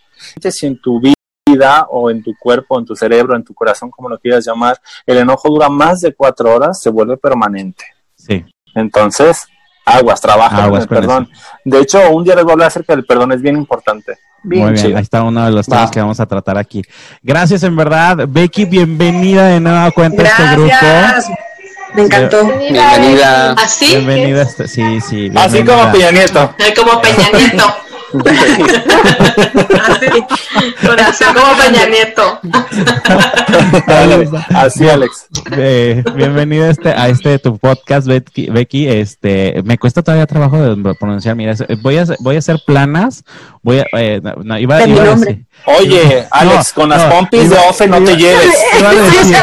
si 0.52 0.68
en 0.68 0.80
tu 0.82 1.00
vida 1.00 1.88
o 1.90 2.12
en 2.12 2.22
tu 2.24 2.34
cuerpo, 2.40 2.78
en 2.80 2.86
tu 2.86 2.96
cerebro, 2.96 3.36
en 3.36 3.44
tu 3.44 3.54
corazón, 3.54 3.90
como 3.90 4.10
lo 4.10 4.18
quieras 4.20 4.46
llamar, 4.46 4.78
el 5.06 5.18
enojo 5.20 5.50
dura 5.50 5.70
más 5.70 6.02
de 6.02 6.14
cuatro 6.14 6.54
horas, 6.54 6.82
se 6.82 6.90
vuelve 6.90 7.18
permanente. 7.18 7.86
Sí. 8.16 8.44
Entonces, 8.76 9.48
aguas, 9.98 10.22
trabaja 10.22 10.64
Aguas 10.64 10.86
con 10.88 10.98
el 10.98 11.06
con 11.06 11.16
perdón. 11.26 11.30
De 11.66 11.80
hecho, 11.80 12.10
un 12.12 12.24
día 12.24 12.36
les 12.36 12.44
voy 12.44 12.52
a 12.52 12.54
hablar 12.54 12.68
acerca 12.68 12.96
del 12.96 13.06
perdón, 13.06 13.32
es 13.32 13.42
bien 13.42 13.56
importante. 13.58 14.18
Bien 14.42 14.64
Muy 14.64 14.72
bien, 14.74 14.86
chido. 14.86 14.98
ahí 14.98 15.04
está 15.04 15.22
uno 15.24 15.46
de 15.46 15.52
los 15.52 15.66
temas 15.68 15.92
que 15.92 16.00
vamos 16.00 16.20
a 16.20 16.26
tratar 16.26 16.58
aquí. 16.58 16.82
Gracias 17.22 17.64
en 17.64 17.76
verdad. 17.76 18.18
Becky, 18.28 18.66
bienvenida 18.66 19.48
de 19.48 19.60
nueva 19.60 19.92
cuenta 19.92 20.24
a 20.24 20.26
este 20.28 20.44
grupo. 20.56 20.68
Gracias. 20.82 21.38
Me 21.94 22.04
encantó. 22.04 22.46
Bienvenida. 22.46 23.52
Así, 23.54 23.88
Bienvenida. 23.88 24.44
este- 24.44 24.68
Sí, 24.68 25.02
sí. 25.02 25.30
Así 25.36 25.64
como 25.66 25.92
Peña 25.92 26.12
Nieto. 26.12 26.56
como 26.76 27.02
Peña 27.02 27.30
Nieto. 27.34 27.76
Así, 29.88 30.08
corazón 30.86 31.34
como 31.36 31.58
Peña 31.58 31.86
Nieto. 31.88 32.40
Así, 34.56 34.90
Alex. 34.90 35.28
Eh, 35.52 36.04
bienvenida 36.16 36.66
a 36.66 36.70
este, 36.70 36.90
a 36.90 37.08
este 37.10 37.38
tu 37.40 37.58
podcast, 37.58 38.08
Becky, 38.08 38.50
Becky. 38.50 38.88
Este, 38.88 39.62
me 39.64 39.78
cuesta 39.78 40.02
todavía 40.02 40.26
trabajo 40.26 40.58
de 40.76 40.96
pronunciar. 40.96 41.36
Mira, 41.36 41.54
voy 41.82 41.98
a, 41.98 42.06
voy 42.20 42.36
a 42.36 42.40
hacer 42.40 42.60
planas. 42.66 43.24
Voy 43.62 43.80
a, 43.80 43.86
eh, 43.94 44.22
no, 44.24 44.34
no, 44.44 44.58
iba, 44.58 44.78
a 44.78 44.80
decir- 44.88 45.46
Oye, 45.66 46.26
Alex, 46.32 46.74
con 46.74 46.90
las 46.90 47.04
no, 47.04 47.10
pompis 47.10 47.50
de 47.50 47.58
Ofe 47.70 47.88
no 47.88 47.98
te 47.98 48.14
iba- 48.14 48.18
lleves. 48.18 48.56
iba 48.80 48.90
a 48.90 48.94
decir- 48.94 49.36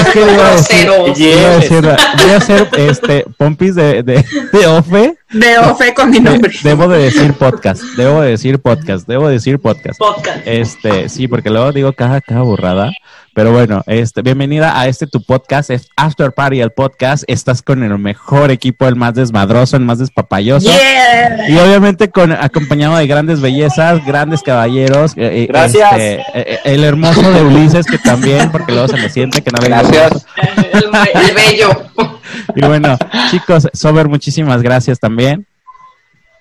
es 0.00 0.08
que 0.12 0.20
iba 0.20 0.48
a 0.48 0.52
decir- 0.56 0.86
Groseros. 0.86 1.18
iba 1.18 1.48
a 1.48 1.56
decir, 1.58 1.82
voy 1.82 2.30
a 2.30 2.36
hacer 2.36 2.68
este 2.78 3.26
pompis 3.36 3.74
de, 3.74 4.02
de, 4.02 4.24
de 4.52 4.66
Ofe. 4.66 5.16
De 5.30 5.58
Ofe 5.58 5.94
con 5.94 6.10
mi 6.10 6.20
nombre. 6.20 6.52
De- 6.62 6.70
debo 6.70 6.88
de 6.88 6.98
decir 6.98 7.32
podcast, 7.34 7.82
debo 7.96 8.20
de 8.22 8.30
decir 8.30 8.58
podcast, 8.58 9.06
debo 9.06 9.28
de 9.28 9.34
decir 9.34 9.58
podcast. 9.58 9.98
Podcast. 9.98 10.40
Este, 10.46 11.08
sí, 11.08 11.28
porque 11.28 11.50
luego 11.50 11.72
digo 11.72 11.92
cada, 11.92 12.20
cada 12.20 12.42
burrada. 12.42 12.92
Pero 13.34 13.50
bueno, 13.50 13.82
este, 13.86 14.20
bienvenida 14.20 14.78
a 14.78 14.88
este 14.88 15.06
tu 15.06 15.22
podcast, 15.22 15.70
es 15.70 15.88
After 15.96 16.32
Party, 16.32 16.60
el 16.60 16.70
podcast. 16.70 17.24
Estás 17.28 17.62
con 17.62 17.82
el 17.82 17.98
mejor 17.98 18.50
equipo, 18.50 18.86
el 18.86 18.94
más 18.94 19.14
desmadroso, 19.14 19.76
el 19.78 19.84
más 19.84 19.98
despapayoso. 19.98 20.68
Yeah. 20.70 21.48
Y 21.48 21.56
obviamente 21.56 22.10
con 22.10 22.32
acompañado 22.32 22.94
de 22.98 23.06
grandes 23.06 23.40
bellezas, 23.40 24.04
grandes 24.04 24.42
caballeros. 24.42 25.12
eh, 25.16 25.44
eh, 25.44 25.46
Gracias. 25.48 25.92
este, 25.92 26.22
eh, 26.34 26.58
el 26.64 26.84
hermoso 26.84 27.22
de 27.32 27.42
Ulises, 27.42 27.86
que 27.86 27.96
también, 27.96 28.50
porque 28.50 28.72
luego 28.72 28.88
se 28.88 28.98
me 28.98 29.08
siente 29.08 29.40
que 29.40 29.50
no 29.50 29.60
venga. 29.62 29.80
Gracias. 29.82 30.26
El, 30.72 30.84
el 30.84 31.34
bello. 31.34 31.70
Y 32.56 32.64
bueno, 32.66 32.96
chicos, 33.30 33.68
Sober, 33.74 34.08
muchísimas 34.08 34.62
gracias 34.62 34.98
también. 34.98 35.46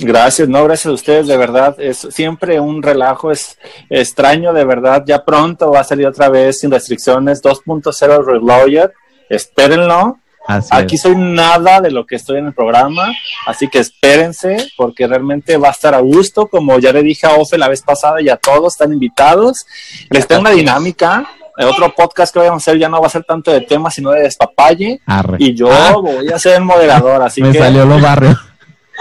Gracias, 0.04 0.48
no, 0.50 0.64
gracias 0.64 0.88
a 0.88 0.92
ustedes, 0.94 1.28
de 1.28 1.38
verdad, 1.38 1.76
es 1.80 2.08
siempre 2.12 2.60
un 2.60 2.82
relajo, 2.82 3.32
es 3.32 3.58
extraño, 3.90 4.52
de 4.52 4.66
verdad, 4.66 5.04
ya 5.06 5.24
pronto 5.24 5.72
va 5.72 5.82
a 5.82 5.84
salir 5.84 6.08
otra 6.08 6.28
vez 6.30 6.60
sin 6.60 6.72
restricciones 6.72 7.42
2.0 7.42 8.26
Reloaded, 8.26 8.90
espérenlo, 9.30 10.18
Así 10.48 10.70
aquí 10.72 10.96
es. 10.96 11.02
soy 11.04 11.16
nada 11.16 11.82
de 11.82 11.92
lo 11.92 12.06
que 12.08 12.16
estoy 12.16 12.40
en 12.40 12.48
el 12.48 12.54
programa, 12.54 13.14
así 13.46 13.68
que 13.68 13.78
espérense, 13.80 14.58
porque 14.76 15.06
realmente 15.08 15.56
va 15.58 15.68
a 15.68 15.72
estar 15.72 15.94
a 15.94 16.00
gusto, 16.00 16.48
como 16.48 16.80
ya 16.80 16.92
le 16.92 17.04
dije 17.04 17.28
a 17.28 17.36
Ofe 17.36 17.58
la 17.60 17.68
vez 17.70 17.82
pasada 17.84 18.22
y 18.22 18.28
a 18.30 18.38
todos 18.38 18.74
están 18.74 18.92
invitados, 18.92 19.66
les 20.10 20.26
tengo 20.28 20.42
una 20.42 20.50
dinámica, 20.50 21.30
el 21.58 21.68
otro 21.68 21.94
podcast 21.94 22.34
que 22.34 22.40
vamos 22.40 22.54
a 22.68 22.72
hacer 22.72 22.80
ya 22.80 22.90
no 22.90 23.00
va 23.00 23.06
a 23.06 23.12
ser 23.12 23.24
tanto 23.24 23.52
de 23.52 23.62
temas, 23.62 23.94
sino 23.94 24.10
de 24.12 24.24
despapalle, 24.24 25.00
Arre. 25.06 25.38
y 25.40 25.54
yo 25.54 25.70
Ah, 25.72 25.92
voy 26.02 26.28
a 26.32 26.40
ser 26.40 26.56
el 26.56 26.64
moderador, 26.64 27.22
así 27.22 27.42
me 27.44 27.52
que 27.52 27.60
salió 27.60 27.86
lo 27.86 28.00
barrio. 28.00 28.36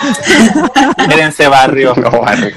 espérense 0.98 1.48
barrio. 1.48 1.94
No, 2.00 2.10
vale. 2.22 2.54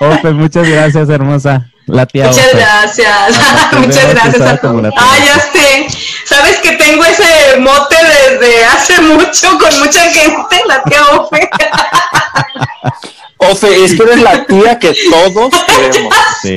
Ope, 0.00 0.30
muchas 0.32 0.68
gracias, 0.68 1.08
hermosa. 1.08 1.66
La 1.86 2.04
tía 2.06 2.26
Muchas 2.26 2.46
Ope. 2.46 2.56
gracias. 2.58 3.38
Muchas 3.72 4.10
gracias. 4.14 4.40
A- 4.64 4.72
la 4.72 4.90
Ah, 4.96 5.16
ya 5.24 5.40
sé. 5.40 5.86
Sabes 6.24 6.56
que 6.58 6.72
tengo 6.72 7.04
ese 7.04 7.58
mote 7.60 7.94
desde 8.30 8.64
hace 8.64 9.00
mucho 9.02 9.56
con 9.58 9.78
mucha 9.78 10.00
gente, 10.10 10.62
la 10.66 10.82
tía 10.82 11.02
Ofe. 11.12 11.48
Ofe, 13.38 13.84
es 13.84 13.94
que 13.94 14.02
eres 14.02 14.20
la 14.22 14.44
tía 14.46 14.78
que 14.78 14.94
todos 15.10 15.52
queremos. 15.66 16.14
Sí. 16.42 16.54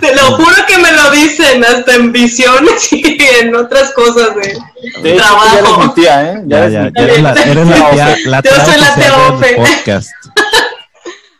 Te 0.00 0.14
lo 0.16 0.36
juro 0.36 0.66
que 0.66 0.78
me 0.78 0.90
lo 0.92 1.10
dicen 1.10 1.64
hasta 1.64 1.94
en 1.94 2.12
visiones 2.12 2.92
y 2.92 3.18
en 3.40 3.54
otras 3.54 3.90
cosas 3.92 4.34
de 4.34 4.58
De 5.02 5.14
hecho, 5.14 5.24
tú 5.24 5.44
ya 5.44 5.52
eres 5.52 5.62
mi 5.62 5.62
trabajo. 5.62 5.94
tía, 5.94 6.22
¿eh? 6.32 6.42
Ya 6.46 6.58
Ya, 6.58 6.64
eres 6.64 6.72
ya, 6.72 6.80
mi 6.82 6.92
ya 6.94 7.02
eres 7.02 7.22
la, 7.22 7.32
eres 7.32 7.66
la 7.66 7.90
tía, 7.90 8.16
la 8.26 8.36
Yo 8.42 8.50
tía 8.50 8.64
soy 8.64 8.80
la 8.80 8.94
tía 8.94 9.16
Ofe. 9.28 9.54
podcast. 9.56 10.10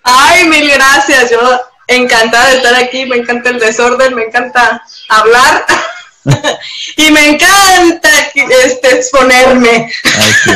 Ay, 0.04 0.46
mil 0.48 0.70
gracias. 0.70 1.30
Yo 1.30 1.38
encantada 1.88 2.48
de 2.50 2.56
estar 2.56 2.74
aquí. 2.74 3.06
Me 3.06 3.16
encanta 3.16 3.50
el 3.50 3.58
desorden, 3.58 4.14
me 4.14 4.24
encanta 4.24 4.82
hablar. 5.08 5.64
y 6.96 7.10
me 7.10 7.28
encanta 7.30 8.08
este, 8.64 8.96
exponerme. 8.96 9.90
Ay, 10.04 10.32
sí. 10.44 10.50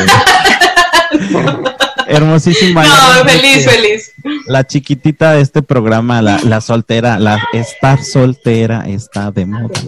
Hermosísima. 2.07 2.83
No, 2.83 3.29
feliz, 3.29 3.65
que 3.65 3.69
feliz. 3.69 4.13
La 4.47 4.65
chiquitita 4.65 5.33
de 5.33 5.41
este 5.41 5.61
programa, 5.61 6.21
la, 6.21 6.39
la 6.43 6.61
soltera, 6.61 7.19
la 7.19 7.37
estar 7.53 8.01
soltera 8.03 8.83
está 8.87 9.31
de 9.31 9.45
moda. 9.45 9.79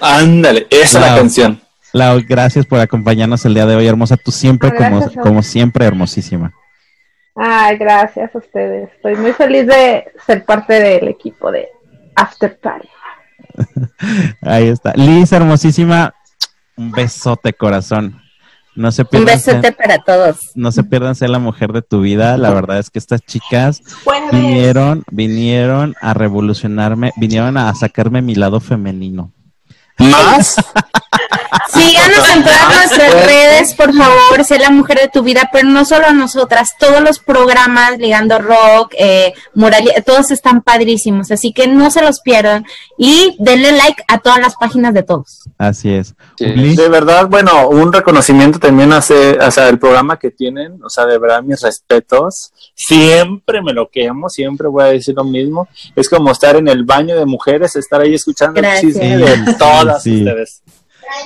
Ándale, 0.00 0.66
esa 0.70 0.84
es 0.84 0.94
la 0.94 1.08
Wow. 1.08 1.16
canción. 1.18 1.60
Lau, 1.92 2.20
gracias 2.28 2.66
por 2.66 2.78
acompañarnos 2.78 3.44
el 3.44 3.54
día 3.54 3.66
de 3.66 3.74
hoy, 3.74 3.86
hermosa. 3.88 4.16
Tú 4.16 4.30
siempre, 4.30 4.70
Ah, 4.70 4.76
como, 4.76 5.10
como 5.22 5.42
siempre, 5.42 5.84
hermosísima. 5.86 6.52
Ay, 7.34 7.76
gracias 7.78 8.32
a 8.34 8.38
ustedes. 8.38 8.90
Estoy 8.94 9.16
muy 9.16 9.32
feliz 9.32 9.66
de 9.66 10.04
ser 10.24 10.44
parte 10.44 10.74
del 10.74 11.08
equipo 11.08 11.50
de 11.50 11.68
After 12.14 12.56
Party. 12.60 12.88
Ahí 14.42 14.68
está. 14.68 14.92
Liz, 14.94 15.32
hermosísima. 15.32 16.14
Un 16.76 16.92
besote, 16.92 17.52
corazón. 17.52 18.20
No 18.76 18.92
se 18.92 19.02
Un 19.02 19.08
pierdan. 19.08 19.36
besote 19.36 19.60
ser- 19.62 19.76
para 19.76 19.98
todos. 19.98 20.38
no 20.54 20.70
se 20.72 20.84
pierdan 20.84 21.14
ser 21.14 21.30
la 21.30 21.38
mujer 21.38 21.72
de 21.72 21.82
tu 21.82 22.00
vida. 22.00 22.36
La 22.38 22.50
verdad 22.50 22.78
es 22.78 22.88
que 22.90 22.98
estas 22.98 23.20
chicas 23.22 23.80
vinieron, 24.32 25.02
vinieron 25.10 25.94
a 26.00 26.14
revolucionarme, 26.14 27.12
vinieron 27.16 27.56
a 27.56 27.74
sacarme 27.74 28.22
mi 28.22 28.34
lado 28.36 28.60
femenino. 28.60 29.32
¿Más? 29.98 30.56
Síganos 31.72 32.28
en 32.34 32.42
todas 32.44 32.76
nuestras 32.76 33.26
redes, 33.26 33.74
por 33.74 33.94
favor, 33.94 34.44
sé 34.44 34.58
la 34.58 34.70
mujer 34.70 34.98
de 35.00 35.08
tu 35.08 35.22
vida, 35.22 35.48
pero 35.52 35.68
no 35.68 35.84
solo 35.84 36.06
a 36.06 36.12
nosotras, 36.12 36.70
todos 36.78 37.00
los 37.00 37.18
programas, 37.18 37.98
Ligando 37.98 38.38
Rock, 38.38 38.94
eh, 38.98 39.32
Moralia, 39.54 40.02
todos 40.02 40.30
están 40.30 40.62
padrísimos, 40.62 41.30
así 41.30 41.52
que 41.52 41.66
no 41.66 41.90
se 41.90 42.02
los 42.02 42.20
pierdan 42.20 42.64
y 42.98 43.36
denle 43.38 43.72
like 43.72 44.02
a 44.08 44.18
todas 44.18 44.38
las 44.40 44.54
páginas 44.56 44.94
de 44.94 45.02
todos. 45.02 45.40
Así 45.58 45.92
es. 45.92 46.14
Sí. 46.38 46.76
De 46.76 46.88
verdad, 46.88 47.26
bueno, 47.28 47.68
un 47.68 47.92
reconocimiento 47.92 48.58
también 48.58 48.92
hace, 48.92 49.38
o 49.38 49.50
sea, 49.50 49.68
el 49.68 49.78
programa 49.78 50.18
que 50.18 50.30
tienen, 50.30 50.82
o 50.82 50.88
sea, 50.90 51.06
de 51.06 51.18
verdad, 51.18 51.42
mis 51.42 51.60
respetos. 51.60 52.52
Siempre 52.74 53.62
me 53.62 53.72
lo 53.72 53.88
quemo, 53.88 54.28
siempre 54.28 54.68
voy 54.68 54.84
a 54.84 54.86
decir 54.86 55.14
lo 55.14 55.24
mismo. 55.24 55.68
Es 55.94 56.08
como 56.08 56.30
estar 56.30 56.56
en 56.56 56.68
el 56.68 56.84
baño 56.84 57.16
de 57.16 57.26
mujeres, 57.26 57.76
estar 57.76 58.00
ahí 58.00 58.14
escuchando 58.14 58.60
Gracias. 58.60 58.82
el 58.84 58.92
chisme 58.92 59.16
de 59.18 59.54
todas 59.54 60.02
Sí. 60.02 60.18
ustedes. 60.24 60.62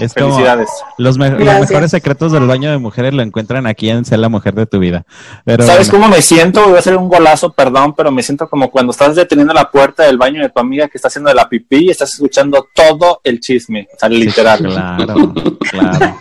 Es 0.01 0.15
como 0.15 0.31
Felicidades. 0.35 0.69
los, 0.99 1.19
me- 1.19 1.31
los 1.31 1.61
mejores 1.61 1.91
secretos 1.91 2.33
del 2.33 2.47
baño 2.47 2.71
de 2.71 2.79
mujeres 2.79 3.15
lo 3.15 3.23
encuentran 3.23 3.67
aquí 3.67 3.91
en 3.91 4.05
Ser 4.05 4.19
la 4.19 4.29
mujer 4.29 4.55
de 4.55 4.67
tu 4.67 4.79
vida. 4.79 5.05
Pero 5.45 5.65
¿Sabes 5.65 5.91
bueno, 5.91 6.05
cómo 6.07 6.17
me 6.17 6.23
siento? 6.23 6.65
Voy 6.67 6.77
a 6.77 6.79
hacer 6.79 6.97
un 6.97 7.09
golazo, 7.09 7.53
perdón, 7.53 7.95
pero 7.95 8.11
me 8.11 8.23
siento 8.23 8.49
como 8.49 8.71
cuando 8.71 8.91
estás 8.93 9.15
deteniendo 9.17 9.53
la 9.55 9.71
puerta 9.71 10.03
del 10.05 10.19
baño 10.19 10.43
de 10.43 10.49
tu 10.49 10.61
amiga 10.61 10.89
que 10.89 10.99
está 10.99 11.09
haciendo 11.09 11.29
de 11.29 11.35
la 11.35 11.49
pipí 11.49 11.87
y 11.87 11.91
estás 11.91 12.13
escuchando 12.15 12.67
todo 12.75 13.21
el 13.25 13.41
chisme, 13.41 13.89
o 13.95 13.99
sea, 13.99 14.09
literal. 14.09 14.59
Claro, 14.61 15.35
claro. 15.71 16.17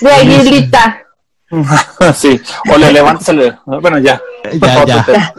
De 0.00 0.10
Aguilita. 0.12 0.98
sí, 2.14 2.40
o 2.72 2.78
le 2.78 2.90
levantas 2.92 3.28
el... 3.28 3.54
Bueno, 3.66 3.98
ya. 3.98 4.18
Ya, 4.58 4.78
Otro 4.80 4.86
ya. 4.86 5.04
tema. 5.04 5.34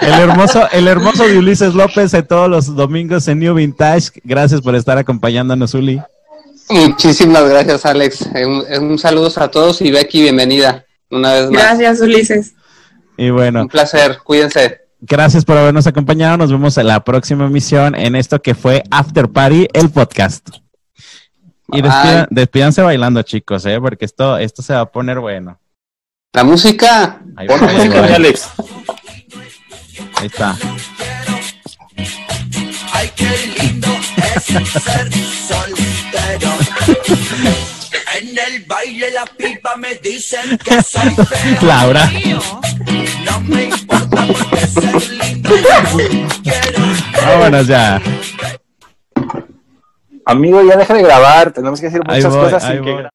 El 0.00 0.12
hermoso, 0.20 0.68
el 0.70 0.86
hermoso 0.86 1.26
de 1.26 1.36
Ulises 1.36 1.74
López 1.74 2.14
en 2.14 2.24
todos 2.26 2.48
los 2.48 2.76
domingos 2.76 3.26
en 3.26 3.40
New 3.40 3.54
Vintage. 3.54 4.10
Gracias 4.22 4.60
por 4.60 4.76
estar 4.76 4.98
acompañándonos, 4.98 5.74
Uli. 5.74 6.00
Muchísimas 6.70 7.48
gracias, 7.48 7.84
Alex. 7.86 8.28
Eh, 8.34 8.44
Un, 8.46 8.64
eh, 8.68 8.78
un 8.78 8.98
saludo 8.98 9.30
a 9.36 9.50
todos 9.50 9.80
y 9.80 9.90
Becky, 9.90 10.22
bienvenida 10.22 10.84
una 11.10 11.32
vez 11.34 11.50
más. 11.50 11.62
Gracias, 11.62 12.00
Ulises. 12.00 12.54
Y 13.16 13.30
bueno, 13.30 13.62
Un 13.62 13.68
placer, 13.68 14.18
cuídense. 14.22 14.80
gracias 15.00 15.44
por 15.44 15.56
habernos 15.56 15.86
acompañado. 15.86 16.36
Nos 16.36 16.50
vemos 16.52 16.76
en 16.78 16.86
la 16.86 17.02
próxima 17.02 17.46
emisión 17.46 17.94
en 17.94 18.14
esto 18.16 18.40
que 18.40 18.54
fue 18.54 18.82
After 18.90 19.28
Party, 19.28 19.66
el 19.72 19.90
podcast. 19.90 20.48
Y 21.72 21.82
Bye. 21.82 22.26
despídanse 22.30 22.80
bailando, 22.82 23.22
chicos, 23.22 23.66
¿eh? 23.66 23.78
porque 23.80 24.04
esto, 24.04 24.38
esto 24.38 24.62
se 24.62 24.72
va 24.74 24.80
a 24.80 24.86
poner 24.90 25.18
bueno. 25.20 25.58
La 26.32 26.44
música. 26.44 27.20
Ahí 27.36 27.46
Pon 27.46 27.60
la 27.60 27.66
ahí 27.68 27.76
Música 27.76 28.02
de 28.02 28.14
Alex. 28.14 28.48
Ahí 30.16 30.26
está. 30.26 30.56
muy 33.18 33.68
lindo 33.68 33.87
es 34.38 34.82
ser 34.82 35.12
soltero. 35.48 36.50
En 38.20 38.28
el 38.28 38.64
baile 38.66 39.10
la 39.10 39.26
pipa 39.26 39.76
me 39.76 39.94
dicen 39.96 40.58
que 40.58 40.82
soy 40.82 41.14
feo. 41.14 41.58
Laura. 41.62 42.10
No 43.24 43.40
me 43.42 43.64
importa 43.64 44.26
porque 44.26 44.66
ser 44.66 45.10
lindo 45.10 45.50
quiero. 46.42 46.80
Vámonos 47.26 47.66
ya. 47.66 48.00
Amigo, 50.24 50.62
ya 50.62 50.76
deja 50.76 50.94
de 50.94 51.02
grabar. 51.02 51.52
Tenemos 51.52 51.80
que 51.80 51.86
decir 51.86 52.00
muchas 52.06 52.34
voy, 52.34 52.44
cosas 52.44 52.62
sin 52.62 52.82
que 52.82 53.08